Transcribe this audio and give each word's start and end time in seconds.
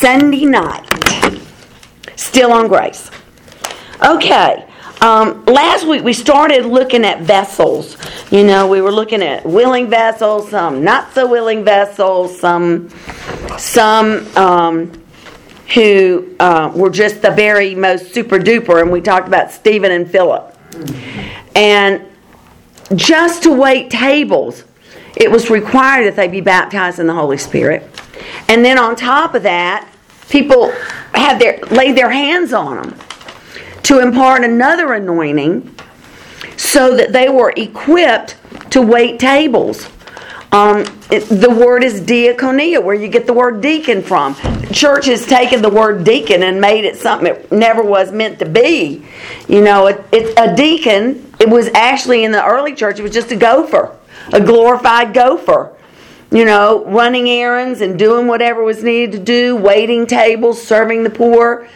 Sunday 0.00 0.46
night. 0.46 0.86
Still 2.16 2.52
on 2.52 2.68
grace. 2.68 3.10
Okay. 4.02 4.66
Um, 5.02 5.44
last 5.44 5.86
week 5.86 6.02
we 6.02 6.14
started 6.14 6.64
looking 6.64 7.04
at 7.04 7.20
vessels. 7.20 7.98
You 8.30 8.44
know, 8.44 8.66
we 8.66 8.80
were 8.80 8.92
looking 8.92 9.22
at 9.22 9.44
willing 9.44 9.90
vessels, 9.90 10.50
some 10.50 10.82
not 10.82 11.12
so 11.12 11.26
willing 11.28 11.64
vessels, 11.64 12.38
some 12.38 12.88
some 13.58 14.26
um, 14.38 14.90
who 15.74 16.34
uh, 16.40 16.72
were 16.74 16.90
just 16.90 17.20
the 17.20 17.30
very 17.30 17.74
most 17.74 18.14
super 18.14 18.38
duper, 18.38 18.80
and 18.80 18.90
we 18.90 19.02
talked 19.02 19.28
about 19.28 19.50
Stephen 19.50 19.92
and 19.92 20.10
Philip. 20.10 20.56
And 21.54 22.06
just 22.94 23.42
to 23.42 23.52
wait 23.52 23.90
tables, 23.90 24.64
it 25.16 25.30
was 25.30 25.50
required 25.50 26.06
that 26.06 26.16
they 26.16 26.28
be 26.28 26.40
baptized 26.40 26.98
in 26.98 27.06
the 27.06 27.14
Holy 27.14 27.38
Spirit. 27.38 27.88
And 28.48 28.64
then 28.64 28.78
on 28.78 28.96
top 28.96 29.34
of 29.34 29.42
that, 29.42 29.88
people 30.28 30.70
had 31.14 31.38
their 31.38 31.58
laid 31.70 31.96
their 31.96 32.10
hands 32.10 32.52
on 32.52 32.76
them 32.76 32.98
to 33.82 34.00
impart 34.00 34.44
another 34.44 34.92
anointing 34.94 35.74
so 36.56 36.96
that 36.96 37.12
they 37.12 37.28
were 37.28 37.52
equipped 37.56 38.36
to 38.70 38.82
wait 38.82 39.18
tables. 39.18 39.88
Um, 40.52 40.80
it, 41.10 41.20
the 41.28 41.50
word 41.50 41.84
is 41.84 42.00
diaconia, 42.00 42.82
where 42.82 42.94
you 42.94 43.06
get 43.08 43.26
the 43.26 43.32
word 43.32 43.60
deacon 43.60 44.02
from. 44.02 44.34
Church 44.72 45.06
has 45.06 45.24
taken 45.24 45.62
the 45.62 45.70
word 45.70 46.04
deacon 46.04 46.42
and 46.42 46.60
made 46.60 46.84
it 46.84 46.96
something 46.96 47.28
it 47.28 47.52
never 47.52 47.82
was 47.82 48.10
meant 48.10 48.40
to 48.40 48.46
be. 48.46 49.06
You 49.48 49.62
know, 49.62 49.86
it, 49.86 50.04
it, 50.12 50.34
a 50.36 50.54
deacon, 50.56 51.32
it 51.38 51.48
was 51.48 51.68
actually 51.68 52.24
in 52.24 52.32
the 52.32 52.44
early 52.44 52.74
church, 52.74 52.98
it 52.98 53.02
was 53.02 53.12
just 53.12 53.30
a 53.30 53.36
gopher, 53.36 53.96
a 54.32 54.40
glorified 54.40 55.14
gopher. 55.14 55.76
You 56.32 56.44
know, 56.44 56.84
running 56.86 57.28
errands 57.28 57.80
and 57.80 57.98
doing 57.98 58.28
whatever 58.28 58.62
was 58.62 58.84
needed 58.84 59.12
to 59.12 59.18
do, 59.18 59.56
waiting 59.56 60.06
tables, 60.06 60.62
serving 60.62 61.02
the 61.02 61.10
poor. 61.10 61.68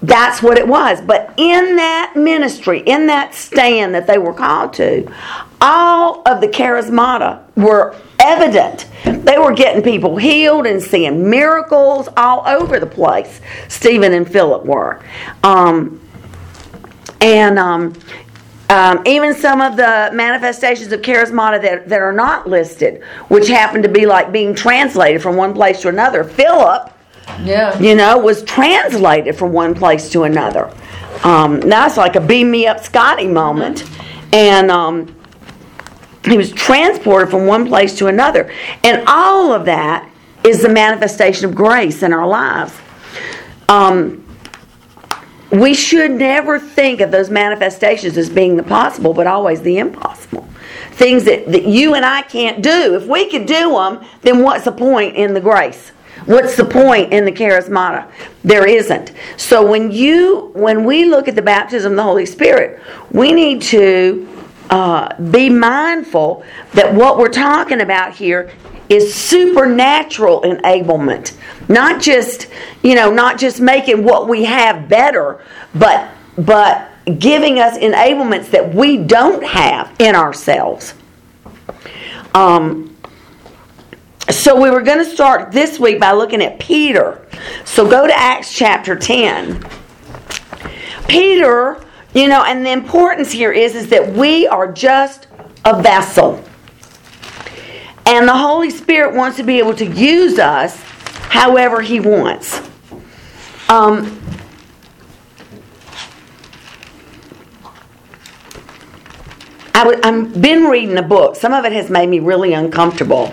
That's 0.00 0.42
what 0.42 0.56
it 0.56 0.66
was. 0.66 1.00
But 1.02 1.34
in 1.36 1.76
that 1.76 2.14
ministry, 2.16 2.80
in 2.86 3.06
that 3.08 3.34
stand 3.34 3.94
that 3.94 4.06
they 4.06 4.16
were 4.16 4.32
called 4.32 4.72
to, 4.74 5.12
all 5.60 6.22
of 6.24 6.40
the 6.40 6.48
charismata 6.48 7.42
were 7.56 7.94
evident. 8.20 8.86
They 9.04 9.38
were 9.38 9.52
getting 9.52 9.82
people 9.82 10.16
healed 10.16 10.66
and 10.66 10.82
seeing 10.82 11.28
miracles 11.28 12.08
all 12.16 12.46
over 12.46 12.78
the 12.78 12.86
place. 12.86 13.40
Stephen 13.68 14.12
and 14.14 14.30
Philip 14.30 14.64
were. 14.64 15.02
Um, 15.42 16.00
and 17.20 17.58
um, 17.58 17.94
um, 18.70 19.02
even 19.06 19.34
some 19.34 19.60
of 19.60 19.76
the 19.76 20.10
manifestations 20.12 20.92
of 20.92 21.00
charismata 21.00 21.60
that, 21.62 21.88
that 21.88 22.02
are 22.02 22.12
not 22.12 22.48
listed, 22.48 23.02
which 23.28 23.48
happen 23.48 23.82
to 23.82 23.88
be 23.88 24.04
like 24.06 24.30
being 24.30 24.54
translated 24.54 25.22
from 25.22 25.36
one 25.36 25.54
place 25.54 25.80
to 25.82 25.88
another. 25.88 26.22
Philip 26.22 26.92
Yeah. 27.42 27.78
you 27.78 27.94
know, 27.94 28.18
was 28.18 28.42
translated 28.42 29.36
from 29.36 29.52
one 29.52 29.74
place 29.74 30.10
to 30.10 30.24
another. 30.24 30.72
Um, 31.24 31.60
that's 31.60 31.96
like 31.96 32.16
a 32.16 32.20
beam 32.20 32.50
me 32.50 32.66
up 32.66 32.80
Scotty 32.80 33.26
moment. 33.26 33.84
And 34.32 34.70
um, 34.70 35.14
he 36.24 36.36
was 36.36 36.52
transported 36.52 37.30
from 37.30 37.46
one 37.46 37.66
place 37.66 37.96
to 37.98 38.06
another. 38.06 38.52
And 38.84 39.02
all 39.06 39.52
of 39.52 39.64
that 39.64 40.08
is 40.44 40.62
the 40.62 40.68
manifestation 40.68 41.46
of 41.46 41.54
grace 41.54 42.02
in 42.02 42.12
our 42.12 42.26
lives. 42.26 42.74
Um, 43.68 44.24
we 45.50 45.74
should 45.74 46.10
never 46.10 46.58
think 46.58 47.00
of 47.00 47.10
those 47.10 47.30
manifestations 47.30 48.16
as 48.16 48.28
being 48.28 48.56
the 48.56 48.62
possible, 48.62 49.14
but 49.14 49.26
always 49.26 49.62
the 49.62 49.78
impossible. 49.78 50.46
Things 50.92 51.24
that, 51.24 51.46
that 51.52 51.64
you 51.64 51.94
and 51.94 52.04
I 52.04 52.22
can't 52.22 52.62
do. 52.62 52.94
If 52.94 53.06
we 53.06 53.30
could 53.30 53.46
do 53.46 53.72
them, 53.72 54.04
then 54.22 54.42
what's 54.42 54.64
the 54.64 54.72
point 54.72 55.16
in 55.16 55.32
the 55.32 55.40
grace? 55.40 55.92
What's 56.26 56.56
the 56.56 56.64
point 56.64 57.12
in 57.12 57.24
the 57.24 57.32
charismata? 57.32 58.10
There 58.42 58.66
isn't. 58.66 59.12
So 59.36 59.64
when 59.66 59.90
you 59.90 60.50
when 60.54 60.84
we 60.84 61.04
look 61.04 61.28
at 61.28 61.36
the 61.36 61.42
baptism 61.42 61.92
of 61.92 61.96
the 61.96 62.02
Holy 62.02 62.26
Spirit, 62.26 62.82
we 63.12 63.32
need 63.32 63.62
to 63.62 64.28
uh, 64.68 65.14
be 65.30 65.48
mindful 65.48 66.44
that 66.74 66.92
what 66.92 67.16
we're 67.16 67.28
talking 67.28 67.80
about 67.80 68.12
here 68.12 68.52
is 68.88 69.14
supernatural 69.14 70.42
enablement, 70.42 71.36
not 71.68 72.00
just 72.00 72.48
you 72.82 72.94
know 72.94 73.10
not 73.10 73.38
just 73.38 73.60
making 73.60 74.04
what 74.04 74.28
we 74.28 74.44
have 74.44 74.88
better, 74.88 75.44
but 75.74 76.10
but 76.36 76.90
giving 77.18 77.58
us 77.58 77.78
enablements 77.78 78.50
that 78.50 78.74
we 78.74 78.98
don't 78.98 79.42
have 79.42 79.94
in 79.98 80.14
ourselves. 80.14 80.94
Um, 82.34 82.96
so 84.30 84.60
we 84.60 84.70
were 84.70 84.82
going 84.82 84.98
to 84.98 85.10
start 85.10 85.52
this 85.52 85.80
week 85.80 85.98
by 85.98 86.12
looking 86.12 86.42
at 86.42 86.58
Peter. 86.58 87.26
So 87.64 87.88
go 87.88 88.06
to 88.06 88.12
Acts 88.12 88.52
chapter 88.52 88.94
10. 88.94 89.64
Peter, 91.08 91.82
you 92.12 92.28
know, 92.28 92.44
and 92.44 92.64
the 92.64 92.70
importance 92.70 93.32
here 93.32 93.52
is 93.52 93.74
is 93.74 93.88
that 93.88 94.12
we 94.12 94.46
are 94.46 94.70
just 94.70 95.28
a 95.64 95.80
vessel. 95.80 96.44
And 98.08 98.26
the 98.26 98.36
Holy 98.36 98.70
Spirit 98.70 99.14
wants 99.14 99.36
to 99.36 99.42
be 99.42 99.58
able 99.58 99.74
to 99.74 99.84
use 99.84 100.38
us 100.38 100.80
however 101.28 101.82
he 101.82 102.00
wants. 102.00 102.58
Um, 103.68 104.18
I 109.74 109.84
w- 109.84 110.00
I've 110.02 110.40
been 110.40 110.64
reading 110.64 110.96
a 110.96 111.02
book. 111.02 111.36
Some 111.36 111.52
of 111.52 111.66
it 111.66 111.72
has 111.72 111.90
made 111.90 112.08
me 112.08 112.18
really 112.18 112.54
uncomfortable. 112.54 113.32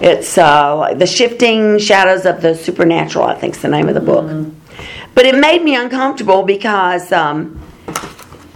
It's 0.00 0.38
uh, 0.38 0.94
The 0.96 1.06
Shifting 1.06 1.78
Shadows 1.78 2.24
of 2.24 2.40
the 2.40 2.54
Supernatural, 2.54 3.26
I 3.26 3.34
think 3.34 3.54
is 3.54 3.60
the 3.60 3.68
name 3.68 3.88
of 3.90 3.94
the 3.94 4.00
book. 4.00 4.54
But 5.14 5.26
it 5.26 5.38
made 5.38 5.62
me 5.62 5.76
uncomfortable 5.76 6.42
because 6.44 7.12
um, 7.12 7.60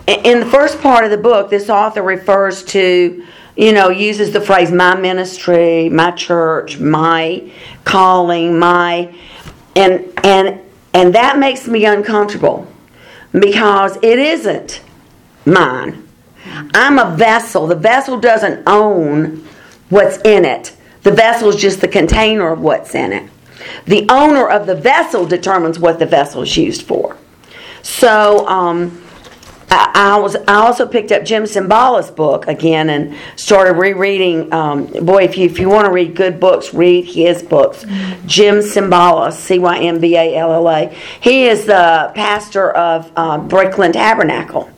in 0.06 0.40
the 0.40 0.46
first 0.46 0.80
part 0.80 1.04
of 1.04 1.10
the 1.10 1.18
book, 1.18 1.50
this 1.50 1.68
author 1.68 2.02
refers 2.02 2.64
to, 2.64 3.22
you 3.58 3.72
know, 3.72 3.88
uses 3.88 4.30
the 4.30 4.40
phrase 4.40 4.70
my 4.70 4.94
ministry, 4.94 5.88
my 5.88 6.12
church, 6.12 6.78
my 6.78 7.50
calling, 7.82 8.56
my 8.56 9.12
and 9.74 10.12
and 10.22 10.60
and 10.94 11.14
that 11.16 11.38
makes 11.38 11.66
me 11.66 11.84
uncomfortable 11.84 12.68
because 13.32 13.96
it 13.96 14.20
isn't 14.20 14.80
mine. 15.44 16.06
I'm 16.72 17.00
a 17.00 17.16
vessel. 17.16 17.66
The 17.66 17.74
vessel 17.74 18.20
doesn't 18.20 18.62
own 18.68 19.44
what's 19.88 20.18
in 20.18 20.44
it. 20.44 20.76
The 21.02 21.10
vessel 21.10 21.48
is 21.48 21.56
just 21.56 21.80
the 21.80 21.88
container 21.88 22.52
of 22.52 22.60
what's 22.60 22.94
in 22.94 23.12
it. 23.12 23.28
The 23.86 24.06
owner 24.08 24.48
of 24.48 24.66
the 24.66 24.76
vessel 24.76 25.26
determines 25.26 25.80
what 25.80 25.98
the 25.98 26.06
vessel 26.06 26.42
is 26.42 26.56
used 26.56 26.82
for. 26.82 27.16
So, 27.82 28.46
um, 28.46 29.02
I, 29.70 29.90
I 29.94 30.18
was 30.18 30.36
I 30.36 30.54
also 30.54 30.86
picked 30.86 31.12
up 31.12 31.24
Jim 31.24 31.44
Cymbala's 31.44 32.10
book 32.10 32.46
again 32.46 32.90
and 32.90 33.16
started 33.36 33.74
rereading. 33.74 34.52
Um, 34.52 34.86
boy, 34.86 35.24
if 35.24 35.36
you 35.36 35.46
if 35.46 35.58
you 35.58 35.68
want 35.68 35.86
to 35.86 35.92
read 35.92 36.14
good 36.16 36.40
books, 36.40 36.72
read 36.72 37.04
his 37.04 37.42
books. 37.42 37.84
Jim 38.26 38.56
Cymbala, 38.56 39.32
C 39.32 39.58
Y 39.58 39.78
M 39.80 40.00
B 40.00 40.16
A 40.16 40.36
L 40.36 40.52
L 40.52 40.68
A. 40.68 40.94
He 41.20 41.46
is 41.46 41.66
the 41.66 42.12
pastor 42.14 42.70
of 42.70 43.12
uh, 43.16 43.46
Tabernacle, 43.92 44.70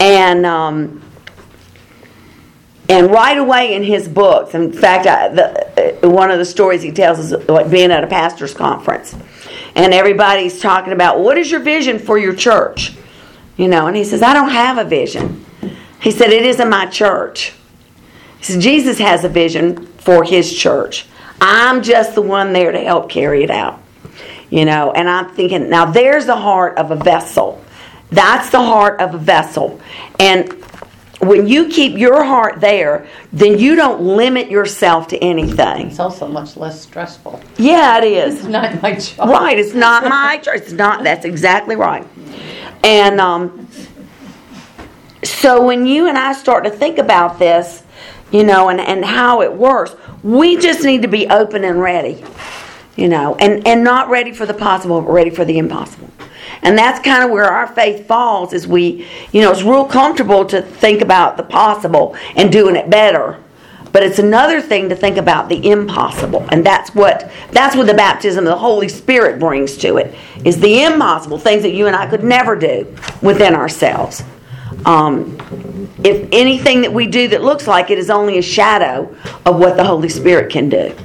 and. 0.00 0.46
Um, 0.46 1.02
and 2.88 3.10
right 3.10 3.38
away 3.38 3.74
in 3.74 3.82
his 3.82 4.06
books, 4.06 4.54
in 4.54 4.70
fact, 4.70 5.06
I, 5.06 5.28
the, 5.28 6.04
uh, 6.04 6.10
one 6.10 6.30
of 6.30 6.38
the 6.38 6.44
stories 6.44 6.82
he 6.82 6.92
tells 6.92 7.18
is 7.18 7.32
like 7.48 7.70
being 7.70 7.90
at 7.90 8.04
a 8.04 8.06
pastor's 8.06 8.52
conference, 8.52 9.16
and 9.74 9.94
everybody's 9.94 10.60
talking 10.60 10.92
about 10.92 11.20
what 11.20 11.38
is 11.38 11.50
your 11.50 11.60
vision 11.60 11.98
for 11.98 12.18
your 12.18 12.34
church, 12.34 12.92
you 13.62 13.68
know, 13.68 13.86
and 13.86 13.96
he 13.96 14.02
says, 14.02 14.22
I 14.22 14.34
don't 14.34 14.50
have 14.50 14.76
a 14.76 14.82
vision. 14.82 15.46
He 16.00 16.10
said, 16.10 16.30
It 16.30 16.44
isn't 16.44 16.68
my 16.68 16.86
church. 16.86 17.52
He 18.38 18.44
said, 18.44 18.60
Jesus 18.60 18.98
has 18.98 19.22
a 19.22 19.28
vision 19.28 19.86
for 19.98 20.24
his 20.24 20.52
church. 20.52 21.06
I'm 21.40 21.80
just 21.80 22.16
the 22.16 22.22
one 22.22 22.52
there 22.52 22.72
to 22.72 22.80
help 22.80 23.08
carry 23.08 23.44
it 23.44 23.52
out, 23.52 23.80
you 24.50 24.64
know, 24.64 24.90
and 24.90 25.08
I'm 25.08 25.32
thinking, 25.36 25.70
now 25.70 25.84
there's 25.84 26.26
the 26.26 26.34
heart 26.34 26.76
of 26.76 26.90
a 26.90 26.96
vessel. 26.96 27.64
That's 28.10 28.50
the 28.50 28.60
heart 28.60 29.00
of 29.00 29.14
a 29.14 29.18
vessel. 29.18 29.80
And 30.18 30.52
when 31.20 31.46
you 31.46 31.68
keep 31.68 31.96
your 31.96 32.24
heart 32.24 32.60
there, 32.60 33.06
then 33.32 33.60
you 33.60 33.76
don't 33.76 34.02
limit 34.02 34.50
yourself 34.50 35.06
to 35.08 35.18
anything. 35.18 35.86
It's 35.86 36.00
also 36.00 36.26
much 36.26 36.56
less 36.56 36.80
stressful. 36.80 37.40
Yeah, 37.58 37.98
it 37.98 38.04
is. 38.04 38.40
It's 38.40 38.44
not 38.48 38.82
my 38.82 38.96
job. 38.96 39.28
Right, 39.28 39.56
it's 39.56 39.74
not 39.74 40.02
my 40.08 40.38
choice. 40.38 40.62
It's 40.62 40.72
not. 40.72 41.04
That's 41.04 41.24
exactly 41.24 41.76
right. 41.76 42.04
And 42.82 43.20
um, 43.20 43.68
so 45.22 45.64
when 45.64 45.86
you 45.86 46.08
and 46.08 46.18
I 46.18 46.32
start 46.32 46.64
to 46.64 46.70
think 46.70 46.98
about 46.98 47.38
this, 47.38 47.82
you 48.30 48.44
know, 48.44 48.70
and, 48.70 48.80
and 48.80 49.04
how 49.04 49.42
it 49.42 49.52
works, 49.52 49.94
we 50.22 50.56
just 50.56 50.84
need 50.84 51.02
to 51.02 51.08
be 51.08 51.28
open 51.28 51.64
and 51.64 51.80
ready, 51.80 52.24
you 52.96 53.08
know, 53.08 53.36
and, 53.36 53.66
and 53.66 53.84
not 53.84 54.08
ready 54.08 54.32
for 54.32 54.46
the 54.46 54.54
possible, 54.54 55.00
but 55.00 55.12
ready 55.12 55.30
for 55.30 55.44
the 55.44 55.58
impossible. 55.58 56.10
And 56.62 56.78
that's 56.78 57.00
kind 57.00 57.24
of 57.24 57.30
where 57.30 57.50
our 57.50 57.66
faith 57.66 58.06
falls 58.06 58.52
is 58.52 58.66
we, 58.66 59.06
you 59.32 59.42
know, 59.42 59.50
it's 59.50 59.62
real 59.62 59.84
comfortable 59.84 60.44
to 60.46 60.62
think 60.62 61.02
about 61.02 61.36
the 61.36 61.42
possible 61.42 62.16
and 62.36 62.50
doing 62.50 62.76
it 62.76 62.88
better. 62.88 63.38
But 63.92 64.02
it's 64.02 64.18
another 64.18 64.60
thing 64.60 64.88
to 64.88 64.96
think 64.96 65.18
about 65.18 65.48
the 65.48 65.70
impossible. 65.70 66.46
And 66.50 66.64
that's 66.64 66.94
what 66.94 67.30
that's 67.50 67.76
what 67.76 67.86
the 67.86 67.94
baptism 67.94 68.46
of 68.46 68.50
the 68.50 68.58
Holy 68.58 68.88
Spirit 68.88 69.38
brings 69.38 69.76
to 69.78 69.98
it. 69.98 70.14
Is 70.44 70.58
the 70.58 70.82
impossible, 70.82 71.38
things 71.38 71.62
that 71.62 71.72
you 71.72 71.86
and 71.86 71.94
I 71.94 72.06
could 72.06 72.24
never 72.24 72.56
do 72.56 72.94
within 73.20 73.54
ourselves. 73.54 74.24
Um, 74.86 75.38
if 76.02 76.28
anything 76.32 76.82
that 76.82 76.92
we 76.92 77.06
do 77.06 77.28
that 77.28 77.42
looks 77.42 77.68
like 77.68 77.90
it 77.90 77.98
is 77.98 78.10
only 78.10 78.38
a 78.38 78.42
shadow 78.42 79.14
of 79.44 79.58
what 79.58 79.76
the 79.76 79.84
Holy 79.84 80.08
Spirit 80.08 80.50
can 80.50 80.68
do. 80.68 80.96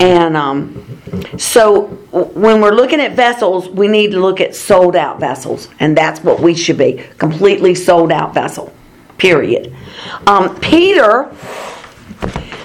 And 0.00 0.36
um, 0.36 1.00
so 1.38 1.86
when 2.12 2.60
we're 2.60 2.74
looking 2.74 3.00
at 3.00 3.12
vessels, 3.12 3.68
we 3.68 3.88
need 3.88 4.10
to 4.10 4.20
look 4.20 4.40
at 4.40 4.54
sold 4.54 4.96
out 4.96 5.20
vessels. 5.20 5.68
And 5.78 5.96
that's 5.96 6.20
what 6.22 6.40
we 6.40 6.54
should 6.54 6.78
be 6.78 7.04
completely 7.16 7.74
sold 7.74 8.10
out 8.12 8.34
vessel, 8.34 8.72
period. 9.18 9.74
Um, 10.26 10.58
Peter. 10.60 11.32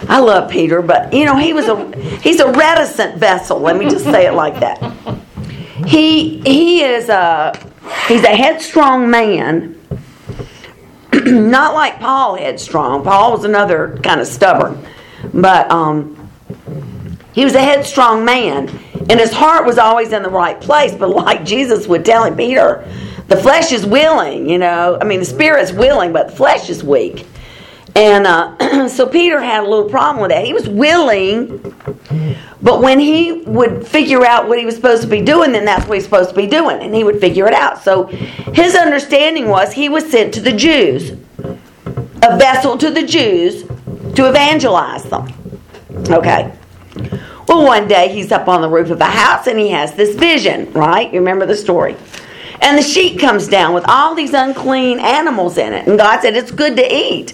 I 0.09 0.17
love 0.17 0.49
Peter, 0.49 0.81
but 0.81 1.13
you 1.13 1.23
know 1.23 1.37
he 1.37 1.53
was 1.53 1.67
a 1.67 1.95
he's 2.17 2.39
a 2.39 2.51
reticent 2.51 3.19
vessel. 3.19 3.59
Let 3.59 3.77
me 3.77 3.87
just 3.87 4.05
say 4.05 4.25
it 4.25 4.33
like 4.33 4.59
that. 4.59 4.81
He 5.85 6.39
he 6.39 6.81
is 6.81 7.09
a 7.09 7.55
he's 8.07 8.23
a 8.23 8.35
headstrong 8.35 9.11
man, 9.11 9.79
not 11.13 11.75
like 11.75 11.99
Paul 11.99 12.35
headstrong. 12.35 13.03
Paul 13.03 13.33
was 13.33 13.45
another 13.45 13.99
kind 14.01 14.19
of 14.19 14.25
stubborn, 14.25 14.83
but 15.31 15.69
um, 15.69 16.27
he 17.31 17.45
was 17.45 17.53
a 17.53 17.61
headstrong 17.61 18.25
man, 18.25 18.67
and 19.11 19.19
his 19.19 19.31
heart 19.31 19.67
was 19.67 19.77
always 19.77 20.11
in 20.11 20.23
the 20.23 20.29
right 20.29 20.59
place. 20.59 20.95
But 20.95 21.11
like 21.11 21.45
Jesus 21.45 21.87
would 21.87 22.03
tell 22.03 22.23
him, 22.23 22.35
Peter, 22.35 22.83
the 23.27 23.37
flesh 23.37 23.71
is 23.71 23.85
willing. 23.85 24.49
You 24.49 24.57
know, 24.57 24.97
I 24.99 25.05
mean, 25.05 25.19
the 25.19 25.25
spirit's 25.25 25.71
willing, 25.71 26.13
but 26.13 26.29
the 26.29 26.35
flesh 26.35 26.67
is 26.71 26.83
weak. 26.83 27.27
And 27.99 28.25
uh, 28.25 28.87
so 28.87 29.05
Peter 29.05 29.41
had 29.41 29.65
a 29.65 29.67
little 29.67 29.89
problem 29.89 30.21
with 30.21 30.31
that. 30.31 30.45
He 30.45 30.53
was 30.53 30.69
willing, 30.69 31.57
but 32.61 32.81
when 32.81 32.97
he 32.97 33.41
would 33.41 33.85
figure 33.85 34.25
out 34.25 34.47
what 34.47 34.57
he 34.57 34.65
was 34.65 34.75
supposed 34.75 35.01
to 35.01 35.09
be 35.09 35.21
doing, 35.21 35.51
then 35.51 35.65
that's 35.65 35.85
what 35.85 35.95
he's 35.95 36.05
supposed 36.05 36.29
to 36.29 36.35
be 36.35 36.47
doing, 36.47 36.81
and 36.81 36.95
he 36.95 37.03
would 37.03 37.19
figure 37.19 37.45
it 37.45 37.53
out. 37.53 37.83
So 37.83 38.05
his 38.05 38.73
understanding 38.75 39.49
was 39.49 39.73
he 39.73 39.89
was 39.89 40.09
sent 40.09 40.33
to 40.35 40.39
the 40.39 40.53
Jews, 40.53 41.11
a 41.41 42.37
vessel 42.37 42.77
to 42.77 42.89
the 42.89 43.05
Jews 43.05 43.63
to 44.15 44.29
evangelize 44.29 45.03
them. 45.03 45.33
Okay. 46.09 46.53
Well, 47.49 47.65
one 47.65 47.89
day 47.89 48.13
he's 48.13 48.31
up 48.31 48.47
on 48.47 48.61
the 48.61 48.69
roof 48.69 48.91
of 48.91 49.01
a 49.01 49.05
house 49.05 49.47
and 49.47 49.59
he 49.59 49.69
has 49.71 49.93
this 49.95 50.15
vision, 50.15 50.71
right? 50.71 51.11
You 51.11 51.19
remember 51.19 51.45
the 51.45 51.55
story. 51.55 51.97
And 52.61 52.77
the 52.77 52.81
sheet 52.81 53.19
comes 53.19 53.49
down 53.49 53.73
with 53.73 53.83
all 53.87 54.15
these 54.15 54.33
unclean 54.33 54.99
animals 54.99 55.57
in 55.57 55.73
it. 55.73 55.85
And 55.87 55.97
God 55.97 56.21
said, 56.21 56.35
It's 56.35 56.51
good 56.51 56.77
to 56.77 56.95
eat. 56.95 57.33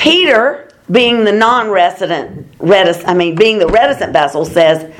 Peter, 0.00 0.68
being 0.90 1.24
the 1.24 1.32
non-resident, 1.32 2.46
reticent, 2.58 3.06
I 3.06 3.14
mean, 3.14 3.36
being 3.36 3.58
the 3.58 3.68
reticent 3.68 4.12
vessel, 4.12 4.44
says, 4.44 4.90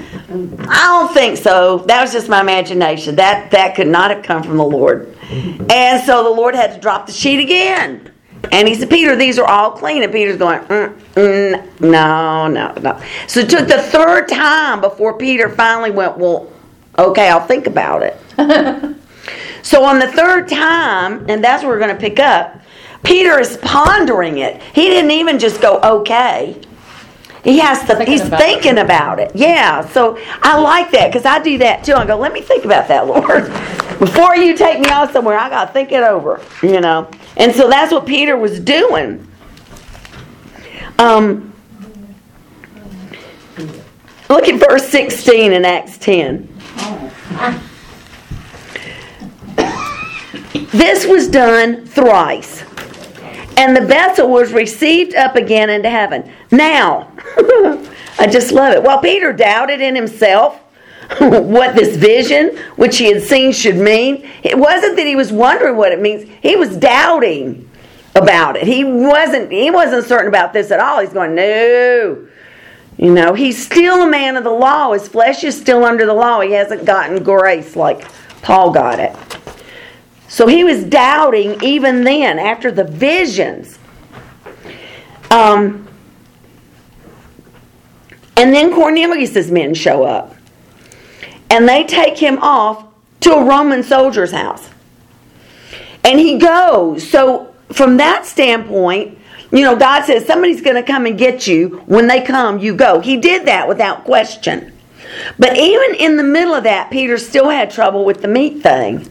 "I 0.69 0.87
don't 0.87 1.12
think 1.12 1.38
so. 1.38 1.79
That 1.87 2.02
was 2.02 2.12
just 2.12 2.29
my 2.29 2.41
imagination. 2.41 3.17
That 3.17 3.50
that 3.50 3.75
could 3.75 3.88
not 3.88 4.11
have 4.11 4.23
come 4.23 4.43
from 4.43 4.56
the 4.56 4.64
Lord." 4.64 5.17
And 5.70 6.05
so 6.05 6.23
the 6.23 6.31
Lord 6.31 6.55
had 6.55 6.75
to 6.75 6.81
drop 6.81 7.06
the 7.06 7.12
sheet 7.12 7.41
again. 7.41 8.11
And 8.52 8.67
he 8.67 8.75
said, 8.75 8.91
Peter, 8.91 9.17
these 9.17 9.38
are 9.38 9.47
all 9.47 9.70
clean. 9.70 10.02
And 10.02 10.12
Peter's 10.12 10.37
going, 10.37 10.61
mm, 10.61 10.99
mm, 11.14 11.81
no, 11.81 12.49
no, 12.49 12.73
no. 12.81 13.02
So 13.26 13.41
it 13.41 13.50
took 13.50 13.69
the 13.69 13.79
third 13.79 14.29
time 14.29 14.81
before 14.81 15.17
Peter 15.19 15.49
finally 15.49 15.91
went, 15.91 16.19
well, 16.19 16.50
okay, 16.99 17.29
I'll 17.29 17.47
think 17.47 17.67
about 17.67 18.02
it. 18.02 18.17
so 19.62 19.85
on 19.85 19.99
the 19.99 20.08
third 20.08 20.49
time, 20.49 21.29
and 21.29 21.44
that's 21.44 21.62
where 21.62 21.73
we're 21.73 21.79
going 21.79 21.94
to 21.94 22.00
pick 22.00 22.19
up, 22.19 22.61
Peter 23.02 23.38
is 23.38 23.56
pondering 23.58 24.38
it. 24.38 24.62
He 24.62 24.88
didn't 24.88 25.11
even 25.11 25.38
just 25.38 25.61
go, 25.61 25.81
okay. 25.81 26.61
He 27.43 27.58
has 27.58 27.81
to, 27.81 27.97
Thinking 27.97 28.06
he's 28.06 28.20
about 28.26 28.41
thinking 28.41 28.79
about 28.79 29.19
it. 29.19 29.32
Yeah. 29.35 29.87
So 29.88 30.19
I 30.43 30.58
like 30.61 30.91
that 30.91 31.08
because 31.08 31.25
I 31.25 31.43
do 31.43 31.56
that 31.58 31.85
too. 31.85 31.94
I 31.94 32.06
go, 32.06 32.19
let 32.19 32.32
me 32.32 32.43
think 32.43 32.64
about 32.64 32.88
that, 32.88 33.06
Lord. 33.06 33.47
Before 33.99 34.37
you 34.37 34.56
take 34.56 34.81
me 34.81 34.91
off 34.91 35.12
somewhere, 35.12 35.38
I 35.38 35.49
got 35.49 35.67
to 35.67 35.73
think 35.73 35.93
it 35.93 36.02
over, 36.02 36.43
you 36.62 36.81
know. 36.81 37.11
And 37.37 37.55
so 37.55 37.69
that's 37.69 37.93
what 37.93 38.06
Peter 38.06 38.37
was 38.37 38.61
doing. 38.61 39.26
Um, 40.99 41.55
look 44.29 44.49
at 44.49 44.61
verse 44.61 44.87
16 44.88 45.52
in 45.52 45.64
Acts 45.64 45.97
10. 45.99 46.47
This 50.73 51.06
was 51.06 51.29
done 51.29 51.87
thrice 51.87 52.64
and 53.61 53.77
the 53.77 53.83
vessel 53.83 54.27
was 54.27 54.55
received 54.55 55.15
up 55.15 55.37
again 55.37 55.69
into 55.69 55.91
heaven. 55.91 56.33
Now, 56.51 57.12
I 58.19 58.27
just 58.27 58.53
love 58.53 58.73
it. 58.73 58.83
Well, 58.83 59.03
Peter 59.03 59.35
doubted 59.35 59.83
in 59.83 59.95
himself 59.95 60.57
what 61.19 61.77
this 61.77 61.95
vision, 61.95 62.57
which 62.77 62.97
he 62.97 63.12
had 63.12 63.23
seen, 63.23 63.53
should 63.53 63.77
mean. 63.77 64.27
It 64.43 64.57
wasn't 64.57 64.97
that 64.97 65.07
he 65.07 65.15
was 65.15 65.31
wondering 65.31 65.77
what 65.77 65.93
it 65.93 66.01
means. 66.01 66.27
He 66.41 66.57
was 66.57 66.75
doubting 66.75 67.69
about 68.15 68.57
it. 68.57 68.62
He 68.62 68.83
wasn't. 68.83 69.53
He 69.53 69.71
wasn't 69.71 70.07
certain 70.07 70.29
about 70.29 70.55
this 70.55 70.71
at 70.71 70.81
all. 70.81 71.01
He's 71.01 71.12
going, 71.12 71.35
no. 71.35 72.27
You 72.97 73.12
know, 73.12 73.35
he's 73.35 73.62
still 73.62 74.03
a 74.03 74.11
man 74.11 74.39
of 74.39 74.45
the 74.45 74.51
law. 74.51 74.95
His 74.95 75.07
flesh 75.07 75.45
is 75.45 75.59
still 75.59 75.85
under 75.85 76.07
the 76.07 76.15
law. 76.15 76.41
He 76.41 76.53
hasn't 76.53 76.87
gotten 76.87 77.23
grace 77.23 77.77
like 77.77 78.11
Paul 78.41 78.73
got 78.73 78.99
it. 79.01 79.15
So 80.31 80.47
he 80.47 80.62
was 80.62 80.85
doubting 80.85 81.61
even 81.61 82.05
then 82.05 82.38
after 82.38 82.71
the 82.71 82.85
visions. 82.85 83.81
Um, 85.29 85.88
and 88.37 88.55
then 88.55 88.73
Cornelius's 88.73 89.50
men 89.50 89.75
show 89.75 90.05
up. 90.05 90.37
And 91.50 91.69
they 91.69 91.82
take 91.82 92.17
him 92.17 92.38
off 92.38 92.87
to 93.21 93.32
a 93.32 93.44
Roman 93.44 93.83
soldier's 93.83 94.31
house. 94.31 94.71
And 96.05 96.21
he 96.21 96.38
goes. 96.38 97.11
So 97.11 97.52
from 97.73 97.97
that 97.97 98.25
standpoint, 98.25 99.19
you 99.50 99.62
know, 99.62 99.75
God 99.75 100.05
says 100.05 100.26
somebody's 100.26 100.61
going 100.61 100.76
to 100.76 100.85
come 100.85 101.07
and 101.07 101.19
get 101.19 101.49
you. 101.49 101.83
When 101.87 102.07
they 102.07 102.23
come, 102.23 102.61
you 102.61 102.76
go. 102.76 103.00
He 103.00 103.16
did 103.16 103.47
that 103.47 103.66
without 103.66 104.05
question. 104.05 104.73
But 105.40 105.57
even 105.57 105.97
in 105.97 106.16
the 106.16 106.23
middle 106.23 106.55
of 106.55 106.62
that, 106.62 106.88
Peter 106.93 107.19
still 107.19 107.49
had 107.49 107.73
trouble 107.73 108.05
with 108.05 108.23
the 108.23 108.28
meat 108.28 108.62
thing. 108.62 109.11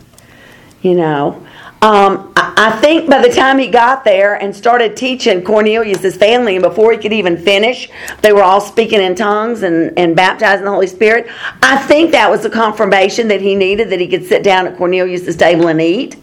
You 0.82 0.96
know, 0.96 1.46
um, 1.82 2.34
I, 2.36 2.78
think 2.82 3.10
by 3.10 3.26
the 3.26 3.34
time 3.34 3.58
he 3.58 3.68
got 3.68 4.04
there 4.04 4.36
and 4.36 4.54
started 4.54 4.98
teaching 4.98 5.44
Cornelius' 5.44 6.18
family, 6.18 6.56
and 6.56 6.64
before 6.64 6.92
he 6.92 6.98
could 6.98 7.14
even 7.14 7.38
finish, 7.38 7.90
they 8.22 8.34
were 8.34 8.44
all 8.44 8.60
speaking 8.60 9.02
in 9.02 9.16
tongues 9.16 9.64
and, 9.64 9.98
and 9.98 10.14
baptizing 10.14 10.66
the 10.66 10.72
Holy 10.72 10.88
Spirit. 10.88 11.28
I 11.62 11.78
think 11.78 12.12
that 12.12 12.30
was 12.30 12.44
the 12.44 12.50
confirmation 12.50 13.30
that 13.30 13.40
he 13.40 13.56
needed 13.56 13.90
that 13.92 14.00
he 14.00 14.08
could 14.08 14.26
sit 14.26 14.44
down 14.44 14.68
at 14.68 14.78
Cornelius' 14.78 15.36
table 15.38 15.68
and 15.68 15.80
eat. 15.80 16.18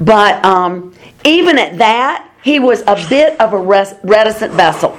But 0.00 0.42
um, 0.42 0.94
even 1.24 1.58
at 1.58 1.76
that, 1.78 2.30
he 2.42 2.58
was 2.58 2.82
a 2.86 2.96
bit 3.08 3.38
of 3.40 3.52
a 3.52 3.58
reticent 3.58 4.52
vessel. 4.52 4.98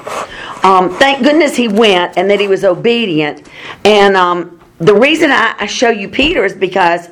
Um, 0.64 0.96
thank 0.98 1.24
goodness 1.24 1.56
he 1.56 1.68
went 1.68 2.18
and 2.18 2.30
that 2.30 2.40
he 2.40 2.48
was 2.48 2.64
obedient. 2.64 3.48
And 3.86 4.16
um, 4.16 4.60
the 4.80 4.96
reason 4.96 5.32
I, 5.32 5.56
I, 5.60 5.66
show 5.68 5.90
you 5.90 6.10
Peter 6.10 6.44
is 6.44 6.54
because 6.54 7.10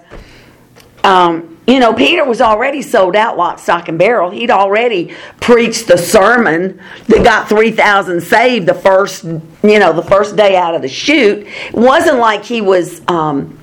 um, 1.03 1.52
you 1.65 1.79
know, 1.79 1.93
Peter 1.93 2.25
was 2.25 2.41
already 2.41 2.81
sold 2.81 3.15
out 3.15 3.37
lock, 3.37 3.57
stock, 3.57 3.87
and 3.87 3.97
barrel. 3.97 4.31
He'd 4.31 4.51
already 4.51 5.15
preached 5.39 5.87
the 5.87 5.97
sermon 5.97 6.81
that 7.07 7.23
got 7.23 7.47
3,000 7.47 8.21
saved 8.21 8.67
the 8.67 8.73
first, 8.73 9.23
you 9.23 9.79
know, 9.79 9.93
the 9.93 10.03
first 10.03 10.35
day 10.35 10.57
out 10.57 10.75
of 10.75 10.81
the 10.81 10.89
chute. 10.89 11.47
It 11.47 11.73
wasn't 11.73 12.17
like 12.17 12.43
he 12.43 12.59
was 12.59 13.01
um, 13.07 13.57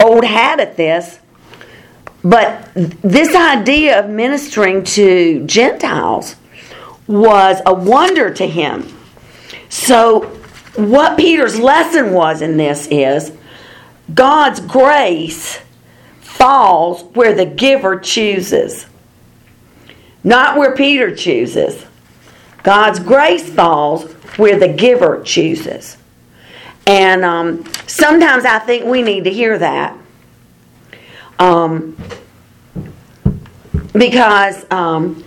old 0.00 0.24
hat 0.24 0.60
at 0.60 0.76
this. 0.76 1.18
But 2.22 2.70
this 2.74 3.34
idea 3.34 3.98
of 3.98 4.08
ministering 4.08 4.84
to 4.84 5.44
Gentiles 5.44 6.36
was 7.06 7.60
a 7.66 7.74
wonder 7.74 8.32
to 8.32 8.46
him. 8.46 8.88
So, 9.68 10.22
what 10.76 11.18
Peter's 11.18 11.58
lesson 11.58 12.12
was 12.12 12.40
in 12.40 12.56
this 12.56 12.86
is 12.90 13.32
God's 14.12 14.60
grace 14.60 15.60
falls 16.34 17.02
where 17.14 17.34
the 17.34 17.46
giver 17.46 17.98
chooses. 17.98 18.86
not 20.24 20.56
where 20.56 20.74
Peter 20.74 21.14
chooses. 21.14 21.84
God's 22.62 22.98
grace 22.98 23.48
falls 23.48 24.10
where 24.38 24.58
the 24.58 24.68
giver 24.68 25.22
chooses. 25.22 25.98
And 26.86 27.24
um, 27.24 27.64
sometimes 27.86 28.44
I 28.44 28.58
think 28.58 28.86
we 28.86 29.02
need 29.02 29.24
to 29.24 29.30
hear 29.30 29.58
that. 29.58 29.96
Um, 31.38 31.96
because, 33.92 34.64
um, 34.70 35.22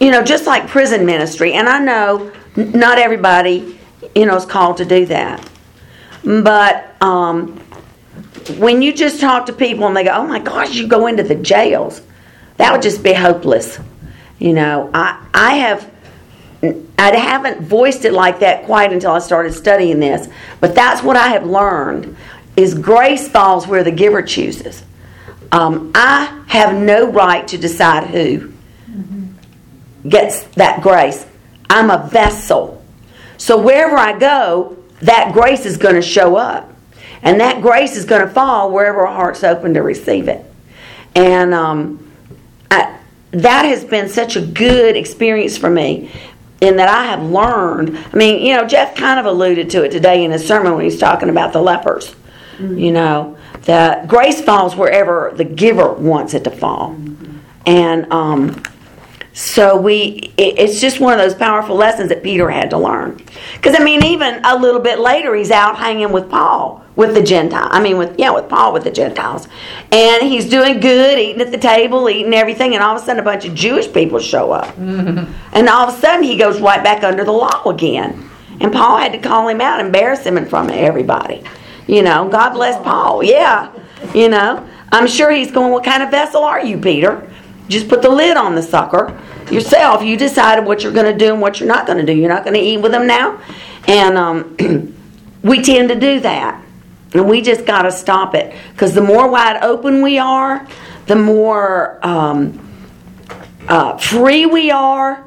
you 0.00 0.10
know, 0.10 0.22
just 0.22 0.46
like 0.46 0.66
prison 0.66 1.04
ministry, 1.04 1.52
and 1.52 1.68
I 1.68 1.78
know 1.78 2.32
not 2.56 2.98
everybody, 2.98 3.78
you 4.14 4.24
know, 4.26 4.36
is 4.36 4.46
called 4.46 4.78
to 4.78 4.84
do 4.84 5.04
that. 5.06 5.46
But 6.24 6.94
um, 7.02 7.60
when 8.58 8.82
you 8.82 8.92
just 8.92 9.20
talk 9.20 9.46
to 9.46 9.52
people 9.52 9.86
and 9.86 9.96
they 9.96 10.04
go, 10.04 10.12
oh 10.12 10.26
my 10.26 10.38
gosh, 10.38 10.74
you 10.74 10.86
go 10.86 11.06
into 11.06 11.22
the 11.22 11.34
jails, 11.34 12.02
that 12.56 12.72
would 12.72 12.82
just 12.82 13.02
be 13.02 13.12
hopeless. 13.12 13.78
You 14.38 14.52
know, 14.52 14.90
I, 14.92 15.26
I 15.34 15.54
have. 15.56 15.90
I 16.98 17.14
haven't 17.14 17.60
voiced 17.60 18.06
it 18.06 18.12
like 18.12 18.40
that 18.40 18.64
quite 18.64 18.90
until 18.90 19.12
I 19.12 19.18
started 19.18 19.52
studying 19.52 20.00
this, 20.00 20.28
but 20.58 20.74
that's 20.74 21.02
what 21.02 21.14
I 21.14 21.28
have 21.28 21.44
learned 21.44 22.16
is 22.56 22.74
grace 22.74 23.28
falls 23.28 23.66
where 23.66 23.84
the 23.84 23.90
giver 23.90 24.22
chooses. 24.22 24.82
Um, 25.52 25.92
I 25.94 26.42
have 26.48 26.74
no 26.74 27.10
right 27.10 27.46
to 27.48 27.58
decide 27.58 28.04
who 28.04 28.52
gets 30.08 30.44
that 30.54 30.82
grace. 30.82 31.26
I'm 31.68 31.90
a 31.90 32.08
vessel. 32.08 32.82
So 33.36 33.60
wherever 33.60 33.96
I 33.96 34.18
go, 34.18 34.76
that 35.00 35.32
grace 35.32 35.66
is 35.66 35.76
going 35.76 35.96
to 35.96 36.02
show 36.02 36.36
up. 36.36 36.72
And 37.22 37.40
that 37.40 37.62
grace 37.62 37.96
is 37.96 38.04
going 38.04 38.26
to 38.26 38.32
fall 38.32 38.70
wherever 38.70 39.06
our 39.06 39.14
heart's 39.14 39.44
open 39.44 39.74
to 39.74 39.82
receive 39.82 40.28
it. 40.28 40.44
And 41.14 41.54
um, 41.54 42.12
I, 42.70 42.98
that 43.32 43.64
has 43.64 43.84
been 43.84 44.08
such 44.08 44.36
a 44.36 44.40
good 44.40 44.96
experience 44.96 45.56
for 45.56 45.70
me 45.70 46.10
in 46.60 46.76
that 46.76 46.88
I 46.88 47.04
have 47.04 47.22
learned. 47.22 47.96
I 47.96 48.16
mean, 48.16 48.44
you 48.44 48.54
know, 48.56 48.66
Jeff 48.66 48.94
kind 48.94 49.20
of 49.20 49.26
alluded 49.26 49.70
to 49.70 49.84
it 49.84 49.90
today 49.90 50.24
in 50.24 50.30
his 50.30 50.46
sermon 50.46 50.74
when 50.74 50.84
he's 50.84 50.98
talking 50.98 51.28
about 51.28 51.52
the 51.52 51.60
lepers. 51.60 52.14
Mm-hmm. 52.58 52.78
You 52.78 52.92
know, 52.92 53.38
that 53.62 54.08
grace 54.08 54.40
falls 54.40 54.76
wherever 54.76 55.32
the 55.34 55.44
giver 55.44 55.92
wants 55.92 56.34
it 56.34 56.44
to 56.44 56.50
fall. 56.50 56.90
Mm-hmm. 56.90 57.38
And 57.66 58.12
um, 58.12 58.62
so 59.32 59.76
we, 59.76 60.32
it's 60.38 60.80
just 60.80 61.00
one 61.00 61.12
of 61.12 61.18
those 61.18 61.34
powerful 61.34 61.76
lessons 61.76 62.08
that 62.08 62.22
Peter 62.22 62.48
had 62.48 62.70
to 62.70 62.78
learn. 62.78 63.20
Because 63.54 63.78
I 63.78 63.84
mean, 63.84 64.04
even 64.04 64.42
a 64.44 64.56
little 64.56 64.80
bit 64.80 64.98
later, 64.98 65.34
he's 65.34 65.50
out 65.50 65.76
hanging 65.76 66.12
with 66.12 66.30
Paul 66.30 66.85
with 66.96 67.14
the 67.14 67.22
Gentiles. 67.22 67.68
I 67.70 67.80
mean, 67.80 67.98
with 67.98 68.18
yeah, 68.18 68.30
with 68.30 68.48
Paul 68.48 68.72
with 68.72 68.84
the 68.84 68.90
Gentiles, 68.90 69.46
and 69.92 70.22
he's 70.22 70.48
doing 70.48 70.80
good, 70.80 71.18
eating 71.18 71.40
at 71.42 71.52
the 71.52 71.58
table, 71.58 72.08
eating 72.10 72.34
everything, 72.34 72.74
and 72.74 72.82
all 72.82 72.96
of 72.96 73.02
a 73.02 73.04
sudden, 73.04 73.20
a 73.20 73.24
bunch 73.24 73.44
of 73.44 73.54
Jewish 73.54 73.92
people 73.92 74.18
show 74.18 74.50
up, 74.50 74.74
mm-hmm. 74.76 75.32
and 75.52 75.68
all 75.68 75.88
of 75.88 75.94
a 75.94 76.00
sudden, 76.00 76.24
he 76.24 76.36
goes 76.36 76.60
right 76.60 76.82
back 76.82 77.04
under 77.04 77.22
the 77.22 77.32
law 77.32 77.68
again. 77.68 78.28
And 78.58 78.72
Paul 78.72 78.96
had 78.96 79.12
to 79.12 79.18
call 79.18 79.48
him 79.48 79.60
out, 79.60 79.80
embarrass 79.80 80.24
him 80.24 80.38
in 80.38 80.46
front 80.46 80.70
of 80.70 80.76
everybody. 80.76 81.44
You 81.86 82.02
know, 82.02 82.28
God 82.28 82.54
bless 82.54 82.82
Paul. 82.82 83.22
Yeah, 83.22 83.70
you 84.14 84.30
know, 84.30 84.66
I'm 84.90 85.06
sure 85.06 85.30
he's 85.30 85.50
going. 85.50 85.72
What 85.72 85.84
kind 85.84 86.02
of 86.02 86.10
vessel 86.10 86.42
are 86.42 86.64
you, 86.64 86.78
Peter? 86.78 87.30
Just 87.68 87.88
put 87.88 88.00
the 88.00 88.08
lid 88.08 88.36
on 88.36 88.54
the 88.54 88.62
sucker 88.62 89.20
yourself. 89.50 90.02
You 90.02 90.16
decided 90.16 90.64
what 90.64 90.82
you're 90.82 90.92
going 90.92 91.12
to 91.12 91.18
do 91.18 91.32
and 91.32 91.40
what 91.40 91.60
you're 91.60 91.68
not 91.68 91.86
going 91.86 91.98
to 91.98 92.06
do. 92.06 92.18
You're 92.18 92.28
not 92.28 92.44
going 92.44 92.54
to 92.54 92.60
eat 92.60 92.78
with 92.78 92.92
them 92.92 93.06
now. 93.06 93.40
And 93.86 94.16
um, 94.16 94.94
we 95.42 95.62
tend 95.62 95.88
to 95.88 95.98
do 95.98 96.20
that. 96.20 96.62
And 97.12 97.28
we 97.28 97.40
just 97.40 97.64
got 97.64 97.82
to 97.82 97.92
stop 97.92 98.34
it. 98.34 98.54
Because 98.72 98.94
the 98.94 99.00
more 99.00 99.28
wide 99.28 99.62
open 99.62 100.02
we 100.02 100.18
are, 100.18 100.66
the 101.06 101.16
more 101.16 102.04
um, 102.06 102.58
uh, 103.68 103.96
free 103.96 104.46
we 104.46 104.70
are 104.70 105.24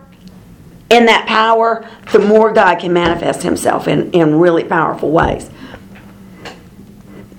in 0.89 1.05
that 1.05 1.27
power, 1.27 1.87
the 2.11 2.19
more 2.19 2.51
God 2.51 2.79
can 2.79 2.93
manifest 2.93 3.43
Himself 3.43 3.87
in, 3.87 4.11
in 4.11 4.35
really 4.35 4.63
powerful 4.63 5.11
ways. 5.11 5.49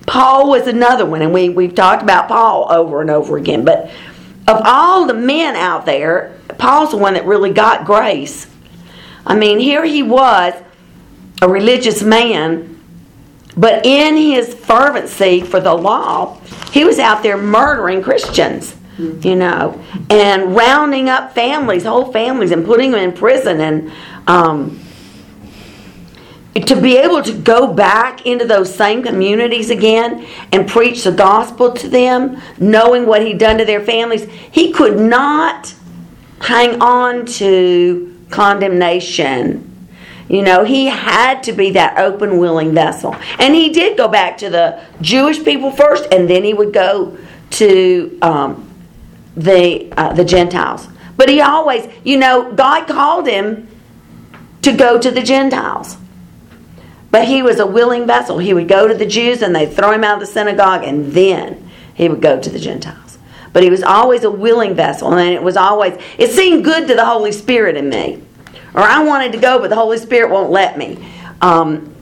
Paul 0.07 0.49
was 0.51 0.67
another 0.67 1.07
one, 1.07 1.23
and 1.23 1.33
we, 1.33 1.51
we've 1.51 1.75
talked 1.75 2.03
about 2.03 2.27
Paul 2.27 2.67
over 2.71 3.01
and 3.01 3.11
over 3.11 3.37
again. 3.37 3.65
But 3.65 3.91
of 4.49 4.61
all 4.65 5.07
the 5.07 5.15
men 5.15 5.55
out 5.55 5.87
there, 5.87 6.37
Paul's 6.59 6.91
the 6.91 6.97
one 6.97 7.15
that 7.15 7.27
really 7.27 7.53
got 7.53 7.85
grace. 7.85 8.49
I 9.25 9.37
mean, 9.37 9.61
here 9.61 9.85
he 9.85 10.03
was, 10.03 10.55
a 11.43 11.49
religious 11.49 12.03
man, 12.03 12.80
but 13.61 13.85
in 13.85 14.17
his 14.17 14.55
fervency 14.55 15.43
for 15.43 15.61
the 15.61 15.75
law, 15.75 16.41
he 16.73 16.83
was 16.85 16.99
out 16.99 17.23
there 17.23 17.37
murdering 17.37 18.03
Christians, 18.03 18.75
you 18.99 19.37
know, 19.37 19.85
and 20.09 20.57
rounding 20.57 21.11
up 21.11 21.35
families, 21.35 21.85
whole 21.85 22.11
families, 22.11 22.53
and 22.53 22.65
putting 22.65 22.91
them 22.91 23.01
in 23.01 23.13
prison. 23.13 23.61
And 23.61 23.93
um, 24.27 24.81
to 26.55 26.81
be 26.81 26.97
able 26.97 27.23
to 27.23 27.35
go 27.35 27.71
back 27.71 28.25
into 28.25 28.47
those 28.47 28.75
same 28.75 29.03
communities 29.03 29.69
again 29.69 30.27
and 30.53 30.67
preach 30.67 31.05
the 31.05 31.13
gospel 31.13 31.73
to 31.73 31.87
them, 31.87 32.41
knowing 32.59 33.05
what 33.05 33.21
he'd 33.21 33.37
done 33.37 33.59
to 33.59 33.67
their 33.67 33.83
families, 33.83 34.25
he 34.51 34.73
could 34.73 34.99
not 34.99 35.75
hang 36.41 36.81
on 36.81 37.27
to 37.27 38.17
condemnation. 38.31 39.70
You 40.31 40.43
know, 40.43 40.63
he 40.63 40.87
had 40.87 41.43
to 41.43 41.53
be 41.53 41.73
that 41.73 41.99
open, 41.99 42.39
willing 42.39 42.73
vessel. 42.73 43.17
And 43.41 43.53
he 43.53 43.71
did 43.71 43.97
go 43.97 44.07
back 44.07 44.39
to 44.39 44.49
the 44.49 44.81
Jewish 45.01 45.43
people 45.43 45.73
first, 45.73 46.07
and 46.13 46.31
then 46.31 46.45
he 46.45 46.55
would 46.55 46.73
go 46.73 47.19
to 47.51 48.19
um, 48.23 48.71
the, 49.37 49.93
uh, 49.97 50.13
the 50.13 50.25
Gentiles. 50.25 50.87
But 51.17 51.31
he 51.31 51.41
always, 51.41 51.93
you 52.05 52.17
know, 52.17 52.53
God 52.53 52.87
called 52.87 53.27
him 53.27 53.67
to 54.63 54.73
go 54.73 55.01
to 55.01 55.11
the 55.11 55.21
Gentiles. 55.21 55.97
But 57.11 57.27
he 57.27 57.43
was 57.43 57.59
a 57.59 57.67
willing 57.67 58.07
vessel. 58.07 58.39
He 58.39 58.55
would 58.55 58.69
go 58.69 58.87
to 58.87 58.95
the 58.95 59.07
Jews 59.07 59.43
and 59.43 59.53
they'd 59.53 59.73
throw 59.73 59.91
him 59.91 60.05
out 60.05 60.15
of 60.15 60.21
the 60.21 60.33
synagogue, 60.33 60.85
and 60.85 61.13
then 61.13 61.69
he 61.93 62.09
would 62.09 62.23
go 62.23 62.41
to 62.41 62.49
the 62.49 62.61
Gentiles. 62.61 63.19
But 63.53 63.65
he 63.65 63.69
was 63.69 63.83
always 63.83 64.23
a 64.23 64.31
willing 64.31 64.77
vessel, 64.77 65.13
and 65.13 65.35
it 65.35 65.43
was 65.43 65.57
always, 65.57 66.01
it 66.19 66.31
seemed 66.31 66.63
good 66.63 66.87
to 66.87 66.95
the 66.95 67.05
Holy 67.05 67.33
Spirit 67.33 67.77
in 67.77 67.89
me. 67.89 68.23
Or 68.75 68.83
I 68.83 69.03
wanted 69.03 69.33
to 69.33 69.39
go, 69.39 69.59
but 69.59 69.71
the 69.71 69.77
Holy 69.77 69.99
Spirit 69.99 70.31
won't 70.31 70.51
let 70.51 70.79
me. 70.79 71.05
Um, 71.41 71.95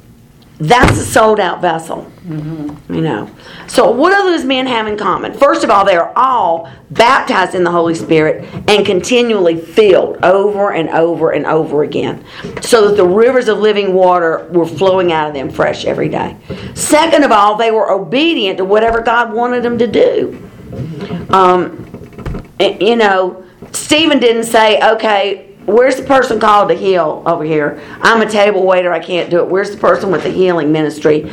that's 0.60 0.98
a 0.98 1.04
sold 1.04 1.38
out 1.38 1.60
vessel. 1.60 2.10
Mm-hmm. 2.26 2.92
You 2.92 3.00
know. 3.00 3.30
So, 3.68 3.90
what 3.90 4.10
do 4.10 4.30
those 4.30 4.44
men 4.44 4.66
have 4.66 4.88
in 4.88 4.96
common? 4.98 5.32
First 5.32 5.62
of 5.62 5.70
all, 5.70 5.84
they 5.84 5.94
are 5.94 6.12
all 6.16 6.68
baptized 6.90 7.54
in 7.54 7.62
the 7.62 7.70
Holy 7.70 7.94
Spirit 7.94 8.44
and 8.68 8.84
continually 8.84 9.56
filled 9.56 10.16
over 10.24 10.72
and 10.72 10.88
over 10.88 11.30
and 11.30 11.46
over 11.46 11.84
again, 11.84 12.24
so 12.60 12.88
that 12.88 12.96
the 12.96 13.06
rivers 13.06 13.48
of 13.48 13.58
living 13.58 13.94
water 13.94 14.48
were 14.50 14.66
flowing 14.66 15.12
out 15.12 15.28
of 15.28 15.34
them 15.34 15.48
fresh 15.48 15.84
every 15.84 16.08
day. 16.08 16.36
Second 16.74 17.22
of 17.22 17.30
all, 17.30 17.56
they 17.56 17.70
were 17.70 17.90
obedient 17.92 18.58
to 18.58 18.64
whatever 18.64 19.00
God 19.00 19.32
wanted 19.32 19.62
them 19.62 19.78
to 19.78 19.86
do. 19.86 20.50
Um, 21.30 21.84
you 22.58 22.96
know, 22.96 23.44
Stephen 23.72 24.18
didn't 24.18 24.44
say, 24.44 24.80
okay, 24.82 25.47
where's 25.68 25.96
the 25.96 26.02
person 26.02 26.40
called 26.40 26.68
to 26.70 26.74
heal 26.74 27.22
over 27.26 27.44
here? 27.44 27.80
I'm 28.00 28.20
a 28.22 28.30
table 28.30 28.64
waiter, 28.64 28.92
I 28.92 28.98
can't 28.98 29.30
do 29.30 29.38
it. 29.38 29.48
Where's 29.48 29.70
the 29.70 29.76
person 29.76 30.10
with 30.10 30.22
the 30.22 30.30
healing 30.30 30.72
ministry? 30.72 31.28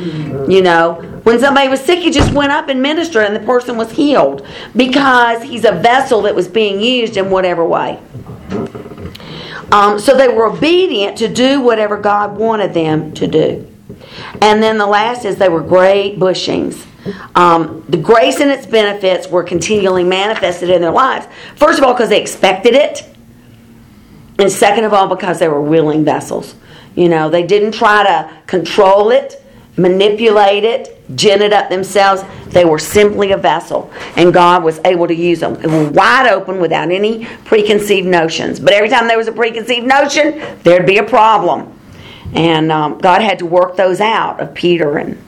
You 0.48 0.62
know, 0.62 0.94
when 1.24 1.40
somebody 1.40 1.68
was 1.68 1.80
sick, 1.80 1.98
he 1.98 2.10
just 2.10 2.32
went 2.32 2.52
up 2.52 2.68
and 2.68 2.80
ministered 2.80 3.26
and 3.26 3.34
the 3.34 3.40
person 3.40 3.76
was 3.76 3.90
healed 3.90 4.46
because 4.76 5.42
he's 5.42 5.64
a 5.64 5.72
vessel 5.72 6.22
that 6.22 6.34
was 6.34 6.48
being 6.48 6.80
used 6.80 7.16
in 7.16 7.30
whatever 7.30 7.64
way. 7.64 8.00
Um, 9.72 9.98
so 9.98 10.16
they 10.16 10.28
were 10.28 10.46
obedient 10.46 11.18
to 11.18 11.28
do 11.28 11.60
whatever 11.60 11.96
God 11.96 12.36
wanted 12.36 12.72
them 12.74 13.12
to 13.14 13.26
do. 13.26 13.66
And 14.40 14.62
then 14.62 14.78
the 14.78 14.86
last 14.86 15.24
is 15.24 15.36
they 15.36 15.48
were 15.48 15.62
great 15.62 16.18
bushings. 16.18 16.86
Um, 17.34 17.84
the 17.88 17.96
grace 17.96 18.40
and 18.40 18.50
its 18.50 18.66
benefits 18.66 19.28
were 19.28 19.42
continually 19.42 20.04
manifested 20.04 20.70
in 20.70 20.80
their 20.80 20.90
lives. 20.90 21.26
First 21.56 21.78
of 21.78 21.84
all, 21.84 21.94
because 21.94 22.08
they 22.08 22.20
expected 22.20 22.74
it 22.74 23.15
and 24.38 24.50
second 24.50 24.84
of 24.84 24.92
all, 24.92 25.08
because 25.08 25.38
they 25.38 25.48
were 25.48 25.62
willing 25.62 26.04
vessels. 26.04 26.54
You 26.94 27.08
know, 27.08 27.28
they 27.28 27.46
didn't 27.46 27.72
try 27.72 28.02
to 28.02 28.30
control 28.46 29.10
it, 29.10 29.42
manipulate 29.76 30.64
it, 30.64 30.98
gin 31.14 31.42
it 31.42 31.52
up 31.52 31.68
themselves. 31.68 32.22
They 32.48 32.64
were 32.64 32.78
simply 32.78 33.32
a 33.32 33.36
vessel, 33.36 33.90
and 34.16 34.32
God 34.32 34.64
was 34.64 34.80
able 34.84 35.06
to 35.06 35.14
use 35.14 35.40
them. 35.40 35.92
Wide 35.92 36.28
open 36.28 36.58
without 36.58 36.90
any 36.90 37.26
preconceived 37.44 38.06
notions. 38.06 38.58
But 38.58 38.72
every 38.72 38.88
time 38.88 39.08
there 39.08 39.18
was 39.18 39.28
a 39.28 39.32
preconceived 39.32 39.86
notion, 39.86 40.42
there'd 40.62 40.86
be 40.86 40.98
a 40.98 41.04
problem. 41.04 41.72
And 42.34 42.72
um, 42.72 42.98
God 42.98 43.22
had 43.22 43.38
to 43.38 43.46
work 43.46 43.76
those 43.76 44.00
out 44.00 44.40
of 44.40 44.54
Peter 44.54 44.98
and, 44.98 45.22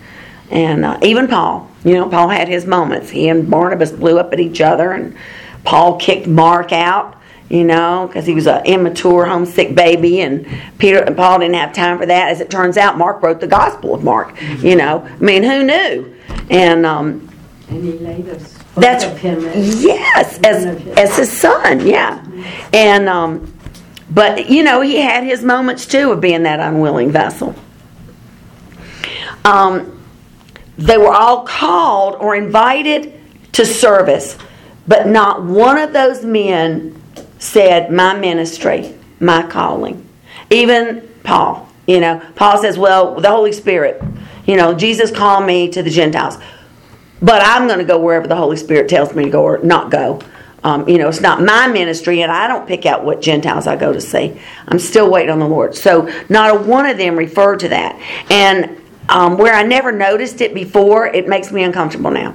and 0.50 0.85
uh, 0.85 0.99
even 1.03 1.29
Paul. 1.29 1.71
You 1.85 1.95
know, 1.95 2.09
Paul 2.09 2.29
had 2.29 2.49
his 2.49 2.67
moments. 2.67 3.11
He 3.11 3.29
and 3.29 3.49
Barnabas 3.49 3.93
blew 3.93 4.19
up 4.19 4.33
at 4.33 4.41
each 4.41 4.61
other, 4.61 4.93
and 4.93 5.17
Paul 5.65 5.99
kicked 5.99 6.27
Mark 6.27 6.73
out 6.73 7.18
you 7.49 7.64
know, 7.64 8.07
because 8.07 8.26
he 8.26 8.35
was 8.35 8.47
an 8.47 8.64
immature, 8.67 9.25
homesick 9.26 9.75
baby, 9.75 10.21
and 10.21 10.47
Peter 10.78 10.99
and 10.99 11.17
Paul 11.17 11.38
didn't 11.38 11.55
have 11.55 11.73
time 11.73 11.99
for 11.99 12.07
that. 12.07 12.28
As 12.31 12.40
it 12.40 12.50
turns 12.50 12.76
out, 12.76 12.99
Mark 12.99 13.23
wrote 13.23 13.40
the 13.40 13.47
Gospel 13.47 13.95
of 13.95 14.05
Mark. 14.05 14.38
You 14.62 14.76
know, 14.76 15.00
I 15.07 15.17
mean, 15.19 15.43
who 15.43 15.62
knew? 15.64 16.14
And 16.50 16.85
um, 16.85 17.28
and 17.71 17.85
he 17.85 17.93
laid 17.93 18.26
That's 18.76 19.05
as- 19.05 19.85
yes, 19.85 20.38
as 20.45 20.64
One 20.67 20.75
of 20.76 20.81
his. 20.83 20.97
as 20.99 21.17
his 21.17 21.33
son, 21.33 21.87
yeah. 21.87 22.25
And 22.73 23.09
um, 23.09 23.55
but 24.11 24.49
you 24.50 24.62
know, 24.62 24.81
he 24.81 24.97
had 24.97 25.25
his 25.25 25.43
moments 25.43 25.87
too 25.87 26.12
of 26.12 26.21
being 26.21 26.43
that 26.45 26.61
unwilling 26.61 27.11
vessel. 27.11 27.55
Um, 29.45 30.02
they 30.76 30.99
were 30.99 31.12
all 31.12 31.45
called 31.45 32.17
or 32.17 32.37
invited 32.37 33.19
to 33.52 33.64
service, 33.64 34.37
but 34.87 35.07
not 35.07 35.43
one 35.45 35.78
of 35.78 35.93
those 35.93 36.25
men 36.25 36.95
said, 37.38 37.90
"My 37.90 38.14
ministry, 38.14 38.95
my 39.21 39.42
calling." 39.42 40.04
Even 40.50 41.09
Paul, 41.23 41.68
you 41.87 42.00
know, 42.00 42.21
Paul 42.35 42.61
says, 42.61 42.78
"Well, 42.78 43.16
the 43.21 43.30
Holy 43.30 43.52
Spirit, 43.52 44.02
you 44.47 44.57
know, 44.57 44.75
Jesus 44.75 45.11
called 45.11 45.47
me 45.47 45.68
to 45.71 45.83
the 45.83 45.90
Gentiles." 45.90 46.38
but 47.21 47.42
I'm 47.45 47.66
going 47.66 47.78
to 47.78 47.85
go 47.85 47.99
wherever 47.99 48.26
the 48.26 48.37
Holy 48.37 48.57
Spirit 48.57 48.88
tells 48.88 49.14
me 49.14 49.25
to 49.25 49.30
go 49.30 49.42
or 49.42 49.59
not 49.59 49.90
go. 49.90 50.21
Um, 50.64 50.88
you 50.88 50.99
know, 50.99 51.09
it's 51.09 51.21
not 51.21 51.40
my 51.42 51.68
ministry, 51.68 52.23
and 52.23 52.33
I 52.33 52.49
don't 52.49 52.66
pick 52.66 52.85
out 52.85 53.04
what 53.04 53.21
Gentiles 53.21 53.66
I 53.66 53.76
go 53.76 53.92
to 53.92 54.00
see. 54.00 54.40
I'm 54.66 54.78
still 54.78 55.11
waiting 55.11 55.30
on 55.30 55.38
the 55.38 55.49
Lord. 55.49 55.75
So, 55.75 56.12
not 56.28 56.50
a 56.50 56.54
one 56.59 56.87
of 56.87 56.99
them 56.99 57.16
referred 57.16 57.61
to 57.61 57.68
that. 57.68 57.97
And 58.30 58.76
um, 59.09 59.38
where 59.38 59.54
I 59.54 59.62
never 59.62 59.92
noticed 59.92 60.40
it 60.40 60.54
before, 60.54 61.07
it 61.07 61.28
makes 61.28 61.52
me 61.52 61.62
uncomfortable 61.62 62.11
now. 62.11 62.35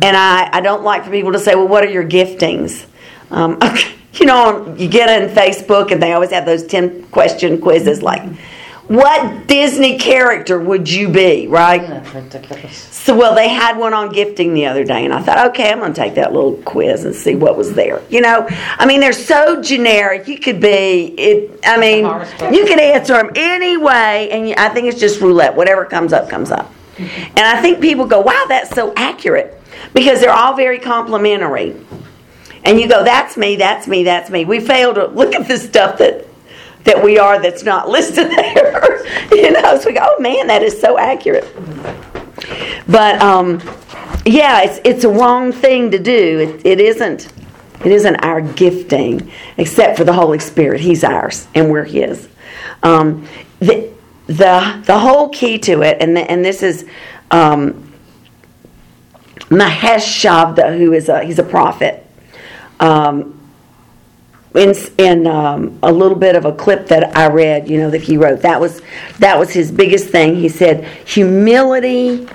And 0.00 0.16
I, 0.16 0.48
I 0.52 0.60
don't 0.60 0.84
like 0.84 1.04
for 1.04 1.10
people 1.10 1.32
to 1.32 1.38
say, 1.38 1.54
well, 1.54 1.68
what 1.68 1.84
are 1.84 1.90
your 1.90 2.04
giftings? 2.04 2.86
Um, 3.30 3.58
you 4.20 4.26
know, 4.26 4.74
you 4.76 4.88
get 4.88 5.08
on 5.08 5.28
Facebook 5.34 5.90
and 5.92 6.02
they 6.02 6.12
always 6.12 6.30
have 6.30 6.44
those 6.46 6.64
10 6.66 7.04
question 7.08 7.60
quizzes 7.60 8.02
like, 8.02 8.22
what 8.86 9.46
Disney 9.46 9.98
character 9.98 10.60
would 10.60 10.90
you 10.90 11.08
be, 11.08 11.46
right? 11.46 12.12
Ridiculous. 12.14 12.76
So, 12.76 13.16
well, 13.16 13.34
they 13.34 13.48
had 13.48 13.78
one 13.78 13.94
on 13.94 14.12
gifting 14.12 14.52
the 14.52 14.66
other 14.66 14.84
day, 14.84 15.06
and 15.06 15.12
I 15.14 15.22
thought, 15.22 15.48
okay, 15.48 15.70
I'm 15.72 15.78
going 15.78 15.94
to 15.94 15.98
take 15.98 16.14
that 16.16 16.34
little 16.34 16.56
quiz 16.64 17.04
and 17.06 17.14
see 17.14 17.34
what 17.34 17.56
was 17.56 17.72
there. 17.72 18.02
You 18.10 18.20
know, 18.20 18.46
I 18.50 18.84
mean, 18.84 19.00
they're 19.00 19.14
so 19.14 19.62
generic. 19.62 20.28
You 20.28 20.38
could 20.38 20.60
be, 20.60 21.14
it. 21.16 21.60
I 21.64 21.78
mean, 21.78 22.04
you 22.54 22.66
could 22.66 22.78
answer 22.78 23.14
them 23.14 23.30
any 23.36 23.78
way, 23.78 24.30
and 24.30 24.48
you- 24.50 24.54
I 24.58 24.68
think 24.68 24.88
it's 24.88 25.00
just 25.00 25.18
roulette. 25.20 25.56
Whatever 25.56 25.86
comes 25.86 26.12
up, 26.12 26.28
comes 26.28 26.50
up. 26.50 26.70
And 26.98 27.40
I 27.40 27.60
think 27.62 27.80
people 27.80 28.04
go, 28.06 28.20
wow, 28.20 28.44
that's 28.48 28.70
so 28.74 28.92
accurate 28.96 29.60
because 29.94 30.20
they're 30.20 30.30
all 30.30 30.54
very 30.54 30.78
complimentary. 30.78 31.74
And 32.64 32.80
you 32.80 32.88
go, 32.88 33.04
that's 33.04 33.36
me, 33.36 33.56
that's 33.56 33.86
me, 33.86 34.04
that's 34.04 34.30
me. 34.30 34.44
We 34.44 34.60
fail 34.60 34.94
to 34.94 35.06
look 35.06 35.34
at 35.34 35.46
the 35.46 35.58
stuff 35.58 35.98
that 35.98 36.26
that 36.84 37.02
we 37.02 37.18
are 37.18 37.40
that's 37.40 37.62
not 37.62 37.88
listed 37.88 38.30
there. 38.36 39.06
you 39.34 39.50
know, 39.52 39.78
so 39.78 39.86
we 39.86 39.94
go, 39.94 40.00
oh 40.02 40.20
man, 40.20 40.46
that 40.48 40.62
is 40.62 40.78
so 40.78 40.98
accurate. 40.98 41.50
But 42.86 43.20
um, 43.20 43.60
yeah, 44.26 44.62
it's 44.62 44.80
it's 44.84 45.04
a 45.04 45.08
wrong 45.08 45.52
thing 45.52 45.90
to 45.90 45.98
do. 45.98 46.40
It, 46.40 46.66
it 46.66 46.80
isn't. 46.80 47.32
It 47.84 47.92
isn't 47.92 48.16
our 48.24 48.40
gifting, 48.40 49.30
except 49.58 49.98
for 49.98 50.04
the 50.04 50.12
Holy 50.12 50.38
Spirit. 50.38 50.80
He's 50.80 51.04
ours, 51.04 51.46
and 51.54 51.70
we're 51.70 51.84
His. 51.84 52.28
Um, 52.82 53.26
the 53.60 53.90
the 54.26 54.82
the 54.86 54.98
whole 54.98 55.28
key 55.28 55.58
to 55.60 55.82
it, 55.82 55.98
and 56.00 56.16
the, 56.16 56.30
and 56.30 56.44
this 56.44 56.62
is 56.62 56.86
um, 57.30 57.92
Mahesh 59.50 60.22
Chavda, 60.22 60.78
who 60.78 60.92
is 60.92 61.08
a 61.08 61.24
he's 61.24 61.38
a 61.38 61.42
prophet. 61.42 62.03
Um, 62.80 63.40
in 64.54 64.74
in 64.98 65.26
um, 65.26 65.78
a 65.82 65.92
little 65.92 66.16
bit 66.16 66.36
of 66.36 66.44
a 66.44 66.52
clip 66.52 66.86
that 66.88 67.16
I 67.16 67.26
read, 67.26 67.68
you 67.68 67.78
know, 67.78 67.90
that 67.90 68.02
he 68.02 68.16
wrote. 68.16 68.42
That 68.42 68.60
was 68.60 68.82
that 69.18 69.38
was 69.38 69.50
his 69.50 69.72
biggest 69.72 70.08
thing. 70.08 70.36
He 70.36 70.48
said, 70.48 70.84
"Humility 71.06 72.28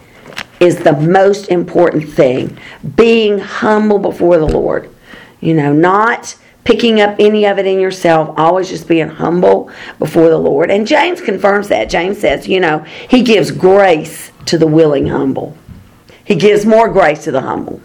is 0.60 0.80
the 0.80 0.94
most 0.94 1.48
important 1.48 2.10
thing. 2.10 2.58
Being 2.96 3.40
humble 3.40 4.00
before 4.00 4.38
the 4.38 4.48
Lord. 4.48 4.94
You 5.40 5.54
know, 5.54 5.72
not 5.72 6.36
picking 6.66 7.00
up 7.00 7.16
any 7.20 7.46
of 7.46 7.58
it 7.58 7.66
in 7.66 7.80
yourself. 7.80 8.34
Always 8.38 8.70
just 8.70 8.88
being 8.88 9.08
humble 9.08 9.72
before 9.98 10.30
the 10.30 10.38
Lord." 10.38 10.70
And 10.70 10.86
James 10.86 11.22
confirms 11.22 11.70
that. 11.70 11.90
James 11.90 12.20
says, 12.20 12.48
you 12.48 12.60
know, 12.60 12.80
he 13.10 13.24
gives 13.24 13.52
grace 13.52 14.32
to 14.48 14.58
the 14.58 14.68
willing 14.68 15.08
humble. 15.08 15.56
He 16.26 16.36
gives 16.36 16.66
more 16.66 16.90
grace 16.90 17.24
to 17.24 17.32
the 17.32 17.42
humble. 17.42 17.82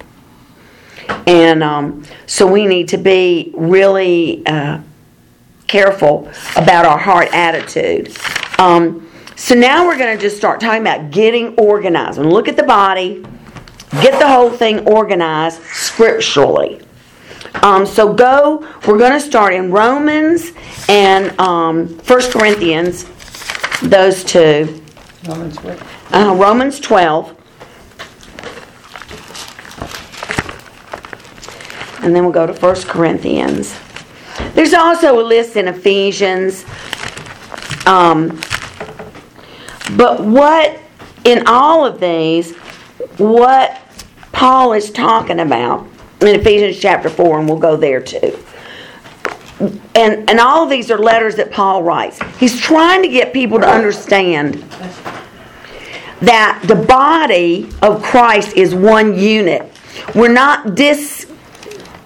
And 1.27 1.63
um, 1.63 2.05
so 2.27 2.47
we 2.47 2.67
need 2.67 2.89
to 2.89 2.99
be 2.99 3.53
really 3.55 4.45
uh, 4.47 4.81
careful 5.67 6.31
about 6.57 6.85
our 6.85 6.99
heart 6.99 7.29
attitude. 7.33 8.17
Um, 8.59 9.11
so 9.37 9.55
now 9.55 9.87
we're 9.87 9.99
going 9.99 10.17
to 10.17 10.23
just 10.23 10.37
start 10.37 10.61
talking 10.61 10.81
about 10.81 11.11
getting 11.11 11.55
organized. 11.59 12.19
And 12.19 12.33
look 12.33 12.49
at 12.49 12.57
the 12.57 12.63
body, 12.63 13.25
get 14.01 14.19
the 14.19 14.29
whole 14.29 14.51
thing 14.51 14.87
organized 14.87 15.61
scripturally. 15.65 16.81
Um, 17.63 17.87
so 17.87 18.13
go, 18.13 18.67
we're 18.87 18.99
going 18.99 19.13
to 19.13 19.21
start 19.21 19.55
in 19.55 19.71
Romans 19.71 20.53
and 20.89 21.39
um, 21.41 21.89
1 21.89 22.31
Corinthians, 22.31 23.05
those 23.81 24.25
two. 24.25 24.83
Romans 25.27 25.57
what? 25.63 25.81
Uh, 26.13 26.35
Romans 26.35 26.79
12. 26.81 27.37
And 32.05 32.15
then 32.15 32.23
we'll 32.23 32.33
go 32.33 32.47
to 32.47 32.53
1 32.53 32.75
Corinthians. 32.83 33.79
There's 34.55 34.75
also 34.75 35.21
a 35.21 35.25
list 35.25 35.57
in 35.57 35.69
Ephesians. 35.69 36.65
Um, 37.87 38.41
but 39.97 40.23
what, 40.25 40.79
in 41.25 41.47
all 41.47 41.85
of 41.85 42.01
these, 42.01 42.55
what 43.17 43.81
Paul 44.33 44.73
is 44.73 44.91
talking 44.91 45.41
about 45.41 45.87
in 46.21 46.41
Ephesians 46.41 46.79
chapter 46.79 47.09
4, 47.09 47.41
and 47.41 47.49
we'll 47.49 47.59
go 47.59 47.77
there 47.77 48.01
too. 48.01 48.39
And, 49.95 50.29
and 50.29 50.41
all 50.41 50.65
of 50.65 50.71
these 50.71 50.91
are 50.91 50.99
letters 50.99 51.37
that 51.37 51.53
Paul 51.53 51.83
writes. 51.83 52.19
He's 52.39 52.61
trying 52.61 53.03
to 53.03 53.09
get 53.09 53.33
people 53.33 53.61
to 53.61 53.69
understand 53.69 54.55
that 56.21 56.63
the 56.67 56.75
body 56.75 57.71
of 57.83 58.03
Christ 58.03 58.57
is 58.57 58.75
one 58.75 59.17
unit. 59.17 59.71
We're 60.15 60.33
not 60.33 60.75
dis. 60.75 61.27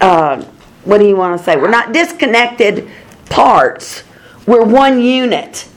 Uh, 0.01 0.45
what 0.85 0.99
do 0.99 1.07
you 1.07 1.17
want 1.17 1.39
to 1.39 1.45
say? 1.45 1.57
We're 1.57 1.71
not 1.71 1.93
disconnected 1.93 2.89
parts. 3.27 4.05
We're 4.47 4.65
one 4.65 5.01
unit. 5.01 5.69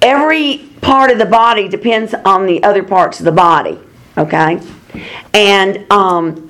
Every 0.00 0.68
part 0.80 1.10
of 1.10 1.18
the 1.18 1.26
body 1.26 1.68
depends 1.68 2.14
on 2.14 2.46
the 2.46 2.62
other 2.62 2.82
parts 2.82 3.18
of 3.18 3.24
the 3.24 3.32
body. 3.32 3.78
Okay, 4.16 4.60
and 5.32 5.90
um, 5.90 6.48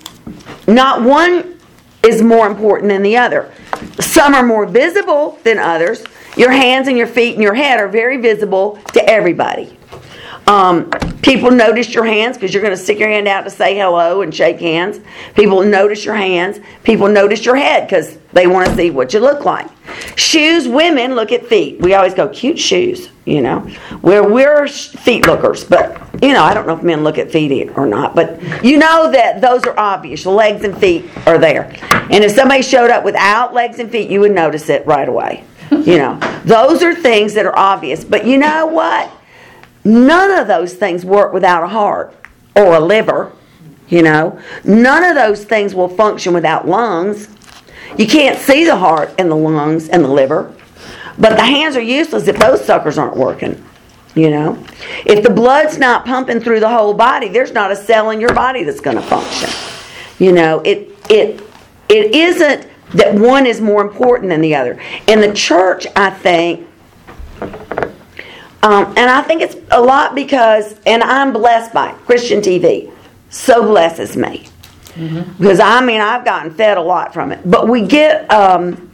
not 0.66 1.02
one 1.02 1.58
is 2.04 2.22
more 2.22 2.46
important 2.46 2.90
than 2.90 3.02
the 3.02 3.16
other. 3.16 3.52
Some 4.00 4.34
are 4.34 4.44
more 4.44 4.66
visible 4.66 5.38
than 5.44 5.58
others. 5.58 6.04
Your 6.36 6.50
hands 6.50 6.88
and 6.88 6.98
your 6.98 7.06
feet 7.06 7.34
and 7.34 7.42
your 7.42 7.54
head 7.54 7.80
are 7.80 7.88
very 7.88 8.18
visible 8.18 8.78
to 8.92 9.08
everybody. 9.08 9.78
Um, 10.46 10.90
people 11.22 11.50
notice 11.50 11.94
your 11.94 12.04
hands 12.04 12.36
because 12.36 12.52
you're 12.52 12.62
going 12.62 12.76
to 12.76 12.82
stick 12.82 12.98
your 12.98 13.08
hand 13.08 13.26
out 13.26 13.42
to 13.42 13.50
say 13.50 13.76
hello 13.76 14.20
and 14.20 14.34
shake 14.34 14.60
hands. 14.60 15.00
People 15.34 15.62
notice 15.62 16.04
your 16.04 16.14
hands. 16.14 16.60
People 16.82 17.08
notice 17.08 17.44
your 17.44 17.56
head 17.56 17.86
because 17.88 18.18
they 18.32 18.46
want 18.46 18.68
to 18.68 18.76
see 18.76 18.90
what 18.90 19.14
you 19.14 19.20
look 19.20 19.44
like. 19.44 19.68
Shoes, 20.16 20.68
women 20.68 21.14
look 21.14 21.32
at 21.32 21.46
feet. 21.46 21.80
We 21.80 21.94
always 21.94 22.14
go, 22.14 22.28
cute 22.28 22.58
shoes, 22.58 23.08
you 23.24 23.40
know. 23.40 23.60
Where 24.00 24.22
we're 24.22 24.68
feet 24.68 25.26
lookers, 25.26 25.64
but, 25.64 25.98
you 26.22 26.32
know, 26.32 26.42
I 26.42 26.52
don't 26.52 26.66
know 26.66 26.76
if 26.76 26.82
men 26.82 27.04
look 27.04 27.16
at 27.16 27.30
feet 27.30 27.70
or 27.76 27.86
not, 27.86 28.14
but 28.14 28.40
you 28.64 28.78
know 28.78 29.10
that 29.10 29.40
those 29.40 29.64
are 29.64 29.78
obvious. 29.78 30.26
Legs 30.26 30.64
and 30.64 30.76
feet 30.76 31.06
are 31.26 31.38
there. 31.38 31.74
And 32.10 32.22
if 32.22 32.32
somebody 32.32 32.62
showed 32.62 32.90
up 32.90 33.04
without 33.04 33.54
legs 33.54 33.78
and 33.78 33.90
feet, 33.90 34.10
you 34.10 34.20
would 34.20 34.32
notice 34.32 34.68
it 34.68 34.86
right 34.86 35.08
away. 35.08 35.44
You 35.70 35.98
know, 35.98 36.18
those 36.44 36.82
are 36.82 36.94
things 36.94 37.34
that 37.34 37.46
are 37.46 37.58
obvious. 37.58 38.04
But 38.04 38.26
you 38.26 38.38
know 38.38 38.66
what? 38.66 39.10
None 39.84 40.30
of 40.30 40.46
those 40.46 40.74
things 40.74 41.04
work 41.04 41.32
without 41.32 41.62
a 41.62 41.68
heart 41.68 42.14
or 42.56 42.74
a 42.74 42.80
liver. 42.80 43.32
You 43.88 44.02
know, 44.02 44.40
none 44.64 45.04
of 45.04 45.14
those 45.14 45.44
things 45.44 45.74
will 45.74 45.88
function 45.88 46.32
without 46.32 46.66
lungs. 46.66 47.28
You 47.98 48.06
can't 48.06 48.38
see 48.38 48.64
the 48.64 48.76
heart 48.76 49.14
and 49.18 49.30
the 49.30 49.36
lungs 49.36 49.90
and 49.90 50.02
the 50.02 50.08
liver, 50.08 50.54
but 51.18 51.36
the 51.36 51.44
hands 51.44 51.76
are 51.76 51.82
useless 51.82 52.26
if 52.26 52.38
those 52.38 52.64
suckers 52.64 52.96
aren't 52.96 53.16
working. 53.16 53.62
You 54.14 54.30
know, 54.30 54.64
if 55.04 55.22
the 55.22 55.30
blood's 55.30 55.76
not 55.76 56.06
pumping 56.06 56.40
through 56.40 56.60
the 56.60 56.68
whole 56.68 56.94
body, 56.94 57.28
there's 57.28 57.52
not 57.52 57.70
a 57.70 57.76
cell 57.76 58.10
in 58.10 58.20
your 58.20 58.32
body 58.32 58.62
that's 58.62 58.80
going 58.80 58.96
to 58.96 59.02
function. 59.02 59.50
You 60.18 60.32
know, 60.32 60.60
it 60.60 60.96
it 61.10 61.42
it 61.88 62.14
isn't 62.14 62.68
that 62.94 63.14
one 63.14 63.44
is 63.44 63.60
more 63.60 63.82
important 63.82 64.30
than 64.30 64.40
the 64.40 64.54
other. 64.54 64.80
In 65.08 65.20
the 65.20 65.32
church, 65.34 65.86
I 65.96 66.10
think 66.10 66.66
um, 68.64 68.86
and 68.96 69.10
I 69.10 69.20
think 69.20 69.42
it's 69.42 69.56
a 69.70 69.80
lot 69.80 70.14
because, 70.14 70.74
and 70.86 71.02
I'm 71.02 71.34
blessed 71.34 71.74
by 71.74 71.90
it. 71.90 71.96
Christian 72.06 72.40
TV 72.40 72.90
so 73.28 73.62
blesses 73.62 74.16
me 74.16 74.48
because 75.38 75.60
I 75.60 75.84
mean 75.84 76.00
I've 76.00 76.24
gotten 76.24 76.54
fed 76.54 76.78
a 76.78 76.80
lot 76.80 77.12
from 77.12 77.30
it. 77.30 77.40
But 77.44 77.68
we 77.68 77.86
get 77.86 78.30
um, 78.32 78.90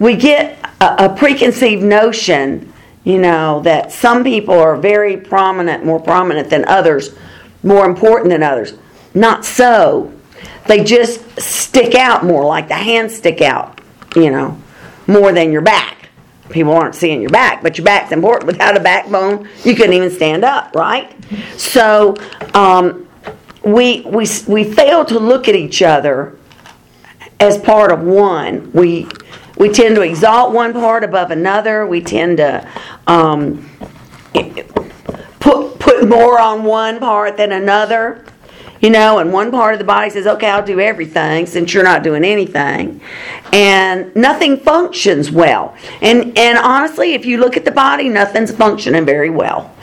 we 0.00 0.16
get 0.16 0.58
a, 0.80 1.04
a 1.04 1.14
preconceived 1.16 1.84
notion, 1.84 2.72
you 3.04 3.18
know, 3.18 3.60
that 3.60 3.92
some 3.92 4.24
people 4.24 4.58
are 4.58 4.76
very 4.76 5.16
prominent, 5.16 5.84
more 5.84 6.00
prominent 6.00 6.50
than 6.50 6.64
others, 6.64 7.14
more 7.62 7.86
important 7.86 8.30
than 8.30 8.42
others. 8.42 8.74
not 9.14 9.44
so. 9.44 10.12
They 10.66 10.82
just 10.82 11.40
stick 11.40 11.94
out 11.94 12.24
more, 12.24 12.44
like 12.44 12.66
the 12.66 12.74
hands 12.74 13.14
stick 13.14 13.42
out, 13.42 13.80
you 14.16 14.30
know, 14.30 14.60
more 15.06 15.30
than 15.30 15.52
your 15.52 15.60
back. 15.62 16.03
People 16.50 16.72
aren't 16.72 16.94
seeing 16.94 17.20
your 17.20 17.30
back, 17.30 17.62
but 17.62 17.78
your 17.78 17.84
back's 17.84 18.12
important. 18.12 18.46
Without 18.46 18.76
a 18.76 18.80
backbone, 18.80 19.48
you 19.64 19.74
couldn't 19.74 19.94
even 19.94 20.10
stand 20.10 20.44
up, 20.44 20.74
right? 20.74 21.16
So 21.56 22.16
um, 22.52 23.08
we, 23.62 24.02
we, 24.02 24.26
we 24.46 24.64
fail 24.64 25.04
to 25.06 25.18
look 25.18 25.48
at 25.48 25.54
each 25.54 25.82
other 25.82 26.38
as 27.40 27.58
part 27.58 27.90
of 27.90 28.02
one. 28.02 28.70
We, 28.72 29.08
we 29.56 29.70
tend 29.70 29.96
to 29.96 30.02
exalt 30.02 30.52
one 30.52 30.72
part 30.72 31.02
above 31.02 31.30
another. 31.30 31.86
We 31.86 32.02
tend 32.02 32.36
to 32.38 32.68
um, 33.06 33.68
put, 35.40 35.78
put 35.78 36.08
more 36.08 36.38
on 36.38 36.64
one 36.64 36.98
part 36.98 37.36
than 37.36 37.52
another. 37.52 38.24
You 38.84 38.90
know, 38.90 39.18
and 39.18 39.32
one 39.32 39.50
part 39.50 39.72
of 39.72 39.78
the 39.78 39.84
body 39.86 40.10
says, 40.10 40.26
okay, 40.26 40.46
I'll 40.46 40.62
do 40.62 40.78
everything 40.78 41.46
since 41.46 41.72
you're 41.72 41.82
not 41.82 42.02
doing 42.02 42.22
anything. 42.22 43.00
And 43.50 44.14
nothing 44.14 44.58
functions 44.58 45.30
well. 45.30 45.74
And, 46.02 46.36
and 46.36 46.58
honestly, 46.58 47.14
if 47.14 47.24
you 47.24 47.38
look 47.38 47.56
at 47.56 47.64
the 47.64 47.70
body, 47.70 48.10
nothing's 48.10 48.52
functioning 48.52 49.06
very 49.06 49.30
well. 49.30 49.74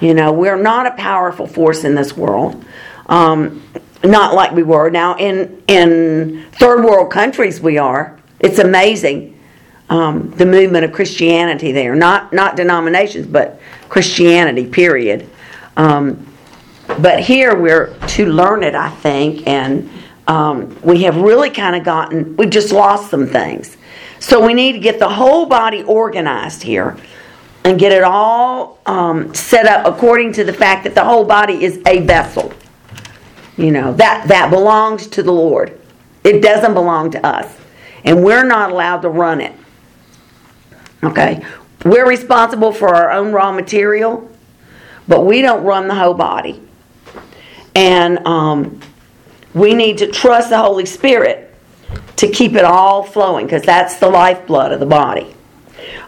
You 0.00 0.12
know, 0.12 0.34
we're 0.34 0.62
not 0.62 0.86
a 0.86 0.90
powerful 0.90 1.46
force 1.46 1.84
in 1.84 1.94
this 1.94 2.14
world. 2.14 2.62
Um, 3.06 3.62
not 4.04 4.34
like 4.34 4.52
we 4.52 4.64
were. 4.64 4.90
Now, 4.90 5.16
in, 5.16 5.62
in 5.66 6.44
third 6.52 6.84
world 6.84 7.10
countries, 7.10 7.58
we 7.58 7.78
are. 7.78 8.18
It's 8.38 8.58
amazing 8.58 9.40
um, 9.88 10.30
the 10.32 10.44
movement 10.44 10.84
of 10.84 10.92
Christianity 10.92 11.72
there. 11.72 11.94
Not, 11.94 12.34
not 12.34 12.56
denominations, 12.56 13.26
but 13.26 13.62
Christianity, 13.88 14.66
period. 14.66 15.26
Um, 15.78 16.26
but 17.00 17.20
here 17.20 17.56
we're 17.56 17.96
too 18.06 18.26
learned, 18.26 18.76
I 18.76 18.90
think, 18.90 19.46
and 19.46 19.88
um, 20.26 20.76
we 20.82 21.02
have 21.02 21.16
really 21.16 21.50
kind 21.50 21.76
of 21.76 21.84
gotten, 21.84 22.36
we've 22.36 22.50
just 22.50 22.72
lost 22.72 23.10
some 23.10 23.26
things. 23.26 23.76
So 24.18 24.44
we 24.44 24.54
need 24.54 24.72
to 24.72 24.78
get 24.78 24.98
the 24.98 25.08
whole 25.08 25.46
body 25.46 25.82
organized 25.82 26.62
here 26.62 26.96
and 27.64 27.78
get 27.78 27.92
it 27.92 28.02
all 28.02 28.78
um, 28.86 29.34
set 29.34 29.66
up 29.66 29.86
according 29.86 30.32
to 30.34 30.44
the 30.44 30.52
fact 30.52 30.84
that 30.84 30.94
the 30.94 31.04
whole 31.04 31.24
body 31.24 31.64
is 31.64 31.80
a 31.86 32.00
vessel. 32.00 32.52
You 33.56 33.70
know, 33.70 33.92
that, 33.94 34.28
that 34.28 34.50
belongs 34.50 35.06
to 35.08 35.22
the 35.22 35.32
Lord. 35.32 35.78
It 36.24 36.40
doesn't 36.40 36.74
belong 36.74 37.10
to 37.12 37.26
us. 37.26 37.56
And 38.04 38.24
we're 38.24 38.44
not 38.44 38.70
allowed 38.70 39.02
to 39.02 39.08
run 39.08 39.40
it. 39.40 39.52
Okay? 41.02 41.44
We're 41.84 42.08
responsible 42.08 42.72
for 42.72 42.94
our 42.94 43.10
own 43.10 43.32
raw 43.32 43.52
material, 43.52 44.30
but 45.08 45.26
we 45.26 45.42
don't 45.42 45.64
run 45.64 45.88
the 45.88 45.94
whole 45.94 46.14
body. 46.14 46.62
And 47.74 48.26
um, 48.26 48.80
we 49.54 49.74
need 49.74 49.98
to 49.98 50.06
trust 50.06 50.50
the 50.50 50.58
Holy 50.58 50.86
Spirit 50.86 51.54
to 52.16 52.28
keep 52.28 52.54
it 52.54 52.64
all 52.64 53.02
flowing 53.02 53.46
because 53.46 53.62
that's 53.62 53.96
the 53.96 54.08
lifeblood 54.08 54.72
of 54.72 54.80
the 54.80 54.86
body. 54.86 55.34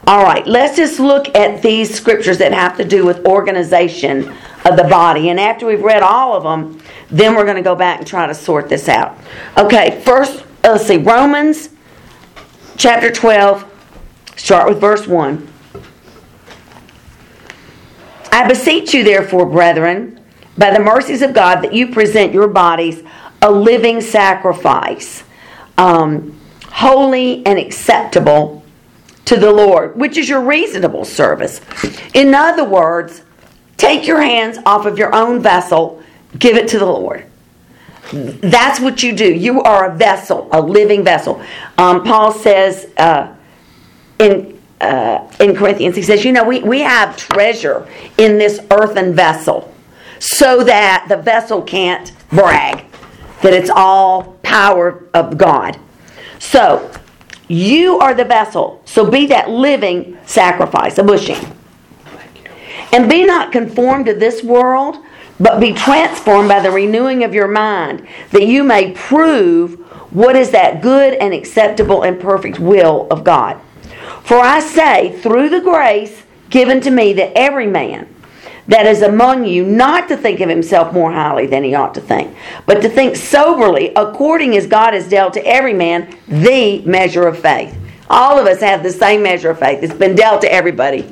All 0.06 0.22
right, 0.22 0.46
let's 0.46 0.76
just 0.76 1.00
look 1.00 1.34
at 1.34 1.62
these 1.62 1.92
scriptures 1.94 2.38
that 2.38 2.52
have 2.52 2.76
to 2.76 2.84
do 2.84 3.04
with 3.04 3.24
organization 3.26 4.32
of 4.64 4.76
the 4.76 4.84
body. 4.84 5.30
And 5.30 5.40
after 5.40 5.66
we've 5.66 5.82
read 5.82 6.02
all 6.02 6.34
of 6.34 6.42
them, 6.42 6.80
then 7.10 7.34
we're 7.34 7.44
going 7.44 7.56
to 7.56 7.62
go 7.62 7.74
back 7.74 7.98
and 7.98 8.06
try 8.06 8.26
to 8.26 8.34
sort 8.34 8.68
this 8.68 8.88
out. 8.88 9.18
Okay, 9.58 10.00
first, 10.04 10.44
let's 10.62 10.86
see, 10.86 10.98
Romans 10.98 11.70
chapter 12.76 13.10
12, 13.10 13.64
start 14.36 14.68
with 14.68 14.80
verse 14.80 15.06
1. 15.06 15.48
I 18.30 18.48
beseech 18.48 18.92
you, 18.92 19.04
therefore, 19.04 19.46
brethren, 19.46 20.20
by 20.56 20.72
the 20.72 20.80
mercies 20.80 21.22
of 21.22 21.32
God, 21.32 21.62
that 21.62 21.72
you 21.72 21.88
present 21.88 22.32
your 22.32 22.48
bodies 22.48 23.02
a 23.42 23.50
living 23.50 24.00
sacrifice, 24.00 25.22
um, 25.76 26.38
holy 26.66 27.44
and 27.44 27.58
acceptable 27.58 28.64
to 29.26 29.36
the 29.36 29.52
Lord, 29.52 29.96
which 29.96 30.16
is 30.16 30.28
your 30.28 30.40
reasonable 30.40 31.04
service. 31.04 31.60
In 32.14 32.34
other 32.34 32.64
words, 32.64 33.22
take 33.76 34.06
your 34.06 34.20
hands 34.20 34.58
off 34.64 34.86
of 34.86 34.98
your 34.98 35.14
own 35.14 35.42
vessel, 35.42 36.02
give 36.38 36.56
it 36.56 36.68
to 36.68 36.78
the 36.78 36.86
Lord. 36.86 37.26
That's 38.12 38.80
what 38.80 39.02
you 39.02 39.14
do. 39.14 39.32
You 39.32 39.62
are 39.62 39.90
a 39.90 39.94
vessel, 39.94 40.48
a 40.52 40.60
living 40.60 41.04
vessel. 41.04 41.42
Um, 41.76 42.04
Paul 42.04 42.32
says 42.32 42.90
uh, 42.96 43.34
in 44.18 44.58
uh, 44.80 45.30
in 45.40 45.54
Corinthians, 45.54 45.96
he 45.96 46.02
says, 46.02 46.24
you 46.24 46.32
know, 46.32 46.44
we, 46.44 46.60
we 46.60 46.80
have 46.80 47.16
treasure 47.16 47.88
in 48.18 48.36
this 48.36 48.60
earthen 48.70 49.14
vessel 49.14 49.73
so 50.18 50.64
that 50.64 51.06
the 51.08 51.16
vessel 51.16 51.62
can't 51.62 52.12
brag 52.30 52.84
that 53.42 53.52
it's 53.52 53.70
all 53.70 54.38
power 54.42 55.04
of 55.12 55.36
God. 55.36 55.78
So, 56.38 56.90
you 57.46 57.98
are 57.98 58.14
the 58.14 58.24
vessel. 58.24 58.80
So 58.86 59.10
be 59.10 59.26
that 59.26 59.50
living 59.50 60.18
sacrifice, 60.24 60.96
a 60.96 61.04
bushing. 61.04 61.36
And 62.92 63.08
be 63.08 63.24
not 63.24 63.52
conformed 63.52 64.06
to 64.06 64.14
this 64.14 64.42
world, 64.42 64.96
but 65.38 65.60
be 65.60 65.74
transformed 65.74 66.48
by 66.48 66.60
the 66.60 66.70
renewing 66.70 67.22
of 67.22 67.34
your 67.34 67.48
mind, 67.48 68.06
that 68.30 68.46
you 68.46 68.64
may 68.64 68.92
prove 68.92 69.80
what 70.10 70.36
is 70.36 70.50
that 70.52 70.80
good 70.80 71.14
and 71.14 71.34
acceptable 71.34 72.02
and 72.02 72.20
perfect 72.20 72.58
will 72.58 73.06
of 73.10 73.24
God. 73.24 73.60
For 74.22 74.38
I 74.38 74.60
say, 74.60 75.18
through 75.20 75.50
the 75.50 75.60
grace 75.60 76.22
given 76.48 76.80
to 76.82 76.90
me, 76.90 77.12
that 77.14 77.36
every 77.36 77.66
man 77.66 78.13
that 78.68 78.86
is 78.86 79.02
among 79.02 79.44
you 79.44 79.64
not 79.64 80.08
to 80.08 80.16
think 80.16 80.40
of 80.40 80.48
himself 80.48 80.92
more 80.92 81.12
highly 81.12 81.46
than 81.46 81.62
he 81.62 81.74
ought 81.74 81.94
to 81.94 82.00
think, 82.00 82.34
but 82.66 82.80
to 82.80 82.88
think 82.88 83.16
soberly, 83.16 83.92
according 83.94 84.56
as 84.56 84.66
God 84.66 84.94
has 84.94 85.08
dealt 85.08 85.34
to 85.34 85.46
every 85.46 85.74
man 85.74 86.16
the 86.28 86.80
measure 86.82 87.26
of 87.26 87.38
faith. 87.38 87.76
All 88.08 88.38
of 88.38 88.46
us 88.46 88.60
have 88.60 88.82
the 88.82 88.92
same 88.92 89.22
measure 89.22 89.50
of 89.50 89.58
faith. 89.58 89.82
It's 89.82 89.94
been 89.94 90.14
dealt 90.14 90.42
to 90.42 90.52
everybody. 90.52 91.10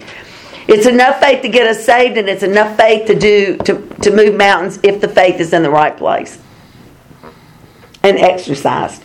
It's 0.68 0.86
enough 0.86 1.20
faith 1.20 1.42
to 1.42 1.48
get 1.48 1.66
us 1.66 1.84
saved, 1.84 2.16
and 2.16 2.28
it's 2.28 2.42
enough 2.42 2.76
faith 2.76 3.06
to 3.06 3.18
do 3.18 3.56
to, 3.58 3.86
to 4.02 4.14
move 4.14 4.36
mountains 4.36 4.78
if 4.82 5.00
the 5.00 5.08
faith 5.08 5.40
is 5.40 5.52
in 5.52 5.62
the 5.62 5.70
right 5.70 5.96
place 5.96 6.38
and 8.02 8.18
exercised. 8.18 9.04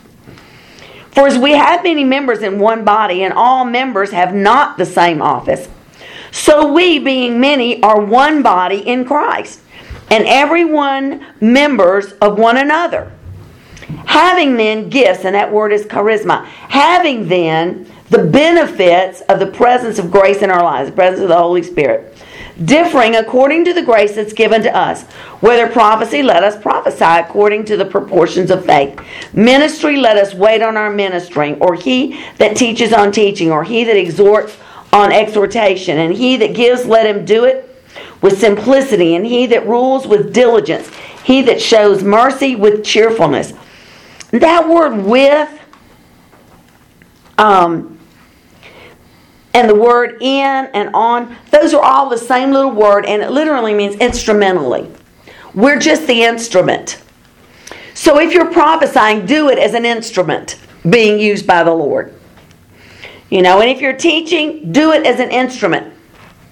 For 1.12 1.25
as 1.27 1.38
we 1.38 1.53
have 1.53 1.83
many 1.83 2.03
members 2.03 2.43
in 2.43 2.60
one 2.60 2.86
body, 2.86 3.23
and 3.23 3.33
all 3.33 3.65
members 3.65 4.12
have 4.12 4.36
not 4.36 4.77
the 4.77 4.86
same 4.86 5.21
office, 5.21 5.67
so 6.38 6.71
we, 6.71 7.00
being 7.00 7.39
many, 7.39 7.82
are 7.82 8.00
one 8.00 8.43
body 8.43 8.78
in 8.78 9.06
Christ, 9.06 9.60
and 10.12 10.23
every 10.28 10.65
one 10.65 11.26
members 11.41 12.13
of 12.13 12.38
one 12.38 12.58
another. 12.58 13.12
Having 14.06 14.58
then 14.58 14.89
gifts, 14.89 15.26
and 15.26 15.34
that 15.34 15.52
word 15.52 15.73
is 15.73 15.86
charisma, 15.86 16.45
having 16.45 17.28
then 17.28 17.91
the 18.10 18.23
benefits 18.23 19.21
of 19.21 19.39
the 19.39 19.47
presence 19.47 19.97
of 19.97 20.12
grace 20.12 20.41
in 20.43 20.52
our 20.52 20.63
lives, 20.63 20.89
the 20.89 20.95
presence 20.95 21.21
of 21.21 21.30
the 21.30 21.38
Holy 21.38 21.63
Spirit 21.63 22.15
differing 22.65 23.15
according 23.15 23.63
to 23.65 23.73
the 23.73 23.84
grace 23.84 24.15
that's 24.15 24.34
given 24.34 24.63
to 24.63 24.76
us. 24.76 25.04
Whether 25.41 25.67
prophecy, 25.67 26.23
let 26.23 26.43
us 26.43 26.60
prophesy 26.60 27.04
according 27.04 27.65
to 27.65 27.78
the 27.78 27.86
proportions 27.86 28.50
of 28.50 28.65
faith. 28.65 29.00
Ministry, 29.34 29.97
let 29.97 30.17
us 30.17 30.34
wait 30.34 30.62
on 30.62 30.76
our 30.76 30.89
ministering, 30.89 31.62
or 31.62 31.76
he 31.76 32.19
that 32.38 32.58
teaches 32.58 32.93
on 32.93 33.12
teaching, 33.12 33.52
or 33.52 33.63
he 33.63 33.84
that 33.84 33.95
exhorts 33.95 34.58
on 34.93 35.12
exhortation, 35.12 35.97
and 35.97 36.13
he 36.13 36.38
that 36.38 36.56
gives, 36.56 36.86
let 36.86 37.06
him 37.06 37.26
do 37.26 37.45
it 37.45 37.63
with 38.21 38.39
simplicity, 38.39 39.15
and 39.15 39.26
he 39.26 39.45
that 39.47 39.67
rules 39.67 40.08
with 40.08 40.34
diligence, 40.34 40.89
he 41.23 41.41
that 41.43 41.62
shows 41.62 42.04
mercy 42.04 42.56
with 42.56 42.84
cheerfulness. 42.84 43.54
That 44.32 44.67
word 44.67 45.04
with, 45.04 45.50
um, 47.38 48.00
and 49.54 49.69
the 49.69 49.76
word 49.76 50.21
in 50.21 50.69
and 50.73 50.89
on, 50.93 51.36
those 51.52 51.73
are 51.73 51.84
all 51.84 52.10
the 52.10 52.17
same 52.17 52.52
little 52.52 52.71
word, 52.71 53.06
and 53.06 53.21
it 53.21 53.32
literally 53.32 53.73
means 53.73 53.95
instrumentally. 53.95 54.91
We're 55.54 55.80
just 55.80 56.08
the 56.08 56.23
instrument. 56.23 57.02
So 57.93 58.19
if 58.19 58.32
you're 58.32 58.52
prophesying, 58.52 59.26
do 59.26 59.50
it 59.50 59.58
as 59.58 59.73
an 59.73 59.86
instrument 59.86 60.60
being 60.88 61.19
used 61.19 61.47
by 61.47 61.63
the 61.63 61.73
Lord. 61.73 62.16
You 63.29 63.41
know, 63.41 63.59
and 63.61 63.69
if 63.69 63.81
you're 63.81 63.97
teaching, 63.97 64.71
do 64.71 64.91
it 64.91 65.05
as 65.05 65.19
an 65.19 65.31
instrument 65.31 65.93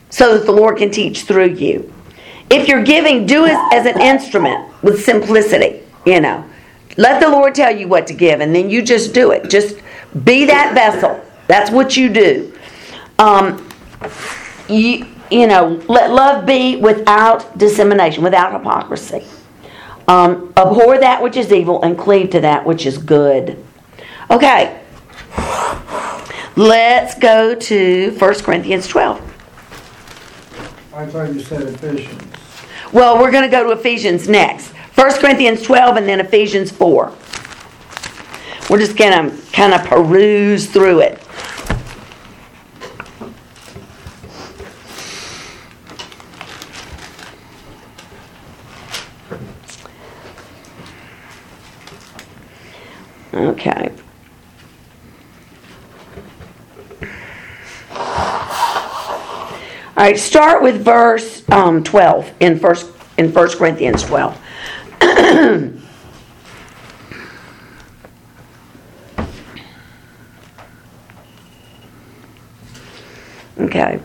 so 0.09 0.37
that 0.37 0.45
the 0.45 0.51
Lord 0.51 0.77
can 0.77 0.91
teach 0.91 1.23
through 1.23 1.53
you. 1.53 1.91
If 2.49 2.67
you're 2.67 2.83
giving, 2.83 3.25
do 3.25 3.45
it 3.45 3.57
as 3.73 3.85
an 3.85 3.99
instrument 3.99 4.71
with 4.83 5.03
simplicity, 5.03 5.81
you 6.05 6.21
know. 6.21 6.45
Let 6.97 7.19
the 7.19 7.29
Lord 7.29 7.55
tell 7.55 7.75
you 7.75 7.87
what 7.87 8.07
to 8.07 8.13
give, 8.13 8.39
and 8.39 8.53
then 8.53 8.69
you 8.69 8.81
just 8.81 9.13
do 9.13 9.31
it. 9.31 9.49
Just 9.49 9.77
be 10.23 10.45
that 10.45 10.73
vessel. 10.73 11.21
That's 11.47 11.71
what 11.71 11.97
you 11.97 12.09
do. 12.09 12.53
Um, 13.19 13.67
you, 14.69 15.07
you 15.31 15.47
know, 15.47 15.81
let 15.87 16.11
love 16.11 16.45
be 16.45 16.77
without 16.77 17.57
dissemination, 17.57 18.23
without 18.23 18.53
hypocrisy. 18.53 19.25
Um, 20.07 20.53
abhor 20.55 20.99
that 20.99 21.21
which 21.21 21.35
is 21.35 21.51
evil 21.51 21.81
and 21.81 21.97
cleave 21.97 22.29
to 22.31 22.41
that 22.41 22.65
which 22.65 22.85
is 22.85 22.97
good. 22.97 23.63
Okay. 24.29 24.81
Let's 26.57 27.15
go 27.19 27.53
to 27.53 28.15
1 28.17 28.33
Corinthians 28.35 28.87
12. 28.87 29.19
I 30.93 31.05
thought 31.05 31.33
you 31.33 31.41
said 31.41 31.63
Ephesians. 31.63 32.23
Well, 32.93 33.19
we're 33.19 33.31
going 33.31 33.43
to 33.43 33.49
go 33.49 33.65
to 33.65 33.77
Ephesians 33.77 34.29
next. 34.29 34.69
1 34.95 35.19
Corinthians 35.19 35.61
12 35.63 35.97
and 35.97 36.07
then 36.07 36.21
Ephesians 36.21 36.71
4. 36.71 37.13
We're 38.69 38.79
just 38.79 38.95
going 38.95 39.29
to 39.29 39.51
kind 39.51 39.73
of 39.73 39.83
peruse 39.85 40.67
through 40.67 41.01
it. 41.01 41.21
Okay. 53.33 53.91
All 59.94 59.94
start 60.13 60.61
with 60.61 60.83
verse 60.83 61.47
um, 61.49 61.83
12 61.83 62.33
in 62.39 62.59
first 62.59 62.91
in 63.17 63.33
1 63.33 63.49
Corinthians 63.57 64.03
12. 64.03 64.37
okay. 73.59 73.99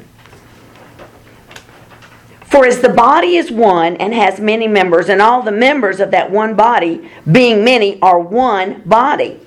For 2.42 2.66
as 2.66 2.80
the 2.80 2.88
body 2.88 3.36
is 3.36 3.50
one 3.50 3.96
and 3.96 4.12
has 4.12 4.40
many 4.40 4.66
members, 4.66 5.08
and 5.08 5.22
all 5.22 5.42
the 5.42 5.52
members 5.52 6.00
of 6.00 6.10
that 6.10 6.30
one 6.30 6.54
body, 6.54 7.08
being 7.30 7.64
many, 7.64 8.00
are 8.02 8.18
one 8.18 8.82
body, 8.82 9.38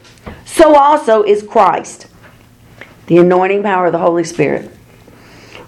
so 0.45 0.75
also 0.75 1.23
is 1.23 1.43
Christ. 1.43 2.07
The 3.07 3.17
anointing 3.17 3.63
power 3.63 3.87
of 3.87 3.91
the 3.91 3.99
Holy 3.99 4.23
Spirit. 4.23 4.71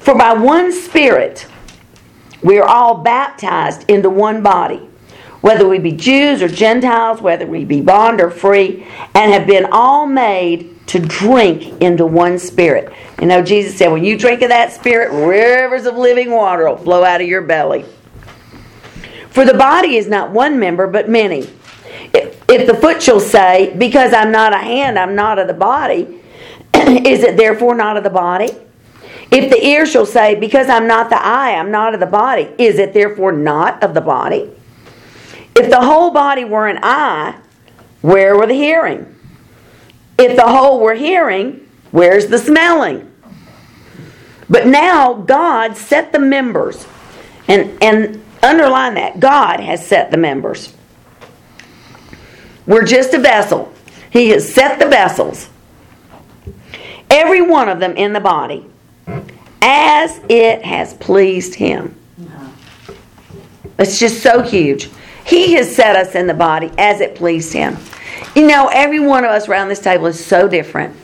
For 0.06 0.14
by 0.14 0.34
one 0.34 0.72
Spirit 0.72 1.48
we 2.44 2.60
are 2.60 2.68
all 2.68 3.00
baptized 3.02 3.90
into 3.90 4.08
one 4.08 4.44
body, 4.44 4.88
whether 5.42 5.68
we 5.68 5.80
be 5.80 5.94
Jews 5.94 6.44
or 6.44 6.48
Gentiles, 6.48 7.22
whether 7.22 7.48
we 7.48 7.66
be 7.66 7.82
bond 7.82 8.22
or 8.22 8.30
free, 8.30 8.86
and 9.16 9.34
have 9.34 9.48
been 9.48 9.66
all 9.72 10.06
made 10.06 10.88
to 10.90 11.00
drink 11.00 11.82
into 11.82 12.06
one 12.06 12.38
spirit. 12.38 12.94
You 13.20 13.26
know, 13.26 13.42
Jesus 13.42 13.76
said, 13.76 13.92
when 13.92 14.04
you 14.04 14.16
drink 14.16 14.44
of 14.44 14.50
that 14.50 14.72
spirit, 14.72 15.12
rivers 15.12 15.88
of 15.88 15.96
living 15.96 16.30
water 16.30 16.70
will 16.70 16.78
flow 16.78 17.04
out 17.04 17.20
of 17.20 17.28
your 17.28 17.42
belly. 17.42 17.84
For 19.32 19.44
the 19.44 19.56
body 19.56 19.98
is 19.98 20.08
not 20.08 20.30
one 20.30 20.60
member, 20.60 20.86
but 20.86 21.10
many. 21.10 21.50
If, 22.14 22.44
if 22.48 22.68
the 22.68 22.76
foot 22.76 23.02
shall 23.02 23.20
say, 23.20 23.74
Because 23.76 24.14
I'm 24.14 24.32
not 24.32 24.54
a 24.54 24.60
hand, 24.60 25.00
I'm 25.00 25.16
not 25.16 25.40
of 25.40 25.48
the 25.48 25.56
body, 25.56 26.22
is 26.76 27.24
it 27.24 27.38
therefore 27.38 27.74
not 27.74 27.98
of 27.98 28.04
the 28.04 28.12
body? 28.12 28.52
If 29.32 29.50
the 29.50 29.66
ear 29.66 29.86
shall 29.86 30.06
say, 30.06 30.36
Because 30.36 30.70
I'm 30.70 30.88
not 30.88 31.10
the 31.10 31.24
eye, 31.24 31.56
I'm 31.56 31.72
not 31.72 31.94
of 31.94 32.00
the 32.00 32.06
body, 32.06 32.50
is 32.58 32.80
it 32.80 32.94
therefore 32.94 33.32
not 33.32 33.84
of 33.84 33.94
the 33.94 34.02
body? 34.02 34.52
If 35.56 35.70
the 35.70 35.82
whole 35.82 36.12
body 36.12 36.44
were 36.44 36.68
an 36.68 36.80
eye, 36.84 37.40
where 38.02 38.38
were 38.38 38.48
the 38.48 38.54
hearing? 38.54 39.16
If 40.18 40.36
the 40.36 40.48
whole 40.48 40.80
were 40.80 40.94
hearing, 40.94 41.68
where's 41.92 42.28
the 42.28 42.38
smelling? 42.38 43.12
But 44.50 44.68
now 44.68 45.14
God 45.14 45.76
set 45.76 46.12
the 46.12 46.20
members, 46.20 46.86
and, 47.48 47.82
and 47.82 48.24
underline 48.44 48.94
that 48.96 49.20
God 49.20 49.60
has 49.60 49.86
set 49.86 50.12
the 50.12 50.18
members. 50.18 50.74
We're 52.68 52.86
just 52.86 53.14
a 53.14 53.20
vessel. 53.20 53.74
He 54.12 54.30
has 54.30 54.52
set 54.52 54.80
the 54.80 54.88
vessels, 54.88 55.50
every 57.10 57.42
one 57.42 57.70
of 57.70 57.80
them 57.80 57.98
in 57.98 58.14
the 58.14 58.22
body, 58.22 58.66
as 59.62 60.22
it 60.30 60.64
has 60.64 60.94
pleased 60.96 61.56
Him. 61.56 61.96
Uh-huh. 62.22 62.94
It's 63.80 64.00
just 64.00 64.22
so 64.22 64.42
huge. 64.42 64.90
He 65.26 65.54
has 65.54 65.76
set 65.76 65.96
us 65.96 66.16
in 66.16 66.28
the 66.28 66.34
body 66.34 66.72
as 66.78 67.02
it 67.02 67.16
pleased 67.16 67.52
Him. 67.54 67.78
You 68.36 68.48
know, 68.48 68.70
every 68.72 69.00
one 69.00 69.24
of 69.24 69.32
us 69.32 69.48
around 69.48 69.70
this 69.70 69.80
table 69.80 70.06
is 70.06 70.24
so 70.24 70.48
different, 70.48 70.96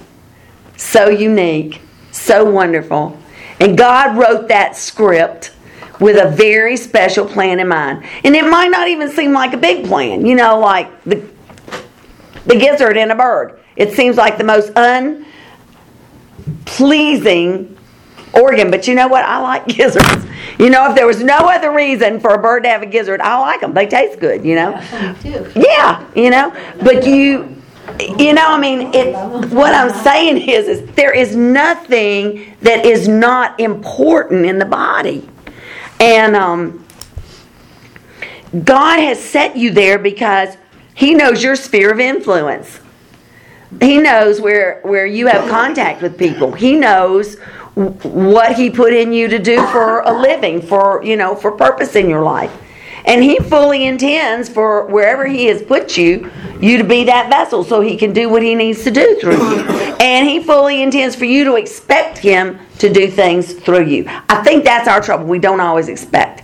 so 0.77 1.09
unique, 1.09 1.81
so 2.11 2.45
wonderful. 2.45 3.17
And 3.59 3.77
God 3.77 4.17
wrote 4.17 4.47
that 4.49 4.75
script 4.75 5.53
with 5.99 6.17
a 6.17 6.29
very 6.29 6.75
special 6.75 7.25
plan 7.25 7.59
in 7.59 7.67
mind. 7.67 8.03
And 8.23 8.35
it 8.35 8.49
might 8.49 8.69
not 8.69 8.87
even 8.87 9.09
seem 9.09 9.33
like 9.33 9.53
a 9.53 9.57
big 9.57 9.85
plan, 9.85 10.25
you 10.25 10.35
know, 10.35 10.59
like 10.59 11.03
the, 11.03 11.23
the 12.45 12.55
gizzard 12.55 12.97
in 12.97 13.11
a 13.11 13.15
bird. 13.15 13.59
It 13.75 13.93
seems 13.93 14.17
like 14.17 14.37
the 14.37 14.43
most 14.43 14.71
unpleasing 16.45 17.77
organ, 18.33 18.71
but 18.71 18.87
you 18.87 18.95
know 18.95 19.07
what? 19.07 19.23
I 19.25 19.39
like 19.39 19.67
gizzards. 19.67 20.25
You 20.59 20.69
know, 20.69 20.89
if 20.89 20.95
there 20.95 21.07
was 21.07 21.23
no 21.23 21.37
other 21.37 21.71
reason 21.71 22.19
for 22.19 22.33
a 22.33 22.41
bird 22.41 22.63
to 22.63 22.69
have 22.69 22.81
a 22.81 22.85
gizzard, 22.85 23.21
I 23.21 23.37
like 23.39 23.61
them. 23.61 23.73
They 23.73 23.87
taste 23.87 24.19
good, 24.19 24.45
you 24.45 24.55
know? 24.55 24.71
Yeah, 25.55 26.05
you 26.15 26.29
know? 26.29 26.55
But 26.83 27.05
you, 27.05 27.61
you 28.17 28.33
know, 28.33 28.45
I 28.47 28.59
mean, 28.59 28.93
it, 28.93 29.15
what 29.49 29.73
I'm 29.73 29.91
saying 30.03 30.37
is, 30.49 30.67
is 30.67 30.95
there 30.95 31.13
is 31.13 31.35
nothing 31.35 32.55
that 32.61 32.85
is 32.85 33.07
not 33.07 33.59
important 33.59 34.45
in 34.45 34.59
the 34.59 34.65
body. 34.65 35.27
And 35.99 36.35
um, 36.35 36.85
God 38.63 38.99
has 38.99 39.23
set 39.23 39.55
you 39.55 39.71
there 39.71 39.97
because 39.99 40.57
He 40.93 41.13
knows 41.13 41.43
your 41.43 41.55
sphere 41.55 41.91
of 41.91 41.99
influence. 41.99 42.79
He 43.79 43.99
knows 43.99 44.41
where, 44.41 44.81
where 44.83 45.05
you 45.05 45.27
have 45.27 45.49
contact 45.49 46.01
with 46.01 46.17
people. 46.17 46.51
He 46.51 46.75
knows 46.75 47.37
what 47.75 48.55
he 48.55 48.69
put 48.69 48.93
in 48.93 49.13
you 49.13 49.27
to 49.29 49.39
do 49.39 49.65
for 49.67 50.01
a 50.01 50.11
living, 50.11 50.61
for 50.61 51.03
you 51.03 51.15
know, 51.15 51.35
for 51.35 51.51
purpose 51.51 51.95
in 51.95 52.09
your 52.09 52.23
life. 52.23 52.51
And 53.05 53.23
he 53.23 53.37
fully 53.39 53.85
intends 53.85 54.47
for 54.47 54.85
wherever 54.85 55.25
he 55.25 55.45
has 55.45 55.61
put 55.61 55.97
you, 55.97 56.31
you 56.59 56.77
to 56.77 56.83
be 56.83 57.05
that 57.05 57.29
vessel 57.29 57.63
so 57.63 57.81
he 57.81 57.97
can 57.97 58.13
do 58.13 58.29
what 58.29 58.43
he 58.43 58.53
needs 58.53 58.83
to 58.83 58.91
do 58.91 59.17
through 59.19 59.37
you. 59.37 59.61
And 59.99 60.27
he 60.27 60.43
fully 60.43 60.83
intends 60.83 61.15
for 61.15 61.25
you 61.25 61.43
to 61.45 61.55
expect 61.55 62.17
him 62.17 62.59
to 62.77 62.91
do 62.91 63.09
things 63.09 63.53
through 63.53 63.85
you. 63.85 64.05
I 64.29 64.43
think 64.43 64.63
that's 64.63 64.87
our 64.87 65.01
trouble. 65.01 65.25
We 65.25 65.39
don't 65.39 65.59
always 65.59 65.89
expect. 65.89 66.43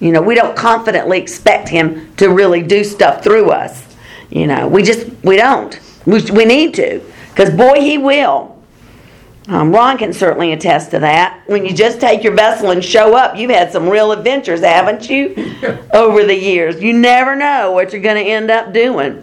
You 0.00 0.12
know, 0.12 0.20
we 0.20 0.34
don't 0.34 0.56
confidently 0.56 1.18
expect 1.18 1.68
him 1.68 2.14
to 2.16 2.28
really 2.28 2.62
do 2.62 2.84
stuff 2.84 3.24
through 3.24 3.50
us. 3.50 3.96
You 4.30 4.46
know, 4.46 4.68
we 4.68 4.82
just, 4.82 5.06
we 5.22 5.36
don't. 5.36 5.78
We, 6.04 6.22
we 6.30 6.44
need 6.44 6.74
to. 6.74 7.00
Because 7.30 7.50
boy, 7.50 7.80
he 7.80 7.96
will. 7.96 8.55
Um, 9.48 9.72
Ron 9.72 9.96
can 9.96 10.12
certainly 10.12 10.52
attest 10.52 10.90
to 10.90 10.98
that. 11.00 11.42
When 11.46 11.64
you 11.64 11.72
just 11.72 12.00
take 12.00 12.24
your 12.24 12.34
vessel 12.34 12.72
and 12.72 12.84
show 12.84 13.16
up, 13.16 13.36
you've 13.36 13.52
had 13.52 13.70
some 13.70 13.88
real 13.88 14.10
adventures, 14.10 14.60
haven't 14.60 15.08
you? 15.08 15.34
Over 15.92 16.24
the 16.24 16.34
years. 16.34 16.82
You 16.82 16.92
never 16.92 17.36
know 17.36 17.70
what 17.70 17.92
you're 17.92 18.02
going 18.02 18.22
to 18.22 18.30
end 18.30 18.50
up 18.50 18.72
doing. 18.72 19.22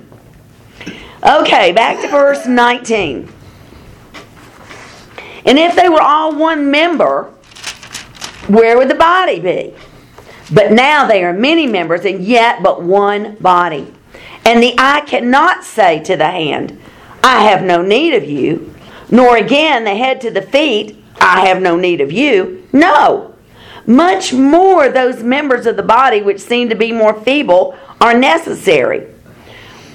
Okay, 1.24 1.74
back 1.74 2.02
to 2.02 2.08
verse 2.08 2.46
19. 2.46 3.30
And 5.46 5.60
if 5.60 5.76
they 5.76 5.90
were 5.90 6.02
all 6.02 6.34
one 6.34 6.72
member, 6.72 7.24
where 8.48 8.78
would 8.78 8.90
the 8.90 8.96
body 8.96 9.42
be? 9.42 9.74
But 10.54 10.72
now 10.72 11.06
they 11.06 11.24
are 11.24 11.34
many 11.34 11.68
members, 11.68 12.06
and 12.06 12.24
yet 12.24 12.64
but 12.64 12.82
one 12.82 13.36
body. 13.36 13.94
And 14.46 14.64
the 14.64 14.76
eye 14.78 15.02
cannot 15.02 15.66
say 15.66 16.02
to 16.04 16.16
the 16.16 16.28
hand, 16.28 16.80
I 17.24 17.44
have 17.44 17.64
no 17.64 17.82
need 17.82 18.14
of 18.14 18.24
you 18.24 18.73
nor 19.14 19.38
again 19.38 19.84
the 19.84 19.96
head 19.96 20.20
to 20.20 20.32
the 20.32 20.42
feet, 20.42 20.98
I 21.22 21.46
have 21.46 21.62
no 21.62 21.78
need 21.78 22.02
of 22.02 22.12
you. 22.12 22.68
No. 22.74 23.36
Much 23.86 24.34
more 24.34 24.90
those 24.90 25.22
members 25.22 25.68
of 25.68 25.78
the 25.78 25.84
body 25.84 26.24
which 26.24 26.42
seem 26.42 26.68
to 26.70 26.76
be 26.76 26.92
more 26.92 27.14
feeble 27.22 27.78
are 28.02 28.18
necessary. 28.18 29.06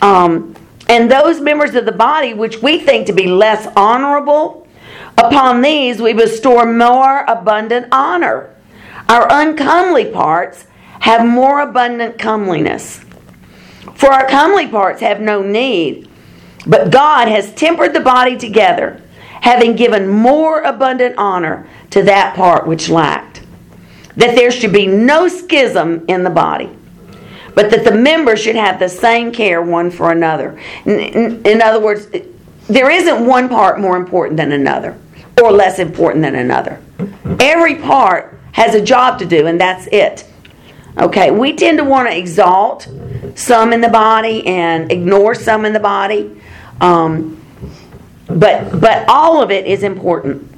Um, 0.00 0.54
and 0.88 1.10
those 1.10 1.40
members 1.40 1.74
of 1.74 1.84
the 1.84 1.90
body 1.90 2.32
which 2.32 2.62
we 2.62 2.78
think 2.78 3.08
to 3.08 3.12
be 3.12 3.26
less 3.26 3.66
honorable, 3.74 4.68
upon 5.16 5.62
these 5.62 6.00
we 6.00 6.12
bestow 6.12 6.64
more 6.64 7.24
abundant 7.26 7.88
honor. 7.90 8.54
Our 9.08 9.26
uncomely 9.28 10.12
parts 10.12 10.68
have 11.00 11.26
more 11.26 11.62
abundant 11.62 12.20
comeliness. 12.20 13.00
For 13.94 14.12
our 14.12 14.28
comely 14.28 14.68
parts 14.68 15.00
have 15.00 15.20
no 15.20 15.42
need, 15.42 16.08
but 16.68 16.92
God 16.92 17.26
has 17.26 17.52
tempered 17.54 17.94
the 17.94 18.00
body 18.00 18.36
together 18.36 19.02
having 19.40 19.76
given 19.76 20.08
more 20.08 20.62
abundant 20.62 21.14
honor 21.18 21.68
to 21.90 22.02
that 22.02 22.34
part 22.36 22.66
which 22.66 22.88
lacked. 22.88 23.42
That 24.16 24.34
there 24.34 24.50
should 24.50 24.72
be 24.72 24.86
no 24.86 25.28
schism 25.28 26.04
in 26.08 26.24
the 26.24 26.30
body, 26.30 26.70
but 27.54 27.70
that 27.70 27.84
the 27.84 27.94
members 27.94 28.40
should 28.40 28.56
have 28.56 28.78
the 28.78 28.88
same 28.88 29.32
care 29.32 29.62
one 29.62 29.90
for 29.90 30.10
another. 30.10 30.60
In, 30.84 31.44
in 31.44 31.62
other 31.62 31.80
words, 31.80 32.08
there 32.68 32.90
isn't 32.90 33.24
one 33.26 33.48
part 33.48 33.80
more 33.80 33.96
important 33.96 34.36
than 34.36 34.52
another 34.52 34.98
or 35.40 35.52
less 35.52 35.78
important 35.78 36.22
than 36.22 36.34
another. 36.34 36.80
Every 37.40 37.76
part 37.76 38.38
has 38.52 38.74
a 38.74 38.82
job 38.82 39.18
to 39.20 39.26
do, 39.26 39.46
and 39.46 39.60
that's 39.60 39.86
it. 39.92 40.24
Okay, 40.98 41.30
we 41.30 41.52
tend 41.54 41.78
to 41.78 41.84
want 41.84 42.08
to 42.08 42.16
exalt 42.16 42.88
some 43.36 43.72
in 43.72 43.80
the 43.80 43.88
body 43.88 44.44
and 44.46 44.90
ignore 44.90 45.34
some 45.34 45.64
in 45.64 45.72
the 45.72 45.80
body. 45.80 46.40
Um, 46.80 47.40
but 48.28 48.80
but 48.80 49.08
all 49.08 49.42
of 49.42 49.50
it 49.50 49.66
is 49.66 49.82
important. 49.82 50.50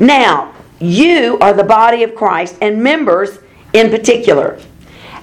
Now, 0.00 0.54
you 0.80 1.38
are 1.40 1.52
the 1.52 1.64
body 1.64 2.02
of 2.02 2.14
Christ 2.14 2.56
and 2.60 2.82
members 2.82 3.38
in 3.72 3.90
particular. 3.90 4.58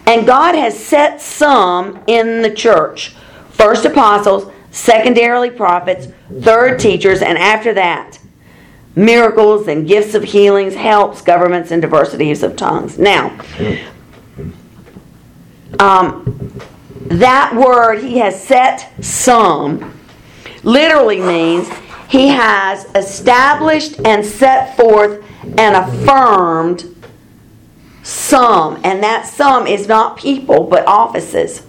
And 0.05 0.25
God 0.25 0.55
has 0.55 0.77
set 0.77 1.19
some 1.19 2.01
in 2.07 2.41
the 2.41 2.53
church 2.53 3.15
first 3.49 3.85
apostles, 3.85 4.51
secondarily 4.71 5.49
prophets, 5.49 6.07
third 6.41 6.79
teachers, 6.79 7.21
and 7.21 7.37
after 7.37 7.73
that, 7.73 8.19
miracles 8.95 9.67
and 9.67 9.87
gifts 9.87 10.13
of 10.13 10.23
healings, 10.23 10.75
helps, 10.75 11.21
governments, 11.21 11.71
and 11.71 11.81
diversities 11.81 12.43
of 12.43 12.55
tongues. 12.55 12.99
Now, 12.99 13.37
um, 15.79 16.61
that 17.05 17.55
word, 17.55 17.99
he 17.99 18.19
has 18.19 18.41
set 18.41 18.91
some, 19.03 19.96
literally 20.67 21.21
means 21.21 21.69
he 22.09 22.27
has 22.27 22.85
established 22.93 23.99
and 24.05 24.23
set 24.25 24.75
forth 24.75 25.23
and 25.57 25.75
affirmed 25.75 26.93
some, 28.03 28.79
and 28.83 29.01
that 29.01 29.25
some 29.25 29.65
is 29.65 29.87
not 29.87 30.17
people 30.17 30.65
but 30.65 30.85
offices. 30.85 31.63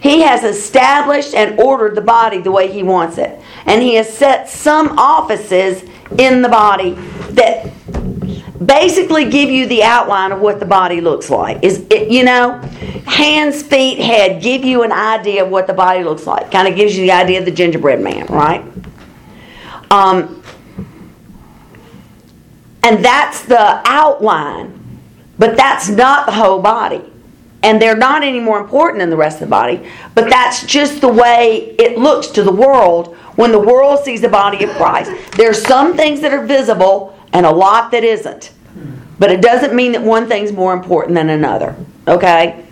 He 0.00 0.20
has 0.20 0.44
established 0.44 1.34
and 1.34 1.58
ordered 1.58 1.94
the 1.94 2.02
body 2.02 2.40
the 2.40 2.52
way 2.52 2.70
he 2.70 2.82
wants 2.82 3.18
it. 3.18 3.40
And 3.64 3.82
he 3.82 3.94
has 3.94 4.12
set 4.12 4.48
some 4.48 4.98
offices 4.98 5.82
in 6.18 6.42
the 6.42 6.48
body 6.48 6.92
that 7.30 7.72
basically 8.64 9.30
give 9.30 9.50
you 9.50 9.66
the 9.66 9.82
outline 9.82 10.32
of 10.32 10.40
what 10.40 10.60
the 10.60 10.66
body 10.66 11.00
looks 11.00 11.30
like. 11.30 11.62
Is 11.62 11.86
it, 11.90 12.10
you 12.10 12.24
know, 12.24 12.58
hands, 13.06 13.62
feet, 13.62 13.98
head 13.98 14.42
give 14.42 14.64
you 14.64 14.82
an 14.82 14.92
idea 14.92 15.44
of 15.44 15.50
what 15.50 15.66
the 15.66 15.74
body 15.74 16.04
looks 16.04 16.26
like. 16.26 16.50
Kind 16.50 16.68
of 16.68 16.76
gives 16.76 16.96
you 16.96 17.02
the 17.04 17.12
idea 17.12 17.38
of 17.38 17.44
the 17.44 17.50
gingerbread 17.50 18.00
man, 18.00 18.26
right? 18.26 18.64
Um, 19.90 20.42
and 22.82 23.04
that's 23.04 23.42
the 23.42 23.82
outline 23.86 24.84
but 25.38 25.56
that's 25.56 25.88
not 25.88 26.26
the 26.26 26.32
whole 26.32 26.60
body. 26.60 27.02
And 27.62 27.80
they're 27.80 27.96
not 27.96 28.22
any 28.22 28.40
more 28.40 28.60
important 28.60 29.00
than 29.00 29.10
the 29.10 29.16
rest 29.16 29.36
of 29.36 29.48
the 29.48 29.50
body, 29.50 29.88
but 30.14 30.28
that's 30.28 30.66
just 30.66 31.00
the 31.00 31.08
way 31.08 31.74
it 31.78 31.98
looks 31.98 32.26
to 32.28 32.42
the 32.42 32.52
world 32.52 33.16
when 33.36 33.52
the 33.52 33.58
world 33.58 34.04
sees 34.04 34.20
the 34.20 34.28
body 34.28 34.62
of 34.64 34.70
Christ. 34.70 35.10
There's 35.36 35.66
some 35.66 35.96
things 35.96 36.20
that 36.20 36.32
are 36.32 36.44
visible 36.44 37.13
and 37.34 37.44
a 37.44 37.50
lot 37.50 37.90
that 37.90 38.04
isn't. 38.04 38.52
But 39.18 39.30
it 39.30 39.42
doesn't 39.42 39.74
mean 39.74 39.92
that 39.92 40.02
one 40.02 40.28
thing's 40.28 40.52
more 40.52 40.72
important 40.72 41.14
than 41.14 41.28
another. 41.30 41.76
Okay? 42.08 42.64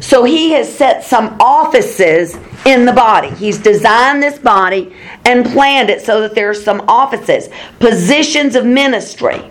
So 0.00 0.24
he 0.24 0.50
has 0.52 0.72
set 0.72 1.04
some 1.04 1.36
offices 1.40 2.36
in 2.66 2.84
the 2.84 2.92
body. 2.92 3.30
He's 3.30 3.58
designed 3.58 4.22
this 4.22 4.38
body 4.38 4.94
and 5.24 5.44
planned 5.46 5.90
it 5.90 6.02
so 6.02 6.20
that 6.20 6.34
there 6.34 6.50
are 6.50 6.54
some 6.54 6.84
offices, 6.88 7.48
positions 7.78 8.56
of 8.56 8.66
ministry. 8.66 9.50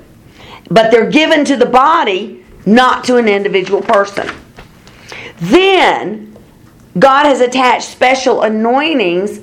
But 0.70 0.92
they're 0.92 1.10
given 1.10 1.46
to 1.46 1.56
the 1.56 1.66
body 1.66 2.44
not 2.66 3.04
to 3.06 3.18
an 3.18 3.28
individual 3.28 3.82
person. 3.82 4.30
Then, 5.40 6.36
God 6.98 7.26
has 7.26 7.42
attached 7.42 7.90
special 7.90 8.42
anointings 8.44 9.42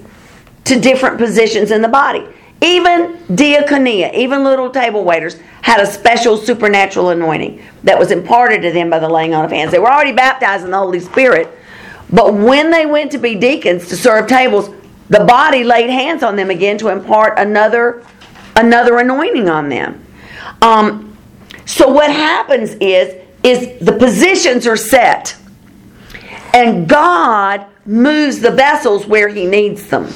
to 0.65 0.81
different 0.81 1.19
positions 1.19 1.71
in 1.71 1.83
the 1.83 1.89
body. 1.89 2.27
Even 2.63 3.17
diaconia, 3.29 4.15
even 4.15 4.45
little 4.45 4.71
table 4.71 5.05
waiters, 5.05 5.39
had 5.63 5.81
a 5.81 5.87
special 5.87 6.37
supernatural 6.37 7.11
anointing 7.11 7.63
that 7.83 7.99
was 7.99 8.11
imparted 8.11 8.63
to 8.63 8.71
them 8.71 8.91
by 8.91 8.99
the 8.99 9.09
laying 9.09 9.35
on 9.35 9.45
of 9.45 9.51
hands. 9.51 9.73
They 9.73 9.79
were 9.79 9.91
already 9.91 10.13
baptized 10.13 10.65
in 10.65 10.71
the 10.71 10.79
Holy 10.79 11.01
Spirit, 11.01 11.49
but 12.11 12.35
when 12.35 12.71
they 12.71 12.87
went 12.87 13.11
to 13.13 13.19
be 13.19 13.35
deacons 13.35 13.89
to 13.89 13.97
serve 13.97 14.29
tables, 14.29 14.71
the 15.09 15.25
body 15.25 15.65
laid 15.65 15.91
hands 15.91 16.23
on 16.23 16.37
them 16.37 16.51
again 16.51 16.79
to 16.79 16.89
impart 16.89 17.39
another 17.39 18.05
another 18.55 18.99
anointing 18.99 19.49
on 19.49 19.69
them. 19.69 20.05
Um, 20.61 21.17
so 21.65 21.89
what 21.89 22.11
happens 22.11 22.77
is 22.81 23.23
is 23.43 23.79
the 23.81 23.93
positions 23.93 24.67
are 24.67 24.77
set. 24.77 25.37
And 26.55 26.89
God 26.89 27.67
moves 27.87 28.41
the 28.41 28.51
vessels 28.51 29.07
where 29.07 29.29
he 29.29 29.47
needs 29.47 29.87
them. 29.89 30.13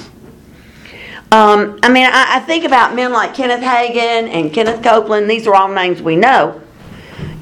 Um, 1.37 1.79
I 1.83 1.91
mean, 1.91 2.07
I, 2.07 2.37
I, 2.37 2.41
think 2.41 2.65
about 2.65 2.95
men 2.95 3.13
like 3.13 3.35
Kenneth 3.35 3.61
Hagin 3.61 4.27
and 4.31 4.51
Kenneth 4.55 4.83
Copeland. 4.83 5.29
These 5.29 5.47
are 5.47 5.55
all 5.55 5.69
names 5.69 6.01
we 6.01 6.17
know. 6.17 6.63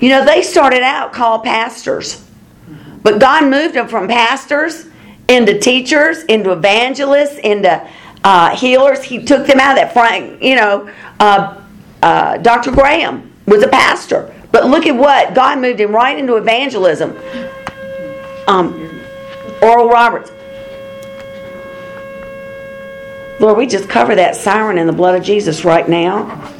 You 0.00 0.09
know, 0.09 0.24
they 0.24 0.42
started 0.42 0.83
out 0.83 1.12
called 1.12 1.44
pastors, 1.44 2.28
but 3.04 3.20
God 3.20 3.48
moved 3.48 3.74
them 3.74 3.87
from 3.87 4.09
pastors 4.09 4.87
into 5.28 5.61
teachers, 5.61 6.24
into 6.24 6.50
evangelists, 6.50 7.38
into 7.38 7.88
uh, 8.24 8.57
healers. 8.57 9.04
He 9.04 9.22
took 9.24 9.46
them 9.46 9.61
out 9.61 9.70
of 9.70 9.76
that 9.76 9.92
Frank, 9.92 10.42
You 10.42 10.57
know, 10.57 10.90
uh, 11.20 11.62
uh, 12.02 12.38
Dr. 12.38 12.72
Graham 12.72 13.33
was 13.46 13.62
a 13.62 13.68
pastor. 13.68 14.35
But 14.50 14.66
look 14.66 14.87
at 14.87 14.96
what 14.96 15.35
God 15.35 15.61
moved 15.61 15.78
him 15.78 15.94
right 15.94 16.18
into 16.18 16.35
evangelism. 16.35 17.16
Um, 18.48 19.00
Oral 19.62 19.88
Roberts. 19.88 20.33
Lord, 23.40 23.59
we 23.59 23.66
just 23.66 23.88
cover 23.88 24.14
that 24.14 24.37
siren 24.37 24.79
in 24.79 24.87
the 24.87 24.92
blood 24.92 25.16
of 25.16 25.25
Jesus 25.25 25.64
right 25.64 25.88
now. 25.88 26.53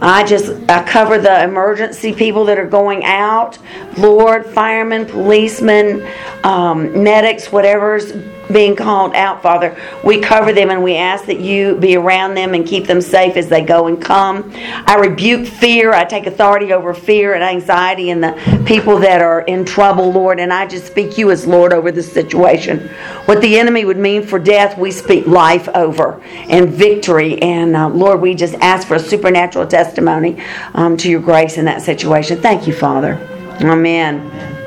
I 0.00 0.24
just 0.24 0.52
I 0.70 0.84
cover 0.84 1.18
the 1.18 1.42
emergency 1.42 2.12
people 2.12 2.44
that 2.46 2.58
are 2.58 2.66
going 2.66 3.04
out. 3.04 3.58
Lord, 3.96 4.46
firemen, 4.46 5.06
policemen, 5.06 6.06
um, 6.44 7.02
medics, 7.02 7.50
whatever's 7.50 8.12
being 8.52 8.74
called 8.76 9.14
out, 9.14 9.42
Father. 9.42 9.76
We 10.04 10.20
cover 10.20 10.52
them 10.52 10.70
and 10.70 10.82
we 10.82 10.96
ask 10.96 11.26
that 11.26 11.40
you 11.40 11.76
be 11.76 11.96
around 11.96 12.34
them 12.34 12.54
and 12.54 12.66
keep 12.66 12.86
them 12.86 13.00
safe 13.00 13.36
as 13.36 13.48
they 13.48 13.62
go 13.62 13.86
and 13.86 14.00
come. 14.00 14.50
I 14.54 14.96
rebuke 14.96 15.46
fear. 15.46 15.92
I 15.92 16.04
take 16.04 16.26
authority 16.26 16.72
over 16.72 16.94
fear 16.94 17.34
and 17.34 17.42
anxiety 17.42 18.10
and 18.10 18.22
the 18.22 18.62
people 18.66 18.98
that 18.98 19.20
are 19.20 19.42
in 19.42 19.64
trouble, 19.64 20.12
Lord. 20.12 20.40
And 20.40 20.52
I 20.52 20.66
just 20.66 20.86
speak 20.86 21.18
you 21.18 21.30
as 21.30 21.46
Lord 21.46 21.72
over 21.72 21.92
this 21.92 22.10
situation. 22.10 22.88
What 23.26 23.40
the 23.40 23.58
enemy 23.58 23.84
would 23.84 23.98
mean 23.98 24.26
for 24.26 24.38
death, 24.38 24.78
we 24.78 24.90
speak 24.90 25.26
life 25.26 25.68
over 25.74 26.20
and 26.48 26.70
victory. 26.70 27.40
And 27.42 27.76
uh, 27.76 27.88
Lord, 27.88 28.20
we 28.20 28.34
just 28.34 28.54
ask 28.54 28.88
for 28.88 28.94
a 28.94 29.00
supernatural 29.00 29.66
testimony 29.66 30.42
um, 30.74 30.96
to 30.98 31.10
your 31.10 31.20
grace 31.20 31.58
in 31.58 31.64
that 31.66 31.82
situation. 31.82 32.40
Thank 32.40 32.66
you, 32.66 32.72
Father. 32.72 33.14
Amen. 33.60 34.57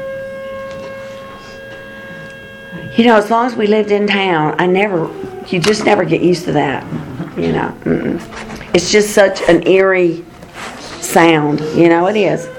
You 2.97 3.05
know, 3.05 3.15
as 3.15 3.31
long 3.31 3.45
as 3.45 3.55
we 3.55 3.67
lived 3.67 3.91
in 3.91 4.05
town, 4.05 4.55
I 4.59 4.67
never, 4.67 5.09
you 5.47 5.59
just 5.59 5.85
never 5.85 6.03
get 6.03 6.21
used 6.21 6.45
to 6.45 6.51
that. 6.51 6.83
You 7.37 7.53
know, 7.53 7.77
mm-mm. 7.83 8.75
it's 8.75 8.91
just 8.91 9.13
such 9.13 9.41
an 9.47 9.65
eerie 9.65 10.25
sound. 10.99 11.61
You 11.75 11.87
know, 11.87 12.07
it 12.07 12.17
is. 12.17 12.49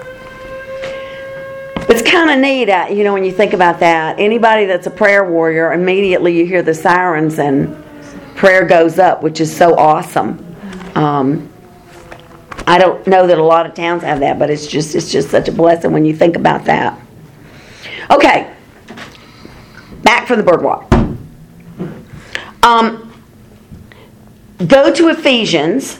It's 1.90 2.10
kind 2.10 2.30
of 2.30 2.38
neat, 2.38 2.70
uh, 2.70 2.86
you 2.90 3.04
know, 3.04 3.12
when 3.12 3.24
you 3.24 3.32
think 3.32 3.52
about 3.52 3.80
that. 3.80 4.18
Anybody 4.18 4.64
that's 4.64 4.86
a 4.86 4.90
prayer 4.90 5.30
warrior, 5.30 5.74
immediately 5.74 6.34
you 6.34 6.46
hear 6.46 6.62
the 6.62 6.72
sirens 6.72 7.38
and 7.38 7.76
prayer 8.34 8.64
goes 8.64 8.98
up, 8.98 9.22
which 9.22 9.40
is 9.40 9.54
so 9.54 9.76
awesome. 9.76 10.56
Um, 10.94 11.52
I 12.66 12.78
don't 12.78 13.06
know 13.06 13.26
that 13.26 13.36
a 13.36 13.42
lot 13.42 13.66
of 13.66 13.74
towns 13.74 14.02
have 14.02 14.20
that, 14.20 14.38
but 14.38 14.48
it's 14.48 14.66
just 14.66 14.94
it's 14.94 15.12
just 15.12 15.30
such 15.30 15.48
a 15.48 15.52
blessing 15.52 15.92
when 15.92 16.06
you 16.06 16.16
think 16.16 16.36
about 16.36 16.64
that. 16.64 16.98
Okay, 18.10 18.52
from 20.32 20.44
the 20.44 20.50
birdwalk. 20.50 20.90
Um, 22.62 23.12
go 24.66 24.90
to 24.94 25.08
Ephesians 25.08 25.98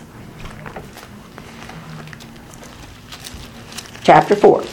chapter 4.02 4.34
4. 4.34 4.64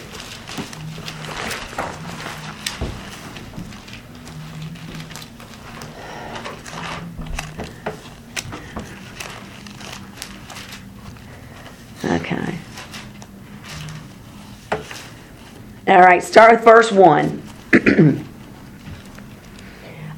Okay. 12.06 12.56
All 15.88 16.00
right, 16.00 16.24
start 16.24 16.52
with 16.52 16.64
verse 16.64 16.94
1. 16.94 18.26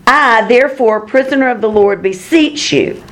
I, 0.07 0.47
therefore, 0.47 1.01
prisoner 1.01 1.49
of 1.49 1.61
the 1.61 1.69
Lord, 1.69 2.01
beseech 2.01 2.73
you 2.73 3.03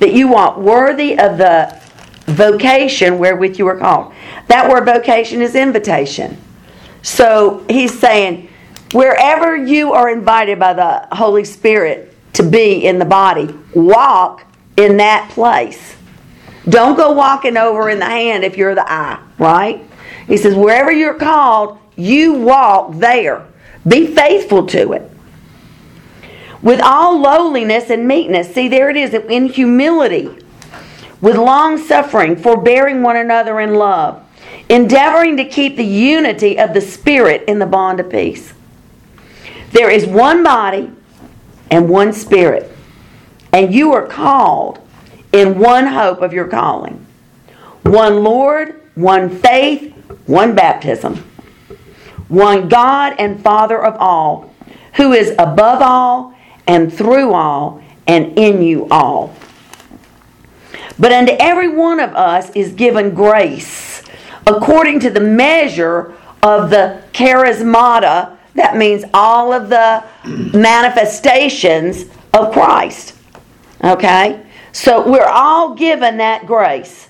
that 0.00 0.12
you 0.12 0.28
walk 0.28 0.56
worthy 0.58 1.18
of 1.18 1.38
the 1.38 1.80
vocation 2.26 3.18
wherewith 3.18 3.58
you 3.58 3.66
are 3.66 3.76
called. 3.76 4.12
That 4.48 4.68
word 4.68 4.84
vocation 4.84 5.42
is 5.42 5.54
invitation. 5.54 6.36
So 7.02 7.64
he's 7.68 7.98
saying, 7.98 8.50
wherever 8.92 9.56
you 9.56 9.92
are 9.92 10.10
invited 10.10 10.58
by 10.58 10.74
the 10.74 11.08
Holy 11.12 11.44
Spirit 11.44 12.14
to 12.34 12.42
be 12.42 12.84
in 12.84 12.98
the 12.98 13.04
body, 13.04 13.54
walk 13.74 14.44
in 14.76 14.96
that 14.98 15.30
place. 15.30 15.96
Don't 16.68 16.96
go 16.96 17.12
walking 17.12 17.56
over 17.56 17.88
in 17.88 17.98
the 17.98 18.04
hand 18.04 18.44
if 18.44 18.56
you're 18.56 18.74
the 18.74 18.90
eye, 18.90 19.22
right? 19.38 19.84
He 20.26 20.36
says, 20.36 20.54
wherever 20.54 20.92
you're 20.92 21.14
called, 21.14 21.78
you 21.96 22.34
walk 22.34 22.94
there. 22.94 23.46
Be 23.86 24.06
faithful 24.06 24.66
to 24.66 24.92
it 24.92 25.10
with 26.62 26.80
all 26.82 27.20
lowliness 27.20 27.90
and 27.90 28.06
meekness. 28.06 28.52
See, 28.54 28.68
there 28.68 28.90
it 28.90 28.96
is, 28.96 29.14
in 29.14 29.46
humility, 29.46 30.28
with 31.20 31.36
long 31.36 31.78
suffering, 31.78 32.36
forbearing 32.36 33.02
one 33.02 33.16
another 33.16 33.60
in 33.60 33.74
love, 33.74 34.24
endeavoring 34.68 35.36
to 35.36 35.44
keep 35.44 35.76
the 35.76 35.84
unity 35.84 36.58
of 36.58 36.74
the 36.74 36.80
Spirit 36.80 37.44
in 37.46 37.58
the 37.58 37.66
bond 37.66 38.00
of 38.00 38.10
peace. 38.10 38.52
There 39.72 39.90
is 39.90 40.06
one 40.06 40.42
body 40.42 40.90
and 41.70 41.88
one 41.88 42.12
spirit, 42.12 42.70
and 43.52 43.74
you 43.74 43.92
are 43.92 44.06
called 44.06 44.80
in 45.32 45.58
one 45.58 45.86
hope 45.86 46.22
of 46.22 46.32
your 46.32 46.48
calling. 46.48 47.04
One 47.82 48.24
Lord, 48.24 48.80
one 48.94 49.30
faith, 49.30 49.94
one 50.26 50.54
baptism. 50.54 51.16
One 52.28 52.68
God 52.68 53.14
and 53.18 53.42
Father 53.42 53.82
of 53.82 53.96
all, 53.98 54.54
who 54.94 55.12
is 55.12 55.30
above 55.38 55.80
all 55.82 56.34
and 56.68 56.92
through 56.92 57.32
all 57.32 57.82
and 58.06 58.38
in 58.38 58.62
you 58.62 58.86
all. 58.90 59.34
But 60.98 61.12
unto 61.12 61.32
every 61.40 61.68
one 61.68 61.98
of 61.98 62.14
us 62.14 62.50
is 62.50 62.72
given 62.72 63.14
grace 63.14 64.02
according 64.46 65.00
to 65.00 65.10
the 65.10 65.20
measure 65.20 66.14
of 66.42 66.70
the 66.70 67.02
charismata, 67.12 68.36
that 68.54 68.76
means 68.76 69.04
all 69.12 69.52
of 69.52 69.68
the 69.68 70.04
manifestations 70.24 72.04
of 72.32 72.52
Christ. 72.52 73.14
Okay? 73.84 74.44
So 74.72 75.08
we're 75.08 75.28
all 75.28 75.74
given 75.74 76.16
that 76.18 76.46
grace 76.46 77.08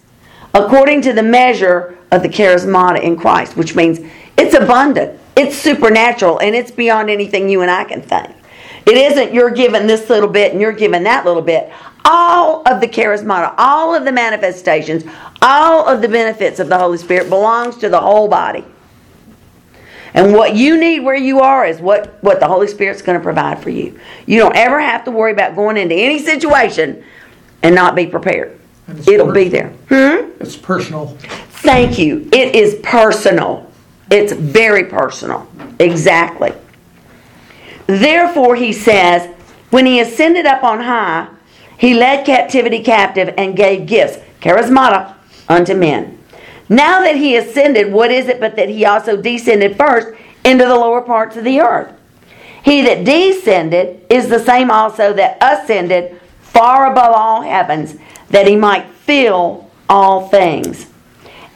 according 0.55 1.03
to 1.03 1.13
the 1.13 1.23
measure 1.23 1.97
of 2.11 2.23
the 2.23 2.29
charismata 2.29 3.03
in 3.03 3.17
Christ, 3.17 3.57
which 3.57 3.75
means 3.75 4.01
it's 4.37 4.55
abundant, 4.55 5.19
it's 5.37 5.57
supernatural, 5.57 6.39
and 6.41 6.55
it's 6.55 6.71
beyond 6.71 7.11
anything 7.11 7.49
you 7.49 7.63
and 7.63 7.71
I 7.71 7.85
can 7.85 8.03
think. 8.03 8.35
It 8.89 8.97
isn't 8.97 9.35
you're 9.35 9.51
given 9.51 9.87
this 9.87 10.09
little 10.09 10.31
bit 10.31 10.53
and 10.53 10.61
you're 10.63 10.73
given 10.73 11.03
that 11.03 11.27
little 11.27 11.43
bit. 11.43 11.71
All 12.07 12.67
of 12.67 12.81
the 12.81 12.89
charismata, 12.89 13.55
all 13.59 13.95
of 13.95 14.07
the 14.07 14.13
manifestations, 14.13 15.05
all 15.43 15.87
of 15.87 16.01
the 16.01 16.09
benefits 16.09 16.59
of 16.59 16.71
the 16.71 16.79
Holy 16.79 16.97
Spirit 16.97 17.29
belongs 17.29 17.77
to 17.79 17.91
the 17.91 18.01
whole 18.01 18.29
body. 18.29 18.65
And 20.15 20.33
what 20.33 20.57
you 20.57 20.79
need 20.79 21.01
where 21.01 21.15
you 21.15 21.41
are 21.41 21.67
is 21.67 21.81
what, 21.81 22.17
what 22.23 22.41
the 22.41 22.49
Holy 22.49 22.67
Spirit's 22.67 23.03
going 23.03 23.19
to 23.19 23.23
provide 23.23 23.63
for 23.63 23.69
you. 23.69 24.01
You 24.25 24.39
don't 24.39 24.57
ever 24.57 24.81
have 24.81 25.05
to 25.05 25.11
worry 25.11 25.33
about 25.33 25.55
going 25.55 25.77
into 25.77 25.95
any 25.95 26.19
situation 26.19 27.05
and 27.63 27.75
not 27.75 27.95
be 27.95 28.07
prepared. 28.07 28.59
It'll 29.07 29.33
be 29.33 29.51
there. 29.51 29.69
Hmm? 29.91 30.31
It's 30.41 30.57
personal. 30.57 31.09
Thank 31.61 31.99
you. 31.99 32.27
It 32.33 32.55
is 32.55 32.77
personal. 32.83 33.71
It's 34.11 34.33
very 34.33 34.85
personal. 34.85 35.47
Exactly. 35.79 36.55
Therefore, 37.89 38.55
he 38.55 38.73
says, 38.73 39.35
when 39.71 39.87
he 39.87 39.99
ascended 39.99 40.45
up 40.45 40.63
on 40.63 40.81
high, 40.81 41.29
he 41.79 41.95
led 41.95 42.27
captivity 42.27 42.83
captive 42.83 43.33
and 43.39 43.57
gave 43.57 43.87
gifts, 43.87 44.19
charismata, 44.41 45.15
unto 45.49 45.75
men. 45.75 46.19
Now 46.69 47.01
that 47.01 47.17
he 47.17 47.35
ascended, 47.37 47.91
what 47.91 48.11
is 48.11 48.29
it 48.29 48.41
but 48.41 48.57
that 48.57 48.69
he 48.69 48.85
also 48.85 49.17
descended 49.17 49.79
first 49.79 50.09
into 50.45 50.67
the 50.67 50.75
lower 50.75 51.01
parts 51.01 51.37
of 51.37 51.45
the 51.45 51.61
earth? 51.61 51.99
He 52.63 52.83
that 52.83 53.05
descended 53.05 54.05
is 54.11 54.29
the 54.29 54.39
same 54.39 54.71
also 54.71 55.15
that 55.15 55.39
ascended 55.41 56.21
far 56.43 56.93
above 56.93 57.15
all 57.15 57.41
heavens, 57.41 57.97
that 58.29 58.47
he 58.47 58.57
might 58.57 58.87
fill 58.87 59.71
all 59.89 60.29
things. 60.29 60.91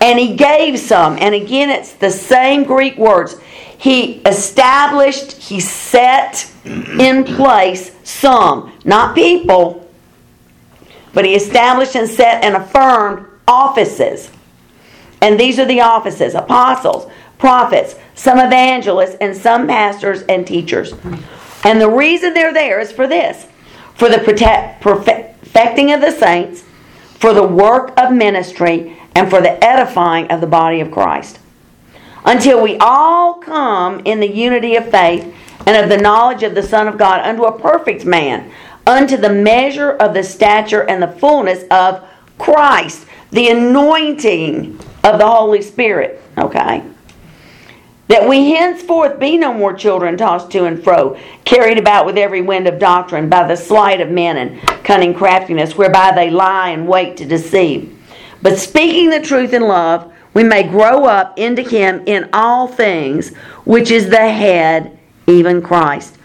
And 0.01 0.19
he 0.19 0.35
gave 0.35 0.79
some, 0.79 1.19
and 1.21 1.35
again 1.35 1.69
it's 1.69 1.93
the 1.93 2.11
same 2.11 2.65
Greek 2.65 2.97
words. 2.97 3.37
He 3.83 4.23
established, 4.27 5.33
he 5.33 5.59
set 5.59 6.49
in 6.65 7.25
place 7.25 7.91
some, 8.05 8.73
not 8.85 9.13
people, 9.13 9.91
but 11.13 11.25
he 11.25 11.35
established 11.35 11.97
and 11.97 12.09
set 12.09 12.45
and 12.45 12.55
affirmed 12.55 13.27
offices. 13.49 14.31
And 15.21 15.39
these 15.39 15.59
are 15.59 15.65
the 15.65 15.81
offices 15.81 16.37
apostles, 16.37 17.11
prophets, 17.39 17.97
some 18.15 18.39
evangelists, 18.39 19.17
and 19.21 19.37
some 19.37 19.67
pastors 19.67 20.23
and 20.29 20.47
teachers. 20.47 20.95
And 21.65 21.81
the 21.81 21.91
reason 21.91 22.35
they're 22.35 22.55
there 22.55 22.79
is 22.79 22.93
for 22.93 23.09
this 23.09 23.49
for 23.97 24.09
the 24.09 24.19
protect, 24.19 24.81
perfecting 24.81 25.93
of 25.93 26.01
the 26.01 26.13
saints, 26.13 26.63
for 27.19 27.35
the 27.35 27.43
work 27.43 27.99
of 27.99 28.13
ministry, 28.13 28.97
and 29.17 29.29
for 29.29 29.41
the 29.41 29.63
edifying 29.65 30.31
of 30.31 30.41
the 30.41 30.47
body 30.47 30.81
of 30.81 30.93
Christ. 30.93 31.41
Until 32.25 32.63
we 32.63 32.77
all 32.79 33.35
come 33.35 34.01
in 34.05 34.21
the 34.21 34.31
unity 34.31 34.77
of 34.77 34.91
faith 34.91 35.35
and 35.67 35.77
of 35.77 35.89
the 35.89 36.03
knowledge 36.03 36.43
of 36.43 36.55
the 36.55 36.63
Son 36.63 36.87
of 36.87 36.99
God 36.99 37.21
unto 37.21 37.45
a 37.45 37.59
perfect 37.59 38.05
man, 38.05 38.51
unto 38.87 39.17
the 39.17 39.33
measure 39.33 39.93
of 39.93 40.15
the 40.15 40.23
stature 40.23 40.89
and 40.89 41.03
the 41.03 41.09
fullness 41.09 41.65
of 41.71 42.05
Christ, 42.39 43.07
the 43.31 43.49
anointing 43.49 44.79
of 45.05 45.19
the 45.19 45.27
Holy 45.27 45.63
Spirit. 45.63 46.23
Okay? 46.39 46.83
That 48.09 48.29
we 48.29 48.51
henceforth 48.53 49.19
be 49.19 49.39
no 49.39 49.55
more 49.55 49.73
children 49.73 50.17
tossed 50.17 50.51
to 50.53 50.65
and 50.65 50.83
fro, 50.83 51.17
carried 51.45 51.79
about 51.79 52.05
with 52.05 52.19
every 52.19 52.43
wind 52.43 52.67
of 52.67 52.79
doctrine 52.79 53.29
by 53.29 53.47
the 53.47 53.57
sleight 53.57 54.01
of 54.01 54.11
men 54.11 54.37
and 54.37 54.61
cunning 54.85 55.15
craftiness, 55.15 55.77
whereby 55.77 56.13
they 56.13 56.31
lie 56.31 56.71
and 56.71 56.87
wait 56.87 57.17
to 57.17 57.25
deceive. 57.25 57.97
But 58.43 58.59
speaking 58.59 59.11
the 59.11 59.21
truth 59.21 59.53
in 59.53 59.63
love, 59.63 60.13
we 60.35 60.45
may 60.45 60.63
grow 60.63 61.05
up 61.05 61.39
into 61.39 61.63
Him 61.63 62.03
in 62.07 62.29
all 62.33 62.67
things, 62.67 63.35
which 63.65 63.91
is 63.91 64.09
the 64.09 64.17
head, 64.17 64.99
even 65.27 65.63
Christ, 65.63 66.17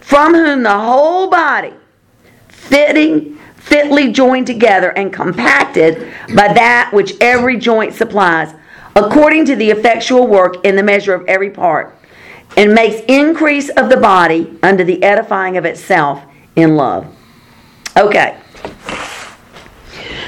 from 0.00 0.34
whom 0.34 0.62
the 0.62 0.78
whole 0.78 1.28
body, 1.28 1.74
fitting, 2.48 3.38
fitly 3.56 4.12
joined 4.12 4.46
together 4.46 4.90
and 4.90 5.12
compacted 5.12 6.12
by 6.34 6.52
that 6.52 6.90
which 6.92 7.14
every 7.20 7.56
joint 7.56 7.94
supplies, 7.94 8.54
according 8.94 9.44
to 9.46 9.56
the 9.56 9.70
effectual 9.70 10.26
work 10.26 10.64
in 10.64 10.76
the 10.76 10.82
measure 10.82 11.14
of 11.14 11.26
every 11.26 11.50
part, 11.50 11.96
and 12.56 12.72
makes 12.72 13.04
increase 13.08 13.68
of 13.70 13.90
the 13.90 13.96
body 13.96 14.56
unto 14.62 14.84
the 14.84 15.02
edifying 15.02 15.56
of 15.56 15.64
itself 15.64 16.22
in 16.54 16.76
love. 16.76 17.06
Okay. 17.96 18.38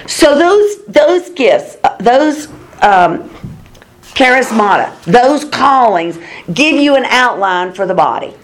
So 0.07 0.39
those 0.39 0.85
those 0.87 1.31
gifts, 1.31 1.77
uh, 1.85 1.97
those 1.99 2.49
um, 2.83 3.31
charismata, 4.15 5.03
those 5.05 5.45
callings, 5.45 6.19
give 6.53 6.77
you 6.77 6.97
an 6.97 7.05
outline 7.05 7.73
for 7.73 7.87
the 7.87 7.95
body. 7.95 8.35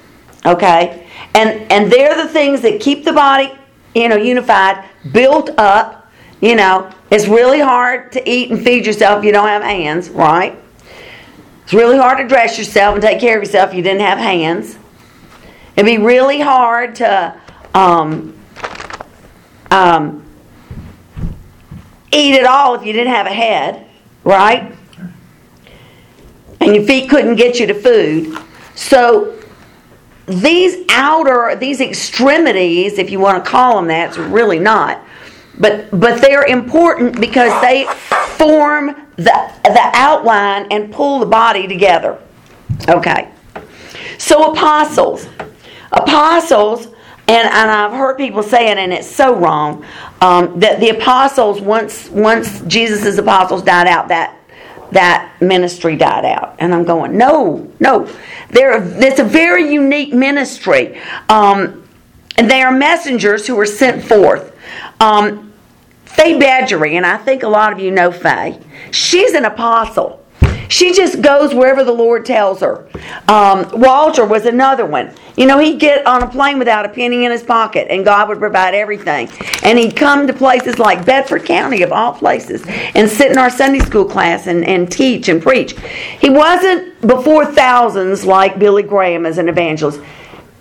Okay, 0.47 1.07
and 1.35 1.71
and 1.73 1.91
they're 1.91 2.17
the 2.17 2.29
things 2.29 2.61
that 2.63 2.81
keep 2.81 3.05
the 3.05 3.13
body, 3.13 3.53
you 3.95 4.09
know, 4.09 4.17
unified, 4.17 4.85
built 5.13 5.51
up. 5.59 6.13
You 6.41 6.57
know, 6.57 6.93
it's 7.11 7.27
really 7.27 7.61
hard 7.61 8.13
to 8.13 8.31
eat 8.31 8.51
and 8.51 8.63
feed 8.63 8.85
yourself 8.85 9.21
if 9.21 9.25
you 9.25 9.33
don't 9.33 9.49
have 9.49 9.63
hands, 9.63 10.11
right? 10.11 10.59
It's 11.65 11.73
really 11.73 11.97
hard 11.97 12.19
to 12.19 12.29
dress 12.29 12.59
yourself 12.59 12.95
and 12.95 13.03
take 13.03 13.21
care 13.21 13.39
of 13.39 13.43
yourself 13.43 13.71
if 13.71 13.77
you 13.77 13.83
didn't 13.83 14.03
have 14.03 14.19
hands. 14.19 14.77
It'd 15.77 15.87
be 15.87 15.97
really 15.97 16.41
hard 16.41 16.97
to 16.97 17.41
um, 17.73 18.39
um, 19.71 20.25
eat 22.13 22.35
it 22.35 22.45
all 22.45 22.75
if 22.75 22.85
you 22.85 22.93
didn't 22.93 23.13
have 23.13 23.27
a 23.27 23.33
head, 23.33 23.87
right? 24.25 24.75
And 26.61 26.75
your 26.75 26.85
feet 26.85 27.11
couldn't 27.11 27.37
get 27.37 27.61
you 27.61 27.67
to 27.67 27.75
food. 27.75 28.39
So 28.75 29.39
these 30.27 30.87
outer, 30.91 31.55
these 31.57 31.81
extremities, 31.81 32.99
if 32.99 33.11
you 33.11 33.21
want 33.21 33.45
to 33.45 33.51
call 33.51 33.77
them 33.77 33.89
that, 33.89 34.09
it's 34.09 34.19
really 34.19 34.59
not. 34.59 35.05
But 35.59 35.91
but 35.93 36.21
they're 36.21 36.47
important 36.47 37.21
because 37.21 37.61
they 37.63 37.85
form 38.39 38.97
the 39.17 39.53
the 39.63 39.91
outline 39.95 40.67
and 40.73 40.93
pull 40.93 41.21
the 41.21 41.27
body 41.27 41.69
together. 41.69 42.19
Okay. 42.89 43.31
So 44.19 44.53
apostles. 44.53 45.29
Apostles 45.93 46.89
and, 47.27 47.49
and 47.49 47.71
I've 47.71 47.93
heard 47.93 48.19
people 48.19 48.43
say 48.43 48.71
it, 48.71 48.77
and 48.77 48.93
it's 48.93 49.11
so 49.11 49.35
wrong 49.35 49.85
um, 50.21 50.61
that 50.61 50.81
the 50.81 50.91
apostles 50.91 51.61
once 51.61 52.11
once 52.11 52.61
Jesus' 52.63 53.17
apostles 53.17 53.63
died 53.63 53.87
out, 53.87 54.09
that 54.09 54.37
that 54.93 55.33
ministry 55.41 55.97
died 55.97 56.25
out. 56.25 56.55
And 56.59 56.75
I'm 56.75 56.85
going, 56.85 57.17
no, 57.17 57.71
no, 57.81 58.09
they're 58.51 58.83
it's 59.03 59.21
a 59.21 59.25
very 59.25 59.73
unique 59.73 60.13
ministry, 60.13 61.01
um, 61.29 61.89
and 62.37 62.51
they 62.51 62.63
are 62.63 62.73
messengers 62.73 63.47
who 63.47 63.59
are 63.59 63.67
sent 63.67 64.05
forth. 64.05 64.55
Um, 65.01 65.53
Faye 66.05 66.39
Badgery, 66.39 66.93
and 66.93 67.05
I 67.05 67.17
think 67.17 67.43
a 67.43 67.49
lot 67.49 67.73
of 67.73 67.81
you 67.81 67.91
know 67.91 68.13
Faye. 68.13 68.61
She's 68.91 69.33
an 69.33 69.47
apostle. 69.47 70.24
She 70.69 70.93
just 70.93 71.21
goes 71.21 71.55
wherever 71.55 71.85
the 71.85 71.93
Lord 71.93 72.25
tells 72.25 72.61
her. 72.61 72.89
Um, 73.29 73.69
Walter 73.73 74.25
was 74.25 74.47
another 74.47 74.87
one. 74.87 75.13
You 75.37 75.47
know, 75.47 75.59
he'd 75.59 75.81
get 75.81 76.07
on 76.07 76.23
a 76.23 76.29
plane 76.29 76.59
without 76.59 76.87
a 76.87 76.89
penny 76.89 77.25
in 77.25 77.33
his 77.33 77.43
pocket, 77.43 77.89
and 77.91 78.05
God 78.05 78.29
would 78.29 78.39
provide 78.39 78.75
everything. 78.75 79.29
And 79.63 79.79
he'd 79.79 79.97
come 79.97 80.27
to 80.27 80.33
places 80.33 80.79
like 80.79 81.05
Bedford 81.05 81.45
County, 81.45 81.83
of 81.83 81.93
all 81.93 82.13
places, 82.13 82.65
and 82.95 83.09
sit 83.09 83.31
in 83.31 83.39
our 83.39 83.51
Sunday 83.51 83.81
school 83.81 84.05
class 84.05 84.47
and, 84.47 84.65
and 84.65 84.91
teach 84.91 85.29
and 85.29 85.43
preach. 85.43 85.79
He 86.21 86.31
wasn't 86.31 87.01
before 87.01 87.47
thousands 87.47 88.25
like 88.25 88.59
Billy 88.59 88.83
Graham 88.83 89.27
as 89.27 89.39
an 89.39 89.49
evangelist. 89.49 90.01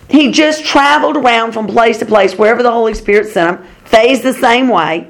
He 0.10 0.32
just 0.32 0.66
traveled 0.66 1.18
around 1.18 1.54
from 1.54 1.68
place 1.68 1.98
to 2.00 2.06
place 2.06 2.38
wherever 2.38 2.62
the 2.62 2.72
Holy 2.72 2.94
Spirit 2.94 3.28
sent 3.28 3.58
him, 3.58 3.68
phased 3.86 4.24
the 4.24 4.34
same 4.34 4.68
way 4.68 5.10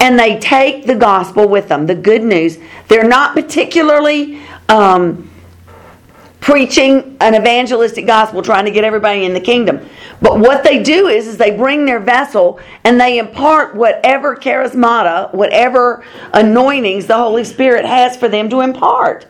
and 0.00 0.18
they 0.18 0.38
take 0.38 0.86
the 0.86 0.94
gospel 0.94 1.48
with 1.48 1.68
them, 1.68 1.86
the 1.86 1.94
good 1.94 2.22
news. 2.22 2.58
They're 2.88 3.08
not 3.08 3.34
particularly 3.34 4.40
um, 4.68 5.30
preaching 6.40 7.16
an 7.20 7.34
evangelistic 7.34 8.06
gospel, 8.06 8.42
trying 8.42 8.66
to 8.66 8.70
get 8.70 8.84
everybody 8.84 9.24
in 9.24 9.32
the 9.32 9.40
kingdom. 9.40 9.88
But 10.20 10.38
what 10.38 10.62
they 10.62 10.82
do 10.82 11.08
is, 11.08 11.26
is 11.26 11.38
they 11.38 11.50
bring 11.50 11.86
their 11.86 12.00
vessel 12.00 12.60
and 12.84 13.00
they 13.00 13.18
impart 13.18 13.74
whatever 13.74 14.36
charismata, 14.36 15.32
whatever 15.34 16.04
anointings 16.34 17.06
the 17.06 17.16
Holy 17.16 17.44
Spirit 17.44 17.84
has 17.84 18.16
for 18.16 18.28
them 18.28 18.48
to 18.50 18.60
impart. 18.60 19.26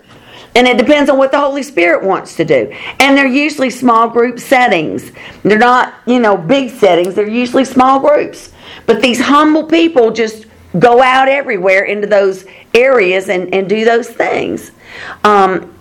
And 0.56 0.68
it 0.68 0.78
depends 0.78 1.10
on 1.10 1.18
what 1.18 1.32
the 1.32 1.40
Holy 1.40 1.62
Spirit 1.62 2.04
wants 2.04 2.36
to 2.36 2.44
do. 2.44 2.72
And 3.00 3.16
they're 3.16 3.26
usually 3.26 3.70
small 3.70 4.08
group 4.08 4.38
settings. 4.38 5.10
They're 5.42 5.58
not, 5.58 5.94
you 6.06 6.20
know, 6.20 6.36
big 6.36 6.70
settings. 6.70 7.14
They're 7.14 7.28
usually 7.28 7.64
small 7.64 7.98
groups. 7.98 8.52
But 8.86 9.02
these 9.02 9.20
humble 9.20 9.66
people 9.66 10.12
just 10.12 10.46
go 10.78 11.02
out 11.02 11.28
everywhere 11.28 11.84
into 11.84 12.06
those 12.06 12.44
areas 12.74 13.28
and, 13.28 13.54
and 13.54 13.68
do 13.68 13.84
those 13.84 14.08
things. 14.08 14.72
Um, 15.22 15.74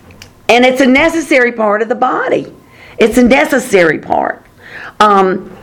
and 0.50 0.66
it's 0.66 0.82
a 0.82 0.86
necessary 0.86 1.52
part 1.52 1.82
of 1.82 1.90
the 1.90 1.96
body. 1.96 2.54
It's 2.98 3.18
a 3.18 3.24
necessary 3.24 4.00
part. 4.00 4.46
Um, 5.00 5.56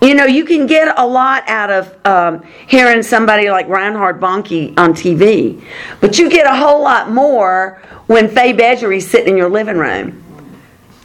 you 0.00 0.14
know, 0.14 0.24
you 0.24 0.44
can 0.44 0.66
get 0.66 0.98
a 0.98 1.06
lot 1.06 1.48
out 1.48 1.70
of 1.70 2.06
um, 2.06 2.42
hearing 2.66 3.04
somebody 3.04 3.50
like 3.50 3.68
Reinhard 3.68 4.20
Bonnke 4.20 4.76
on 4.76 4.94
TV, 4.94 5.64
but 6.00 6.18
you 6.18 6.28
get 6.28 6.44
a 6.44 6.56
whole 6.56 6.82
lot 6.82 7.10
more 7.10 7.80
when 8.06 8.28
Faye 8.28 8.52
Bedgery's 8.52 9.08
sitting 9.08 9.28
in 9.28 9.36
your 9.36 9.48
living 9.48 9.76
room 9.76 10.22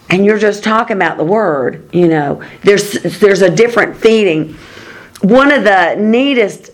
and 0.10 0.26
you're 0.26 0.40
just 0.40 0.64
talking 0.64 0.98
about 0.98 1.18
the 1.18 1.24
Word. 1.24 1.90
You 1.94 2.08
know, 2.08 2.44
there's 2.64 2.94
there's 3.20 3.42
a 3.42 3.50
different 3.50 3.98
feeding. 3.98 4.54
One 5.22 5.52
of 5.52 5.64
the 5.64 5.96
neatest 5.96 6.72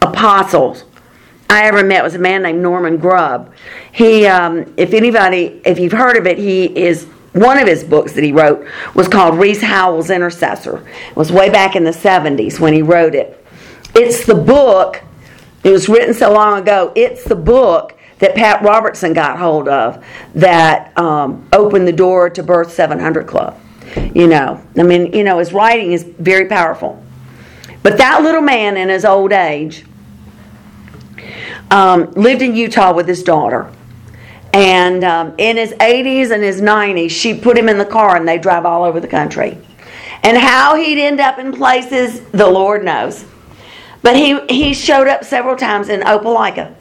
apostles 0.00 0.84
I 1.52 1.66
ever 1.66 1.84
met 1.84 2.02
was 2.02 2.14
a 2.14 2.18
man 2.18 2.42
named 2.42 2.62
Norman 2.62 2.96
Grubb. 2.96 3.52
He, 3.92 4.26
um, 4.26 4.72
if 4.78 4.94
anybody, 4.94 5.60
if 5.66 5.78
you've 5.78 5.92
heard 5.92 6.16
of 6.16 6.26
it, 6.26 6.38
he 6.38 6.64
is 6.64 7.04
one 7.34 7.58
of 7.58 7.68
his 7.68 7.84
books 7.84 8.14
that 8.14 8.24
he 8.24 8.32
wrote 8.32 8.66
was 8.94 9.06
called 9.06 9.38
Rees 9.38 9.60
Howells 9.60 10.08
Intercessor. 10.08 10.82
It 11.10 11.16
was 11.16 11.30
way 11.30 11.50
back 11.50 11.76
in 11.76 11.84
the 11.84 11.90
70s 11.90 12.58
when 12.58 12.72
he 12.72 12.80
wrote 12.80 13.14
it. 13.14 13.44
It's 13.94 14.24
the 14.24 14.34
book, 14.34 15.02
it 15.62 15.70
was 15.70 15.90
written 15.90 16.14
so 16.14 16.32
long 16.32 16.58
ago, 16.58 16.90
it's 16.96 17.24
the 17.24 17.36
book 17.36 17.98
that 18.18 18.34
Pat 18.34 18.62
Robertson 18.62 19.12
got 19.12 19.38
hold 19.38 19.68
of 19.68 20.02
that 20.34 20.96
um, 20.98 21.46
opened 21.52 21.86
the 21.86 21.92
door 21.92 22.30
to 22.30 22.42
Birth 22.42 22.72
700 22.72 23.26
Club. 23.26 23.60
You 24.14 24.26
know, 24.26 24.62
I 24.78 24.84
mean, 24.84 25.12
you 25.12 25.22
know, 25.22 25.38
his 25.38 25.52
writing 25.52 25.92
is 25.92 26.02
very 26.02 26.46
powerful. 26.46 27.02
But 27.82 27.98
that 27.98 28.22
little 28.22 28.42
man 28.42 28.76
in 28.76 28.88
his 28.88 29.04
old 29.04 29.32
age 29.32 29.84
um, 31.70 32.10
lived 32.12 32.42
in 32.42 32.54
Utah 32.54 32.94
with 32.94 33.08
his 33.08 33.22
daughter. 33.22 33.72
And 34.52 35.02
um, 35.02 35.34
in 35.38 35.56
his 35.56 35.72
80s 35.72 36.30
and 36.30 36.42
his 36.42 36.60
90s, 36.60 37.10
she 37.10 37.34
put 37.34 37.56
him 37.56 37.68
in 37.68 37.78
the 37.78 37.86
car 37.86 38.16
and 38.16 38.28
they 38.28 38.38
drive 38.38 38.66
all 38.66 38.84
over 38.84 39.00
the 39.00 39.08
country. 39.08 39.58
And 40.22 40.36
how 40.36 40.76
he'd 40.76 41.02
end 41.02 41.20
up 41.20 41.38
in 41.38 41.52
places, 41.52 42.20
the 42.30 42.48
Lord 42.48 42.84
knows. 42.84 43.24
But 44.02 44.16
he, 44.16 44.38
he 44.48 44.74
showed 44.74 45.08
up 45.08 45.24
several 45.24 45.56
times 45.56 45.88
in 45.88 46.00
Opelika. 46.00 46.74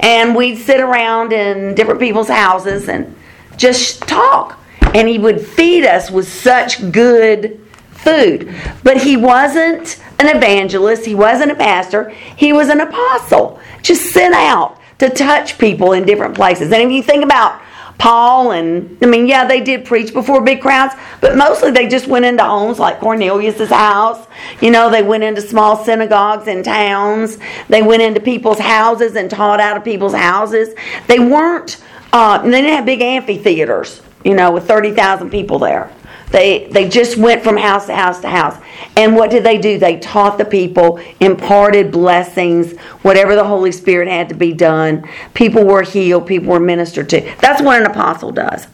And 0.00 0.34
we'd 0.34 0.56
sit 0.56 0.80
around 0.80 1.32
in 1.32 1.74
different 1.74 2.00
people's 2.00 2.28
houses 2.28 2.88
and 2.88 3.14
just 3.56 4.02
talk. 4.02 4.58
And 4.94 5.08
he 5.08 5.18
would 5.18 5.40
feed 5.40 5.86
us 5.86 6.10
with 6.10 6.28
such 6.28 6.90
good 6.92 7.63
food. 8.04 8.54
But 8.82 8.98
he 8.98 9.16
wasn't 9.16 10.00
an 10.18 10.36
evangelist, 10.36 11.04
he 11.04 11.14
wasn't 11.14 11.50
a 11.50 11.54
pastor, 11.56 12.10
he 12.36 12.52
was 12.52 12.68
an 12.68 12.80
apostle. 12.80 13.58
Just 13.82 14.12
sent 14.12 14.34
out 14.34 14.78
to 14.98 15.08
touch 15.10 15.58
people 15.58 15.92
in 15.92 16.04
different 16.04 16.34
places. 16.34 16.70
And 16.72 16.82
if 16.82 16.90
you 16.90 17.02
think 17.02 17.24
about 17.24 17.60
Paul 17.98 18.52
and 18.52 18.98
I 19.02 19.06
mean, 19.06 19.26
yeah, 19.26 19.46
they 19.46 19.60
did 19.60 19.84
preach 19.84 20.12
before 20.12 20.42
big 20.42 20.60
crowds, 20.60 20.94
but 21.20 21.36
mostly 21.36 21.70
they 21.70 21.88
just 21.88 22.06
went 22.06 22.24
into 22.24 22.44
homes 22.44 22.78
like 22.78 23.00
Cornelius's 23.00 23.70
house. 23.70 24.26
You 24.60 24.70
know, 24.70 24.90
they 24.90 25.02
went 25.02 25.24
into 25.24 25.40
small 25.40 25.76
synagogues 25.76 26.48
in 26.48 26.62
towns. 26.62 27.38
They 27.68 27.82
went 27.82 28.02
into 28.02 28.20
people's 28.20 28.58
houses 28.58 29.16
and 29.16 29.30
taught 29.30 29.60
out 29.60 29.76
of 29.76 29.84
people's 29.84 30.14
houses. 30.14 30.74
They 31.06 31.18
weren't. 31.18 31.82
Uh, 32.12 32.38
they 32.38 32.50
didn't 32.50 32.76
have 32.76 32.86
big 32.86 33.00
amphitheaters. 33.00 34.02
You 34.24 34.34
know, 34.34 34.50
with 34.50 34.66
thirty 34.66 34.92
thousand 34.92 35.30
people 35.30 35.58
there. 35.58 35.90
They, 36.34 36.66
they 36.66 36.88
just 36.88 37.16
went 37.16 37.44
from 37.44 37.56
house 37.56 37.86
to 37.86 37.94
house 37.94 38.18
to 38.22 38.28
house. 38.28 38.60
And 38.96 39.14
what 39.14 39.30
did 39.30 39.44
they 39.44 39.56
do? 39.56 39.78
They 39.78 40.00
taught 40.00 40.36
the 40.36 40.44
people, 40.44 41.00
imparted 41.20 41.92
blessings, 41.92 42.76
whatever 43.02 43.36
the 43.36 43.44
Holy 43.44 43.70
Spirit 43.70 44.08
had 44.08 44.30
to 44.30 44.34
be 44.34 44.52
done. 44.52 45.08
People 45.34 45.64
were 45.64 45.82
healed, 45.82 46.26
people 46.26 46.48
were 46.48 46.58
ministered 46.58 47.08
to. 47.10 47.20
That's 47.40 47.62
what 47.62 47.80
an 47.80 47.86
apostle 47.86 48.32
does. 48.32 48.66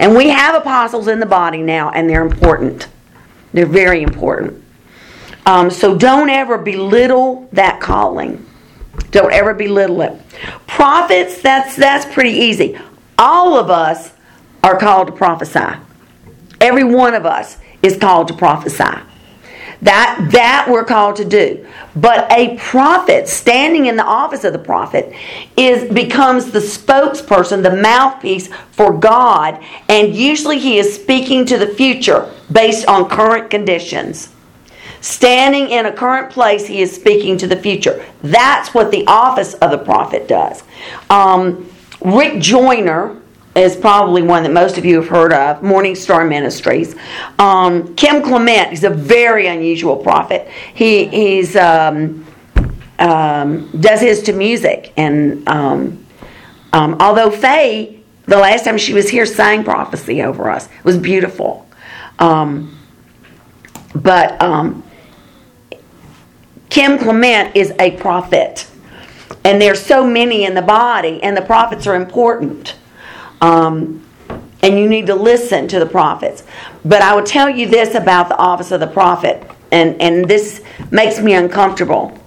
And 0.00 0.16
we 0.16 0.30
have 0.30 0.56
apostles 0.56 1.06
in 1.06 1.20
the 1.20 1.26
body 1.26 1.62
now, 1.62 1.90
and 1.90 2.10
they're 2.10 2.26
important. 2.26 2.88
They're 3.52 3.64
very 3.64 4.02
important. 4.02 4.64
Um, 5.46 5.70
so 5.70 5.96
don't 5.96 6.30
ever 6.30 6.58
belittle 6.58 7.48
that 7.52 7.80
calling. 7.80 8.44
Don't 9.12 9.32
ever 9.32 9.54
belittle 9.54 10.00
it. 10.00 10.20
Prophets, 10.66 11.40
that's 11.40 11.76
that's 11.76 12.12
pretty 12.12 12.30
easy. 12.30 12.76
All 13.16 13.56
of 13.56 13.70
us 13.70 14.10
are 14.64 14.76
called 14.76 15.06
to 15.06 15.12
prophesy. 15.12 15.78
Every 16.64 16.82
one 16.82 17.12
of 17.12 17.26
us 17.26 17.58
is 17.82 17.98
called 17.98 18.28
to 18.28 18.34
prophesy. 18.34 18.98
That 19.82 20.28
that 20.32 20.66
we're 20.66 20.84
called 20.84 21.16
to 21.16 21.26
do. 21.26 21.66
But 21.94 22.32
a 22.32 22.56
prophet 22.56 23.28
standing 23.28 23.84
in 23.84 23.96
the 23.96 24.04
office 24.04 24.44
of 24.44 24.54
the 24.54 24.58
prophet 24.58 25.14
is 25.58 25.92
becomes 25.92 26.52
the 26.52 26.60
spokesperson, 26.60 27.62
the 27.62 27.76
mouthpiece 27.76 28.48
for 28.70 28.96
God, 28.96 29.62
and 29.90 30.16
usually 30.16 30.58
he 30.58 30.78
is 30.78 30.94
speaking 30.94 31.44
to 31.44 31.58
the 31.58 31.66
future 31.66 32.32
based 32.50 32.86
on 32.86 33.10
current 33.10 33.50
conditions. 33.50 34.30
Standing 35.02 35.68
in 35.68 35.84
a 35.84 35.92
current 35.92 36.32
place, 36.32 36.66
he 36.66 36.80
is 36.80 36.94
speaking 36.94 37.36
to 37.36 37.46
the 37.46 37.56
future. 37.56 38.02
That's 38.22 38.72
what 38.72 38.90
the 38.90 39.06
office 39.06 39.52
of 39.52 39.70
the 39.70 39.76
prophet 39.76 40.28
does. 40.28 40.62
Um, 41.10 41.68
Rick 42.00 42.40
Joyner, 42.40 43.20
is 43.54 43.76
probably 43.76 44.22
one 44.22 44.42
that 44.42 44.52
most 44.52 44.78
of 44.78 44.84
you 44.84 44.96
have 44.96 45.08
heard 45.08 45.32
of, 45.32 45.62
Morning 45.62 45.94
Star 45.94 46.24
Ministries. 46.24 46.96
Um, 47.38 47.94
Kim 47.94 48.22
Clement, 48.22 48.72
is 48.72 48.84
a 48.84 48.90
very 48.90 49.46
unusual 49.46 49.96
prophet. 49.96 50.48
He 50.74 51.06
he's 51.06 51.54
um, 51.56 52.26
um, 52.98 53.70
does 53.80 54.00
his 54.00 54.22
to 54.24 54.32
music, 54.32 54.92
and 54.96 55.48
um, 55.48 56.04
um, 56.72 56.96
although 57.00 57.30
Faye, 57.30 58.00
the 58.26 58.38
last 58.38 58.64
time 58.64 58.78
she 58.78 58.92
was 58.92 59.08
here, 59.08 59.26
sang 59.26 59.62
prophecy 59.62 60.22
over 60.22 60.50
us, 60.50 60.66
it 60.66 60.84
was 60.84 60.98
beautiful. 60.98 61.68
Um, 62.18 62.76
but 63.94 64.40
Kim 66.70 66.98
Clement 66.98 67.54
is 67.54 67.72
a 67.78 67.92
prophet, 67.92 68.66
and 69.44 69.62
there's 69.62 69.80
so 69.80 70.04
many 70.04 70.44
in 70.44 70.54
the 70.54 70.62
body, 70.62 71.22
and 71.22 71.36
the 71.36 71.42
prophets 71.42 71.86
are 71.86 71.94
important. 71.94 72.74
Um, 73.44 74.02
and 74.62 74.78
you 74.78 74.88
need 74.88 75.06
to 75.08 75.14
listen 75.14 75.68
to 75.68 75.78
the 75.78 75.84
prophets. 75.84 76.42
But 76.82 77.02
I 77.02 77.14
will 77.14 77.24
tell 77.24 77.50
you 77.50 77.68
this 77.68 77.94
about 77.94 78.30
the 78.30 78.38
office 78.38 78.70
of 78.70 78.80
the 78.80 78.86
prophet, 78.86 79.42
and, 79.70 80.00
and 80.00 80.26
this 80.26 80.62
makes 80.90 81.20
me 81.20 81.34
uncomfortable. 81.34 82.18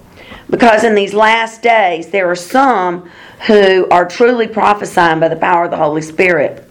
Because 0.48 0.84
in 0.84 0.94
these 0.94 1.12
last 1.12 1.60
days, 1.60 2.10
there 2.10 2.30
are 2.30 2.36
some 2.36 3.10
who 3.48 3.88
are 3.90 4.06
truly 4.08 4.46
prophesying 4.46 5.18
by 5.18 5.26
the 5.28 5.36
power 5.36 5.64
of 5.64 5.72
the 5.72 5.76
Holy 5.76 6.02
Spirit. 6.02 6.64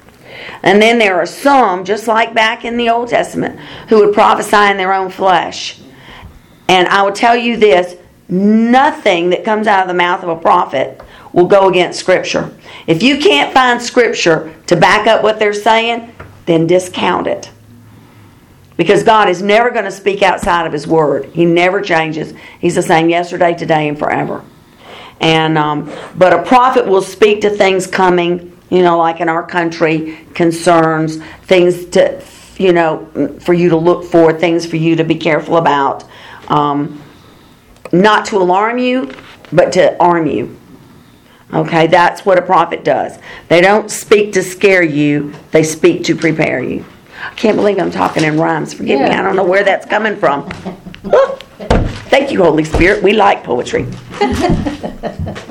And 0.63 0.81
then 0.81 0.97
there 0.97 1.19
are 1.19 1.25
some, 1.25 1.83
just 1.83 2.07
like 2.07 2.33
back 2.33 2.63
in 2.63 2.77
the 2.77 2.89
Old 2.89 3.09
Testament, 3.09 3.59
who 3.89 3.97
would 3.99 4.13
prophesy 4.13 4.71
in 4.71 4.77
their 4.77 4.93
own 4.93 5.09
flesh. 5.09 5.79
And 6.69 6.87
I 6.87 7.01
will 7.01 7.11
tell 7.11 7.35
you 7.35 7.57
this 7.57 7.97
nothing 8.29 9.31
that 9.31 9.43
comes 9.43 9.67
out 9.67 9.81
of 9.81 9.87
the 9.89 9.93
mouth 9.93 10.23
of 10.23 10.29
a 10.29 10.37
prophet 10.37 11.01
will 11.34 11.47
go 11.47 11.69
against 11.69 11.99
Scripture. 11.99 12.53
If 12.88 13.03
you 13.03 13.17
can't 13.17 13.53
find 13.53 13.82
Scripture 13.82 14.53
to 14.67 14.75
back 14.75 15.07
up 15.07 15.23
what 15.23 15.39
they're 15.39 15.53
saying, 15.53 16.13
then 16.45 16.67
discount 16.67 17.28
it. 17.28 17.51
Because 18.78 19.03
God 19.03 19.28
is 19.28 19.41
never 19.41 19.71
going 19.71 19.86
to 19.86 19.91
speak 19.91 20.21
outside 20.21 20.67
of 20.67 20.73
His 20.73 20.88
Word. 20.88 21.25
He 21.25 21.45
never 21.45 21.82
changes. 21.82 22.34
He's 22.59 22.75
the 22.75 22.84
same 22.84 23.09
yesterday, 23.09 23.53
today, 23.53 23.88
and 23.88 23.97
forever. 23.97 24.43
And 25.19 25.57
um, 25.57 25.91
but 26.15 26.32
a 26.32 26.43
prophet 26.43 26.86
will 26.86 27.01
speak 27.01 27.41
to 27.41 27.49
things 27.49 27.88
coming, 27.88 28.55
you 28.69 28.84
know, 28.84 28.99
like 28.99 29.19
in 29.19 29.30
our 29.30 29.43
country, 29.43 30.19
concerns, 30.36 31.17
things 31.43 31.86
to, 31.88 32.23
you 32.57 32.71
know, 32.71 33.38
for 33.39 33.53
you 33.53 33.69
to 33.69 33.78
look 33.78 34.05
for, 34.05 34.32
things 34.32 34.65
for 34.65 34.75
you 34.75 34.95
to 34.95 35.03
be 35.03 35.15
careful 35.15 35.57
about. 35.57 36.05
Um, 36.49 37.01
not 37.91 38.25
to 38.28 38.38
alarm 38.38 38.78
you, 38.78 39.11
but 39.51 39.71
to 39.73 39.97
arm 39.99 40.28
you. 40.28 40.55
Okay, 41.53 41.87
that's 41.87 42.25
what 42.25 42.37
a 42.37 42.41
prophet 42.41 42.83
does. 42.83 43.17
They 43.47 43.61
don't 43.61 43.89
speak 43.89 44.33
to 44.33 44.43
scare 44.43 44.83
you, 44.83 45.33
they 45.51 45.63
speak 45.63 46.03
to 46.05 46.15
prepare 46.15 46.61
you. 46.61 46.85
I 47.23 47.33
can't 47.35 47.55
believe 47.55 47.79
I'm 47.79 47.91
talking 47.91 48.23
in 48.23 48.39
rhymes. 48.39 48.73
Forgive 48.73 48.99
me, 48.99 49.07
I 49.07 49.21
don't 49.21 49.35
know 49.35 49.45
where 49.45 49.63
that's 49.63 49.85
coming 49.85 50.15
from. 50.17 50.49
Thank 52.09 52.31
you, 52.31 52.43
Holy 52.43 52.63
Spirit. 52.63 53.01
We 53.01 53.13
like 53.13 53.43
poetry. 53.43 53.87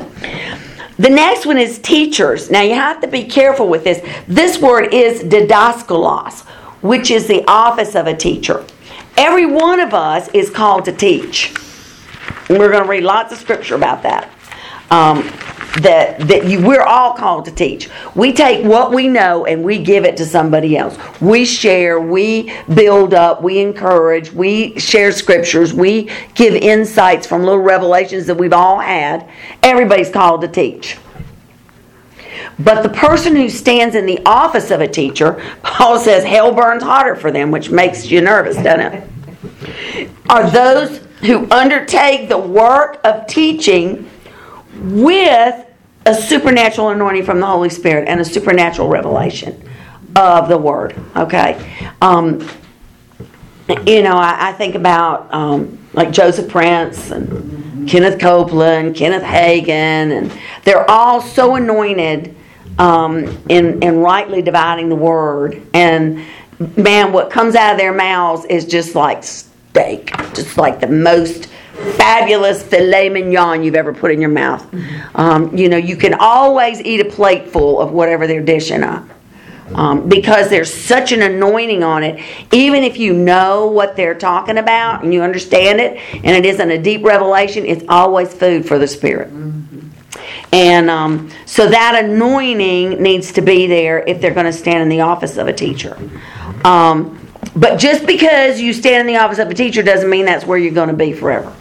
The 0.98 1.10
next 1.10 1.44
one 1.44 1.58
is 1.58 1.78
teachers. 1.78 2.50
Now 2.50 2.62
you 2.62 2.74
have 2.74 3.02
to 3.02 3.06
be 3.06 3.24
careful 3.24 3.68
with 3.68 3.84
this. 3.84 4.00
This 4.26 4.58
word 4.58 4.94
is 4.94 5.22
didaskalos, 5.22 6.46
which 6.80 7.10
is 7.10 7.26
the 7.26 7.44
office 7.46 7.94
of 7.94 8.06
a 8.06 8.16
teacher. 8.16 8.64
Every 9.18 9.44
one 9.44 9.78
of 9.78 9.92
us 9.92 10.28
is 10.32 10.48
called 10.48 10.86
to 10.86 10.92
teach. 10.92 11.54
We're 12.48 12.70
going 12.70 12.84
to 12.84 12.88
read 12.88 13.02
lots 13.02 13.30
of 13.30 13.38
scripture 13.38 13.74
about 13.74 14.02
that. 14.04 14.30
Um, 14.90 15.30
that 15.80 16.18
that 16.28 16.46
you, 16.46 16.64
we're 16.64 16.82
all 16.82 17.12
called 17.12 17.44
to 17.46 17.50
teach. 17.50 17.88
We 18.14 18.32
take 18.32 18.64
what 18.64 18.92
we 18.92 19.08
know 19.08 19.44
and 19.44 19.62
we 19.62 19.78
give 19.78 20.04
it 20.04 20.16
to 20.18 20.24
somebody 20.24 20.76
else. 20.76 20.96
We 21.20 21.44
share, 21.44 22.00
we 22.00 22.54
build 22.72 23.14
up, 23.14 23.42
we 23.42 23.58
encourage, 23.58 24.32
we 24.32 24.78
share 24.78 25.12
scriptures, 25.12 25.74
we 25.74 26.10
give 26.34 26.54
insights 26.54 27.26
from 27.26 27.42
little 27.42 27.60
revelations 27.60 28.26
that 28.26 28.36
we've 28.36 28.52
all 28.52 28.78
had. 28.78 29.28
Everybody's 29.62 30.10
called 30.10 30.40
to 30.42 30.48
teach. 30.48 30.96
But 32.58 32.82
the 32.82 32.88
person 32.88 33.36
who 33.36 33.50
stands 33.50 33.94
in 33.94 34.06
the 34.06 34.20
office 34.24 34.70
of 34.70 34.80
a 34.80 34.88
teacher, 34.88 35.42
Paul 35.62 35.98
says, 35.98 36.24
hell 36.24 36.54
burns 36.54 36.82
hotter 36.82 37.14
for 37.14 37.30
them, 37.30 37.50
which 37.50 37.70
makes 37.70 38.10
you 38.10 38.22
nervous, 38.22 38.56
doesn't 38.56 38.80
it? 38.80 40.10
Are 40.30 40.50
those 40.50 40.98
who 41.20 41.50
undertake 41.50 42.30
the 42.30 42.38
work 42.38 42.98
of 43.04 43.26
teaching 43.26 44.08
with 44.80 45.66
a 46.06 46.14
supernatural 46.14 46.90
anointing 46.90 47.24
from 47.24 47.40
the 47.40 47.46
Holy 47.46 47.68
Spirit 47.68 48.08
and 48.08 48.20
a 48.20 48.24
supernatural 48.24 48.88
revelation 48.88 49.60
of 50.14 50.48
the 50.48 50.56
Word. 50.56 50.94
Okay? 51.16 51.92
Um, 52.00 52.48
you 53.86 54.02
know, 54.02 54.16
I, 54.16 54.50
I 54.50 54.52
think 54.52 54.76
about 54.76 55.32
um, 55.34 55.78
like 55.92 56.12
Joseph 56.12 56.48
Prince 56.48 57.10
and 57.10 57.88
Kenneth 57.88 58.20
Copeland, 58.20 58.94
Kenneth 58.94 59.22
Hagin, 59.22 59.68
and 59.68 60.32
they're 60.64 60.88
all 60.88 61.20
so 61.20 61.56
anointed 61.56 62.34
um, 62.78 63.24
in, 63.48 63.82
in 63.82 63.98
rightly 63.98 64.42
dividing 64.42 64.88
the 64.88 64.96
Word. 64.96 65.60
And 65.74 66.24
man, 66.76 67.12
what 67.12 67.30
comes 67.30 67.54
out 67.54 67.72
of 67.72 67.78
their 67.78 67.92
mouths 67.92 68.44
is 68.46 68.66
just 68.66 68.94
like 68.94 69.24
steak, 69.24 70.16
just 70.34 70.56
like 70.56 70.80
the 70.80 70.86
most 70.86 71.48
fabulous 71.96 72.62
filet 72.62 73.08
mignon 73.08 73.62
you've 73.62 73.74
ever 73.74 73.92
put 73.92 74.10
in 74.10 74.20
your 74.20 74.30
mouth. 74.30 74.66
Um, 75.14 75.56
you 75.56 75.68
know, 75.68 75.76
you 75.76 75.96
can 75.96 76.14
always 76.14 76.80
eat 76.80 77.00
a 77.00 77.04
plate 77.04 77.48
full 77.48 77.80
of 77.80 77.92
whatever 77.92 78.26
they're 78.26 78.42
dishing 78.42 78.82
up. 78.82 79.04
Um, 79.74 80.08
because 80.08 80.48
there's 80.48 80.72
such 80.72 81.10
an 81.10 81.22
anointing 81.22 81.82
on 81.82 82.04
it, 82.04 82.22
even 82.52 82.84
if 82.84 82.98
you 82.98 83.12
know 83.12 83.66
what 83.66 83.96
they're 83.96 84.14
talking 84.14 84.58
about 84.58 85.02
and 85.02 85.12
you 85.12 85.22
understand 85.22 85.80
it, 85.80 85.98
and 86.14 86.26
it 86.26 86.46
isn't 86.46 86.70
a 86.70 86.80
deep 86.80 87.04
revelation, 87.04 87.66
it's 87.66 87.84
always 87.88 88.32
food 88.32 88.64
for 88.64 88.78
the 88.78 88.86
spirit. 88.86 89.28
And 90.52 90.88
um, 90.88 91.30
so 91.46 91.68
that 91.68 92.04
anointing 92.04 93.02
needs 93.02 93.32
to 93.32 93.42
be 93.42 93.66
there 93.66 93.98
if 94.06 94.20
they're 94.20 94.34
going 94.34 94.46
to 94.46 94.52
stand 94.52 94.82
in 94.82 94.88
the 94.88 95.00
office 95.00 95.36
of 95.36 95.48
a 95.48 95.52
teacher. 95.52 95.98
Um, 96.64 97.20
but 97.56 97.78
just 97.78 98.06
because 98.06 98.60
you 98.60 98.72
stand 98.72 99.08
in 99.08 99.14
the 99.14 99.20
office 99.20 99.38
of 99.38 99.48
a 99.48 99.54
teacher 99.54 99.82
doesn't 99.82 100.08
mean 100.08 100.26
that's 100.26 100.46
where 100.46 100.58
you're 100.58 100.74
going 100.74 100.90
to 100.90 100.94
be 100.94 101.12
forever. 101.12 101.52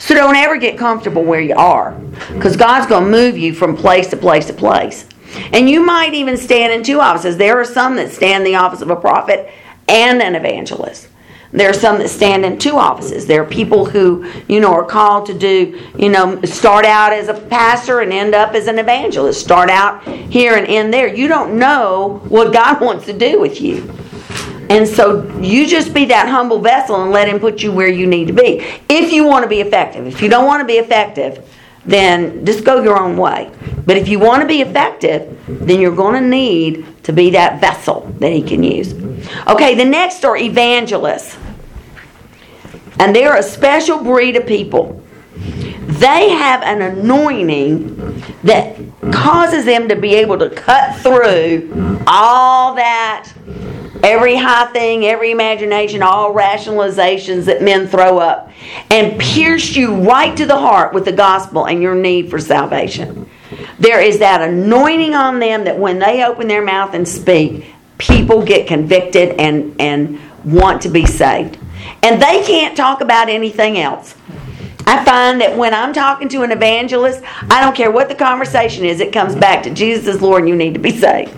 So 0.00 0.14
don't 0.14 0.34
ever 0.34 0.56
get 0.56 0.78
comfortable 0.78 1.22
where 1.22 1.42
you 1.42 1.54
are 1.54 1.92
because 2.32 2.56
God's 2.56 2.86
going 2.86 3.04
to 3.04 3.10
move 3.10 3.36
you 3.36 3.54
from 3.54 3.76
place 3.76 4.08
to 4.08 4.16
place 4.16 4.46
to 4.46 4.54
place. 4.54 5.06
And 5.52 5.68
you 5.68 5.84
might 5.84 6.14
even 6.14 6.38
stand 6.38 6.72
in 6.72 6.82
two 6.82 7.00
offices. 7.00 7.36
There 7.36 7.60
are 7.60 7.66
some 7.66 7.96
that 7.96 8.10
stand 8.10 8.44
in 8.44 8.52
the 8.52 8.58
office 8.58 8.80
of 8.80 8.88
a 8.88 8.96
prophet 8.96 9.52
and 9.88 10.22
an 10.22 10.34
evangelist. 10.34 11.08
There 11.52 11.68
are 11.68 11.74
some 11.74 11.98
that 11.98 12.08
stand 12.08 12.46
in 12.46 12.58
two 12.58 12.76
offices. 12.76 13.26
There 13.26 13.42
are 13.42 13.46
people 13.46 13.84
who, 13.84 14.24
you 14.48 14.60
know, 14.60 14.72
are 14.72 14.84
called 14.84 15.26
to 15.26 15.34
do, 15.38 15.80
you 15.98 16.08
know, 16.08 16.40
start 16.42 16.86
out 16.86 17.12
as 17.12 17.28
a 17.28 17.34
pastor 17.34 18.00
and 18.00 18.12
end 18.12 18.34
up 18.34 18.54
as 18.54 18.68
an 18.68 18.78
evangelist. 18.78 19.40
Start 19.40 19.68
out 19.68 20.02
here 20.04 20.54
and 20.54 20.66
end 20.66 20.94
there. 20.94 21.14
You 21.14 21.28
don't 21.28 21.58
know 21.58 22.22
what 22.28 22.54
God 22.54 22.80
wants 22.80 23.04
to 23.06 23.12
do 23.12 23.38
with 23.38 23.60
you. 23.60 23.92
And 24.70 24.86
so 24.86 25.28
you 25.40 25.66
just 25.66 25.92
be 25.92 26.04
that 26.06 26.28
humble 26.28 26.60
vessel 26.60 27.02
and 27.02 27.10
let 27.10 27.26
Him 27.26 27.40
put 27.40 27.60
you 27.60 27.72
where 27.72 27.88
you 27.88 28.06
need 28.06 28.28
to 28.28 28.32
be. 28.32 28.64
If 28.88 29.12
you 29.12 29.26
want 29.26 29.42
to 29.42 29.48
be 29.48 29.60
effective. 29.60 30.06
If 30.06 30.22
you 30.22 30.28
don't 30.28 30.46
want 30.46 30.60
to 30.60 30.64
be 30.64 30.74
effective, 30.74 31.44
then 31.84 32.46
just 32.46 32.64
go 32.64 32.80
your 32.80 32.96
own 32.96 33.16
way. 33.16 33.50
But 33.84 33.96
if 33.96 34.06
you 34.06 34.20
want 34.20 34.42
to 34.42 34.46
be 34.46 34.60
effective, 34.60 35.36
then 35.48 35.80
you're 35.80 35.94
going 35.94 36.22
to 36.22 36.26
need 36.26 36.86
to 37.02 37.12
be 37.12 37.30
that 37.30 37.60
vessel 37.60 38.02
that 38.20 38.30
He 38.30 38.42
can 38.42 38.62
use. 38.62 38.92
Okay, 39.48 39.74
the 39.74 39.84
next 39.84 40.24
are 40.24 40.36
evangelists. 40.36 41.36
And 43.00 43.16
they're 43.16 43.36
a 43.36 43.42
special 43.42 44.04
breed 44.04 44.36
of 44.36 44.46
people. 44.46 45.02
They 45.34 46.30
have 46.30 46.62
an 46.62 46.82
anointing 46.82 48.22
that 48.44 48.78
causes 49.10 49.64
them 49.64 49.88
to 49.88 49.96
be 49.96 50.14
able 50.14 50.38
to 50.38 50.48
cut 50.48 50.96
through 51.00 52.02
all 52.06 52.74
that 52.76 53.32
every 54.02 54.36
high 54.36 54.66
thing, 54.66 55.04
every 55.04 55.30
imagination, 55.30 56.02
all 56.02 56.34
rationalizations 56.34 57.44
that 57.44 57.62
men 57.62 57.86
throw 57.86 58.18
up, 58.18 58.50
and 58.90 59.18
pierce 59.20 59.74
you 59.76 59.94
right 60.02 60.36
to 60.36 60.46
the 60.46 60.56
heart 60.56 60.92
with 60.92 61.04
the 61.04 61.12
gospel 61.12 61.66
and 61.66 61.82
your 61.82 61.94
need 61.94 62.30
for 62.30 62.38
salvation. 62.38 63.28
There 63.78 64.00
is 64.00 64.18
that 64.18 64.42
anointing 64.42 65.14
on 65.14 65.38
them 65.38 65.64
that 65.64 65.78
when 65.78 65.98
they 65.98 66.24
open 66.24 66.48
their 66.48 66.64
mouth 66.64 66.94
and 66.94 67.06
speak, 67.06 67.74
people 67.98 68.44
get 68.44 68.66
convicted 68.66 69.40
and, 69.40 69.78
and 69.80 70.20
want 70.44 70.82
to 70.82 70.88
be 70.88 71.06
saved. 71.06 71.58
And 72.02 72.20
they 72.20 72.42
can't 72.44 72.76
talk 72.76 73.00
about 73.00 73.28
anything 73.28 73.78
else. 73.78 74.14
I 74.86 75.04
find 75.04 75.40
that 75.40 75.56
when 75.56 75.74
I'm 75.74 75.92
talking 75.92 76.28
to 76.30 76.42
an 76.42 76.50
evangelist, 76.50 77.22
I 77.48 77.60
don't 77.60 77.76
care 77.76 77.90
what 77.90 78.08
the 78.08 78.14
conversation 78.14 78.84
is, 78.84 79.00
it 79.00 79.12
comes 79.12 79.36
back 79.36 79.62
to 79.64 79.70
Jesus 79.70 80.06
is 80.06 80.22
Lord 80.22 80.42
and 80.42 80.48
you 80.48 80.56
need 80.56 80.74
to 80.74 80.80
be 80.80 80.96
saved 80.96 81.34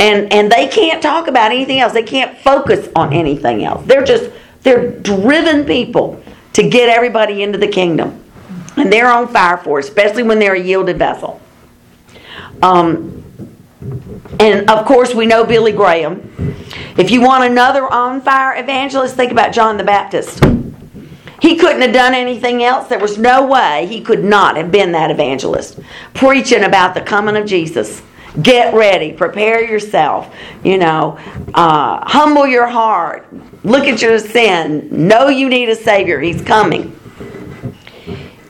and 0.00 0.32
and 0.32 0.50
they 0.50 0.68
can't 0.68 1.02
talk 1.02 1.28
about 1.28 1.50
anything 1.50 1.80
else. 1.80 1.92
They 1.92 2.02
can't 2.02 2.36
focus 2.38 2.88
on 2.94 3.12
anything 3.12 3.64
else. 3.64 3.84
They're 3.86 4.04
just 4.04 4.30
they're 4.62 4.90
driven 4.90 5.64
people 5.64 6.22
to 6.52 6.68
get 6.68 6.88
everybody 6.88 7.42
into 7.42 7.58
the 7.58 7.68
kingdom, 7.68 8.22
and 8.76 8.92
they're 8.92 9.10
on 9.10 9.28
fire 9.28 9.56
for 9.56 9.78
it, 9.78 9.84
especially 9.84 10.22
when 10.22 10.38
they're 10.38 10.54
a 10.54 10.60
yielded 10.60 10.98
vessel. 10.98 11.40
Um, 12.62 13.24
and 14.40 14.68
of 14.68 14.86
course, 14.86 15.14
we 15.14 15.26
know 15.26 15.44
Billy 15.44 15.72
Graham. 15.72 16.56
If 16.96 17.10
you 17.10 17.20
want 17.20 17.44
another 17.44 17.86
on 17.92 18.20
fire 18.20 18.60
evangelist, 18.60 19.16
think 19.16 19.32
about 19.32 19.52
John 19.52 19.76
the 19.76 19.84
Baptist. 19.84 20.42
He 21.40 21.56
couldn't 21.56 21.82
have 21.82 21.92
done 21.92 22.14
anything 22.14 22.64
else. 22.64 22.88
There 22.88 22.98
was 22.98 23.16
no 23.16 23.46
way 23.46 23.86
he 23.86 24.00
could 24.00 24.24
not 24.24 24.56
have 24.56 24.72
been 24.72 24.90
that 24.92 25.12
evangelist, 25.12 25.78
preaching 26.12 26.64
about 26.64 26.94
the 26.94 27.00
coming 27.00 27.36
of 27.36 27.46
Jesus 27.46 28.02
Get 28.42 28.74
ready. 28.74 29.12
Prepare 29.12 29.64
yourself. 29.64 30.34
You 30.62 30.78
know, 30.78 31.18
uh, 31.54 32.08
humble 32.08 32.46
your 32.46 32.66
heart. 32.66 33.26
Look 33.64 33.84
at 33.84 34.00
your 34.02 34.18
sin. 34.18 34.88
Know 34.90 35.28
you 35.28 35.48
need 35.48 35.68
a 35.68 35.74
Savior. 35.74 36.20
He's 36.20 36.42
coming. 36.42 36.94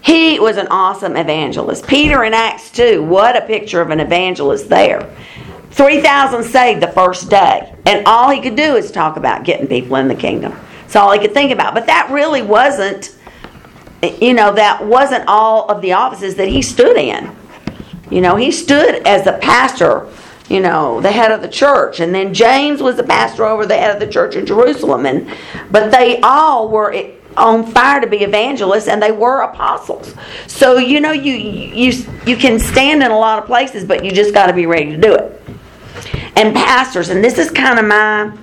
He 0.02 0.40
was 0.40 0.56
an 0.56 0.68
awesome 0.68 1.16
evangelist. 1.16 1.86
Peter 1.86 2.24
in 2.24 2.32
Acts 2.32 2.70
2, 2.70 3.02
what 3.02 3.36
a 3.36 3.46
picture 3.46 3.80
of 3.80 3.90
an 3.90 4.00
evangelist 4.00 4.68
there. 4.68 5.14
3,000 5.70 6.42
saved 6.44 6.82
the 6.82 6.88
first 6.88 7.28
day. 7.28 7.74
And 7.86 8.06
all 8.06 8.30
he 8.30 8.40
could 8.40 8.56
do 8.56 8.76
is 8.76 8.90
talk 8.90 9.16
about 9.16 9.44
getting 9.44 9.66
people 9.66 9.96
in 9.96 10.08
the 10.08 10.14
kingdom. 10.14 10.58
That's 10.80 10.96
all 10.96 11.12
he 11.12 11.18
could 11.18 11.34
think 11.34 11.52
about. 11.52 11.74
But 11.74 11.86
that 11.86 12.10
really 12.10 12.42
wasn't, 12.42 13.14
you 14.02 14.32
know, 14.32 14.54
that 14.54 14.84
wasn't 14.84 15.24
all 15.28 15.70
of 15.70 15.82
the 15.82 15.92
offices 15.92 16.36
that 16.36 16.48
he 16.48 16.62
stood 16.62 16.96
in. 16.96 17.36
You 18.10 18.20
know, 18.20 18.36
he 18.36 18.50
stood 18.50 19.06
as 19.06 19.24
the 19.24 19.34
pastor, 19.34 20.06
you 20.48 20.60
know, 20.60 21.00
the 21.00 21.12
head 21.12 21.30
of 21.30 21.42
the 21.42 21.48
church. 21.48 22.00
And 22.00 22.14
then 22.14 22.32
James 22.32 22.82
was 22.82 22.96
the 22.96 23.04
pastor 23.04 23.44
over 23.44 23.66
the 23.66 23.76
head 23.76 23.94
of 23.94 24.00
the 24.00 24.10
church 24.10 24.34
in 24.34 24.46
Jerusalem. 24.46 25.06
And 25.06 25.30
but 25.70 25.90
they 25.90 26.20
all 26.20 26.68
were 26.68 26.94
on 27.36 27.66
fire 27.66 28.00
to 28.00 28.06
be 28.06 28.18
evangelists 28.18 28.88
and 28.88 29.02
they 29.02 29.12
were 29.12 29.42
apostles. 29.42 30.14
So, 30.46 30.78
you 30.78 31.00
know, 31.00 31.12
you 31.12 31.32
you 31.34 31.92
you 32.26 32.36
can 32.36 32.58
stand 32.58 33.02
in 33.02 33.10
a 33.10 33.18
lot 33.18 33.38
of 33.38 33.46
places, 33.46 33.84
but 33.84 34.04
you 34.04 34.10
just 34.10 34.32
got 34.32 34.46
to 34.46 34.52
be 34.52 34.66
ready 34.66 34.90
to 34.90 34.96
do 34.96 35.14
it. 35.14 35.42
And 36.36 36.54
pastors, 36.54 37.10
and 37.10 37.22
this 37.22 37.38
is 37.38 37.50
kind 37.50 37.78
of 37.78 37.84
my 37.84 38.36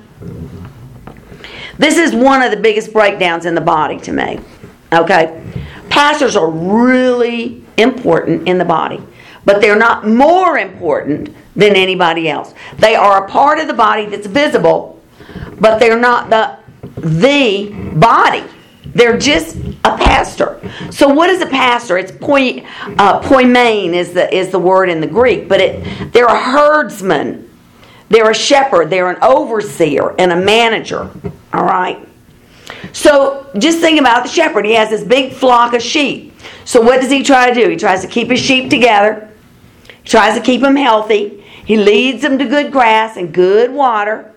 this 1.77 1.97
is 1.97 2.13
one 2.13 2.41
of 2.41 2.51
the 2.51 2.57
biggest 2.57 2.93
breakdowns 2.93 3.45
in 3.45 3.55
the 3.55 3.61
body 3.61 3.99
to 4.01 4.11
me. 4.11 4.39
Okay? 4.93 5.41
Pastors 5.89 6.35
are 6.35 6.49
really 6.49 7.63
important 7.77 8.47
in 8.47 8.57
the 8.57 8.65
body 8.65 9.01
but 9.45 9.61
they're 9.61 9.77
not 9.77 10.07
more 10.07 10.57
important 10.57 11.35
than 11.55 11.75
anybody 11.75 12.29
else. 12.29 12.53
They 12.77 12.95
are 12.95 13.25
a 13.25 13.29
part 13.29 13.59
of 13.59 13.67
the 13.67 13.73
body 13.73 14.07
that's 14.07 14.27
visible, 14.27 15.01
but 15.59 15.79
they're 15.79 15.99
not 15.99 16.29
the 16.29 16.57
the 16.99 17.71
body. 17.95 18.43
They're 18.85 19.17
just 19.17 19.57
a 19.83 19.97
pastor. 19.97 20.59
So 20.89 21.09
what 21.09 21.29
is 21.29 21.41
a 21.41 21.47
pastor? 21.47 21.97
It's 21.97 22.11
poi, 22.11 22.65
uh, 22.97 23.21
poimen 23.21 23.93
is 23.93 24.13
the 24.13 24.33
is 24.33 24.49
the 24.49 24.59
word 24.59 24.89
in 24.89 25.01
the 25.01 25.07
Greek, 25.07 25.47
but 25.47 25.59
it 25.59 26.13
they're 26.13 26.25
a 26.25 26.39
herdsman. 26.39 27.49
They're 28.07 28.29
a 28.29 28.35
shepherd, 28.35 28.91
they're 28.91 29.09
an 29.09 29.17
overseer 29.23 30.13
and 30.19 30.31
a 30.31 30.35
manager. 30.35 31.09
All 31.53 31.65
right? 31.65 32.07
So 32.93 33.49
just 33.57 33.79
think 33.79 33.99
about 33.99 34.23
the 34.23 34.29
shepherd. 34.29 34.65
He 34.65 34.73
has 34.73 34.89
this 34.89 35.03
big 35.03 35.33
flock 35.33 35.73
of 35.73 35.81
sheep. 35.81 36.33
So 36.65 36.81
what 36.81 37.01
does 37.01 37.09
he 37.09 37.23
try 37.23 37.49
to 37.49 37.53
do? 37.53 37.67
He 37.67 37.75
tries 37.75 38.01
to 38.01 38.07
keep 38.07 38.29
his 38.29 38.39
sheep 38.39 38.69
together 38.69 39.31
tries 40.05 40.37
to 40.37 40.41
keep 40.41 40.61
them 40.61 40.75
healthy. 40.75 41.43
He 41.65 41.77
leads 41.77 42.21
them 42.21 42.37
to 42.37 42.45
good 42.45 42.71
grass 42.71 43.17
and 43.17 43.33
good 43.33 43.71
water. 43.71 44.31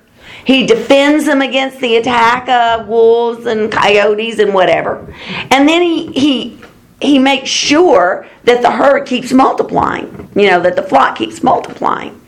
He 0.45 0.67
defends 0.67 1.27
them 1.27 1.43
against 1.43 1.79
the 1.81 1.97
attack 1.97 2.49
of 2.49 2.89
wolves 2.89 3.47
and 3.47 3.71
coyotes 3.71 4.39
and 4.39 4.55
whatever. 4.55 5.15
And 5.51 5.69
then 5.69 5.83
he, 5.83 6.11
he, 6.13 6.61
he 7.01 7.19
makes 7.19 7.51
sure 7.51 8.27
that 8.45 8.63
the 8.63 8.71
herd 8.71 9.07
keeps 9.07 9.33
multiplying, 9.33 10.31
you 10.35 10.49
know, 10.49 10.61
that 10.61 10.75
the 10.75 10.83
flock 10.83 11.17
keeps 11.17 11.43
multiplying. 11.43 12.19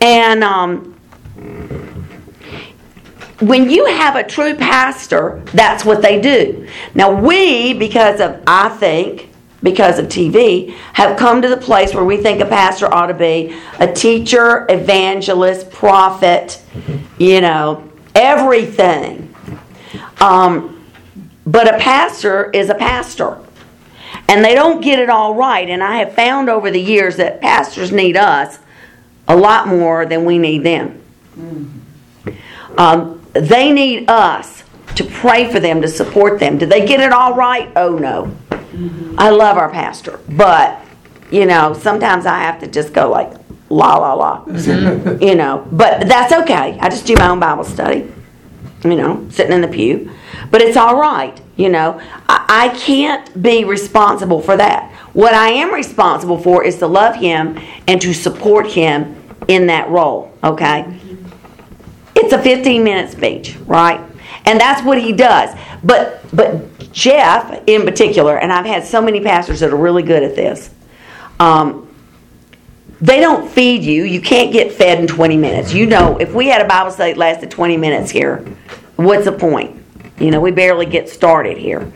And 0.00 0.42
um, 0.42 0.96
when 3.40 3.70
you 3.70 3.86
have 3.86 4.16
a 4.16 4.24
true 4.24 4.54
pastor, 4.54 5.42
that's 5.54 5.84
what 5.84 6.02
they 6.02 6.20
do. 6.20 6.68
Now, 6.94 7.12
we, 7.12 7.72
because 7.72 8.20
of, 8.20 8.42
I 8.46 8.68
think, 8.68 9.29
because 9.62 9.98
of 9.98 10.06
TV, 10.06 10.70
have 10.94 11.18
come 11.18 11.42
to 11.42 11.48
the 11.48 11.56
place 11.56 11.94
where 11.94 12.04
we 12.04 12.16
think 12.16 12.40
a 12.40 12.46
pastor 12.46 12.92
ought 12.92 13.06
to 13.06 13.14
be 13.14 13.56
a 13.78 13.92
teacher, 13.92 14.66
evangelist, 14.68 15.70
prophet, 15.70 16.62
you 17.18 17.40
know, 17.40 17.88
everything. 18.14 19.34
Um, 20.20 20.84
but 21.46 21.72
a 21.72 21.78
pastor 21.78 22.50
is 22.50 22.70
a 22.70 22.74
pastor. 22.74 23.38
And 24.28 24.44
they 24.44 24.54
don't 24.54 24.80
get 24.80 24.98
it 24.98 25.10
all 25.10 25.34
right. 25.34 25.68
And 25.68 25.82
I 25.82 25.96
have 25.96 26.14
found 26.14 26.48
over 26.48 26.70
the 26.70 26.80
years 26.80 27.16
that 27.16 27.40
pastors 27.40 27.90
need 27.90 28.16
us 28.16 28.58
a 29.26 29.36
lot 29.36 29.68
more 29.68 30.06
than 30.06 30.24
we 30.24 30.38
need 30.38 30.62
them. 30.62 31.02
Um, 32.78 33.26
they 33.32 33.72
need 33.72 34.08
us 34.08 34.62
to 34.96 35.04
pray 35.04 35.50
for 35.50 35.60
them, 35.60 35.82
to 35.82 35.88
support 35.88 36.40
them. 36.40 36.58
Do 36.58 36.66
they 36.66 36.86
get 36.86 37.00
it 37.00 37.12
all 37.12 37.34
right? 37.34 37.70
Oh 37.76 37.96
no. 37.96 38.34
I 39.18 39.30
love 39.30 39.56
our 39.56 39.70
pastor, 39.70 40.20
but 40.28 40.80
you 41.30 41.46
know, 41.46 41.74
sometimes 41.74 42.26
I 42.26 42.40
have 42.40 42.60
to 42.60 42.66
just 42.66 42.92
go 42.92 43.10
like 43.10 43.32
la 43.68 43.96
la 43.96 44.14
la, 44.14 44.44
you 45.20 45.34
know. 45.34 45.66
But 45.70 46.08
that's 46.08 46.32
okay. 46.32 46.78
I 46.80 46.88
just 46.88 47.06
do 47.06 47.14
my 47.16 47.28
own 47.28 47.40
Bible 47.40 47.64
study, 47.64 48.12
you 48.84 48.96
know, 48.96 49.26
sitting 49.30 49.52
in 49.52 49.60
the 49.60 49.68
pew. 49.68 50.10
But 50.50 50.62
it's 50.62 50.76
all 50.76 51.00
right, 51.00 51.40
you 51.56 51.68
know. 51.68 52.00
I, 52.28 52.72
I 52.72 52.78
can't 52.78 53.40
be 53.40 53.64
responsible 53.64 54.40
for 54.40 54.56
that. 54.56 54.90
What 55.12 55.34
I 55.34 55.50
am 55.50 55.72
responsible 55.72 56.38
for 56.38 56.64
is 56.64 56.78
to 56.78 56.86
love 56.86 57.16
him 57.16 57.58
and 57.86 58.00
to 58.00 58.12
support 58.12 58.70
him 58.70 59.16
in 59.48 59.66
that 59.66 59.88
role. 59.88 60.32
Okay. 60.42 60.98
It's 62.14 62.32
a 62.32 62.42
15 62.42 62.84
minute 62.84 63.10
speech, 63.10 63.56
right? 63.66 64.00
And 64.50 64.60
that's 64.60 64.82
what 64.82 65.00
he 65.00 65.12
does. 65.12 65.56
But 65.84 66.24
but 66.34 66.92
Jeff 66.92 67.62
in 67.68 67.84
particular, 67.84 68.36
and 68.36 68.52
I've 68.52 68.66
had 68.66 68.84
so 68.84 69.00
many 69.00 69.20
pastors 69.20 69.60
that 69.60 69.70
are 69.70 69.76
really 69.76 70.02
good 70.02 70.24
at 70.24 70.34
this. 70.34 70.70
Um, 71.38 71.86
they 73.00 73.20
don't 73.20 73.48
feed 73.48 73.84
you. 73.84 74.02
You 74.02 74.20
can't 74.20 74.52
get 74.52 74.72
fed 74.72 74.98
in 74.98 75.06
20 75.06 75.36
minutes. 75.36 75.72
You 75.72 75.86
know, 75.86 76.18
if 76.18 76.34
we 76.34 76.48
had 76.48 76.60
a 76.60 76.66
Bible 76.66 76.90
study 76.90 77.12
that 77.12 77.18
lasted 77.18 77.52
20 77.52 77.76
minutes 77.76 78.10
here, 78.10 78.38
what's 78.96 79.24
the 79.24 79.32
point? 79.32 79.80
You 80.18 80.32
know, 80.32 80.40
we 80.40 80.50
barely 80.50 80.84
get 80.84 81.08
started 81.08 81.56
here. 81.56 81.90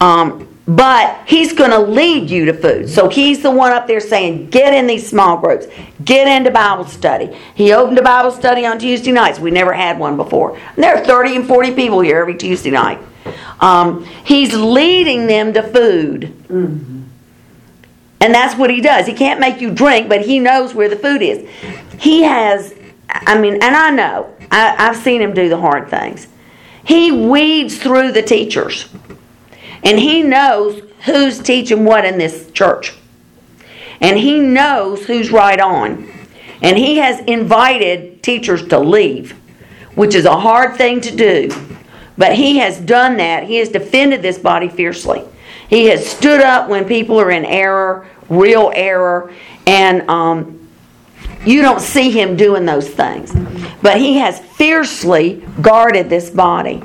Um, 0.00 0.51
but 0.66 1.26
he's 1.26 1.52
going 1.52 1.70
to 1.70 1.78
lead 1.78 2.30
you 2.30 2.44
to 2.44 2.54
food. 2.54 2.88
So 2.88 3.08
he's 3.08 3.42
the 3.42 3.50
one 3.50 3.72
up 3.72 3.86
there 3.86 4.00
saying, 4.00 4.50
get 4.50 4.72
in 4.72 4.86
these 4.86 5.08
small 5.08 5.36
groups, 5.36 5.66
get 6.04 6.28
into 6.28 6.50
Bible 6.50 6.84
study. 6.84 7.36
He 7.54 7.72
opened 7.72 7.98
a 7.98 8.02
Bible 8.02 8.30
study 8.30 8.64
on 8.64 8.78
Tuesday 8.78 9.12
nights. 9.12 9.40
We 9.40 9.50
never 9.50 9.72
had 9.72 9.98
one 9.98 10.16
before. 10.16 10.56
And 10.56 10.82
there 10.82 10.96
are 10.96 11.04
30 11.04 11.36
and 11.36 11.48
40 11.48 11.72
people 11.72 12.00
here 12.00 12.18
every 12.18 12.36
Tuesday 12.36 12.70
night. 12.70 13.00
Um, 13.60 14.04
he's 14.24 14.54
leading 14.54 15.26
them 15.26 15.52
to 15.54 15.62
food. 15.62 16.34
Mm-hmm. 16.48 17.02
And 18.20 18.32
that's 18.32 18.56
what 18.56 18.70
he 18.70 18.80
does. 18.80 19.06
He 19.06 19.14
can't 19.14 19.40
make 19.40 19.60
you 19.60 19.72
drink, 19.72 20.08
but 20.08 20.24
he 20.24 20.38
knows 20.38 20.74
where 20.74 20.88
the 20.88 20.96
food 20.96 21.22
is. 21.22 21.48
He 21.98 22.22
has, 22.22 22.72
I 23.08 23.36
mean, 23.36 23.54
and 23.54 23.74
I 23.76 23.90
know, 23.90 24.32
I, 24.48 24.76
I've 24.78 24.96
seen 24.96 25.20
him 25.20 25.34
do 25.34 25.48
the 25.48 25.56
hard 25.56 25.88
things. 25.88 26.28
He 26.84 27.10
weeds 27.10 27.78
through 27.78 28.12
the 28.12 28.22
teachers. 28.22 28.88
And 29.82 29.98
he 29.98 30.22
knows 30.22 30.82
who's 31.04 31.40
teaching 31.40 31.84
what 31.84 32.04
in 32.04 32.18
this 32.18 32.50
church. 32.52 32.94
And 34.00 34.18
he 34.18 34.40
knows 34.40 35.04
who's 35.04 35.30
right 35.30 35.60
on. 35.60 36.10
And 36.60 36.78
he 36.78 36.98
has 36.98 37.20
invited 37.26 38.22
teachers 38.22 38.66
to 38.68 38.78
leave, 38.78 39.32
which 39.94 40.14
is 40.14 40.24
a 40.24 40.38
hard 40.38 40.76
thing 40.76 41.00
to 41.00 41.14
do. 41.14 41.50
But 42.16 42.36
he 42.36 42.58
has 42.58 42.78
done 42.78 43.16
that. 43.16 43.44
He 43.44 43.56
has 43.56 43.68
defended 43.68 44.22
this 44.22 44.38
body 44.38 44.68
fiercely. 44.68 45.24
He 45.68 45.86
has 45.86 46.06
stood 46.06 46.40
up 46.40 46.68
when 46.68 46.84
people 46.84 47.18
are 47.20 47.30
in 47.30 47.44
error, 47.44 48.06
real 48.28 48.70
error, 48.74 49.32
and 49.66 50.08
um, 50.08 50.68
you 51.44 51.62
don't 51.62 51.80
see 51.80 52.10
him 52.10 52.36
doing 52.36 52.64
those 52.64 52.88
things. 52.88 53.32
But 53.80 53.98
he 53.98 54.18
has 54.18 54.38
fiercely 54.38 55.44
guarded 55.60 56.08
this 56.08 56.30
body. 56.30 56.82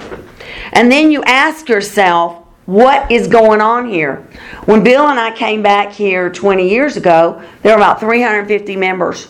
And 0.71 0.91
then 0.91 1.11
you 1.11 1.23
ask 1.23 1.69
yourself, 1.69 2.46
what 2.67 3.09
is 3.09 3.27
going 3.29 3.61
on 3.61 3.87
here? 3.87 4.27
When 4.65 4.83
Bill 4.83 5.07
and 5.07 5.17
I 5.17 5.31
came 5.31 5.63
back 5.63 5.93
here 5.93 6.29
20 6.29 6.69
years 6.69 6.97
ago, 6.97 7.41
there 7.63 7.71
were 7.71 7.77
about 7.77 8.01
350 8.01 8.75
members. 8.75 9.29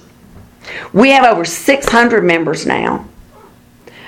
We 0.92 1.12
have 1.12 1.24
over 1.24 1.46
600 1.46 2.24
members 2.24 2.66
now. 2.66 3.08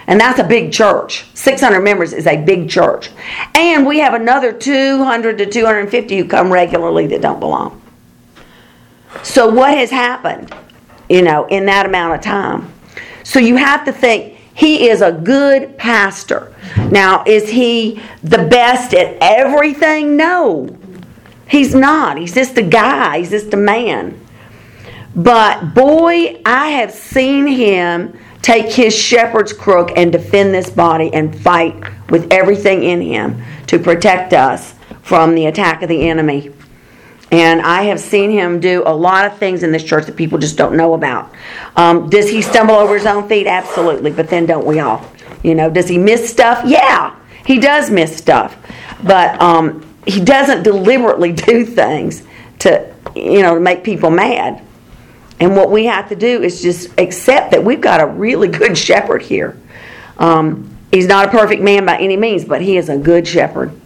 And 0.07 0.19
that's 0.19 0.39
a 0.39 0.43
big 0.43 0.73
church. 0.73 1.27
600 1.35 1.79
members 1.81 2.11
is 2.11 2.25
a 2.25 2.37
big 2.43 2.71
church. 2.71 3.11
And 3.53 3.85
we 3.85 3.99
have 3.99 4.15
another 4.15 4.51
200 4.51 5.37
to 5.37 5.45
250 5.45 6.17
who 6.17 6.27
come 6.27 6.51
regularly 6.51 7.05
that 7.07 7.21
don't 7.21 7.39
belong. 7.39 7.79
So, 9.21 9.47
what 9.47 9.77
has 9.77 9.91
happened, 9.91 10.51
you 11.07 11.21
know, 11.21 11.45
in 11.45 11.67
that 11.67 11.85
amount 11.85 12.15
of 12.15 12.21
time? 12.21 12.73
So, 13.23 13.37
you 13.37 13.57
have 13.57 13.85
to 13.85 13.91
think 13.91 14.38
he 14.59 14.89
is 14.89 15.01
a 15.01 15.13
good 15.13 15.77
pastor. 15.77 16.53
Now, 16.91 17.23
is 17.25 17.47
he 17.47 18.01
the 18.23 18.45
best 18.49 18.93
at 18.93 19.17
everything? 19.21 20.17
No. 20.17 20.75
He's 21.49 21.73
not. 21.73 22.17
He's 22.17 22.33
just 22.33 22.57
a 22.57 22.61
guy, 22.61 23.19
he's 23.19 23.29
just 23.29 23.53
a 23.53 23.57
man. 23.57 24.19
But 25.15 25.73
boy, 25.73 26.41
I 26.45 26.71
have 26.71 26.91
seen 26.91 27.47
him 27.47 28.19
take 28.41 28.69
his 28.69 28.93
shepherd's 28.93 29.53
crook 29.53 29.91
and 29.95 30.11
defend 30.11 30.53
this 30.53 30.69
body 30.69 31.09
and 31.13 31.33
fight 31.39 31.81
with 32.09 32.27
everything 32.29 32.83
in 32.83 32.99
him 32.99 33.41
to 33.67 33.79
protect 33.79 34.33
us 34.33 34.75
from 35.03 35.35
the 35.35 35.45
attack 35.45 35.83
of 35.83 35.87
the 35.87 36.09
enemy. 36.09 36.51
And 37.31 37.61
I 37.61 37.83
have 37.83 37.99
seen 37.99 38.31
him 38.31 38.59
do 38.59 38.83
a 38.85 38.93
lot 38.93 39.25
of 39.25 39.37
things 39.37 39.61
in 39.61 39.71
this 39.71 39.83
church 39.83 40.07
that 40.07 40.15
people 40.15 40.39
just 40.39 40.57
don't 40.57 40.75
know 40.75 40.95
about. 40.95 41.31
Um, 41.75 42.09
does 42.09 42.29
he 42.29 42.41
stumble 42.41 42.75
over 42.75 42.95
his 42.95 43.05
own 43.05 43.27
feet? 43.29 43.45
Absolutely. 43.45 44.11
But 44.11 44.29
then 44.29 44.45
don't 44.45 44.65
we 44.65 44.79
all? 44.79 45.05
You 45.43 45.55
know, 45.55 45.69
does 45.69 45.87
he 45.87 45.97
miss 45.97 46.29
stuff? 46.29 46.63
Yeah, 46.65 47.15
he 47.45 47.59
does 47.59 47.91
miss 47.91 48.17
stuff. 48.17 48.57
But 49.03 49.39
um, 49.41 49.85
he 50.05 50.23
doesn't 50.23 50.63
deliberately 50.63 51.31
do 51.33 51.65
things 51.65 52.23
to, 52.59 52.93
you 53.15 53.41
know, 53.41 53.53
to 53.53 53.59
make 53.59 53.83
people 53.83 54.09
mad. 54.09 54.63
And 55.39 55.55
what 55.55 55.71
we 55.71 55.85
have 55.85 56.09
to 56.09 56.15
do 56.15 56.41
is 56.41 56.61
just 56.61 56.99
accept 56.99 57.51
that 57.51 57.63
we've 57.63 57.79
got 57.79 58.01
a 58.01 58.07
really 58.07 58.47
good 58.61 58.77
shepherd 58.77 59.21
here. 59.21 59.57
Um, 60.17 60.75
he's 60.91 61.07
not 61.07 61.27
a 61.27 61.31
perfect 61.31 61.61
man 61.61 61.85
by 61.85 61.97
any 61.97 62.17
means, 62.17 62.43
but 62.43 62.61
he 62.61 62.75
is 62.75 62.89
a 62.89 62.97
good 62.97 63.27
shepherd. 63.27 63.78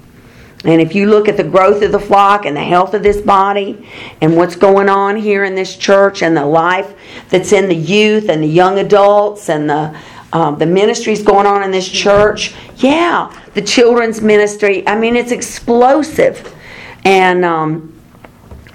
And 0.66 0.80
if 0.80 0.96
you 0.96 1.10
look 1.10 1.28
at 1.28 1.36
the 1.36 1.44
growth 1.44 1.82
of 1.82 1.92
the 1.92 2.00
flock 2.00 2.46
and 2.46 2.56
the 2.56 2.64
health 2.64 2.94
of 2.94 3.04
this 3.04 3.20
body 3.20 3.86
and 4.22 4.38
what's 4.38 4.56
going 4.56 4.88
on 4.88 5.18
here 5.18 5.44
in 5.44 5.56
this 5.56 5.76
church 5.76 6.22
and 6.22 6.38
the 6.38 6.46
life 6.46 6.96
that's 7.30 7.52
in 7.52 7.68
the 7.68 7.76
youth 7.76 8.30
and 8.30 8.42
the 8.42 8.48
young 8.48 8.80
adults 8.80 9.50
and 9.50 9.70
the 9.70 9.98
um, 10.34 10.58
the 10.58 10.66
ministries 10.66 11.22
going 11.22 11.46
on 11.46 11.62
in 11.62 11.70
this 11.70 11.88
church, 11.88 12.56
yeah, 12.78 13.32
the 13.54 13.62
children's 13.62 14.20
ministry. 14.20 14.86
I 14.88 14.98
mean, 14.98 15.16
it's 15.16 15.32
explosive. 15.32 16.52
And 17.06 17.46
um, 17.46 17.94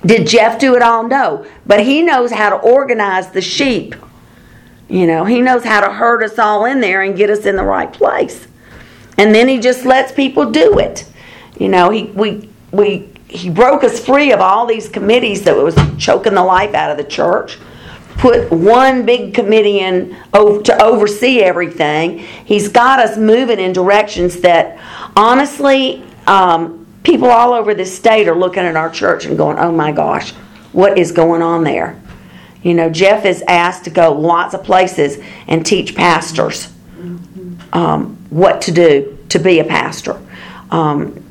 did 0.07 0.28
Jeff 0.28 0.61
do 0.61 0.76
it 0.76 0.82
all? 0.82 1.03
No, 1.07 1.45
but 1.66 1.84
he 1.84 2.01
knows 2.01 2.30
how 2.30 2.51
to 2.51 2.57
organize 2.57 3.30
the 3.30 3.43
sheep. 3.43 3.97
You 4.89 5.07
know, 5.09 5.24
he 5.24 5.43
knows 5.43 5.64
how 5.64 5.80
to 5.80 5.93
herd 5.93 6.22
us 6.22 6.39
all 6.39 6.64
in 6.64 6.80
there 6.80 7.03
and 7.03 7.16
get 7.16 7.28
us 7.28 7.45
in 7.45 7.57
the 7.57 7.64
right 7.64 7.93
place. 7.93 8.47
And 9.18 9.34
then 9.34 9.49
he 9.49 9.59
just 9.59 9.84
lets 9.84 10.12
people 10.12 10.53
do 10.53 10.78
it. 10.78 11.11
You 11.59 11.68
know, 11.68 11.90
he 11.90 12.04
we 12.04 12.48
we 12.72 13.09
he 13.28 13.50
broke 13.50 13.84
us 13.84 14.04
free 14.04 14.32
of 14.32 14.40
all 14.40 14.66
these 14.66 14.88
committees 14.88 15.42
that 15.42 15.56
was 15.56 15.76
choking 15.98 16.34
the 16.34 16.44
life 16.44 16.74
out 16.74 16.90
of 16.90 16.96
the 16.96 17.04
church. 17.04 17.59
Put 18.16 18.50
one 18.50 19.06
big 19.06 19.34
committee 19.34 19.80
in 19.80 20.16
to 20.32 20.82
oversee 20.82 21.40
everything. 21.40 22.18
He's 22.18 22.68
got 22.68 22.98
us 22.98 23.16
moving 23.16 23.61
in 23.61 23.72
directions 23.72 24.40
that, 24.40 24.80
honestly, 25.14 26.02
um, 26.26 26.86
people 27.04 27.28
all 27.28 27.52
over 27.52 27.74
this 27.74 27.96
state 27.96 28.26
are 28.26 28.34
looking 28.34 28.64
at 28.64 28.76
our 28.76 28.90
church 28.90 29.24
and 29.24 29.36
going, 29.36 29.59
"Oh 29.59 29.70
my 29.70 29.92
gosh, 29.92 30.32
what 30.72 30.98
is 30.98 31.12
going 31.12 31.42
on 31.42 31.64
there?" 31.64 32.00
You 32.62 32.74
know, 32.74 32.90
Jeff 32.90 33.24
is 33.24 33.42
asked 33.46 33.84
to 33.84 33.90
go 33.90 34.12
lots 34.12 34.52
of 34.52 34.64
places 34.64 35.18
and 35.46 35.64
teach 35.64 35.94
pastors 35.94 36.68
um, 37.72 38.16
what 38.30 38.61
to 38.62 38.72
do 38.72 39.16
to 39.28 39.38
be 39.38 39.61
a 39.61 39.64
pastor. 39.64 40.18
Um, 40.70 41.24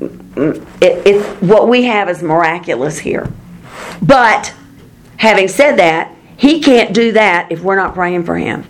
it, 0.80 1.06
it, 1.06 1.42
what 1.42 1.68
we 1.68 1.84
have 1.84 2.08
is 2.08 2.22
miraculous 2.22 2.98
here. 2.98 3.30
But 4.02 4.54
having 5.16 5.48
said 5.48 5.76
that, 5.76 6.14
He 6.36 6.60
can't 6.60 6.94
do 6.94 7.12
that 7.12 7.50
if 7.50 7.62
we're 7.62 7.76
not 7.76 7.94
praying 7.94 8.24
for 8.24 8.36
him. 8.36 8.64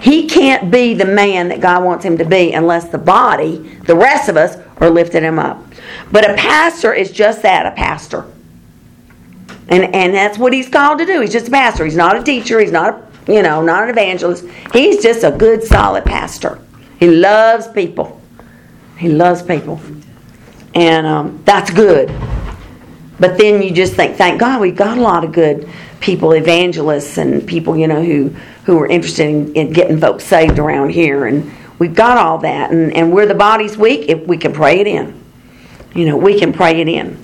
He 0.00 0.26
can't 0.28 0.70
be 0.70 0.94
the 0.94 1.04
man 1.04 1.48
that 1.48 1.60
God 1.60 1.84
wants 1.84 2.04
him 2.04 2.16
to 2.18 2.24
be 2.24 2.52
unless 2.52 2.88
the 2.88 2.98
body, 2.98 3.58
the 3.84 3.94
rest 3.94 4.28
of 4.28 4.36
us, 4.36 4.56
are 4.78 4.88
lifting 4.88 5.22
him 5.22 5.38
up. 5.38 5.62
But 6.10 6.28
a 6.28 6.34
pastor 6.34 6.94
is 6.94 7.10
just 7.10 7.42
that, 7.42 7.66
a 7.66 7.72
pastor. 7.72 8.24
And 9.68 9.94
and 9.94 10.14
that's 10.14 10.38
what 10.38 10.52
he's 10.52 10.68
called 10.68 10.98
to 11.00 11.06
do. 11.06 11.20
He's 11.20 11.32
just 11.32 11.48
a 11.48 11.50
pastor. 11.50 11.84
He's 11.84 11.96
not 11.96 12.16
a 12.16 12.22
teacher, 12.22 12.60
he's 12.60 12.72
not 12.72 12.94
a, 13.28 13.32
you 13.32 13.42
know, 13.42 13.62
not 13.62 13.84
an 13.84 13.90
evangelist. 13.90 14.44
He's 14.72 15.02
just 15.02 15.22
a 15.22 15.30
good 15.30 15.62
solid 15.62 16.04
pastor. 16.04 16.58
He 16.98 17.08
loves 17.08 17.68
people. 17.68 18.19
He 19.00 19.08
loves 19.08 19.42
people. 19.42 19.80
And 20.74 21.06
um, 21.06 21.42
that's 21.46 21.70
good. 21.70 22.14
But 23.18 23.38
then 23.38 23.62
you 23.62 23.72
just 23.72 23.94
think, 23.94 24.16
thank 24.16 24.38
God 24.38 24.60
we've 24.60 24.76
got 24.76 24.98
a 24.98 25.00
lot 25.00 25.24
of 25.24 25.32
good 25.32 25.66
people, 26.00 26.32
evangelists 26.32 27.16
and 27.16 27.46
people, 27.46 27.76
you 27.76 27.88
know, 27.88 28.02
who, 28.02 28.28
who 28.64 28.78
are 28.78 28.86
interested 28.86 29.26
in, 29.26 29.54
in 29.54 29.72
getting 29.72 29.98
folks 29.98 30.24
saved 30.24 30.58
around 30.58 30.90
here. 30.90 31.24
And 31.26 31.50
we've 31.78 31.94
got 31.94 32.18
all 32.18 32.36
that. 32.38 32.72
And, 32.72 32.94
and 32.94 33.10
where 33.10 33.24
the 33.24 33.34
body's 33.34 33.76
weak, 33.78 34.10
if 34.10 34.26
we 34.26 34.36
can 34.36 34.52
pray 34.52 34.80
it 34.80 34.86
in. 34.86 35.18
You 35.94 36.04
know, 36.04 36.18
we 36.18 36.38
can 36.38 36.52
pray 36.52 36.78
it 36.80 36.88
in. 36.88 37.18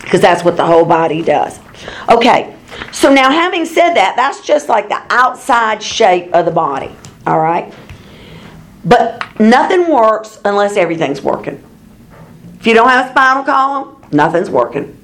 Because 0.00 0.20
that's 0.20 0.44
what 0.44 0.56
the 0.56 0.66
whole 0.66 0.84
body 0.84 1.22
does. 1.22 1.60
Okay, 2.08 2.56
so 2.90 3.12
now 3.12 3.30
having 3.30 3.64
said 3.64 3.94
that, 3.94 4.16
that's 4.16 4.44
just 4.44 4.68
like 4.68 4.88
the 4.88 5.00
outside 5.10 5.80
shape 5.82 6.34
of 6.34 6.46
the 6.46 6.50
body. 6.50 6.90
All 7.28 7.38
right? 7.38 7.72
But 8.84 9.38
nothing 9.38 9.90
works 9.90 10.40
unless 10.44 10.76
everything's 10.76 11.20
working. 11.20 11.62
If 12.58 12.66
you 12.66 12.74
don't 12.74 12.88
have 12.88 13.06
a 13.06 13.10
spinal 13.10 13.44
column, 13.44 14.02
nothing's 14.12 14.50
working. 14.50 14.96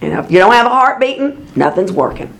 You 0.00 0.10
know, 0.10 0.20
if 0.20 0.30
you 0.30 0.38
don't 0.38 0.52
have 0.52 0.66
a 0.66 0.70
heart 0.70 1.00
beating, 1.00 1.46
nothing's 1.56 1.92
working. 1.92 2.32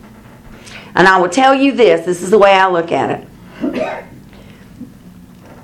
And 0.94 1.08
I 1.08 1.20
will 1.20 1.28
tell 1.28 1.54
you 1.54 1.72
this 1.72 2.04
this 2.04 2.22
is 2.22 2.30
the 2.30 2.38
way 2.38 2.52
I 2.52 2.68
look 2.68 2.92
at 2.92 3.26
it. 3.62 4.06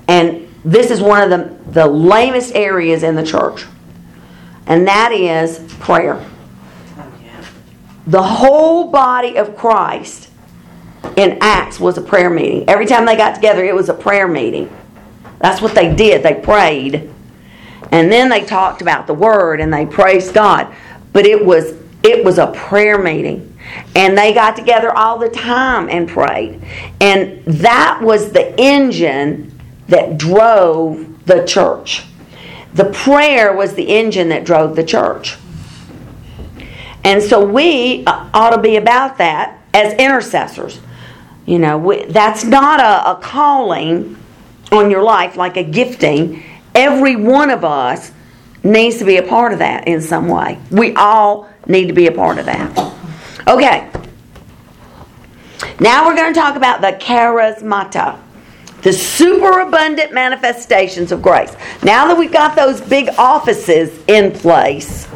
And 0.07 0.47
this 0.65 0.91
is 0.91 1.01
one 1.01 1.21
of 1.21 1.29
the, 1.29 1.71
the 1.71 1.87
lamest 1.87 2.53
areas 2.55 3.03
in 3.03 3.15
the 3.15 3.25
church, 3.25 3.65
and 4.65 4.87
that 4.87 5.11
is 5.11 5.59
prayer. 5.79 6.25
The 8.07 8.21
whole 8.21 8.91
body 8.91 9.37
of 9.37 9.55
Christ 9.55 10.31
in 11.15 11.37
Acts 11.39 11.79
was 11.79 11.97
a 11.97 12.01
prayer 12.01 12.29
meeting. 12.29 12.67
Every 12.67 12.85
time 12.85 13.05
they 13.05 13.15
got 13.15 13.35
together, 13.35 13.63
it 13.63 13.75
was 13.75 13.89
a 13.89 13.93
prayer 13.93 14.27
meeting. 14.27 14.75
That's 15.41 15.61
what 15.61 15.75
they 15.75 15.93
did. 15.93 16.23
They 16.23 16.35
prayed. 16.35 17.09
And 17.91 18.11
then 18.11 18.29
they 18.29 18.45
talked 18.45 18.81
about 18.81 19.07
the 19.07 19.13
word 19.13 19.59
and 19.59 19.73
they 19.73 19.85
praised 19.85 20.33
God. 20.33 20.73
But 21.13 21.25
it 21.25 21.43
was 21.43 21.75
it 22.03 22.23
was 22.23 22.37
a 22.37 22.47
prayer 22.47 22.97
meeting. 23.01 23.47
And 23.95 24.17
they 24.17 24.33
got 24.33 24.55
together 24.55 24.91
all 24.91 25.19
the 25.19 25.29
time 25.29 25.87
and 25.89 26.07
prayed. 26.07 26.61
And 26.99 27.43
that 27.45 28.01
was 28.01 28.31
the 28.31 28.59
engine 28.59 29.59
that 29.87 30.17
drove 30.17 31.25
the 31.25 31.45
church. 31.45 32.05
The 32.73 32.85
prayer 32.85 33.53
was 33.55 33.73
the 33.75 33.83
engine 33.83 34.29
that 34.29 34.45
drove 34.45 34.75
the 34.75 34.83
church. 34.83 35.37
And 37.03 37.21
so 37.21 37.43
we 37.43 38.03
uh, 38.05 38.29
ought 38.33 38.51
to 38.51 38.61
be 38.61 38.77
about 38.77 39.17
that 39.17 39.59
as 39.73 39.93
intercessors. 39.93 40.79
You 41.45 41.59
know, 41.59 41.77
we, 41.77 42.05
that's 42.05 42.43
not 42.43 42.79
a, 42.79 43.11
a 43.11 43.15
calling 43.21 44.17
on 44.71 44.89
your 44.89 45.03
life 45.03 45.35
like 45.35 45.57
a 45.57 45.63
gifting. 45.63 46.43
Every 46.73 47.15
one 47.15 47.49
of 47.49 47.65
us 47.65 48.11
needs 48.63 48.97
to 48.99 49.05
be 49.05 49.17
a 49.17 49.23
part 49.23 49.53
of 49.53 49.59
that 49.59 49.87
in 49.87 50.01
some 50.01 50.27
way. 50.27 50.59
We 50.69 50.93
all 50.95 51.49
need 51.67 51.87
to 51.87 51.93
be 51.93 52.07
a 52.07 52.11
part 52.11 52.37
of 52.37 52.45
that. 52.45 52.77
Okay. 53.47 53.89
Now 55.79 56.05
we're 56.05 56.15
going 56.15 56.33
to 56.33 56.39
talk 56.39 56.55
about 56.55 56.81
the 56.81 56.93
charismata, 57.03 58.19
the 58.83 58.93
superabundant 58.93 60.13
manifestations 60.13 61.11
of 61.11 61.21
grace. 61.21 61.55
Now 61.83 62.07
that 62.07 62.17
we've 62.17 62.31
got 62.31 62.55
those 62.55 62.81
big 62.81 63.09
offices 63.17 63.99
in 64.07 64.31
place, 64.31 65.07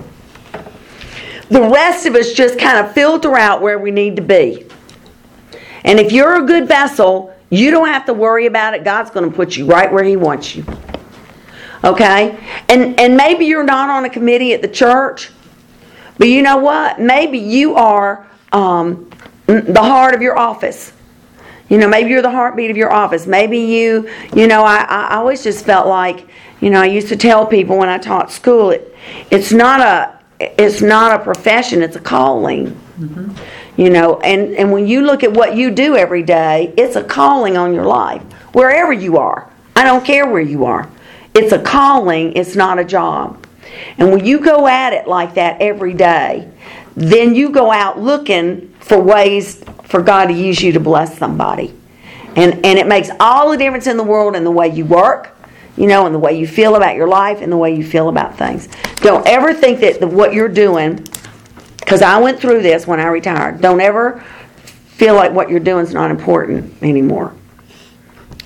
the 1.50 1.62
rest 1.62 2.06
of 2.06 2.16
us 2.16 2.34
just 2.34 2.58
kind 2.58 2.84
of 2.84 2.94
filter 2.94 3.38
out 3.38 3.62
where 3.62 3.78
we 3.78 3.92
need 3.92 4.16
to 4.16 4.22
be. 4.22 4.66
And 5.84 6.00
if 6.00 6.12
you're 6.12 6.44
a 6.44 6.48
good 6.48 6.68
vessel, 6.68 7.35
you 7.50 7.72
don't 7.72 7.88
have 7.88 8.06
to 8.06 8.14
worry 8.14 8.46
about 8.46 8.74
it. 8.74 8.84
God's 8.84 9.12
going 9.12 9.30
to 9.30 9.36
put 9.36 9.56
you 9.56 9.66
right 9.66 9.92
where 9.92 10.04
He 10.04 10.16
wants 10.16 10.56
you. 10.56 10.66
Okay? 11.84 12.38
And 12.70 13.00
and 13.00 13.16
maybe 13.16 13.46
you're 13.46 13.64
not 13.64 13.90
on 13.90 14.06
a 14.06 14.10
committee 14.10 14.54
at 14.54 14.62
the 14.62 14.68
church, 14.68 15.32
but 16.18 16.28
you 16.28 16.42
know 16.42 16.58
what? 16.58 17.00
Maybe 17.00 17.38
you 17.38 17.76
are 17.76 18.28
um, 18.52 19.10
the 19.46 19.82
heart 19.82 20.16
of 20.16 20.22
your 20.22 20.38
office. 20.38 20.94
You 21.70 21.80
know, 21.80 21.88
maybe 21.88 22.12
you're 22.12 22.22
the 22.22 22.30
heartbeat 22.30 22.70
of 22.70 22.78
your 22.78 22.94
office. 22.94 23.26
Maybe 23.26 23.58
you, 23.58 24.10
you 24.36 24.48
know, 24.48 24.64
I, 24.64 24.84
I 24.84 25.16
always 25.16 25.44
just 25.44 25.66
felt 25.66 25.88
like, 25.88 26.28
you 26.62 26.70
know, 26.70 26.82
I 26.82 26.86
used 26.86 27.08
to 27.10 27.16
tell 27.16 27.46
people 27.46 27.78
when 27.78 27.90
I 27.90 27.98
taught 27.98 28.32
school, 28.32 28.70
it, 28.70 28.96
it's 29.32 29.52
not 29.52 29.82
a, 29.82 30.20
it's 30.40 30.82
not 30.82 31.20
a 31.20 31.24
profession, 31.24 31.82
it's 31.82 31.96
a 31.96 32.00
calling. 32.00 32.68
Mm-hmm. 33.00 33.34
You 33.78 33.90
know, 33.90 34.20
and, 34.22 34.56
and 34.56 34.72
when 34.72 34.88
you 34.88 35.02
look 35.02 35.24
at 35.24 35.34
what 35.34 35.56
you 35.56 35.70
do 35.70 35.98
every 35.98 36.24
day, 36.24 36.74
it's 36.78 36.96
a 36.96 37.04
calling 37.04 37.58
on 37.58 37.74
your 37.74 37.86
life, 37.86 38.22
wherever 38.54 38.94
you 38.94 39.18
are. 39.18 39.52
I 39.76 39.84
don't 39.84 40.06
care 40.06 40.26
where 40.28 40.42
you 40.42 40.66
are. 40.66 40.90
It's 41.34 41.52
a 41.52 41.62
calling, 41.62 42.34
it's 42.34 42.56
not 42.56 42.80
a 42.80 42.86
job. 42.86 43.46
And 43.98 44.12
when 44.12 44.26
you 44.26 44.40
go 44.40 44.68
at 44.68 44.94
it 44.94 45.08
like 45.08 45.34
that 45.34 45.62
every 45.62 45.94
day, 45.94 46.50
then 46.96 47.36
you 47.36 47.50
go 47.50 47.72
out 47.72 48.00
looking 48.00 48.74
for 48.80 49.02
ways 49.02 49.62
for 49.84 50.02
God 50.02 50.28
to 50.28 50.34
use 50.34 50.62
you 50.62 50.72
to 50.72 50.80
bless 50.80 51.18
somebody. 51.18 51.74
And, 52.36 52.66
and 52.66 52.80
it 52.80 52.88
makes 52.88 53.10
all 53.20 53.52
the 53.52 53.58
difference 53.58 53.88
in 53.88 53.98
the 53.98 54.04
world 54.04 54.36
in 54.36 54.44
the 54.44 54.52
way 54.52 54.70
you 54.70 54.86
work, 54.86 55.36
you 55.78 55.88
know, 55.88 56.06
and 56.06 56.16
the 56.16 56.20
way 56.20 56.38
you 56.38 56.48
feel 56.48 56.76
about 56.76 56.96
your 56.96 57.08
life 57.08 57.42
and 57.42 57.52
the 57.52 57.58
way 57.58 57.76
you 57.76 57.84
feel 57.84 58.10
about 58.10 58.38
things. 58.38 58.70
Don't 58.98 59.28
ever 59.28 59.54
think 59.54 59.80
that 59.82 60.00
the, 60.00 60.08
what 60.08 60.34
you're 60.34 60.50
doing, 60.50 61.06
because 61.86 62.02
I 62.02 62.18
went 62.18 62.40
through 62.40 62.62
this 62.64 62.86
when 62.88 63.00
I 63.00 63.06
retired, 63.08 63.62
don't 63.62 63.80
ever 63.80 64.20
feel 64.88 65.14
like 65.16 65.32
what 65.32 65.50
you're 65.50 65.60
doing 65.60 65.86
is 65.86 65.94
not 65.94 66.10
important 66.12 66.82
anymore. 66.84 67.34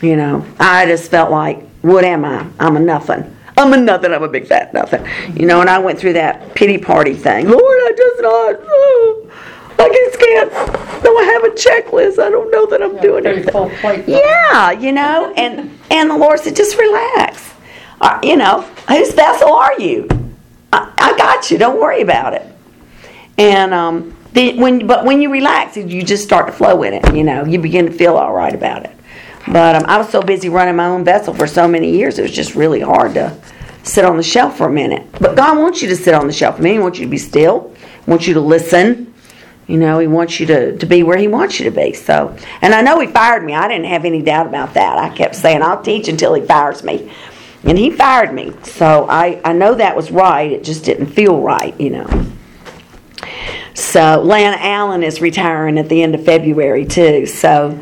You 0.01 0.15
know, 0.17 0.45
I 0.59 0.85
just 0.85 1.09
felt 1.09 1.31
like, 1.31 1.65
what 1.81 2.03
am 2.03 2.25
I? 2.25 2.45
I'm 2.59 2.75
a 2.75 2.79
nothing. 2.79 3.35
I'm 3.57 3.73
a 3.73 3.77
nothing. 3.77 4.13
I'm 4.13 4.23
a 4.23 4.27
big 4.29 4.47
fat 4.47 4.73
nothing. 4.73 5.05
You 5.39 5.45
know, 5.45 5.61
and 5.61 5.69
I 5.69 5.79
went 5.79 5.99
through 5.99 6.13
that 6.13 6.53
pity 6.55 6.77
party 6.77 7.13
thing. 7.13 7.47
Lord, 7.49 7.61
I 7.61 7.91
just 7.97 8.21
not. 8.21 8.55
Oh, 8.61 9.31
I 9.79 9.89
just 9.89 10.19
can't. 10.19 11.03
Don't 11.03 11.23
have 11.25 11.43
a 11.45 11.55
checklist. 11.55 12.19
I 12.19 12.29
don't 12.29 12.51
know 12.51 12.65
that 12.67 12.81
I'm 12.81 12.95
Yeah, 12.95 13.01
doing 13.01 13.23
pretty 13.23 13.39
everything. 13.41 13.51
full 13.53 13.69
plate. 13.81 14.05
Yeah, 14.07 14.71
you 14.71 14.91
know, 14.91 15.33
and 15.35 15.77
and 15.91 16.09
the 16.09 16.17
Lord 16.17 16.39
said, 16.39 16.55
just 16.55 16.77
relax. 16.77 17.53
Uh, 18.01 18.19
you 18.23 18.35
know, 18.37 18.61
whose 18.87 19.13
vessel 19.13 19.51
are 19.53 19.79
you? 19.79 20.07
I, 20.71 20.91
I 20.97 21.17
got 21.17 21.49
you. 21.51 21.57
Don't 21.57 21.79
worry 21.79 22.01
about 22.01 22.33
it. 22.33 22.45
And 23.39 23.73
um, 23.73 24.17
the, 24.33 24.59
when 24.59 24.85
but 24.85 25.05
when 25.05 25.21
you 25.21 25.31
relax, 25.31 25.77
you 25.77 26.03
just 26.03 26.23
start 26.23 26.45
to 26.47 26.51
flow 26.51 26.83
in 26.83 26.93
it. 26.93 27.15
You 27.15 27.23
know, 27.23 27.45
you 27.45 27.57
begin 27.57 27.85
to 27.85 27.91
feel 27.91 28.17
all 28.17 28.33
right 28.33 28.53
about 28.53 28.83
it. 28.83 28.91
But 29.47 29.77
um, 29.77 29.85
I 29.87 29.97
was 29.97 30.09
so 30.09 30.21
busy 30.21 30.49
running 30.49 30.75
my 30.75 30.87
own 30.87 31.05
vessel 31.05 31.33
for 31.33 31.47
so 31.47 31.67
many 31.67 31.89
years, 31.89 32.19
it 32.19 32.21
was 32.21 32.31
just 32.31 32.53
really 32.53 32.81
hard 32.81 33.13
to 33.13 33.35
sit 33.83 34.03
on 34.03 34.17
the 34.17 34.23
shelf 34.23 34.57
for 34.57 34.67
a 34.67 34.71
minute. 34.71 35.07
But 35.19 35.37
God 35.37 35.57
wants 35.57 35.81
you 35.81 35.87
to 35.87 35.95
sit 35.95 36.13
on 36.13 36.27
the 36.27 36.33
shelf. 36.33 36.57
I 36.57 36.59
mean, 36.59 36.73
He 36.73 36.79
wants 36.79 36.99
you 36.99 37.05
to 37.05 37.09
be 37.09 37.17
still, 37.17 37.73
He 38.05 38.11
wants 38.11 38.27
you 38.27 38.33
to 38.33 38.41
listen. 38.41 39.13
You 39.67 39.77
know, 39.77 39.99
He 39.99 40.07
wants 40.07 40.39
you 40.39 40.45
to, 40.47 40.77
to 40.77 40.85
be 40.85 41.03
where 41.03 41.17
He 41.17 41.29
wants 41.29 41.59
you 41.59 41.65
to 41.65 41.71
be. 41.71 41.93
So, 41.93 42.35
and 42.61 42.75
I 42.75 42.81
know 42.81 42.99
He 42.99 43.07
fired 43.07 43.45
me. 43.45 43.53
I 43.55 43.69
didn't 43.69 43.85
have 43.85 44.03
any 44.03 44.21
doubt 44.21 44.47
about 44.47 44.73
that. 44.73 44.97
I 44.97 45.15
kept 45.15 45.35
saying, 45.35 45.61
I'll 45.61 45.81
teach 45.81 46.09
until 46.09 46.33
He 46.33 46.45
fires 46.45 46.83
me. 46.83 47.11
And 47.63 47.77
He 47.77 47.89
fired 47.89 48.33
me. 48.33 48.51
So 48.63 49.07
I, 49.09 49.39
I 49.45 49.53
know 49.53 49.75
that 49.75 49.95
was 49.95 50.11
right. 50.11 50.51
It 50.51 50.65
just 50.65 50.83
didn't 50.83 51.07
feel 51.07 51.39
right, 51.39 51.79
you 51.79 51.91
know. 51.91 52.25
So 53.73 54.21
Lana 54.21 54.57
Allen 54.59 55.03
is 55.03 55.21
retiring 55.21 55.77
at 55.77 55.89
the 55.89 56.03
end 56.03 56.15
of 56.15 56.23
February 56.25 56.85
too. 56.85 57.25
So, 57.25 57.79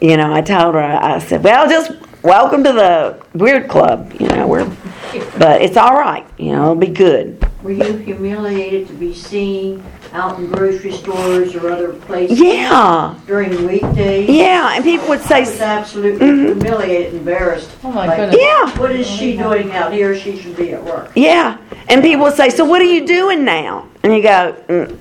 you 0.00 0.16
know, 0.16 0.32
I 0.32 0.40
told 0.42 0.74
her, 0.74 0.80
I 0.82 1.18
said, 1.18 1.42
well, 1.42 1.68
just 1.68 1.92
welcome 2.22 2.62
to 2.64 2.72
the 2.72 3.22
Weird 3.34 3.68
Club. 3.68 4.14
You 4.20 4.28
know, 4.28 4.46
we're, 4.46 4.64
but 5.38 5.62
it's 5.62 5.76
all 5.76 5.94
right. 5.94 6.26
You 6.38 6.52
know, 6.52 6.62
it'll 6.62 6.74
be 6.76 6.86
good. 6.88 7.42
Were 7.62 7.72
you 7.72 7.96
humiliated 7.98 8.88
to 8.88 8.94
be 8.94 9.12
seen 9.14 9.84
out 10.14 10.38
in 10.38 10.50
grocery 10.50 10.92
stores 10.92 11.54
or 11.54 11.70
other 11.70 11.92
places? 11.92 12.40
Yeah, 12.40 13.14
During 13.26 13.66
weekdays? 13.66 14.30
yeah. 14.30 14.72
And 14.74 14.82
people 14.82 15.08
would 15.08 15.20
say, 15.20 15.36
I 15.36 15.40
was 15.40 15.60
absolutely 15.60 16.26
mm-hmm. 16.26 16.60
humiliated, 16.60 17.14
embarrassed. 17.14 17.70
Oh 17.84 17.92
my 17.92 18.06
Like, 18.06 18.16
goodness. 18.16 18.40
yeah, 18.40 18.78
What 18.78 18.92
is 18.92 19.06
she 19.06 19.36
doing 19.36 19.72
out 19.72 19.92
here? 19.92 20.16
She 20.18 20.38
should 20.40 20.56
be 20.56 20.72
at 20.72 20.82
work. 20.82 21.12
yeah. 21.14 21.58
And 21.88 22.02
people 22.02 22.24
would 22.24 22.34
say, 22.34 22.48
so 22.48 22.64
what 22.64 22.80
are 22.80 22.86
you 22.86 23.06
doing 23.06 23.44
now? 23.44 23.89
And 24.02 24.14
you 24.14 24.22
go, 24.22 24.56
mm, 24.68 24.96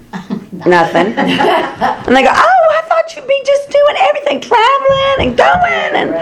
nothing. 0.65 1.13
And 1.13 2.15
they 2.15 2.23
go, 2.23 2.29
oh, 2.31 2.67
I 2.71 2.81
thought 2.87 3.15
you'd 3.15 3.27
be 3.27 3.41
just 3.45 3.69
doing 3.69 3.95
everything, 4.09 4.41
traveling 4.41 5.27
and 5.27 5.37
going. 5.37 5.95
And 5.95 6.15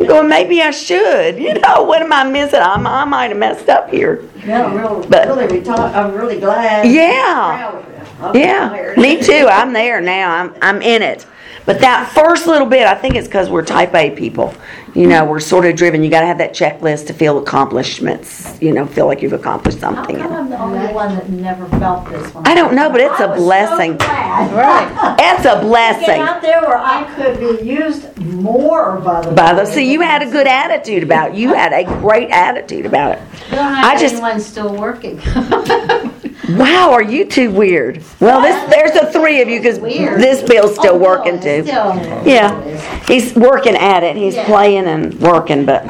I'm 0.00 0.06
going, 0.06 0.28
maybe 0.28 0.62
I 0.62 0.70
should. 0.70 1.38
You 1.38 1.54
know, 1.54 1.82
what 1.82 2.00
am 2.00 2.12
I 2.12 2.24
missing? 2.24 2.60
I'm, 2.62 2.86
I 2.86 3.04
might 3.04 3.28
have 3.28 3.38
messed 3.38 3.68
up 3.68 3.90
here. 3.90 4.26
No, 4.46 4.74
real, 4.74 5.06
But- 5.08 5.28
really, 5.28 5.68
I'm 5.70 6.14
really 6.14 6.40
glad. 6.40 6.86
Yeah. 6.88 7.12
Proud 7.58 7.74
of 7.74 7.88
you. 7.88 7.92
I'm 8.22 8.36
Yeah, 8.36 8.94
me 8.96 9.20
too. 9.20 9.46
I'm 9.50 9.72
there 9.72 10.00
now. 10.00 10.32
I'm 10.32 10.54
I'm 10.62 10.80
in 10.80 11.02
it. 11.02 11.26
But 11.64 11.80
that 11.80 12.10
first 12.12 12.46
little 12.48 12.66
bit, 12.66 12.86
I 12.88 12.94
think 12.96 13.14
it's 13.14 13.28
because 13.28 13.48
we're 13.48 13.64
type 13.64 13.94
A 13.94 14.10
people. 14.10 14.52
You 14.94 15.06
know, 15.06 15.24
we're 15.24 15.40
sort 15.40 15.64
of 15.64 15.76
driven. 15.76 16.02
You 16.02 16.10
got 16.10 16.20
to 16.20 16.26
have 16.26 16.38
that 16.38 16.52
checklist 16.52 17.06
to 17.06 17.14
feel 17.14 17.38
accomplishments. 17.38 18.60
You 18.60 18.72
know, 18.72 18.84
feel 18.86 19.06
like 19.06 19.22
you've 19.22 19.32
accomplished 19.32 19.78
How 19.80 19.94
something. 19.94 20.16
come 20.18 20.32
I'm 20.32 20.50
the 20.50 20.58
only 20.60 20.92
one 20.92 21.14
that 21.14 21.30
never 21.30 21.66
felt 21.78 22.08
this 22.10 22.34
one? 22.34 22.46
I 22.46 22.54
don't 22.54 22.74
know, 22.74 22.90
but 22.90 23.00
it's 23.00 23.18
I 23.20 23.24
a 23.24 23.28
was 23.28 23.38
so 23.38 23.44
blessing. 23.44 23.96
glad. 23.96 24.52
Right. 24.52 25.16
It's 25.34 25.40
a 25.46 25.54
Get 25.54 25.60
blessing. 25.62 26.20
out 26.20 26.42
there 26.42 26.60
where 26.60 26.76
I 26.78 27.04
could 27.14 27.38
be 27.40 27.64
used 27.64 28.16
more 28.18 28.98
by 29.00 29.22
the. 29.22 29.30
By 29.32 29.54
the 29.54 29.64
see, 29.64 29.90
you 29.90 30.00
had 30.02 30.22
a 30.22 30.30
good 30.30 30.46
attitude 30.46 31.02
about 31.02 31.30
it. 31.30 31.36
You 31.36 31.54
had 31.54 31.72
a 31.72 31.84
great 32.00 32.30
attitude 32.30 32.84
about 32.86 33.12
it. 33.12 33.22
We 33.50 33.56
don't 33.56 33.66
I 33.66 33.90
have 33.92 34.00
just- 34.00 34.14
anyone 34.14 34.40
still 34.40 34.74
working. 34.76 35.18
Wow, 36.48 36.90
are 36.92 37.02
you 37.02 37.24
two 37.24 37.50
weird? 37.52 38.02
Well, 38.18 38.40
this 38.40 38.70
there's 38.70 38.92
the 38.92 39.12
three 39.12 39.40
of 39.42 39.48
you 39.48 39.60
because 39.60 39.78
this 39.80 40.42
Bill's 40.42 40.74
still 40.74 40.94
Oh, 40.94 40.98
working 40.98 41.38
too. 41.40 41.62
still- 41.64 41.94
Yeah, 42.26 42.60
he's 43.06 43.34
working 43.36 43.76
at 43.76 44.02
it. 44.02 44.16
He's 44.16 44.34
Yeah. 44.34 44.44
playing 44.46 44.86
and 44.86 45.14
working, 45.20 45.64
but 45.64 45.84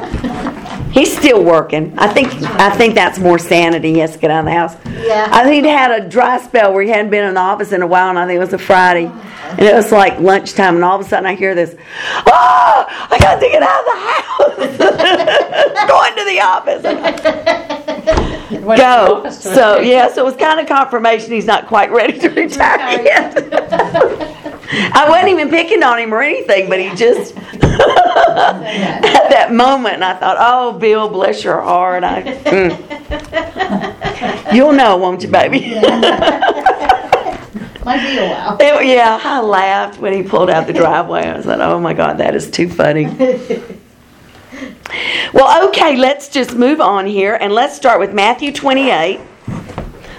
he's 0.93 1.17
still 1.17 1.43
working. 1.43 1.95
I 1.99 2.09
think 2.09 2.33
I 2.43 2.71
think 2.71 2.95
that's 2.95 3.19
more 3.19 3.39
sanity. 3.39 3.93
He 3.95 3.99
has 4.01 4.13
to 4.13 4.19
get 4.19 4.31
out 4.31 4.41
of 4.41 4.45
the 4.47 4.53
house. 4.53 4.77
Yeah. 5.05 5.29
I 5.33 5.45
think 5.45 5.65
he 5.65 5.71
had 5.71 5.91
a 5.91 6.09
dry 6.09 6.39
spell 6.39 6.73
where 6.73 6.83
he 6.83 6.91
hadn't 6.91 7.11
been 7.11 7.25
in 7.25 7.35
the 7.35 7.41
office 7.41 7.73
in 7.73 7.83
a 7.83 7.87
while, 7.87 8.09
and 8.11 8.19
I 8.19 8.27
think 8.27 8.37
it 8.37 8.41
was 8.41 8.53
a 8.53 8.59
Friday, 8.59 9.07
and 9.07 9.61
it 9.61 9.75
was 9.75 9.91
like 9.93 10.19
lunchtime, 10.21 10.77
and 10.77 10.85
all 10.85 10.99
of 11.01 11.05
a 11.05 11.09
sudden 11.09 11.27
I 11.27 11.35
hear 11.35 11.55
this, 11.55 11.75
"Oh, 12.27 12.87
I 13.11 13.19
got 13.19 13.41
to 13.41 13.49
get 13.49 13.63
out 13.63 13.81
of 13.81 13.87
the 13.87 13.99
house, 14.79 15.89
going 15.89 16.15
to 16.17 16.25
the 16.25 16.41
office." 16.41 16.83
Went 18.53 18.77
the 18.79 18.83
Go. 18.85 19.15
office 19.17 19.39
to- 19.43 19.55
So 19.55 19.81
yeah, 19.81 20.09
so 20.13 20.23
it 20.23 20.25
was 20.27 20.37
kind 20.37 20.61
of 20.61 20.67
confirmation 20.67 21.33
he's 21.33 21.47
not 21.47 21.67
quite 21.67 21.91
ready 21.91 22.19
to 22.19 22.29
retire 22.35 23.01
yet. 23.03 23.35
I 24.95 25.07
wasn't 25.09 25.29
even 25.31 25.49
picking 25.51 25.83
on 25.83 25.99
him 25.99 26.13
or 26.15 26.23
anything, 26.23 26.69
but 26.69 26.79
he 26.81 26.95
just 26.95 27.35
at 28.17 29.29
that 29.31 29.53
moment, 29.53 29.95
and 29.95 30.05
I 30.05 30.15
thought, 30.15 30.37
"Oh, 30.39 30.73
Bill, 30.79 31.09
bless 31.09 31.43
your 31.45 31.61
heart." 31.61 32.05
I, 32.05 32.23
mm. 32.23 32.77
You'll 34.55 34.73
know, 34.73 34.97
won't 34.97 35.23
you, 35.23 35.29
baby? 35.29 35.61
Might 37.85 38.07
be 38.07 38.19
a 38.19 38.29
while. 38.29 38.57
It- 38.61 38.87
yeah, 38.87 39.19
I 39.23 39.41
laughed 39.41 39.99
when 39.99 40.13
he 40.13 40.23
pulled 40.23 40.51
out 40.51 40.67
the 40.67 40.73
driveway. 40.73 41.23
I 41.27 41.37
was 41.37 41.47
like, 41.47 41.61
"Oh 41.61 41.81
my 41.81 41.95
God, 41.95 42.19
that 42.19 42.35
is 42.35 42.51
too 42.51 42.69
funny." 42.69 43.07
Well, 45.33 45.69
okay, 45.69 45.97
let's 45.97 46.29
just 46.29 46.55
move 46.55 46.81
on 46.81 47.07
here 47.07 47.39
and 47.41 47.53
let's 47.55 47.75
start 47.75 47.99
with 47.99 48.13
Matthew 48.13 48.53
28. 48.53 49.21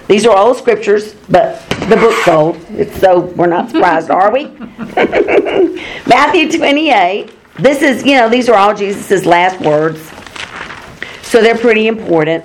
These 0.08 0.26
are 0.26 0.36
old 0.36 0.56
scriptures, 0.56 1.14
but 1.30 1.60
the 1.88 1.96
book's 1.96 2.26
old, 2.28 2.56
so 3.00 3.20
we're 3.20 3.46
not 3.46 3.70
surprised, 3.70 4.10
are 4.10 4.32
we? 4.32 4.46
Matthew 6.06 6.50
28. 6.50 7.30
This 7.58 7.82
is, 7.82 8.04
you 8.04 8.16
know, 8.16 8.28
these 8.28 8.48
are 8.48 8.56
all 8.56 8.74
Jesus' 8.74 9.24
last 9.24 9.60
words, 9.60 10.00
so 11.22 11.40
they're 11.40 11.56
pretty 11.56 11.86
important. 11.86 12.44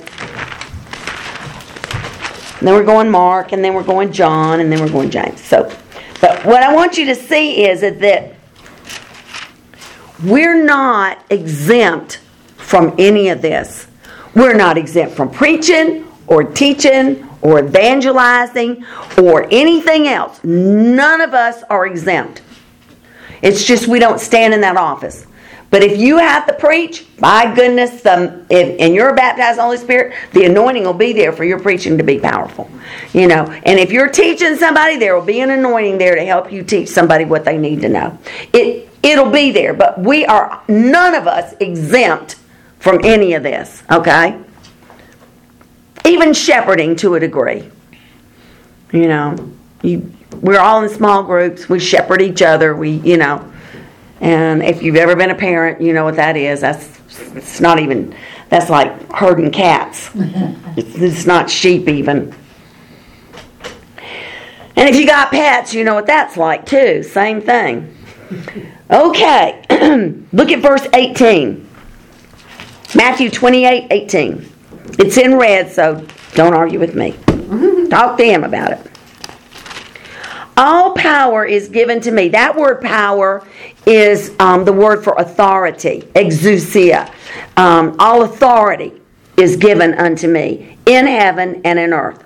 And 2.60 2.68
then 2.68 2.76
we're 2.76 2.84
going 2.84 3.10
Mark, 3.10 3.52
and 3.52 3.64
then 3.64 3.74
we're 3.74 3.84
going 3.84 4.12
John, 4.12 4.60
and 4.60 4.72
then 4.72 4.80
we're 4.80 4.92
going 4.92 5.10
James. 5.10 5.44
So, 5.44 5.76
but 6.22 6.46
what 6.46 6.62
I 6.62 6.76
want 6.76 6.98
you 6.98 7.06
to 7.06 7.16
see 7.16 7.66
is 7.66 7.82
that, 7.82 8.00
that 8.02 8.36
we're 10.24 10.64
not 10.64 11.24
exempt 11.32 12.20
from 12.58 12.94
any 13.00 13.30
of 13.30 13.42
this. 13.42 13.88
We're 14.36 14.54
not 14.54 14.78
exempt 14.78 15.16
from 15.16 15.32
preaching 15.32 16.06
or 16.28 16.44
teaching 16.44 17.28
or 17.42 17.64
evangelizing 17.64 18.86
or 19.18 19.48
anything 19.50 20.08
else. 20.08 20.44
None 20.44 21.22
of 21.22 21.34
us 21.34 21.64
are 21.70 21.88
exempt. 21.88 22.42
It's 23.42 23.64
just 23.64 23.88
we 23.88 24.00
don't 24.00 24.20
stand 24.20 24.54
in 24.54 24.62
that 24.62 24.78
office. 24.78 25.26
But 25.72 25.84
if 25.84 26.00
you 26.00 26.18
have 26.18 26.48
to 26.48 26.54
preach, 26.54 27.06
my 27.20 27.54
goodness, 27.54 28.02
the, 28.02 28.44
if, 28.50 28.80
and 28.80 28.96
you're 28.96 29.14
baptized 29.14 29.60
the 29.60 29.64
Holy 29.64 29.78
Spirit, 29.78 30.16
the 30.34 30.46
anointing 30.46 30.84
will 30.84 30.94
be 30.94 31.14
there 31.14 31.32
for 31.32 31.44
your 31.44 31.60
preaching 31.60 31.98
to 32.00 32.04
be 32.04 32.18
powerful. 32.18 32.70
You 33.14 33.28
know, 33.28 33.46
and 33.46 33.80
if 33.80 33.92
you're 33.92 34.10
teaching 34.10 34.56
somebody, 34.56 34.98
there 34.98 35.16
will 35.16 35.26
be 35.26 35.42
an 35.42 35.52
anointing 35.52 36.00
there 36.00 36.16
to 36.16 36.26
help 36.26 36.52
you 36.52 36.64
teach 36.64 36.90
somebody 36.90 37.26
what 37.26 37.46
they 37.46 37.58
need 37.58 37.82
to 37.82 37.90
know. 37.90 38.18
It 38.52 38.90
it'll 39.04 39.30
be 39.30 39.52
there, 39.52 39.74
but 39.74 40.00
we 40.00 40.26
are 40.26 40.62
none 40.68 41.14
of 41.14 41.28
us 41.28 41.54
exempt 41.60 42.38
from 42.80 43.06
any 43.06 43.34
of 43.34 43.44
this. 43.44 43.84
Okay, 43.92 44.42
even 46.06 46.34
shepherding 46.34 46.96
to 46.98 47.14
a 47.14 47.20
degree. 47.20 47.70
You 48.92 49.08
know, 49.08 49.52
you 49.82 50.12
we're 50.42 50.60
all 50.60 50.84
in 50.84 50.90
small 50.90 51.24
groups. 51.24 51.68
We 51.68 51.80
shepherd 51.80 52.22
each 52.22 52.42
other. 52.42 52.76
We, 52.76 52.92
you 52.92 53.18
know, 53.18 53.52
and 54.22 54.64
if 54.64 54.82
you've 54.82 54.96
ever 54.96 55.16
been 55.16 55.32
a 55.32 55.36
parent, 55.36 55.82
you 55.82 55.94
know 55.94 56.04
what 56.04 56.16
that 56.16 56.38
is. 56.38 56.62
That's 56.62 57.00
it's 57.36 57.60
not 57.60 57.80
even 57.80 58.16
that's 58.50 58.70
like 58.70 59.12
herding 59.12 59.52
cats. 59.52 60.10
it's, 60.16 60.96
it's 60.96 61.26
not 61.26 61.50
sheep 61.50 61.88
even. 61.88 62.34
And 64.76 64.88
if 64.88 64.96
you 64.96 65.06
got 65.06 65.32
pets, 65.32 65.74
you 65.74 65.84
know 65.84 65.96
what 65.96 66.06
that's 66.06 66.38
like 66.38 66.66
too. 66.66 67.04
Same 67.04 67.42
thing. 67.42 67.96
Okay, 68.90 69.66
look 70.34 70.52
at 70.52 70.60
verse 70.60 70.88
18. 70.94 71.68
Matthew 72.96 73.30
28 73.30 73.88
18. 73.92 74.50
It's 75.00 75.18
in 75.18 75.36
red, 75.36 75.72
so 75.72 76.06
don't 76.34 76.54
argue 76.54 76.80
with 76.80 76.96
me. 76.96 77.12
Talk 77.90 78.18
to 78.18 78.24
him 78.24 78.44
about 78.44 78.72
it. 78.72 78.89
All 80.60 80.92
power 80.92 81.46
is 81.46 81.70
given 81.70 82.02
to 82.02 82.12
me. 82.12 82.28
That 82.28 82.54
word 82.54 82.82
power 82.82 83.48
is 83.86 84.36
um, 84.40 84.66
the 84.66 84.74
word 84.74 85.06
for 85.06 85.14
authority, 85.14 86.02
exousia. 86.16 87.14
Um, 87.56 87.96
all 87.98 88.24
authority 88.24 89.02
is 89.38 89.56
given 89.56 89.94
unto 89.94 90.28
me 90.28 90.78
in 90.86 91.08
heaven 91.08 91.62
and 91.64 91.80
in 91.80 91.94
earth. 91.94 92.26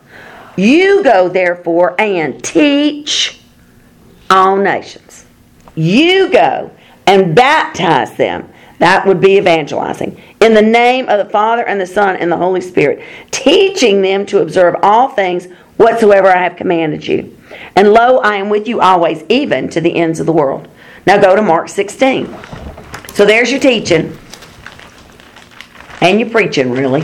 You 0.58 1.04
go 1.04 1.30
therefore 1.30 1.96
and 2.02 2.44
teach 2.44 3.40
all 4.32 4.58
nations. 4.58 5.28
You 5.76 6.32
go 6.32 6.72
and 7.06 7.36
baptize 7.36 8.16
them. 8.16 8.50
That 8.80 9.06
would 9.06 9.22
be 9.22 9.38
evangelizing. 9.38 10.20
In 10.42 10.56
the 10.56 10.62
name 10.62 11.08
of 11.08 11.24
the 11.24 11.32
Father 11.32 11.68
and 11.68 11.80
the 11.80 11.86
Son 11.86 12.16
and 12.16 12.32
the 12.32 12.38
Holy 12.38 12.62
Spirit, 12.62 13.04
teaching 13.30 14.02
them 14.02 14.26
to 14.26 14.42
observe 14.42 14.76
all 14.82 15.10
things 15.10 15.48
whatsoever 15.78 16.28
I 16.28 16.44
have 16.44 16.56
commanded 16.56 17.08
you. 17.08 17.38
And 17.76 17.94
lo, 17.94 18.18
I 18.20 18.36
am 18.36 18.50
with 18.50 18.68
you 18.68 18.82
always, 18.82 19.24
even 19.30 19.70
to 19.70 19.82
the 19.82 19.96
ends 19.96 20.20
of 20.20 20.26
the 20.26 20.34
world. 20.34 20.68
Now 21.06 21.20
go 21.20 21.36
to 21.36 21.42
Mark 21.42 21.70
16. 21.70 22.34
So 23.14 23.26
there's 23.26 23.52
your 23.52 23.60
teaching. 23.60 24.18
And 26.02 26.20
your 26.20 26.30
preaching, 26.30 26.72
really. 26.72 27.02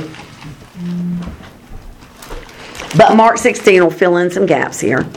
But 2.98 3.16
Mark 3.16 3.38
16 3.38 3.84
will 3.84 3.92
fill 3.92 4.18
in 4.18 4.32
some 4.32 4.46
gaps 4.46 4.80
here. 4.80 5.08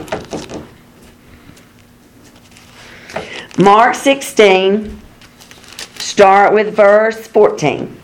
Mark 3.57 3.95
16, 3.95 4.99
start 5.95 6.53
with 6.53 6.75
verse 6.75 7.27
14. 7.27 7.99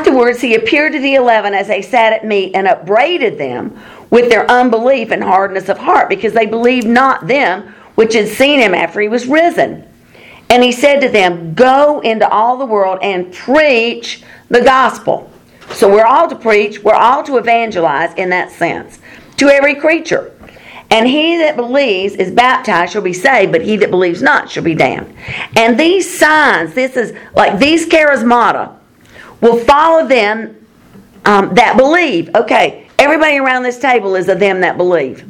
Afterwards, 0.00 0.40
he 0.40 0.54
appeared 0.54 0.94
to 0.94 0.98
the 0.98 1.16
eleven 1.16 1.52
as 1.52 1.66
they 1.66 1.82
sat 1.82 2.14
at 2.14 2.24
meat 2.24 2.52
and 2.54 2.66
upbraided 2.66 3.36
them 3.36 3.78
with 4.08 4.30
their 4.30 4.50
unbelief 4.50 5.10
and 5.10 5.22
hardness 5.22 5.68
of 5.68 5.76
heart, 5.76 6.08
because 6.08 6.32
they 6.32 6.46
believed 6.46 6.86
not 6.86 7.26
them 7.26 7.74
which 7.96 8.14
had 8.14 8.26
seen 8.26 8.60
him 8.60 8.74
after 8.74 9.02
he 9.02 9.08
was 9.08 9.26
risen. 9.26 9.86
And 10.48 10.62
he 10.62 10.72
said 10.72 11.00
to 11.00 11.10
them, 11.10 11.52
Go 11.52 12.00
into 12.00 12.26
all 12.26 12.56
the 12.56 12.64
world 12.64 12.98
and 13.02 13.30
preach 13.30 14.22
the 14.48 14.62
gospel. 14.62 15.30
So 15.72 15.92
we're 15.92 16.06
all 16.06 16.28
to 16.30 16.34
preach, 16.34 16.82
we're 16.82 16.94
all 16.94 17.22
to 17.24 17.36
evangelize 17.36 18.14
in 18.14 18.30
that 18.30 18.50
sense 18.50 19.00
to 19.36 19.48
every 19.48 19.74
creature. 19.74 20.34
And 20.88 21.06
he 21.06 21.36
that 21.36 21.56
believes 21.56 22.14
is 22.14 22.30
baptized 22.30 22.94
shall 22.94 23.02
be 23.02 23.12
saved, 23.12 23.52
but 23.52 23.60
he 23.60 23.76
that 23.76 23.90
believes 23.90 24.22
not 24.22 24.48
shall 24.48 24.64
be 24.64 24.74
damned. 24.74 25.14
And 25.58 25.78
these 25.78 26.18
signs, 26.18 26.72
this 26.72 26.96
is 26.96 27.14
like 27.34 27.58
these 27.58 27.86
charismata, 27.86 28.79
will 29.40 29.58
follow 29.58 30.06
them 30.06 30.56
um, 31.24 31.54
that 31.54 31.76
believe. 31.76 32.34
Okay, 32.34 32.88
everybody 32.98 33.38
around 33.38 33.62
this 33.62 33.78
table 33.78 34.14
is 34.16 34.28
of 34.28 34.38
them 34.38 34.60
that 34.60 34.76
believe. 34.76 35.24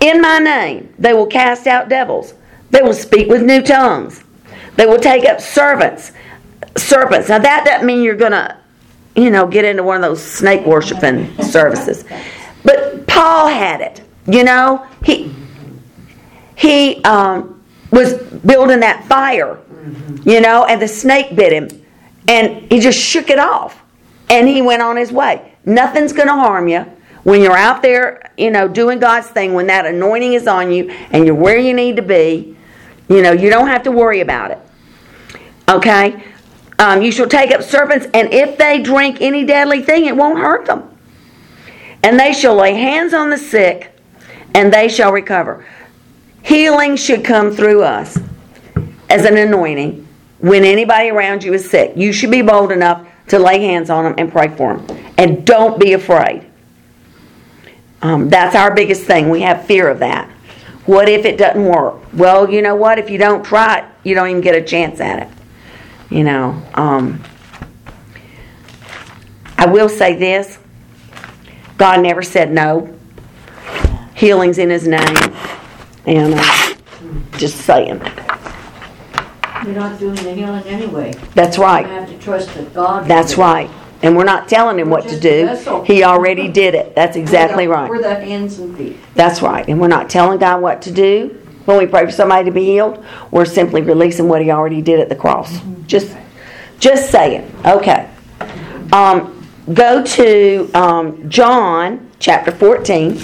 In 0.00 0.20
my 0.20 0.38
name, 0.38 0.92
they 0.98 1.12
will 1.12 1.26
cast 1.26 1.66
out 1.66 1.88
devils. 1.88 2.34
They 2.70 2.82
will 2.82 2.94
speak 2.94 3.28
with 3.28 3.42
new 3.42 3.60
tongues. 3.60 4.24
They 4.76 4.86
will 4.86 4.98
take 4.98 5.26
up 5.26 5.40
servants, 5.40 6.12
serpents. 6.76 7.28
Now 7.28 7.38
that 7.38 7.64
doesn't 7.66 7.86
mean 7.86 8.02
you're 8.02 8.16
gonna, 8.16 8.58
you 9.14 9.30
know, 9.30 9.46
get 9.46 9.64
into 9.64 9.82
one 9.82 9.96
of 9.96 10.02
those 10.02 10.22
snake 10.22 10.64
worshiping 10.64 11.30
services. 11.42 12.04
But 12.64 13.06
Paul 13.06 13.48
had 13.48 13.80
it. 13.80 14.02
You 14.26 14.44
know, 14.44 14.86
he 15.04 15.34
he 16.56 17.02
um, 17.04 17.62
was 17.90 18.14
building 18.14 18.80
that 18.80 19.04
fire. 19.04 19.58
You 20.24 20.40
know, 20.40 20.66
and 20.66 20.80
the 20.80 20.88
snake 20.88 21.34
bit 21.34 21.52
him, 21.52 21.79
And 22.30 22.70
he 22.70 22.78
just 22.78 22.96
shook 22.96 23.28
it 23.28 23.40
off. 23.40 23.82
And 24.30 24.46
he 24.46 24.62
went 24.62 24.82
on 24.82 24.96
his 24.96 25.10
way. 25.10 25.56
Nothing's 25.64 26.12
going 26.12 26.28
to 26.28 26.34
harm 26.34 26.68
you. 26.68 26.86
When 27.24 27.40
you're 27.42 27.56
out 27.56 27.82
there, 27.82 28.30
you 28.38 28.52
know, 28.52 28.68
doing 28.68 29.00
God's 29.00 29.26
thing, 29.26 29.52
when 29.52 29.66
that 29.66 29.84
anointing 29.84 30.34
is 30.34 30.46
on 30.46 30.70
you 30.70 30.90
and 31.10 31.26
you're 31.26 31.34
where 31.34 31.58
you 31.58 31.74
need 31.74 31.96
to 31.96 32.02
be, 32.02 32.56
you 33.08 33.20
know, 33.20 33.32
you 33.32 33.50
don't 33.50 33.66
have 33.66 33.82
to 33.82 33.90
worry 33.90 34.20
about 34.20 34.52
it. 34.52 34.58
Okay? 35.68 36.22
Um, 36.78 37.02
you 37.02 37.10
shall 37.10 37.28
take 37.28 37.50
up 37.50 37.62
serpents, 37.62 38.06
and 38.14 38.32
if 38.32 38.56
they 38.56 38.80
drink 38.80 39.18
any 39.20 39.44
deadly 39.44 39.82
thing, 39.82 40.06
it 40.06 40.16
won't 40.16 40.38
hurt 40.38 40.66
them. 40.66 40.88
And 42.04 42.18
they 42.18 42.32
shall 42.32 42.54
lay 42.54 42.74
hands 42.74 43.12
on 43.12 43.28
the 43.28 43.36
sick, 43.36 43.92
and 44.54 44.72
they 44.72 44.88
shall 44.88 45.12
recover. 45.12 45.66
Healing 46.42 46.94
should 46.94 47.24
come 47.24 47.50
through 47.50 47.82
us 47.82 48.18
as 49.10 49.24
an 49.24 49.36
anointing 49.36 50.06
when 50.40 50.64
anybody 50.64 51.10
around 51.10 51.44
you 51.44 51.52
is 51.52 51.68
sick. 51.68 51.92
You 51.96 52.12
should 52.12 52.30
be 52.30 52.42
bold 52.42 52.72
enough 52.72 53.06
to 53.28 53.38
lay 53.38 53.60
hands 53.60 53.90
on 53.90 54.04
them 54.04 54.14
and 54.18 54.30
pray 54.30 54.48
for 54.48 54.76
them. 54.76 55.04
And 55.16 55.46
don't 55.46 55.78
be 55.78 55.92
afraid. 55.92 56.46
Um, 58.02 58.28
that's 58.28 58.56
our 58.56 58.74
biggest 58.74 59.04
thing. 59.04 59.28
We 59.28 59.42
have 59.42 59.66
fear 59.66 59.88
of 59.88 59.98
that. 59.98 60.28
What 60.86 61.08
if 61.08 61.24
it 61.24 61.36
doesn't 61.36 61.64
work? 61.64 62.00
Well, 62.14 62.50
you 62.50 62.62
know 62.62 62.74
what? 62.74 62.98
If 62.98 63.10
you 63.10 63.18
don't 63.18 63.44
try 63.44 63.78
it, 63.78 63.84
you 64.02 64.14
don't 64.14 64.28
even 64.28 64.40
get 64.40 64.54
a 64.54 64.62
chance 64.62 65.00
at 65.00 65.22
it. 65.22 65.28
You 66.08 66.24
know, 66.24 66.60
um, 66.74 67.22
I 69.56 69.66
will 69.66 69.88
say 69.88 70.16
this 70.16 70.58
God 71.76 72.00
never 72.00 72.22
said 72.22 72.50
no. 72.50 72.92
Healing's 74.14 74.58
in 74.58 74.70
His 74.70 74.88
name. 74.88 75.16
And 76.06 76.34
uh, 76.36 76.74
just 77.38 77.58
saying. 77.58 78.00
You're 79.64 79.74
not 79.74 79.98
doing 79.98 80.14
the 80.16 80.32
healing 80.34 80.64
anyway. 80.64 81.12
That's 81.34 81.56
You 81.56 81.62
right. 81.64 81.86
have 81.86 82.08
to 82.08 82.18
trust 82.18 82.54
that 82.54 82.72
God. 82.74 83.02
will 83.02 83.08
That's 83.08 83.34
do 83.34 83.40
it. 83.40 83.44
right. 83.44 83.70
And 84.02 84.16
we're 84.16 84.24
not 84.24 84.48
telling 84.48 84.78
Him 84.78 84.88
what 84.88 85.06
to 85.08 85.20
do. 85.20 85.82
He 85.86 86.02
already 86.04 86.48
did 86.48 86.74
it. 86.74 86.94
That's 86.94 87.16
exactly 87.16 87.68
We're 87.68 87.74
the- 87.74 87.80
right. 87.82 87.90
We're 87.90 88.02
the 88.02 88.14
hands 88.14 88.58
and 88.58 88.76
feet. 88.76 88.96
That's 89.14 89.42
right. 89.42 89.66
And 89.68 89.78
we're 89.80 89.88
not 89.88 90.08
telling 90.08 90.38
God 90.38 90.62
what 90.62 90.80
to 90.82 90.90
do 90.90 91.36
when 91.66 91.76
we 91.76 91.86
pray 91.86 92.06
for 92.06 92.10
somebody 92.12 92.46
to 92.46 92.50
be 92.50 92.64
healed. 92.64 93.04
We're 93.30 93.44
simply 93.44 93.82
releasing 93.82 94.26
what 94.28 94.40
He 94.42 94.50
already 94.50 94.80
did 94.80 95.00
at 95.00 95.10
the 95.10 95.16
cross. 95.16 95.60
Just, 95.86 96.16
just 96.78 97.10
saying. 97.10 97.52
Okay. 97.66 98.08
Um, 98.92 99.46
go 99.74 100.02
to 100.02 100.70
um, 100.72 101.28
John 101.28 102.10
chapter 102.18 102.50
14. 102.52 103.18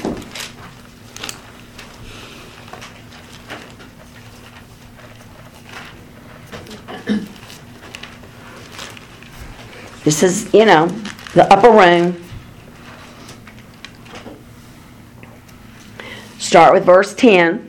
This 10.07 10.23
is, 10.23 10.55
you 10.55 10.65
know, 10.65 10.87
the 11.35 11.53
upper 11.53 11.69
room. 11.69 12.23
Start 16.39 16.73
with 16.73 16.85
verse 16.85 17.13
10. 17.13 17.69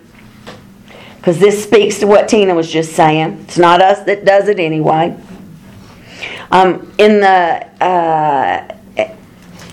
Because 1.16 1.40
this 1.40 1.64
speaks 1.64 1.98
to 2.02 2.06
what 2.06 2.30
Tina 2.30 2.54
was 2.54 2.72
just 2.72 2.94
saying. 2.94 3.40
It's 3.48 3.58
not 3.58 3.82
us 3.82 4.06
that 4.06 4.24
does 4.24 4.50
it 4.50 4.60
anyway. 4.60 5.18
Um, 6.52 6.94
in 7.00 7.22
the 7.22 7.84
uh, 7.84 8.78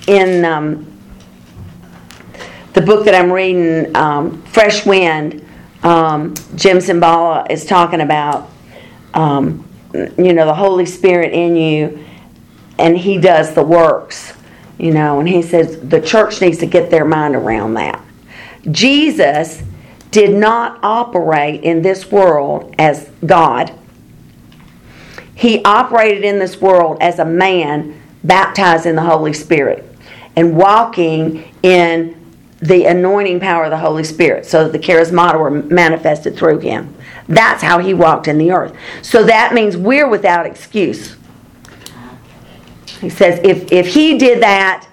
in 0.06 0.46
um, 0.46 0.90
the 2.72 2.80
book 2.80 3.04
that 3.04 3.14
I'm 3.14 3.30
reading, 3.30 3.94
um, 3.94 4.40
Fresh 4.44 4.86
Wind, 4.86 5.46
um, 5.82 6.32
Jim 6.56 6.78
Cymbala 6.78 7.50
is 7.50 7.66
talking 7.66 8.00
about 8.00 8.48
um, 9.12 9.68
you 9.92 10.32
know 10.32 10.46
the 10.46 10.54
Holy 10.54 10.86
Spirit 10.86 11.34
in 11.34 11.56
you, 11.56 12.02
and 12.78 12.96
He 12.96 13.18
does 13.18 13.54
the 13.54 13.64
works. 13.64 14.34
You 14.78 14.92
know, 14.92 15.20
and 15.20 15.28
he 15.28 15.42
says 15.42 15.80
the 15.80 16.00
church 16.00 16.40
needs 16.40 16.58
to 16.58 16.66
get 16.66 16.90
their 16.90 17.04
mind 17.04 17.36
around 17.36 17.74
that. 17.74 18.02
Jesus 18.70 19.62
did 20.10 20.34
not 20.34 20.78
operate 20.82 21.62
in 21.62 21.82
this 21.82 22.10
world 22.10 22.74
as 22.78 23.10
God. 23.24 23.72
He 25.34 25.62
operated 25.64 26.24
in 26.24 26.38
this 26.38 26.60
world 26.60 26.98
as 27.00 27.18
a 27.18 27.24
man 27.24 28.00
baptized 28.22 28.86
in 28.86 28.96
the 28.96 29.02
Holy 29.02 29.32
Spirit 29.32 29.84
and 30.36 30.56
walking 30.56 31.52
in 31.62 32.20
the 32.60 32.86
anointing 32.86 33.40
power 33.40 33.64
of 33.64 33.70
the 33.70 33.78
Holy 33.78 34.04
Spirit 34.04 34.46
so 34.46 34.64
that 34.64 34.72
the 34.72 34.78
charismata 34.78 35.38
were 35.38 35.50
manifested 35.50 36.36
through 36.36 36.60
him. 36.60 36.94
That's 37.28 37.62
how 37.62 37.78
he 37.78 37.92
walked 37.92 38.26
in 38.26 38.38
the 38.38 38.52
earth. 38.52 38.74
So 39.02 39.24
that 39.24 39.52
means 39.52 39.76
we're 39.76 40.08
without 40.08 40.46
excuse. 40.46 41.16
He 43.00 43.08
says, 43.10 43.40
if, 43.44 43.70
if 43.72 43.86
he 43.92 44.18
did 44.18 44.42
that, 44.42 44.86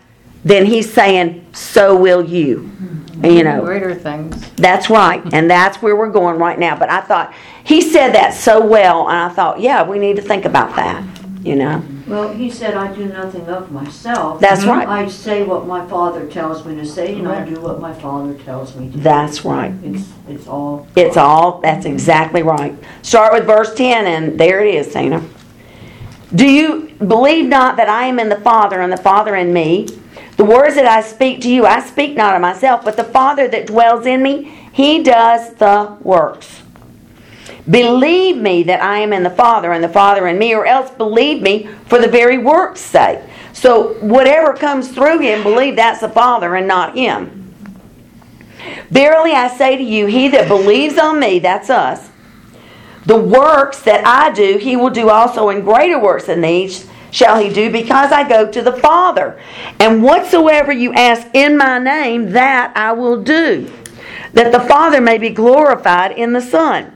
then 0.44 0.66
he's 0.66 0.92
saying, 0.92 1.46
so 1.54 1.96
will 1.96 2.24
you. 2.26 2.60
Mm-hmm. 2.60 3.26
You 3.26 3.44
know, 3.44 3.62
Greater 3.62 3.94
things. 3.94 4.50
that's 4.54 4.90
right, 4.90 5.22
and 5.32 5.48
that's 5.48 5.80
where 5.80 5.96
we're 5.96 6.10
going 6.10 6.40
right 6.40 6.58
now. 6.58 6.76
But 6.76 6.90
I 6.90 7.02
thought 7.02 7.32
he 7.64 7.80
said 7.80 8.14
that 8.14 8.34
so 8.34 8.66
well, 8.66 9.08
and 9.10 9.18
I 9.18 9.30
thought, 9.30 9.60
yeah, 9.60 9.88
we 9.88 10.00
need 10.00 10.16
to 10.16 10.24
think 10.24 10.46
about 10.46 10.76
that. 10.76 11.04
You 11.44 11.56
know, 11.56 11.84
Well, 12.08 12.32
he 12.34 12.52
said, 12.52 12.76
I 12.76 12.94
do 12.96 13.06
nothing 13.06 13.48
of 13.48 13.72
myself. 13.72 14.40
That's 14.40 14.64
right. 14.64 14.88
I 14.88 15.08
say 15.08 15.42
what 15.42 15.66
my 15.66 15.88
father 15.88 16.28
tells 16.28 16.64
me 16.66 16.76
to 16.76 16.86
say, 16.86 17.16
and 17.16 17.28
I 17.28 17.44
do 17.44 17.60
what 17.60 17.80
my 17.80 17.94
father 17.94 18.36
tells 18.36 18.76
me 18.76 18.88
to 18.88 18.94
do. 18.94 19.00
that's 19.00 19.44
right. 19.44 19.74
It's, 19.84 20.08
it's 20.28 20.48
all. 20.48 20.88
It's 20.96 21.18
all. 21.18 21.60
That's 21.62 21.86
exactly 21.88 22.44
right. 22.44 22.76
Start 23.02 23.34
with 23.34 23.46
verse 23.46 23.74
ten, 23.76 24.06
and 24.06 24.40
there 24.40 24.64
it 24.64 24.74
is, 24.74 24.94
Tina. 24.94 25.24
Do 26.34 26.46
you 26.46 26.94
believe 27.00 27.46
not 27.46 27.78
that 27.78 27.90
I 27.90 28.06
am 28.06 28.20
in 28.20 28.30
the 28.30 28.40
Father, 28.40 28.82
and 28.82 28.92
the 28.92 28.98
Father 28.98 29.36
in 29.36 29.52
me? 29.52 29.88
The 30.38 30.46
words 30.46 30.76
that 30.76 30.86
I 30.86 31.02
speak 31.02 31.42
to 31.42 31.50
you, 31.50 31.66
I 31.66 31.82
speak 31.82 32.16
not 32.16 32.36
of 32.36 32.42
myself, 32.42 32.86
but 32.86 32.96
the 32.96 33.04
Father 33.04 33.48
that 33.50 33.68
dwells 33.68 34.06
in 34.06 34.24
me, 34.24 34.70
He 34.72 35.04
does 35.04 35.54
the 35.56 35.98
works. 36.02 36.64
Believe 37.70 38.38
me 38.38 38.64
that 38.64 38.82
I 38.82 39.00
am 39.00 39.14
in 39.14 39.24
the 39.24 39.30
Father 39.30 39.72
and 39.72 39.84
the 39.84 39.90
Father 39.90 40.28
in 40.28 40.40
me, 40.40 40.56
or 40.56 40.66
else 40.66 40.90
believe 40.92 41.42
me 41.42 41.68
for 41.86 42.00
the 42.00 42.08
very 42.08 42.38
work's 42.38 42.82
sake. 42.82 43.20
So, 43.54 43.94
whatever 43.96 44.54
comes 44.54 44.90
through 44.90 45.20
him, 45.20 45.44
believe 45.44 45.76
that's 45.76 46.00
the 46.00 46.10
Father 46.10 46.56
and 46.56 46.68
not 46.68 46.96
him. 46.96 47.54
Verily 48.90 49.32
I 49.32 49.48
say 49.50 49.76
to 49.76 49.84
you, 49.84 50.08
he 50.08 50.30
that 50.30 50.48
believes 50.48 50.98
on 50.98 51.20
me, 51.20 51.40
that's 51.40 51.70
us, 51.70 52.10
the 53.06 53.18
works 53.18 53.82
that 53.82 54.06
I 54.06 54.32
do, 54.32 54.58
he 54.58 54.76
will 54.76 54.90
do 54.90 55.10
also, 55.10 55.50
and 55.50 55.64
greater 55.64 56.00
works 56.00 56.26
than 56.26 56.42
these 56.42 56.88
shall 57.10 57.40
he 57.40 57.50
do, 57.52 57.72
because 57.72 58.12
I 58.12 58.28
go 58.28 58.50
to 58.50 58.62
the 58.62 58.72
Father. 58.72 59.42
And 59.80 60.02
whatsoever 60.02 60.72
you 60.72 60.94
ask 60.94 61.28
in 61.34 61.58
my 61.58 61.78
name, 61.78 62.32
that 62.32 62.72
I 62.76 62.94
will 62.94 63.22
do, 63.22 63.72
that 64.34 64.52
the 64.52 64.62
Father 64.62 65.02
may 65.02 65.18
be 65.18 65.30
glorified 65.30 66.14
in 66.14 66.32
the 66.32 66.42
Son. 66.42 66.92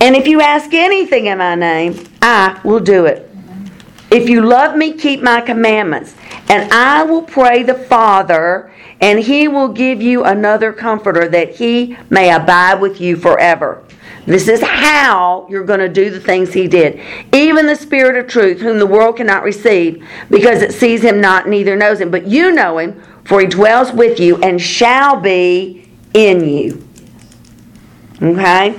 And 0.00 0.16
if 0.16 0.26
you 0.26 0.40
ask 0.40 0.74
anything 0.74 1.26
in 1.26 1.38
my 1.38 1.54
name, 1.54 2.04
I 2.20 2.60
will 2.64 2.80
do 2.80 3.06
it. 3.06 3.30
If 4.10 4.28
you 4.28 4.42
love 4.42 4.76
me, 4.76 4.92
keep 4.92 5.22
my 5.22 5.40
commandments. 5.40 6.14
And 6.48 6.70
I 6.72 7.02
will 7.04 7.22
pray 7.22 7.62
the 7.62 7.74
Father, 7.74 8.72
and 9.00 9.20
he 9.20 9.48
will 9.48 9.68
give 9.68 10.02
you 10.02 10.24
another 10.24 10.72
comforter 10.72 11.28
that 11.28 11.54
he 11.54 11.96
may 12.10 12.34
abide 12.34 12.80
with 12.80 13.00
you 13.00 13.16
forever. 13.16 13.82
This 14.26 14.48
is 14.48 14.62
how 14.62 15.46
you're 15.50 15.64
going 15.64 15.80
to 15.80 15.88
do 15.88 16.10
the 16.10 16.20
things 16.20 16.52
he 16.52 16.66
did. 16.66 17.00
Even 17.32 17.66
the 17.66 17.76
Spirit 17.76 18.16
of 18.16 18.26
truth, 18.30 18.60
whom 18.60 18.78
the 18.78 18.86
world 18.86 19.16
cannot 19.16 19.42
receive, 19.42 20.06
because 20.30 20.62
it 20.62 20.72
sees 20.72 21.02
him 21.02 21.20
not, 21.20 21.48
neither 21.48 21.76
knows 21.76 22.00
him. 22.00 22.10
But 22.10 22.26
you 22.26 22.52
know 22.52 22.78
him, 22.78 23.02
for 23.24 23.40
he 23.40 23.46
dwells 23.46 23.92
with 23.92 24.18
you 24.18 24.42
and 24.42 24.60
shall 24.60 25.20
be 25.20 25.88
in 26.14 26.48
you. 26.48 26.88
Okay? 28.22 28.74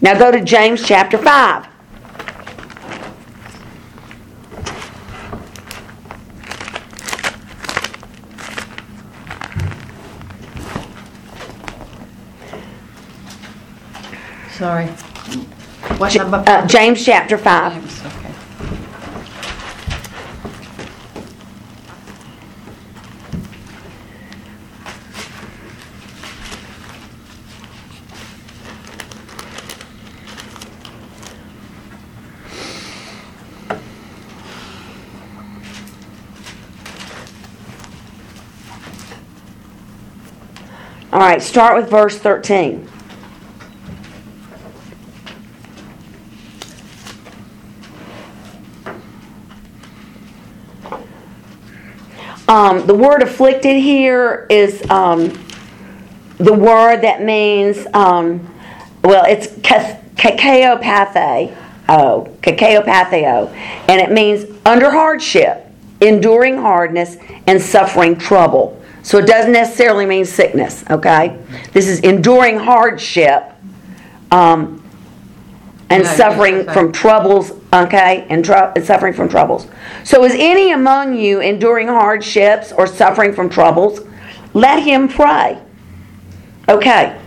Now 0.00 0.18
go 0.18 0.30
to 0.30 0.40
James 0.42 0.86
chapter 0.86 1.18
5. 1.18 1.69
Sorry. 14.60 14.88
What 15.96 16.14
number? 16.14 16.44
uh, 16.46 16.66
James 16.66 17.02
chapter 17.02 17.38
5. 17.38 17.72
James, 17.72 18.04
okay. 18.04 18.34
All 41.10 41.20
right, 41.20 41.40
start 41.40 41.80
with 41.80 41.88
verse 41.88 42.18
13. 42.18 42.89
Um, 52.50 52.84
the 52.84 52.94
word 52.94 53.22
afflicted 53.22 53.76
here 53.76 54.48
is 54.50 54.82
um, 54.90 55.28
the 56.38 56.52
word 56.52 57.02
that 57.02 57.22
means, 57.22 57.86
um, 57.94 58.52
well, 59.04 59.24
it's 59.24 59.46
kakeopathe, 60.16 61.56
oh, 61.88 62.36
kakeopatheo, 62.42 63.54
and 63.88 64.00
it 64.00 64.10
means 64.10 64.46
under 64.66 64.90
hardship, 64.90 65.64
enduring 66.00 66.58
hardness, 66.58 67.18
and 67.46 67.62
suffering 67.62 68.18
trouble. 68.18 68.82
So 69.04 69.18
it 69.18 69.28
doesn't 69.28 69.52
necessarily 69.52 70.04
mean 70.04 70.24
sickness, 70.24 70.82
okay? 70.90 71.38
This 71.72 71.86
is 71.86 72.00
enduring 72.00 72.58
hardship 72.58 73.44
um, 74.32 74.82
and 75.90 76.04
No, 76.04 76.10
suffering 76.14 76.64
from 76.66 76.92
troubles, 76.92 77.52
okay, 77.72 78.26
and 78.30 78.44
tr- 78.44 78.80
suffering 78.82 79.12
from 79.12 79.28
troubles. 79.28 79.66
So, 80.04 80.24
is 80.24 80.32
any 80.36 80.72
among 80.72 81.16
you 81.16 81.40
enduring 81.40 81.88
hardships 81.88 82.72
or 82.72 82.86
suffering 82.86 83.32
from 83.32 83.50
troubles? 83.50 84.00
Let 84.54 84.82
him 84.82 85.08
pray. 85.08 85.60
Okay, 86.68 87.20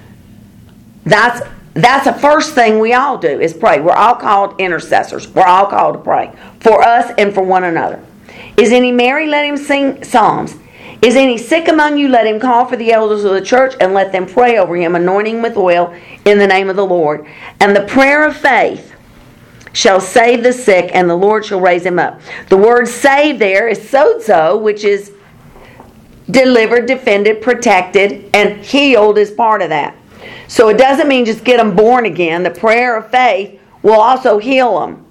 that's 1.06 1.42
that's 1.74 2.06
the 2.06 2.14
first 2.14 2.54
thing 2.54 2.80
we 2.80 2.94
all 2.94 3.18
do 3.18 3.40
is 3.40 3.54
pray. 3.54 3.82
We're 3.82 3.94
all 3.94 4.16
called 4.16 4.60
intercessors. 4.60 5.28
We're 5.28 5.46
all 5.46 5.66
called 5.66 5.96
to 5.96 6.00
pray 6.00 6.32
for 6.60 6.84
us 6.84 7.12
and 7.18 7.34
for 7.34 7.44
one 7.44 7.64
another. 7.64 8.04
Is 8.58 8.72
any 8.72 8.92
merry? 8.92 9.28
Let 9.28 9.46
him 9.46 9.58
sing 9.58 10.04
psalms. 10.04 10.56
Is 11.04 11.18
any 11.18 11.38
sick 11.38 11.68
among 11.68 11.98
you? 11.98 12.08
Let 12.08 12.26
him 12.26 12.40
call 12.40 12.66
for 12.66 12.78
the 12.78 12.94
elders 12.94 13.26
of 13.26 13.34
the 13.34 13.42
church 13.42 13.76
and 13.82 13.94
let 13.94 14.14
them 14.14 14.26
pray 14.26 14.58
over 14.58 14.74
him, 14.78 14.96
anointing 14.96 15.42
with 15.42 15.58
oil 15.58 15.94
in 16.24 16.38
the 16.40 16.48
name 16.48 16.70
of 16.70 16.78
the 16.78 16.86
Lord. 16.86 17.28
And 17.60 17.76
the 17.76 17.84
prayer 17.84 18.26
of 18.26 18.38
faith 18.38 18.94
shall 19.74 20.00
save 20.00 20.44
the 20.44 20.54
sick, 20.54 20.92
and 20.94 21.10
the 21.10 21.16
Lord 21.16 21.44
shall 21.44 21.60
raise 21.60 21.86
him 21.86 22.00
up. 22.00 22.22
The 22.48 22.56
word 22.56 22.88
save 22.88 23.38
there 23.38 23.68
is 23.68 23.80
sozo, 23.80 24.62
which 24.62 24.86
is 24.86 25.12
delivered, 26.32 26.86
defended, 26.86 27.42
protected, 27.42 28.30
and 28.34 28.64
healed 28.64 29.18
is 29.18 29.30
part 29.30 29.62
of 29.62 29.68
that. 29.70 29.98
So 30.48 30.70
it 30.70 30.78
doesn't 30.78 31.10
mean 31.10 31.26
just 31.26 31.44
get 31.44 31.58
them 31.58 31.76
born 31.76 32.06
again. 32.06 32.44
The 32.44 32.52
prayer 32.52 32.96
of 32.96 33.12
faith 33.12 33.60
will 33.82 34.00
also 34.00 34.38
heal 34.38 34.80
them, 34.80 35.06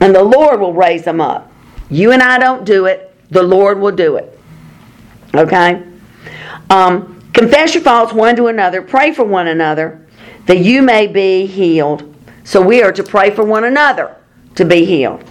and 0.00 0.14
the 0.14 0.24
Lord 0.24 0.58
will 0.58 0.72
raise 0.72 1.04
them 1.04 1.20
up. 1.20 1.52
You 1.90 2.12
and 2.12 2.22
I 2.22 2.38
don't 2.38 2.64
do 2.64 2.86
it, 2.86 3.14
the 3.30 3.42
Lord 3.42 3.78
will 3.78 3.94
do 3.94 4.16
it. 4.16 4.35
Okay? 5.34 5.82
Um, 6.70 7.20
confess 7.32 7.74
your 7.74 7.82
faults 7.82 8.12
one 8.12 8.36
to 8.36 8.46
another, 8.46 8.82
pray 8.82 9.12
for 9.12 9.24
one 9.24 9.48
another, 9.48 10.06
that 10.46 10.58
you 10.58 10.82
may 10.82 11.06
be 11.06 11.46
healed. 11.46 12.14
So 12.44 12.60
we 12.60 12.82
are 12.82 12.92
to 12.92 13.02
pray 13.02 13.30
for 13.30 13.44
one 13.44 13.64
another 13.64 14.16
to 14.54 14.64
be 14.64 14.84
healed. 14.84 15.24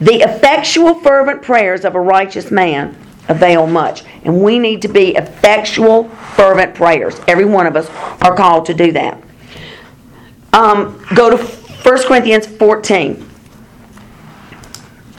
The 0.00 0.20
effectual, 0.20 0.94
fervent 0.94 1.42
prayers 1.42 1.84
of 1.84 1.94
a 1.94 2.00
righteous 2.00 2.50
man 2.50 2.96
avail 3.28 3.66
much. 3.66 4.04
And 4.24 4.42
we 4.42 4.58
need 4.58 4.82
to 4.82 4.88
be 4.88 5.16
effectual, 5.16 6.08
fervent 6.08 6.74
prayers. 6.74 7.20
Every 7.26 7.44
one 7.44 7.66
of 7.66 7.76
us 7.76 7.88
are 8.22 8.34
called 8.34 8.66
to 8.66 8.74
do 8.74 8.92
that. 8.92 9.22
Um, 10.52 11.02
go 11.14 11.30
to 11.30 11.36
1 11.36 12.02
Corinthians 12.06 12.46
14. 12.46 13.25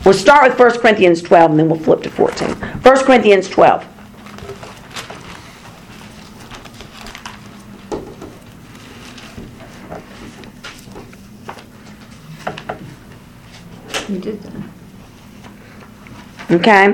We'll 0.07 0.13
start 0.13 0.49
with 0.49 0.57
1 0.57 0.79
Corinthians 0.79 1.21
12 1.21 1.51
and 1.51 1.59
then 1.59 1.67
we'll 1.67 1.77
flip 1.77 2.01
to 2.03 2.09
14. 2.09 2.47
1 2.51 2.81
Corinthians 3.03 3.49
12. 3.49 3.85
You 14.07 14.19
did 14.19 14.41
that. 14.43 14.53
Okay? 16.51 16.93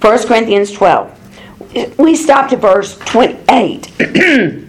1 0.00 0.26
Corinthians 0.26 0.72
12. 0.72 1.98
We 2.00 2.16
stopped 2.16 2.52
at 2.52 2.58
verse 2.58 2.98
28. 2.98 3.92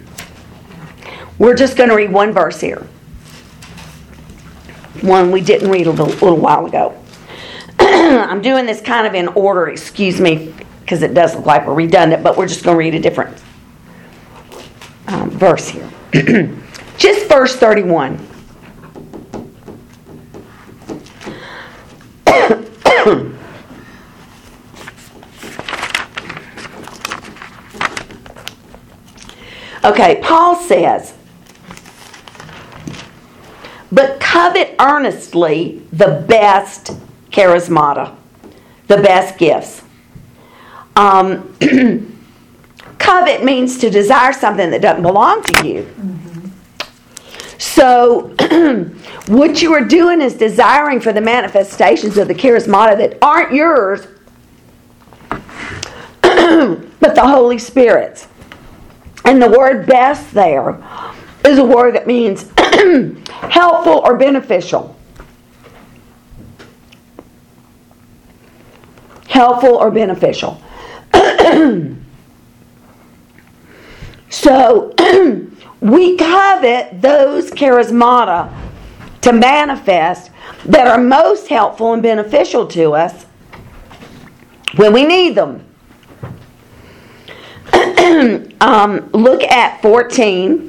We're 1.40 1.56
just 1.56 1.76
going 1.76 1.88
to 1.88 1.96
read 1.96 2.12
one 2.12 2.30
verse 2.30 2.60
here. 2.60 2.86
One 5.00 5.32
we 5.32 5.40
didn't 5.40 5.68
read 5.68 5.88
a 5.88 5.90
little, 5.90 6.06
little 6.06 6.36
while 6.36 6.64
ago. 6.64 6.97
I'm 8.30 8.40
doing 8.40 8.64
this 8.64 8.80
kind 8.80 9.08
of 9.08 9.14
in 9.14 9.26
order, 9.28 9.68
excuse 9.68 10.20
me, 10.20 10.54
because 10.80 11.02
it 11.02 11.14
does 11.14 11.34
look 11.34 11.46
like 11.46 11.66
we're 11.66 11.74
redundant, 11.74 12.22
but 12.22 12.36
we're 12.36 12.46
just 12.46 12.62
going 12.62 12.76
to 12.76 12.78
read 12.78 12.94
a 12.94 13.00
different 13.00 13.36
um, 15.08 15.30
verse 15.30 15.68
here. 15.68 15.90
just 16.96 17.28
verse 17.28 17.56
31. 17.56 18.24
Okay, 29.84 30.20
Paul 30.22 30.56
says, 30.56 31.14
but 33.90 34.20
covet 34.20 34.74
earnestly 34.80 35.82
the 35.92 36.24
best 36.28 36.90
charismata, 37.38 38.16
the 38.88 38.96
best 38.96 39.38
gifts. 39.38 39.82
Um, 40.96 41.54
covet 42.98 43.44
means 43.44 43.78
to 43.78 43.90
desire 43.90 44.32
something 44.32 44.70
that 44.70 44.82
doesn't 44.82 45.04
belong 45.04 45.44
to 45.44 45.68
you. 45.68 45.88
So, 47.58 48.34
what 49.28 49.62
you 49.62 49.72
are 49.72 49.84
doing 49.84 50.20
is 50.20 50.34
desiring 50.34 50.98
for 50.98 51.12
the 51.12 51.20
manifestations 51.20 52.18
of 52.18 52.26
the 52.26 52.34
charismata 52.34 52.98
that 52.98 53.18
aren't 53.22 53.52
yours, 53.52 54.08
but 56.20 57.14
the 57.14 57.24
Holy 57.24 57.58
Spirit's. 57.58 58.26
And 59.24 59.40
the 59.40 59.50
word 59.50 59.86
best 59.86 60.32
there 60.32 60.82
is 61.44 61.58
a 61.58 61.64
word 61.64 61.94
that 61.94 62.08
means 62.08 62.50
helpful 63.50 64.00
or 64.04 64.16
beneficial. 64.16 64.97
Helpful 69.38 69.76
or 69.76 69.92
beneficial. 69.92 70.60
so 74.28 74.92
we 75.80 76.16
covet 76.16 77.00
those 77.00 77.52
charismata 77.52 78.52
to 79.20 79.32
manifest 79.32 80.32
that 80.64 80.88
are 80.88 80.98
most 80.98 81.46
helpful 81.46 81.92
and 81.92 82.02
beneficial 82.02 82.66
to 82.66 82.94
us 82.94 83.26
when 84.74 84.92
we 84.92 85.06
need 85.06 85.36
them. 85.36 85.64
um, 88.60 89.08
look 89.12 89.44
at 89.44 89.80
14. 89.80 90.68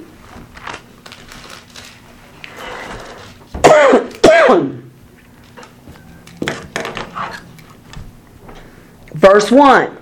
Verse 9.19 9.51
1. 9.51 9.97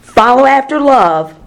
Follow 0.00 0.44
after 0.46 0.80
love, 0.80 1.38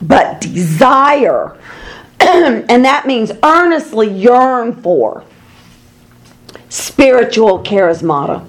but 0.00 0.40
desire, 0.40 1.58
and 2.20 2.84
that 2.86 3.06
means 3.06 3.30
earnestly 3.42 4.10
yearn 4.10 4.74
for 4.82 5.24
spiritual 6.70 7.62
charismata. 7.62 8.46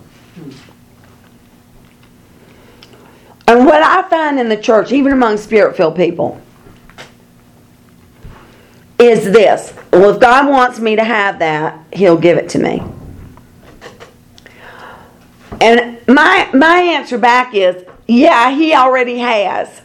And 3.48 3.66
what 3.66 3.84
I 3.84 4.08
find 4.10 4.40
in 4.40 4.48
the 4.48 4.56
church, 4.56 4.94
even 4.94 5.12
among 5.12 5.36
spirit 5.36 5.76
filled 5.76 5.98
people, 5.98 6.40
is 8.98 9.26
this. 9.26 9.74
Well, 9.92 10.12
if 10.12 10.22
God 10.22 10.48
wants 10.48 10.80
me 10.80 10.96
to 10.96 11.04
have 11.04 11.40
that, 11.40 11.78
He'll 11.92 12.18
give 12.18 12.38
it 12.38 12.48
to 12.52 12.60
me. 12.60 12.82
And 15.62 16.00
my 16.08 16.50
my 16.54 16.80
answer 16.80 17.18
back 17.18 17.54
is, 17.54 17.84
yeah, 18.08 18.52
He 18.52 18.74
already 18.74 19.20
has. 19.20 19.82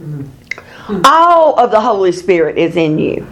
Mm-hmm. 0.00 1.00
All 1.04 1.58
of 1.58 1.70
the 1.70 1.80
Holy 1.80 2.12
Spirit 2.12 2.58
is 2.58 2.76
in 2.76 2.98
you. 2.98 3.26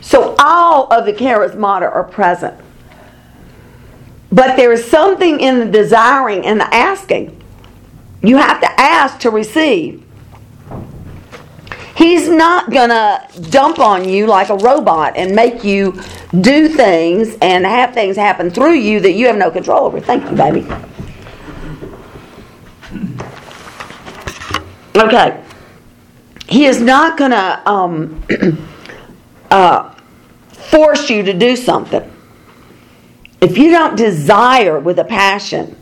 So 0.00 0.34
all 0.38 0.92
of 0.92 1.06
the 1.06 1.12
charismata 1.12 1.82
are 1.82 2.04
present. 2.04 2.58
But 4.30 4.56
there 4.56 4.72
is 4.72 4.84
something 4.84 5.40
in 5.40 5.58
the 5.58 5.66
desiring 5.66 6.44
and 6.44 6.60
the 6.60 6.74
asking. 6.74 7.42
You 8.22 8.36
have 8.36 8.60
to 8.60 8.80
ask 8.80 9.20
to 9.20 9.30
receive. 9.30 10.04
He's 11.98 12.28
not 12.28 12.70
going 12.70 12.90
to 12.90 13.28
dump 13.50 13.80
on 13.80 14.08
you 14.08 14.28
like 14.28 14.50
a 14.50 14.56
robot 14.56 15.16
and 15.16 15.34
make 15.34 15.64
you 15.64 16.00
do 16.42 16.68
things 16.68 17.36
and 17.42 17.66
have 17.66 17.92
things 17.92 18.16
happen 18.16 18.50
through 18.50 18.74
you 18.74 19.00
that 19.00 19.14
you 19.14 19.26
have 19.26 19.36
no 19.36 19.50
control 19.50 19.84
over. 19.84 19.98
Thank 19.98 20.22
you, 20.30 20.36
baby. 20.36 20.60
Okay. 24.94 25.42
He 26.48 26.66
is 26.66 26.80
not 26.80 27.18
going 27.18 27.32
to 27.32 27.68
um, 27.68 28.22
uh, 29.50 29.92
force 30.50 31.10
you 31.10 31.24
to 31.24 31.34
do 31.34 31.56
something. 31.56 32.08
if 33.40 33.58
you 33.58 33.72
don't 33.72 33.96
desire 33.96 34.78
with 34.78 35.00
a 35.00 35.04
passion 35.04 35.76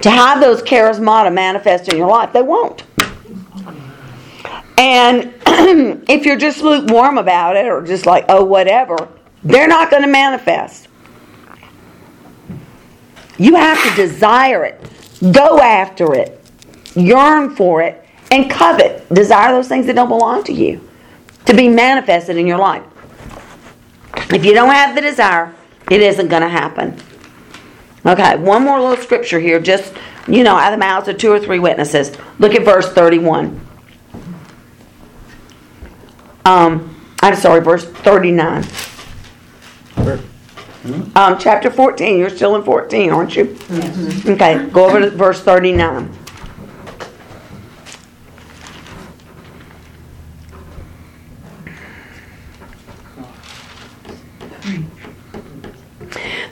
to 0.00 0.10
have 0.10 0.40
those 0.40 0.60
charismata 0.60 1.32
manifest 1.32 1.88
in 1.88 1.96
your 1.96 2.08
life, 2.08 2.32
they 2.32 2.42
won't. 2.42 2.82
And 4.78 5.34
if 6.08 6.24
you're 6.24 6.38
just 6.38 6.62
lukewarm 6.62 7.18
about 7.18 7.56
it 7.56 7.66
or 7.66 7.82
just 7.82 8.06
like, 8.06 8.24
oh, 8.28 8.44
whatever, 8.44 9.08
they're 9.44 9.68
not 9.68 9.90
going 9.90 10.02
to 10.02 10.08
manifest. 10.08 10.88
You 13.38 13.56
have 13.56 13.82
to 13.82 13.94
desire 13.96 14.64
it, 14.64 14.80
go 15.32 15.60
after 15.60 16.14
it, 16.14 16.40
yearn 16.94 17.56
for 17.56 17.82
it, 17.82 18.04
and 18.30 18.50
covet. 18.50 19.08
Desire 19.12 19.52
those 19.52 19.68
things 19.68 19.86
that 19.86 19.96
don't 19.96 20.08
belong 20.08 20.44
to 20.44 20.52
you 20.52 20.88
to 21.46 21.54
be 21.54 21.68
manifested 21.68 22.36
in 22.36 22.46
your 22.46 22.58
life. 22.58 22.84
If 24.32 24.44
you 24.44 24.54
don't 24.54 24.70
have 24.70 24.94
the 24.94 25.00
desire, 25.00 25.54
it 25.90 26.00
isn't 26.00 26.28
going 26.28 26.42
to 26.42 26.48
happen. 26.48 26.96
Okay, 28.04 28.36
one 28.36 28.64
more 28.64 28.80
little 28.80 29.02
scripture 29.02 29.38
here, 29.38 29.60
just, 29.60 29.92
you 30.26 30.42
know, 30.42 30.56
out 30.56 30.72
of 30.72 30.78
the 30.78 30.84
mouths 30.84 31.08
of 31.08 31.18
two 31.18 31.30
or 31.30 31.38
three 31.38 31.58
witnesses. 31.58 32.16
Look 32.38 32.54
at 32.54 32.64
verse 32.64 32.92
31. 32.92 33.60
Um, 36.44 36.96
I'm 37.20 37.36
sorry, 37.36 37.60
verse 37.60 37.84
39. 37.84 38.64
Um, 41.14 41.38
chapter 41.38 41.70
14. 41.70 42.18
You're 42.18 42.30
still 42.30 42.56
in 42.56 42.64
14, 42.64 43.10
aren't 43.10 43.36
you? 43.36 43.56
Okay, 44.26 44.68
go 44.70 44.86
over 44.86 45.00
to 45.00 45.10
verse 45.10 45.40
39. 45.40 46.12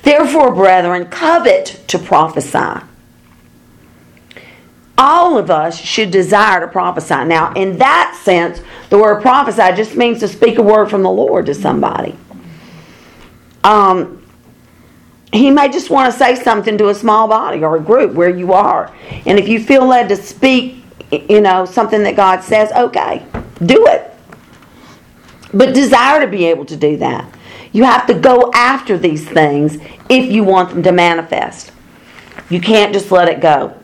Therefore, 0.03 0.55
brethren, 0.55 1.07
covet 1.07 1.83
to 1.89 1.99
prophesy. 1.99 2.85
All 5.03 5.39
of 5.39 5.51
us 5.51 5.81
should 5.81 6.11
desire 6.11 6.61
to 6.61 6.69
prophesy. 6.69 7.25
Now, 7.25 7.55
in 7.55 7.79
that 7.79 8.21
sense, 8.23 8.61
the 8.91 8.99
word 8.99 9.23
prophesy 9.23 9.75
just 9.75 9.97
means 9.97 10.21
to 10.21 10.29
speak 10.29 10.59
a 10.59 10.63
word 10.63 10.91
from 10.91 11.03
the 11.03 11.11
Lord 11.11 11.47
to 11.47 11.55
somebody. 11.55 12.15
Um, 13.65 14.23
he 15.33 15.51
may 15.51 15.71
just 15.71 15.89
want 15.89 16.13
to 16.13 16.19
say 16.19 16.35
something 16.35 16.77
to 16.77 16.91
a 16.91 16.95
small 16.95 17.29
body 17.29 17.65
or 17.65 17.77
a 17.77 17.81
group 17.81 18.13
where 18.13 18.29
you 18.29 18.53
are. 18.53 18.95
And 19.25 19.39
if 19.39 19.49
you 19.49 19.59
feel 19.59 19.87
led 19.87 20.11
to 20.11 20.17
speak, 20.17 20.85
you 21.11 21.41
know, 21.41 21.65
something 21.65 22.03
that 22.03 22.15
God 22.15 22.43
says, 22.43 22.71
okay, 22.73 23.25
do 23.65 23.87
it. 23.87 24.13
But 25.55 25.75
desire 25.75 26.21
to 26.21 26.27
be 26.27 26.45
able 26.45 26.67
to 26.67 26.77
do 26.77 26.99
that. 26.99 27.33
You 27.73 27.85
have 27.85 28.07
to 28.09 28.13
go 28.13 28.51
after 28.55 28.99
these 28.99 29.27
things 29.27 29.79
if 30.11 30.31
you 30.31 30.45
want 30.45 30.69
them 30.69 30.83
to 30.83 30.93
manifest. 30.93 31.73
You 32.51 32.61
can't 32.61 32.93
just 32.93 33.11
let 33.11 33.31
it 33.31 33.41
go. 33.41 33.75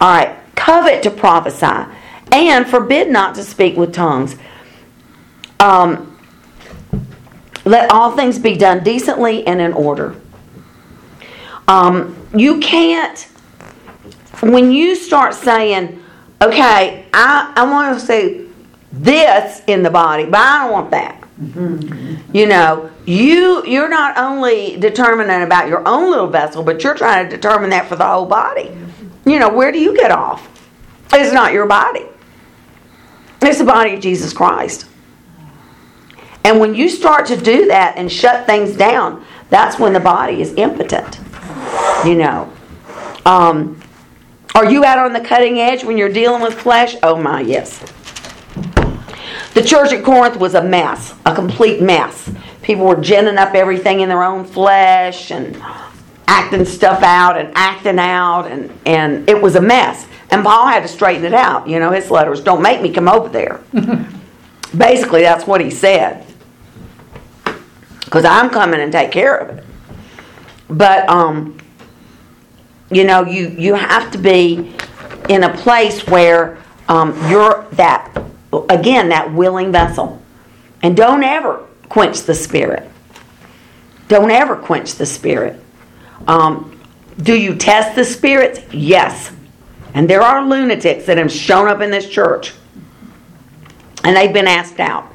All 0.00 0.10
right, 0.10 0.38
covet 0.54 1.02
to 1.02 1.10
prophesy 1.10 1.90
and 2.32 2.66
forbid 2.66 3.08
not 3.10 3.34
to 3.36 3.42
speak 3.42 3.76
with 3.76 3.92
tongues. 3.92 4.36
Um, 5.60 6.10
let 7.64 7.90
all 7.90 8.12
things 8.12 8.38
be 8.38 8.56
done 8.56 8.84
decently 8.84 9.46
and 9.46 9.60
in 9.60 9.72
order. 9.72 10.16
Um, 11.66 12.16
you 12.34 12.60
can't, 12.60 13.18
when 14.42 14.70
you 14.70 14.94
start 14.94 15.34
saying, 15.34 16.02
okay, 16.42 17.06
I, 17.12 17.52
I 17.56 17.70
want 17.70 17.98
to 17.98 18.04
say 18.04 18.46
this 18.92 19.62
in 19.66 19.82
the 19.82 19.90
body, 19.90 20.24
but 20.26 20.40
I 20.40 20.58
don't 20.64 20.72
want 20.72 20.90
that. 20.90 21.20
You 22.32 22.46
know, 22.46 22.90
you 23.06 23.66
you're 23.66 23.88
not 23.88 24.16
only 24.16 24.76
determining 24.76 25.42
about 25.42 25.68
your 25.68 25.86
own 25.86 26.10
little 26.10 26.28
vessel, 26.28 26.62
but 26.62 26.84
you're 26.84 26.94
trying 26.94 27.28
to 27.28 27.36
determine 27.36 27.70
that 27.70 27.88
for 27.88 27.96
the 27.96 28.06
whole 28.06 28.26
body. 28.26 28.70
You 29.26 29.38
know, 29.38 29.48
where 29.48 29.72
do 29.72 29.78
you 29.78 29.96
get 29.96 30.10
off? 30.10 30.48
It's 31.12 31.32
not 31.32 31.52
your 31.52 31.66
body. 31.66 32.06
It's 33.42 33.58
the 33.58 33.64
body 33.64 33.94
of 33.94 34.00
Jesus 34.00 34.32
Christ. 34.32 34.86
And 36.44 36.60
when 36.60 36.74
you 36.74 36.88
start 36.88 37.26
to 37.26 37.36
do 37.36 37.66
that 37.66 37.96
and 37.96 38.10
shut 38.10 38.46
things 38.46 38.76
down, 38.76 39.24
that's 39.48 39.78
when 39.78 39.92
the 39.92 40.00
body 40.00 40.42
is 40.42 40.54
impotent. 40.54 41.20
You 42.04 42.16
know. 42.16 42.52
Um, 43.24 43.80
are 44.54 44.70
you 44.70 44.84
out 44.84 44.98
on 44.98 45.12
the 45.12 45.20
cutting 45.20 45.58
edge 45.58 45.84
when 45.84 45.96
you're 45.96 46.12
dealing 46.12 46.42
with 46.42 46.54
flesh? 46.54 46.96
Oh 47.02 47.16
my, 47.16 47.40
yes. 47.40 47.80
The 49.54 49.62
church 49.64 49.92
at 49.92 50.04
Corinth 50.04 50.36
was 50.36 50.54
a 50.54 50.62
mess, 50.62 51.14
a 51.24 51.34
complete 51.34 51.80
mess. 51.80 52.30
People 52.62 52.86
were 52.86 53.00
ginning 53.00 53.36
up 53.36 53.54
everything 53.54 54.00
in 54.00 54.08
their 54.08 54.22
own 54.22 54.44
flesh 54.44 55.30
and 55.30 55.56
acting 56.26 56.64
stuff 56.64 57.02
out 57.02 57.36
and 57.38 57.52
acting 57.54 57.98
out, 57.98 58.46
and, 58.46 58.72
and 58.86 59.28
it 59.28 59.40
was 59.40 59.56
a 59.56 59.60
mess. 59.60 60.06
And 60.30 60.42
Paul 60.42 60.66
had 60.66 60.82
to 60.82 60.88
straighten 60.88 61.24
it 61.24 61.34
out. 61.34 61.68
You 61.68 61.78
know, 61.78 61.90
his 61.90 62.10
letters, 62.10 62.40
don't 62.40 62.62
make 62.62 62.80
me 62.80 62.92
come 62.92 63.08
over 63.08 63.28
there. 63.28 63.60
Basically, 64.76 65.22
that's 65.22 65.46
what 65.46 65.60
he 65.60 65.70
said. 65.70 66.26
Because 68.04 68.24
I'm 68.24 68.50
coming 68.50 68.80
and 68.80 68.90
take 68.90 69.12
care 69.12 69.36
of 69.36 69.58
it. 69.58 69.64
But, 70.68 71.08
um, 71.08 71.58
you 72.90 73.04
know, 73.04 73.24
you, 73.24 73.48
you 73.48 73.74
have 73.74 74.10
to 74.12 74.18
be 74.18 74.74
in 75.28 75.44
a 75.44 75.56
place 75.56 76.06
where 76.06 76.58
um, 76.88 77.16
you're 77.30 77.66
that 77.72 78.10
again, 78.68 79.08
that 79.08 79.32
willing 79.32 79.72
vessel. 79.72 80.20
And 80.82 80.96
don't 80.96 81.22
ever 81.22 81.64
quench 81.88 82.22
the 82.22 82.34
spirit. 82.34 82.88
Don't 84.08 84.30
ever 84.30 84.56
quench 84.56 84.94
the 84.94 85.06
spirit. 85.06 85.60
Um, 86.26 86.80
do 87.22 87.38
you 87.38 87.54
test 87.54 87.94
the 87.94 88.04
spirits? 88.04 88.60
Yes. 88.72 89.32
And 89.94 90.10
there 90.10 90.22
are 90.22 90.44
lunatics 90.44 91.06
that 91.06 91.18
have 91.18 91.30
shown 91.30 91.68
up 91.68 91.80
in 91.80 91.90
this 91.90 92.08
church. 92.08 92.52
And 94.02 94.16
they've 94.16 94.32
been 94.32 94.48
asked 94.48 94.80
out. 94.80 95.10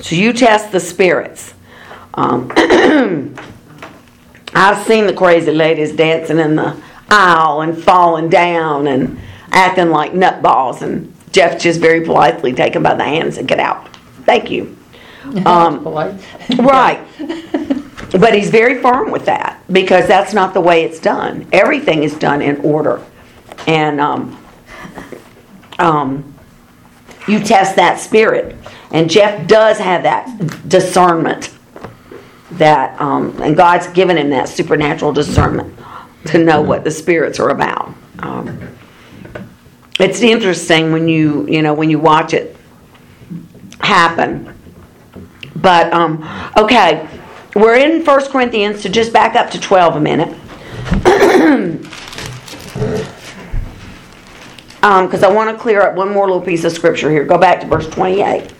So 0.00 0.14
you 0.14 0.32
test 0.32 0.70
the 0.70 0.80
spirits. 0.80 1.54
Um, 2.14 2.52
I've 4.54 4.86
seen 4.86 5.06
the 5.06 5.12
crazy 5.12 5.52
ladies 5.52 5.92
dancing 5.92 6.38
in 6.38 6.56
the 6.56 6.80
aisle 7.10 7.62
and 7.62 7.82
falling 7.82 8.28
down 8.28 8.86
and 8.86 9.18
acting 9.50 9.90
like 9.90 10.12
nutballs 10.12 10.82
and 10.82 11.12
Jeff 11.32 11.60
just 11.60 11.80
very 11.80 12.04
politely 12.04 12.52
take 12.52 12.74
him 12.74 12.82
by 12.82 12.94
the 12.94 13.04
hands 13.04 13.38
and 13.38 13.48
get 13.48 13.58
out. 13.58 13.88
Thank 14.24 14.50
you. 14.50 14.76
Um, 15.44 15.82
Polite. 15.82 16.14
right. 16.58 17.04
But 18.12 18.34
he's 18.34 18.50
very 18.50 18.80
firm 18.80 19.10
with 19.10 19.26
that 19.26 19.62
because 19.70 20.06
that's 20.06 20.32
not 20.32 20.54
the 20.54 20.60
way 20.60 20.84
it's 20.84 20.98
done. 20.98 21.46
Everything 21.52 22.02
is 22.02 22.14
done 22.14 22.40
in 22.40 22.56
order. 22.60 23.04
And 23.66 24.00
um, 24.00 24.42
um, 25.78 26.34
you 27.26 27.40
test 27.40 27.76
that 27.76 28.00
spirit. 28.00 28.56
And 28.90 29.10
Jeff 29.10 29.46
does 29.46 29.78
have 29.78 30.02
that 30.04 30.68
discernment. 30.68 31.54
That 32.52 32.98
um, 32.98 33.40
and 33.42 33.54
God's 33.54 33.86
given 33.88 34.16
him 34.16 34.30
that 34.30 34.48
supernatural 34.48 35.12
discernment 35.12 35.78
to 36.26 36.38
know 36.38 36.62
what 36.62 36.82
the 36.82 36.90
spirits 36.90 37.38
are 37.38 37.50
about. 37.50 37.94
Um, 38.20 38.74
it's 40.00 40.22
interesting 40.22 40.90
when 40.90 41.08
you 41.08 41.46
you 41.46 41.60
know 41.60 41.74
when 41.74 41.90
you 41.90 41.98
watch 41.98 42.32
it 42.32 42.56
happen. 43.80 44.54
But 45.56 45.92
um, 45.92 46.26
okay, 46.56 47.06
we're 47.54 47.76
in 47.76 48.04
First 48.04 48.30
Corinthians, 48.30 48.82
so 48.82 48.88
just 48.88 49.12
back 49.12 49.34
up 49.36 49.50
to 49.50 49.60
twelve 49.60 49.96
a 49.96 50.00
minute. 50.00 50.36
Because 54.80 55.24
um, 55.24 55.30
I 55.30 55.34
want 55.34 55.50
to 55.50 55.60
clear 55.60 55.82
up 55.82 55.96
one 55.96 56.12
more 56.12 56.26
little 56.26 56.40
piece 56.40 56.64
of 56.64 56.72
scripture 56.72 57.10
here. 57.10 57.24
Go 57.24 57.36
back 57.36 57.60
to 57.60 57.66
verse 57.66 57.88
28. 57.88 58.52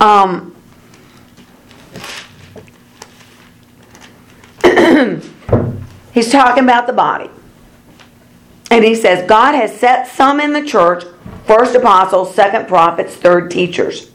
Um, 0.00 0.54
he's 6.12 6.32
talking 6.32 6.64
about 6.64 6.86
the 6.86 6.92
body. 6.94 7.30
And 8.70 8.84
he 8.84 8.94
says, 8.94 9.28
God 9.28 9.54
has 9.54 9.78
set 9.78 10.08
some 10.08 10.40
in 10.40 10.52
the 10.52 10.62
church 10.62 11.04
first 11.46 11.74
apostles, 11.74 12.34
second 12.34 12.68
prophets, 12.68 13.14
third 13.14 13.50
teachers. 13.50 14.10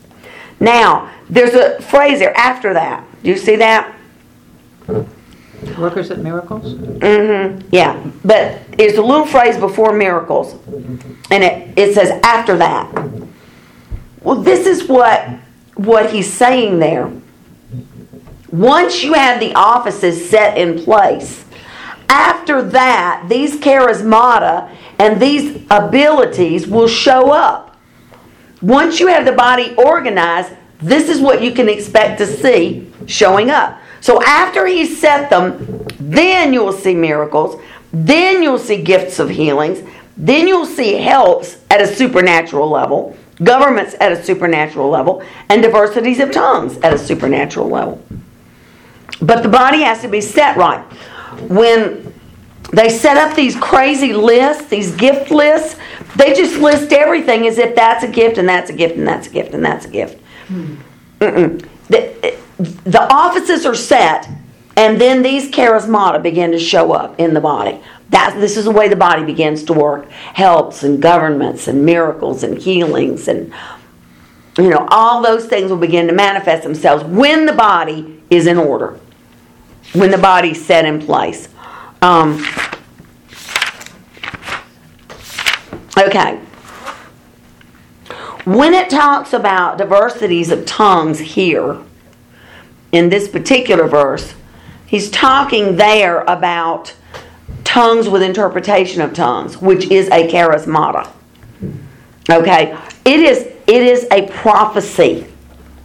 Now, 0.59 1.11
there's 1.29 1.53
a 1.53 1.81
phrase 1.81 2.19
there 2.19 2.35
after 2.37 2.73
that. 2.73 3.05
Do 3.23 3.29
you 3.29 3.37
see 3.37 3.55
that? 3.57 3.95
Workers 5.77 6.09
at 6.11 6.19
miracles? 6.19 6.73
Mm-hmm. 6.73 7.67
Yeah. 7.71 8.01
But 8.23 8.61
it's 8.77 8.97
a 8.97 9.01
little 9.01 9.25
phrase 9.25 9.57
before 9.57 9.93
miracles. 9.93 10.53
And 11.31 11.43
it, 11.43 11.77
it 11.77 11.93
says 11.93 12.19
after 12.23 12.57
that. 12.57 12.91
Well, 14.21 14.41
this 14.41 14.65
is 14.65 14.87
what 14.87 15.29
what 15.75 16.11
he's 16.11 16.31
saying 16.31 16.79
there. 16.79 17.11
Once 18.51 19.03
you 19.03 19.13
have 19.13 19.39
the 19.39 19.53
offices 19.53 20.29
set 20.29 20.57
in 20.57 20.83
place, 20.83 21.45
after 22.09 22.61
that, 22.61 23.25
these 23.29 23.57
charismata 23.57 24.75
and 24.99 25.21
these 25.21 25.65
abilities 25.71 26.67
will 26.67 26.87
show 26.87 27.31
up. 27.31 27.77
Once 28.61 28.99
you 28.99 29.07
have 29.07 29.25
the 29.25 29.31
body 29.31 29.73
organized, 29.75 30.51
this 30.79 31.09
is 31.09 31.21
what 31.21 31.41
you 31.41 31.51
can 31.51 31.69
expect 31.69 32.17
to 32.19 32.27
see 32.27 32.91
showing 33.05 33.49
up. 33.49 33.79
So 34.01 34.21
after 34.23 34.65
he 34.65 34.85
set 34.85 35.29
them, 35.29 35.85
then 35.99 36.53
you'll 36.53 36.73
see 36.73 36.93
miracles, 36.93 37.61
then 37.91 38.43
you'll 38.43 38.59
see 38.59 38.81
gifts 38.81 39.19
of 39.19 39.29
healings, 39.29 39.81
then 40.15 40.47
you'll 40.47 40.65
see 40.65 40.95
helps 40.95 41.57
at 41.69 41.81
a 41.81 41.87
supernatural 41.87 42.69
level, 42.69 43.17
governments 43.43 43.95
at 43.99 44.11
a 44.11 44.23
supernatural 44.23 44.89
level, 44.89 45.23
and 45.49 45.61
diversities 45.61 46.19
of 46.19 46.31
tongues 46.31 46.77
at 46.79 46.93
a 46.93 46.97
supernatural 46.97 47.69
level. 47.69 48.03
But 49.21 49.43
the 49.43 49.49
body 49.49 49.81
has 49.81 50.01
to 50.01 50.07
be 50.07 50.21
set 50.21 50.57
right. 50.57 50.81
When 51.49 52.13
they 52.71 52.89
set 52.89 53.17
up 53.17 53.35
these 53.35 53.55
crazy 53.55 54.13
lists, 54.13 54.67
these 54.67 54.95
gift 54.95 55.31
lists, 55.31 55.79
they 56.15 56.33
just 56.33 56.59
list 56.59 56.91
everything 56.91 57.47
as 57.47 57.57
if 57.57 57.75
that's 57.75 58.03
a 58.03 58.07
gift 58.07 58.37
and 58.37 58.47
that's 58.47 58.69
a 58.69 58.73
gift 58.73 58.95
and 58.95 59.07
that's 59.07 59.27
a 59.27 59.29
gift 59.29 59.53
and 59.53 59.63
that's 59.63 59.85
a 59.85 59.89
gift. 59.89 60.19
Hmm. 60.47 60.75
Mm-mm. 61.19 61.67
The, 61.87 62.37
the 62.83 63.13
offices 63.13 63.65
are 63.65 63.75
set, 63.75 64.29
and 64.75 64.99
then 64.99 65.21
these 65.21 65.49
charismata 65.51 66.21
begin 66.21 66.51
to 66.51 66.59
show 66.59 66.93
up 66.93 67.19
in 67.19 67.33
the 67.33 67.41
body. 67.41 67.79
That, 68.09 68.35
this 68.39 68.57
is 68.57 68.65
the 68.65 68.71
way 68.71 68.87
the 68.87 68.95
body 68.95 69.23
begins 69.23 69.63
to 69.65 69.73
work. 69.73 70.09
Helps 70.09 70.83
and 70.83 71.01
governments 71.01 71.67
and 71.67 71.85
miracles 71.85 72.43
and 72.43 72.57
healings 72.57 73.27
and 73.27 73.53
you 74.57 74.69
know, 74.69 74.87
all 74.89 75.21
those 75.21 75.45
things 75.45 75.69
will 75.69 75.77
begin 75.77 76.07
to 76.07 76.13
manifest 76.13 76.63
themselves 76.63 77.03
when 77.05 77.45
the 77.45 77.53
body 77.53 78.21
is 78.29 78.45
in 78.45 78.57
order, 78.57 78.99
when 79.93 80.11
the 80.11 80.17
body's 80.17 80.63
set 80.63 80.83
in 80.85 81.01
place. 81.01 81.47
Um, 82.01 82.45
okay. 85.97 86.39
When 88.45 88.73
it 88.73 88.89
talks 88.89 89.33
about 89.33 89.77
diversities 89.77 90.49
of 90.49 90.65
tongues 90.65 91.19
here, 91.19 91.77
in 92.91 93.09
this 93.09 93.27
particular 93.27 93.87
verse, 93.87 94.33
he's 94.85 95.09
talking 95.11 95.75
there 95.75 96.21
about 96.21 96.95
tongues 97.63 98.09
with 98.09 98.23
interpretation 98.23 99.01
of 99.01 99.13
tongues, 99.13 99.61
which 99.61 99.91
is 99.91 100.07
a 100.07 100.27
charismata. 100.27 101.11
Okay, 102.31 102.77
it 103.05 103.19
is 103.19 103.39
it 103.67 103.83
is 103.83 104.07
a 104.11 104.27
prophecy 104.27 105.27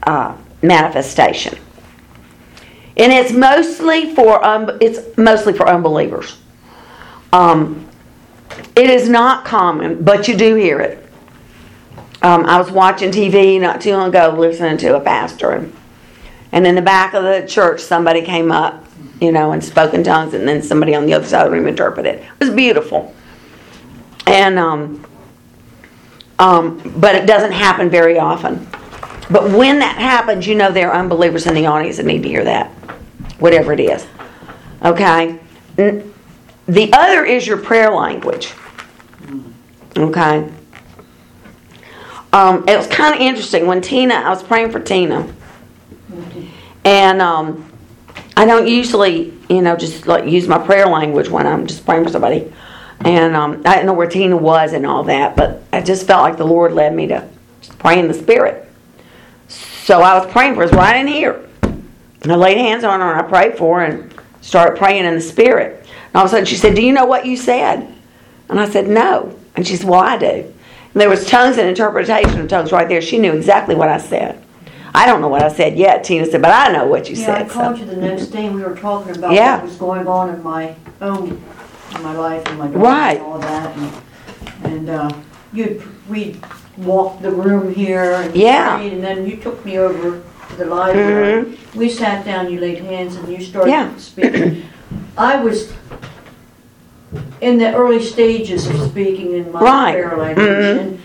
uh, 0.04 0.36
manifestation, 0.62 1.58
and 2.96 3.12
it's 3.12 3.32
mostly 3.32 4.14
for 4.14 4.44
um, 4.44 4.70
it's 4.80 5.16
mostly 5.16 5.52
for 5.52 5.68
unbelievers. 5.68 6.38
Um, 7.32 7.88
it 8.76 8.88
is 8.88 9.08
not 9.08 9.44
common, 9.44 10.02
but 10.04 10.28
you 10.28 10.36
do 10.36 10.54
hear 10.54 10.80
it. 10.80 11.00
Um, 12.22 12.46
I 12.46 12.58
was 12.58 12.70
watching 12.70 13.10
TV 13.10 13.60
not 13.60 13.80
too 13.80 13.92
long 13.92 14.08
ago, 14.08 14.34
listening 14.36 14.78
to 14.78 14.96
a 14.96 15.00
pastor, 15.00 15.50
and, 15.50 15.72
and 16.52 16.66
in 16.66 16.74
the 16.74 16.82
back 16.82 17.14
of 17.14 17.24
the 17.24 17.46
church, 17.46 17.80
somebody 17.80 18.22
came 18.22 18.52
up, 18.52 18.86
you 19.20 19.32
know, 19.32 19.52
and 19.52 19.62
spoke 19.62 19.92
in 19.92 20.04
tongues, 20.04 20.32
and 20.34 20.46
then 20.46 20.62
somebody 20.62 20.94
on 20.94 21.06
the 21.06 21.14
other 21.14 21.26
side 21.26 21.44
of 21.44 21.50
the 21.50 21.56
room 21.56 21.66
interpreted. 21.66 22.20
It 22.20 22.26
was 22.40 22.50
beautiful, 22.50 23.14
and 24.26 24.58
um, 24.58 25.04
um, 26.38 26.94
but 26.96 27.14
it 27.14 27.26
doesn't 27.26 27.52
happen 27.52 27.90
very 27.90 28.18
often. 28.18 28.66
But 29.30 29.50
when 29.50 29.78
that 29.78 29.96
happens, 29.96 30.46
you 30.46 30.54
know 30.54 30.70
there 30.70 30.90
are 30.90 31.00
unbelievers 31.00 31.46
in 31.46 31.54
the 31.54 31.66
audience 31.66 31.96
that 31.96 32.06
need 32.06 32.22
to 32.22 32.28
hear 32.28 32.44
that, 32.44 32.70
whatever 33.38 33.72
it 33.72 33.80
is. 33.80 34.06
Okay? 34.82 35.38
The 35.76 36.92
other 36.92 37.24
is 37.24 37.46
your 37.46 37.56
prayer 37.56 37.90
language. 37.90 38.52
Okay? 39.96 40.50
Um, 42.32 42.64
it 42.68 42.76
was 42.76 42.86
kind 42.88 43.14
of 43.14 43.20
interesting 43.20 43.66
when 43.66 43.80
Tina, 43.80 44.14
I 44.14 44.28
was 44.28 44.42
praying 44.42 44.72
for 44.72 44.80
Tina, 44.80 45.32
and 46.84 47.22
um, 47.22 47.70
I 48.36 48.44
don't 48.44 48.66
usually, 48.66 49.32
you 49.48 49.62
know, 49.62 49.76
just 49.76 50.06
like 50.06 50.26
use 50.26 50.48
my 50.48 50.58
prayer 50.58 50.86
language 50.86 51.28
when 51.28 51.46
I'm 51.46 51.66
just 51.66 51.86
praying 51.86 52.04
for 52.04 52.10
somebody. 52.10 52.52
And 53.00 53.36
um, 53.36 53.62
I 53.64 53.74
didn't 53.74 53.86
know 53.86 53.92
where 53.92 54.08
Tina 54.08 54.36
was 54.36 54.72
and 54.72 54.84
all 54.84 55.04
that, 55.04 55.36
but 55.36 55.62
I 55.72 55.80
just 55.80 56.06
felt 56.06 56.22
like 56.22 56.36
the 56.36 56.46
Lord 56.46 56.72
led 56.72 56.94
me 56.94 57.06
to 57.08 57.28
pray 57.78 58.00
in 58.00 58.08
the 58.08 58.14
Spirit. 58.14 58.68
So 59.84 60.00
I 60.00 60.18
was 60.18 60.32
praying 60.32 60.54
for 60.54 60.66
her, 60.66 60.68
right 60.74 60.96
in 60.96 61.06
here. 61.06 61.46
And 61.62 62.32
I 62.32 62.36
laid 62.36 62.56
hands 62.56 62.84
on 62.84 63.00
her 63.00 63.12
and 63.12 63.20
I 63.20 63.28
prayed 63.28 63.58
for 63.58 63.80
her 63.80 63.84
and 63.84 64.14
started 64.40 64.78
praying 64.78 65.04
in 65.04 65.14
the 65.14 65.20
Spirit. 65.20 65.86
And 66.06 66.16
all 66.16 66.22
of 66.22 66.28
a 66.28 66.30
sudden 66.30 66.46
she 66.46 66.56
said, 66.56 66.74
Do 66.74 66.82
you 66.82 66.90
know 66.90 67.04
what 67.04 67.26
you 67.26 67.36
said? 67.36 67.94
And 68.48 68.58
I 68.58 68.66
said, 68.66 68.88
No. 68.88 69.38
And 69.54 69.66
she 69.66 69.76
said, 69.76 69.86
Well, 69.86 70.00
I 70.00 70.16
do. 70.16 70.26
And 70.26 70.54
there 70.94 71.10
was 71.10 71.26
tongues 71.26 71.58
and 71.58 71.68
interpretation 71.68 72.40
of 72.40 72.48
tongues 72.48 72.72
right 72.72 72.88
there. 72.88 73.02
She 73.02 73.18
knew 73.18 73.34
exactly 73.34 73.74
what 73.74 73.90
I 73.90 73.98
said. 73.98 74.42
I 74.94 75.04
don't 75.04 75.20
know 75.20 75.28
what 75.28 75.42
I 75.42 75.48
said 75.48 75.76
yet, 75.76 76.02
Tina 76.02 76.24
said, 76.24 76.40
but 76.40 76.52
I 76.52 76.72
know 76.72 76.86
what 76.86 77.10
you 77.10 77.16
Yeah, 77.16 77.34
I 77.34 77.38
said. 77.40 77.50
called 77.50 77.76
so. 77.76 77.84
you 77.84 77.90
the 77.90 77.96
next 77.96 78.26
day 78.28 78.46
and 78.46 78.54
we 78.54 78.62
were 78.62 78.76
talking 78.76 79.14
about 79.14 79.32
Yeah. 79.34 79.56
what 79.56 79.64
was 79.66 79.76
going 79.76 80.06
on 80.06 80.30
in 80.30 80.42
my 80.42 80.74
own, 81.02 81.42
in 81.94 82.02
my 82.02 82.16
life 82.16 82.46
and 82.46 82.58
my 82.58 82.68
daughter 82.68 82.78
Right. 82.78 83.16
and 83.18 83.26
all 83.26 83.38
that. 83.38 83.76
And, 83.76 83.92
and 84.64 84.88
uh, 84.88 85.10
you, 85.52 85.82
we 86.08 86.40
walked 86.78 87.22
the 87.22 87.30
room 87.30 87.72
here 87.74 88.12
and 88.14 88.34
Yeah. 88.34 88.80
and 88.80 89.02
then 89.02 89.26
you 89.26 89.36
took 89.36 89.64
me 89.64 89.78
over 89.78 90.20
to 90.50 90.56
the 90.56 90.64
library. 90.66 91.58
We 91.74 91.88
sat 91.88 92.24
down, 92.24 92.50
you 92.52 92.60
laid 92.60 92.78
hands 92.84 93.16
and 93.16 93.28
you 93.28 93.38
Mm-hmm. 93.38 93.68
Yeah. 93.68 93.96
started 93.96 94.00
speaking. 94.00 94.62
I 95.16 95.36
was 95.40 95.72
in 97.40 97.58
the 97.58 97.72
early 97.74 98.02
stages 98.02 98.66
of 98.66 98.76
speaking 98.90 99.32
in 99.34 99.52
my 99.52 99.60
Right. 99.60 99.92
prayer 99.92 100.16
language 100.16 100.46
Mhm. 100.48 100.80
and 100.80 100.98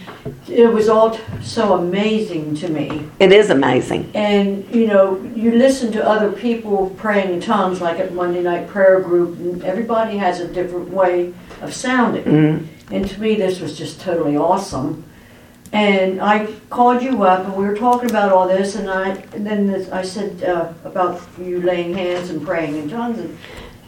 it 0.47 0.73
was 0.73 0.89
all 0.89 1.11
t- 1.11 1.19
so 1.43 1.73
amazing 1.73 2.55
to 2.55 2.67
me. 2.67 3.03
It 3.19 3.31
is 3.31 3.49
amazing. 3.51 4.09
And 4.15 4.65
you 4.71 4.87
know, 4.87 5.19
you 5.35 5.51
listen 5.51 5.91
to 5.91 6.07
other 6.07 6.31
people 6.31 6.91
praying 6.97 7.29
in 7.33 7.41
tongues, 7.41 7.79
like 7.81 7.99
at 7.99 8.13
Monday 8.13 8.41
night 8.41 8.67
prayer 8.67 8.99
group, 8.99 9.37
and 9.39 9.63
everybody 9.63 10.17
has 10.17 10.39
a 10.39 10.47
different 10.47 10.91
way 10.91 11.31
of 11.61 11.73
sounding. 11.73 12.23
Mm. 12.23 12.63
And 12.91 13.07
to 13.09 13.21
me, 13.21 13.35
this 13.35 13.59
was 13.61 13.77
just 13.77 14.01
totally 14.01 14.35
awesome. 14.35 15.03
And 15.71 16.19
I 16.19 16.47
called 16.71 17.03
you 17.03 17.21
up, 17.23 17.45
and 17.45 17.55
we 17.55 17.63
were 17.63 17.75
talking 17.75 18.09
about 18.09 18.31
all 18.31 18.47
this, 18.47 18.75
and 18.75 18.89
I 18.89 19.09
and 19.33 19.45
then 19.45 19.67
this, 19.67 19.89
I 19.91 20.01
said 20.01 20.43
uh, 20.43 20.73
about 20.83 21.21
you 21.39 21.61
laying 21.61 21.93
hands 21.93 22.31
and 22.31 22.43
praying 22.43 22.75
in 22.75 22.89
tongues, 22.89 23.19
and 23.19 23.37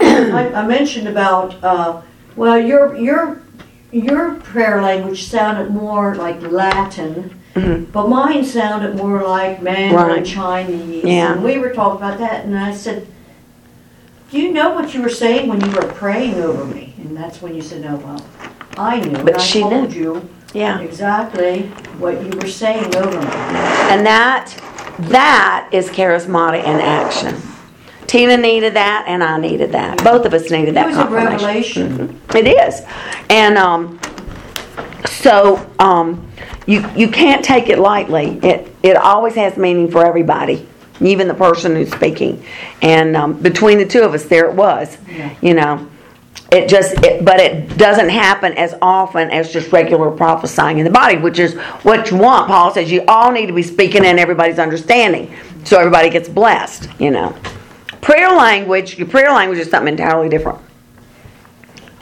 I, 0.00 0.52
I 0.62 0.66
mentioned 0.66 1.08
about 1.08 1.62
uh, 1.64 2.00
well, 2.36 2.56
your 2.58 2.94
your 2.96 3.42
your 3.90 4.36
prayer 4.36 4.80
language 4.80 5.24
sounded 5.24 5.70
more 5.72 6.14
like 6.14 6.40
Latin. 6.42 7.38
Mhm. 7.54 7.92
But 7.92 8.08
mine 8.08 8.44
sounded 8.44 8.96
more 8.96 9.22
like 9.24 9.60
Mandarin 9.60 10.06
Right. 10.06 10.24
Chinese. 10.24 11.04
Yeah. 11.04 11.32
And 11.34 11.44
we 11.44 11.58
were 11.58 11.74
talking 11.74 11.98
about 11.98 12.18
that, 12.18 12.46
and 12.46 12.58
I 12.58 12.72
said, 12.72 13.06
Do 14.30 14.40
you 14.40 14.52
know 14.52 14.70
what 14.72 14.94
you 14.94 15.02
were 15.02 15.10
saying 15.10 15.50
when 15.50 15.60
you 15.60 15.70
were 15.72 15.86
praying 15.92 16.36
over 16.36 16.64
me? 16.64 16.94
And 16.96 17.14
that's 17.14 17.42
when 17.42 17.54
you 17.54 17.60
said, 17.60 17.82
No, 17.82 17.96
well, 17.96 18.24
I 18.78 19.00
knew. 19.00 19.22
But 19.22 19.38
she 19.38 19.60
told 19.60 19.90
knew. 19.90 20.00
you 20.00 20.28
Yeah. 20.52 20.80
exactly 20.80 21.62
what 21.98 22.22
you 22.22 22.30
were 22.38 22.48
saying 22.48 22.94
over 22.94 23.10
me. 23.10 23.26
And 23.26 24.04
that 24.06 24.54
that 24.98 25.68
is 25.72 25.88
charismatic 25.88 26.64
in 26.64 26.80
action. 26.80 27.40
Tina 28.06 28.36
needed 28.36 28.74
that, 28.74 29.06
and 29.08 29.24
I 29.24 29.38
needed 29.38 29.72
that. 29.72 30.04
Both 30.04 30.26
of 30.26 30.34
us 30.34 30.50
needed 30.50 30.74
that. 30.74 30.84
It 30.84 30.88
was 30.90 30.98
a 30.98 31.06
revelation. 31.06 32.20
It 32.34 32.46
is, 32.46 32.82
and 33.30 33.56
um, 33.56 33.98
so 35.06 35.66
um, 35.78 36.30
you 36.66 36.86
you 36.94 37.08
can't 37.08 37.42
take 37.42 37.70
it 37.70 37.78
lightly. 37.78 38.38
It 38.42 38.74
it 38.82 38.96
always 38.96 39.34
has 39.36 39.56
meaning 39.56 39.90
for 39.90 40.04
everybody, 40.04 40.68
even 41.00 41.26
the 41.26 41.34
person 41.34 41.74
who's 41.74 41.90
speaking. 41.90 42.44
And 42.82 43.16
um, 43.16 43.40
between 43.40 43.78
the 43.78 43.86
two 43.86 44.02
of 44.02 44.12
us, 44.12 44.24
there 44.24 44.46
it 44.50 44.54
was. 44.54 44.98
Yeah. 45.08 45.34
You 45.40 45.54
know, 45.54 45.88
it 46.50 46.68
just 46.68 46.94
it, 47.04 47.24
but 47.24 47.40
it 47.40 47.78
doesn't 47.78 48.10
happen 48.10 48.52
as 48.54 48.74
often 48.82 49.30
as 49.30 49.52
just 49.52 49.72
regular 49.72 50.10
prophesying 50.10 50.78
in 50.78 50.84
the 50.84 50.90
body, 50.90 51.16
which 51.16 51.38
is 51.38 51.54
what 51.82 52.10
you 52.10 52.18
want. 52.18 52.46
Paul 52.46 52.70
says 52.72 52.90
you 52.92 53.04
all 53.08 53.32
need 53.32 53.46
to 53.46 53.54
be 53.54 53.62
speaking 53.62 54.04
in 54.04 54.18
everybody's 54.18 54.58
understanding, 54.58 55.34
so 55.64 55.78
everybody 55.78 56.10
gets 56.10 56.28
blessed. 56.28 56.88
You 57.00 57.10
know, 57.10 57.36
prayer 58.02 58.30
language. 58.36 58.98
Your 58.98 59.08
prayer 59.08 59.32
language 59.32 59.58
is 59.58 59.70
something 59.70 59.92
entirely 59.92 60.28
different. 60.28 60.58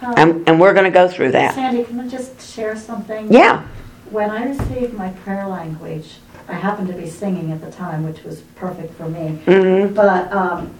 Um, 0.02 0.14
And, 0.16 0.48
and 0.48 0.60
we're 0.60 0.72
going 0.72 0.84
to 0.84 0.90
go 0.90 1.06
through 1.08 1.32
that. 1.32 1.54
Sandy, 1.54 1.84
can 1.84 2.00
I 2.00 2.08
just 2.08 2.40
share 2.54 2.74
something? 2.76 3.32
Yeah. 3.32 3.66
When 4.10 4.30
I 4.30 4.46
received 4.46 4.94
my 4.94 5.10
prayer 5.10 5.46
language, 5.46 6.14
I 6.48 6.54
happened 6.54 6.88
to 6.88 6.94
be 6.94 7.08
singing 7.08 7.52
at 7.52 7.60
the 7.60 7.70
time, 7.70 8.02
which 8.04 8.24
was 8.24 8.40
perfect 8.56 8.94
for 8.94 9.08
me. 9.08 9.38
Mm-hmm. 9.46 9.94
But 9.94 10.32
um, 10.32 10.74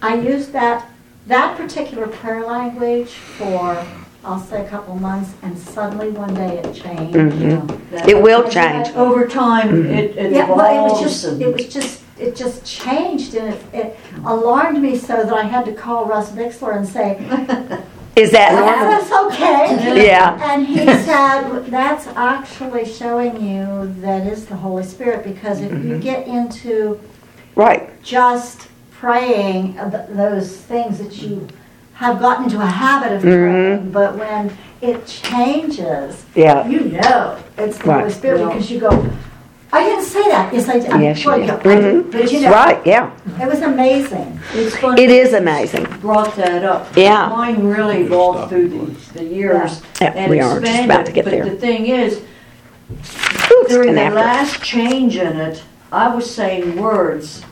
I 0.00 0.14
used 0.14 0.52
that 0.52 0.88
that 1.28 1.56
particular 1.56 2.06
prayer 2.08 2.44
language 2.44 3.10
for 3.10 3.84
I'll 4.24 4.40
say 4.40 4.66
a 4.66 4.68
couple 4.68 4.96
months, 4.96 5.30
and 5.42 5.56
suddenly 5.56 6.10
one 6.10 6.34
day 6.34 6.58
it 6.58 6.74
changed. 6.74 7.14
Mhm. 7.16 8.08
It 8.08 8.20
will 8.20 8.48
change. 8.48 8.88
Over 8.96 9.26
time, 9.26 9.68
Mm-hmm. 9.68 9.94
it, 9.94 10.16
it 10.16 10.32
Yeah, 10.32 10.48
well, 10.50 10.58
it 10.66 10.82
was 10.82 10.92
evolves 10.92 11.00
just 11.02 11.24
and- 11.24 11.42
it 11.42 11.54
was 11.56 11.66
just 11.68 12.02
it 12.18 12.34
just 12.34 12.64
changed, 12.64 13.34
and 13.36 13.54
it, 13.54 13.60
it 13.72 13.96
alarmed 14.26 14.82
me 14.82 14.98
so 14.98 15.14
that 15.22 15.32
I 15.32 15.44
had 15.44 15.64
to 15.66 15.72
call 15.72 16.04
Russ 16.04 16.32
Bixler 16.32 16.76
and 16.76 16.86
say, 16.86 17.16
Is 18.16 18.32
that 18.32 18.52
normal? 18.54 18.90
That's 18.90 19.12
okay. 19.12 20.04
Yeah. 20.08 20.36
And 20.52 20.66
he 20.66 20.84
said, 20.84 21.66
that's 21.66 22.08
actually 22.16 22.84
showing 22.84 23.40
you 23.40 23.94
that 24.00 24.26
is 24.26 24.46
the 24.46 24.56
Holy 24.56 24.82
Spirit, 24.82 25.22
because 25.22 25.60
if 25.60 25.70
Mm-hmm. 25.70 25.88
you 25.90 25.98
get 25.98 26.26
into 26.26 26.98
Right. 27.54 27.88
just 28.02 28.66
praying 28.98 29.76
those 30.10 30.56
things 30.56 30.98
that 30.98 31.22
you 31.22 31.46
have 31.94 32.18
gotten 32.20 32.44
into 32.44 32.60
a 32.60 32.66
habit 32.66 33.12
of 33.12 33.22
Mm-hmm. 33.22 33.30
praying, 33.30 33.90
but 33.92 34.16
when 34.18 34.56
it 34.80 35.06
changes, 35.06 36.24
Yeah. 36.34 36.66
you 36.66 36.80
know 36.80 37.36
it's 37.56 37.78
the 37.78 37.92
Holy 37.92 38.10
Spirit 38.10 38.40
Yeah. 38.40 38.48
because 38.48 38.70
you 38.70 38.80
go, 38.80 39.08
I 39.72 39.84
didn't 39.84 40.04
say 40.04 40.22
that. 40.30 40.52
Yes, 40.52 40.68
I 40.68 40.78
did. 40.78 41.00
Yes, 41.02 41.18
you 41.18 41.22
sure 41.22 41.38
did. 41.38 41.50
I 41.50 41.56
did. 41.62 41.94
Mhm. 42.06 42.10
But 42.12 42.32
you 42.32 42.40
know, 42.40 42.50
Right, 42.50 42.80
yeah. 42.86 43.10
it 43.40 43.48
was 43.48 43.60
amazing. 43.60 44.40
It's 44.54 44.76
funny. 44.76 45.02
It 45.02 45.10
is 45.10 45.32
amazing. 45.34 45.84
Brought 46.00 46.34
that 46.36 46.64
up. 46.64 46.88
Yeah. 46.96 47.28
Mine 47.28 47.62
really 47.64 48.02
evolved 48.02 48.48
through 48.48 48.68
the, 48.70 49.18
the 49.18 49.24
years 49.24 49.82
Yeah, 50.00 50.12
and 50.16 50.30
we 50.30 50.40
are 50.40 50.48
just 50.58 50.62
expanded. 50.62 50.90
about 50.90 51.06
to 51.06 51.12
get 51.12 51.24
there. 51.26 51.44
But 51.44 51.52
the 51.52 51.58
thing 51.66 51.86
is, 51.86 52.20
Ooh, 53.52 53.64
during 53.68 53.94
the 53.94 54.02
after. 54.02 54.18
last 54.18 54.62
change 54.62 55.16
in 55.16 55.36
it, 55.36 55.62
I 55.92 56.14
was 56.14 56.28
saying 56.34 56.80
words, 56.80 57.42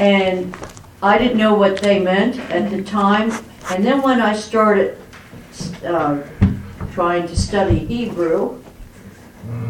and 0.00 0.56
I 1.02 1.18
didn't 1.18 1.36
know 1.36 1.54
what 1.54 1.80
they 1.80 2.00
meant 2.00 2.38
at 2.50 2.70
the 2.70 2.82
time. 2.82 3.30
And 3.70 3.84
then 3.84 4.02
when 4.02 4.20
I 4.20 4.34
started 4.34 4.98
uh, 5.84 6.22
trying 6.92 7.28
to 7.28 7.36
study 7.36 7.78
Hebrew, 7.78 8.60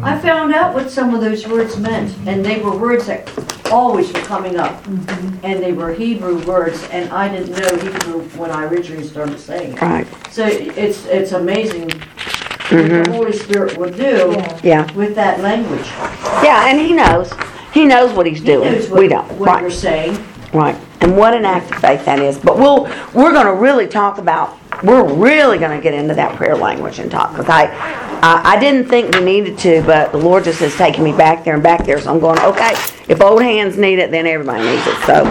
I 0.01 0.17
found 0.19 0.53
out 0.53 0.73
what 0.73 0.89
some 0.89 1.13
of 1.13 1.21
those 1.21 1.47
words 1.47 1.77
meant, 1.77 2.15
and 2.27 2.43
they 2.43 2.59
were 2.59 2.75
words 2.75 3.07
that 3.07 3.29
always 3.71 4.11
were 4.11 4.21
coming 4.21 4.57
up, 4.57 4.85
and 4.87 5.63
they 5.63 5.73
were 5.73 5.93
Hebrew 5.93 6.43
words, 6.45 6.83
and 6.91 7.09
I 7.11 7.27
didn't 7.29 7.51
know 7.51 7.77
Hebrew 7.77 8.21
when 8.37 8.51
I 8.51 8.65
originally 8.65 9.03
started 9.03 9.39
saying 9.39 9.73
it. 9.73 9.81
Right, 9.81 10.07
So 10.31 10.45
it's 10.45 11.05
it's 11.05 11.33
amazing 11.33 11.89
what 11.89 13.05
the 13.05 13.11
Holy 13.11 13.33
Spirit 13.33 13.77
will 13.77 13.91
do 13.91 14.35
yeah. 14.63 14.91
with 14.93 15.13
that 15.15 15.41
language. 15.41 15.87
Yeah, 16.43 16.67
and 16.67 16.79
he 16.79 16.93
knows. 16.93 17.31
He 17.73 17.85
knows 17.85 18.13
what 18.13 18.25
he's 18.25 18.39
He 18.39 18.45
doing. 18.45 18.71
knows 18.71 18.89
what, 18.89 18.99
we 18.99 19.07
don't. 19.07 19.27
what 19.33 19.47
right. 19.47 19.61
you're 19.61 19.71
saying. 19.71 20.23
Right. 20.53 20.75
And 20.99 21.17
what 21.17 21.33
an 21.33 21.45
act 21.45 21.71
of 21.71 21.79
faith 21.79 22.05
that 22.05 22.19
is. 22.19 22.37
But 22.37 22.57
we'll 22.57 22.83
we're 23.13 23.31
going 23.31 23.45
to 23.47 23.53
really 23.53 23.87
talk 23.87 24.17
about 24.17 24.57
we're 24.83 25.11
really 25.13 25.57
going 25.57 25.75
to 25.77 25.81
get 25.81 25.93
into 25.93 26.13
that 26.15 26.35
prayer 26.35 26.55
language 26.55 26.99
and 26.99 27.09
talk 27.09 27.31
because 27.31 27.47
I, 27.49 27.65
I 28.21 28.41
I 28.55 28.59
didn't 28.59 28.87
think 28.89 29.15
we 29.15 29.21
needed 29.23 29.57
to, 29.59 29.81
but 29.83 30.11
the 30.11 30.17
Lord 30.17 30.43
just 30.43 30.59
has 30.59 30.75
taken 30.75 31.03
me 31.03 31.11
back 31.13 31.43
there 31.43 31.53
and 31.53 31.63
back 31.63 31.85
there. 31.85 31.99
So 31.99 32.13
I'm 32.13 32.19
going 32.19 32.39
okay. 32.39 32.73
If 33.07 33.21
old 33.21 33.41
hands 33.41 33.77
need 33.77 33.99
it, 33.99 34.11
then 34.11 34.27
everybody 34.27 34.63
needs 34.63 34.85
it. 34.85 34.97
So 35.05 35.23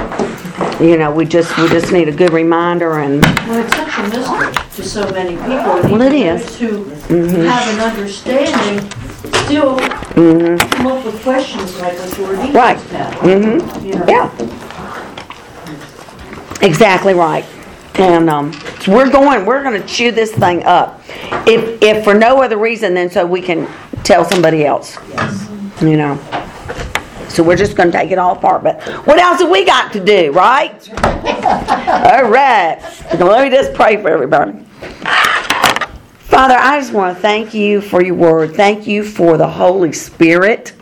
you 0.83 0.97
know 0.97 1.11
we 1.11 1.27
just 1.27 1.57
we 1.59 1.69
just 1.69 1.93
need 1.93 2.09
a 2.09 2.12
good 2.12 2.33
reminder 2.33 2.99
and 3.01 3.23
Well, 3.23 3.65
it's 3.65 3.77
such 3.77 3.99
a 3.99 4.03
mystery 4.09 4.53
to 4.77 4.83
so 4.83 5.11
many 5.12 5.37
people. 5.37 5.91
Well, 5.91 6.01
it 6.03 6.12
is. 6.15 6.17
even 6.17 6.27
is. 6.27 6.59
those 6.59 6.59
Who 6.59 6.85
mm-hmm. 6.85 7.43
have 7.43 7.75
an 7.75 7.81
understanding 7.81 9.00
still 9.29 9.79
come 9.79 10.87
up 10.87 11.05
with 11.05 11.23
questions 11.23 11.79
like 11.81 11.99
what 11.99 12.19
you 12.19 12.25
were 12.25 12.35
Mm-hmm. 12.35 12.57
Right. 12.57 12.79
Mm-hmm. 12.79 13.87
You 13.87 13.95
know? 13.95 14.07
yeah. 14.09 14.31
Exactly 16.63 17.15
right. 17.15 17.45
And 17.95 18.31
um, 18.31 18.53
so 18.81 18.95
we're 18.95 19.11
going, 19.11 19.45
we're 19.45 19.63
going 19.63 19.81
to 19.81 19.87
chew 19.87 20.11
this 20.11 20.33
thing 20.33 20.65
up. 20.65 21.03
If, 21.47 21.83
if 21.83 22.05
for 22.05 22.15
no 22.15 22.43
other 22.43 22.57
reason 22.57 22.95
than 22.95 23.11
so 23.11 23.27
we 23.27 23.43
can 23.43 23.67
tell 24.05 24.25
somebody 24.25 24.65
else. 24.65 24.97
You 25.83 25.97
know. 25.97 26.19
So 27.29 27.43
we're 27.43 27.57
just 27.57 27.77
going 27.77 27.91
to 27.91 27.99
take 27.99 28.11
it 28.11 28.19
all 28.19 28.33
apart. 28.37 28.63
But 28.65 28.83
what 29.07 29.19
else 29.19 29.41
have 29.41 29.51
we 29.51 29.65
got 29.65 29.93
to 29.93 30.05
do, 30.05 30.33
right? 30.33 30.91
all 30.95 32.29
right. 32.29 32.79
Let 33.19 33.45
me 33.45 33.51
just 33.51 33.75
pray 33.75 33.97
for 34.01 34.09
everybody. 34.09 34.65
Father, 36.41 36.57
I 36.57 36.81
just 36.81 36.95
want 36.95 37.15
to 37.15 37.21
thank 37.21 37.53
you 37.53 37.83
for 37.83 38.03
your 38.03 38.15
word. 38.15 38.55
Thank 38.55 38.87
you 38.87 39.05
for 39.05 39.37
the 39.37 39.47
Holy 39.47 39.93
Spirit. 39.93 40.73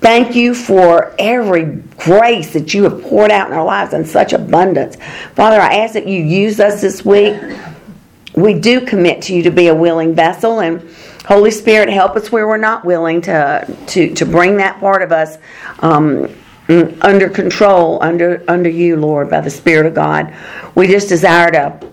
Thank 0.00 0.34
you 0.34 0.54
for 0.54 1.14
every 1.18 1.64
grace 1.98 2.54
that 2.54 2.72
you 2.72 2.84
have 2.84 3.02
poured 3.02 3.30
out 3.30 3.48
in 3.48 3.52
our 3.52 3.62
lives 3.66 3.92
in 3.92 4.06
such 4.06 4.32
abundance. 4.32 4.96
Father, 5.34 5.60
I 5.60 5.80
ask 5.80 5.92
that 5.92 6.08
you 6.08 6.22
use 6.22 6.60
us 6.60 6.80
this 6.80 7.04
week. 7.04 7.38
We 8.36 8.54
do 8.54 8.80
commit 8.80 9.20
to 9.24 9.34
you 9.34 9.42
to 9.42 9.50
be 9.50 9.66
a 9.66 9.74
willing 9.74 10.14
vessel 10.14 10.60
and 10.60 10.80
Holy 11.26 11.50
Spirit, 11.50 11.90
help 11.90 12.16
us 12.16 12.32
where 12.32 12.48
we're 12.48 12.56
not 12.56 12.86
willing 12.86 13.20
to 13.20 13.76
to, 13.88 14.14
to 14.14 14.24
bring 14.24 14.56
that 14.56 14.80
part 14.80 15.02
of 15.02 15.12
us 15.12 15.36
um, 15.80 16.34
under 17.02 17.28
control, 17.28 18.02
under 18.02 18.42
under 18.48 18.70
you, 18.70 18.96
Lord, 18.96 19.28
by 19.28 19.42
the 19.42 19.50
Spirit 19.50 19.84
of 19.84 19.92
God. 19.92 20.34
We 20.74 20.86
just 20.86 21.10
desire 21.10 21.50
to 21.50 21.86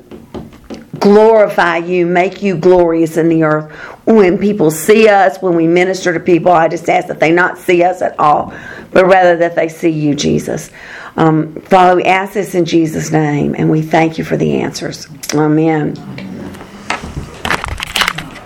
glorify 1.04 1.78
you, 1.78 2.06
make 2.06 2.42
you 2.42 2.56
glorious 2.56 3.18
in 3.18 3.28
the 3.28 3.44
earth. 3.44 3.70
When 4.06 4.38
people 4.38 4.72
see 4.72 5.10
us, 5.10 5.42
when 5.42 5.54
we 5.54 5.68
minister 5.68 6.14
to 6.14 6.20
people, 6.20 6.54
I 6.54 6.70
just 6.70 6.90
ask 6.90 7.10
that 7.10 7.20
they 7.20 7.32
not 7.32 7.58
see 7.58 7.84
us 7.84 8.02
at 8.02 8.18
all, 8.18 8.54
but 8.92 9.06
rather 9.06 9.36
that 9.36 9.54
they 9.54 9.68
see 9.68 9.90
you, 9.90 10.16
Jesus. 10.16 10.72
Um, 11.18 11.56
Father, 11.62 11.98
we 11.98 12.04
ask 12.06 12.34
this 12.34 12.56
in 12.56 12.64
Jesus' 12.64 13.12
name, 13.12 13.54
and 13.54 13.70
we 13.70 13.82
thank 13.82 14.18
you 14.18 14.24
for 14.24 14.38
the 14.38 14.62
answers. 14.62 15.08
Amen. 15.34 16.33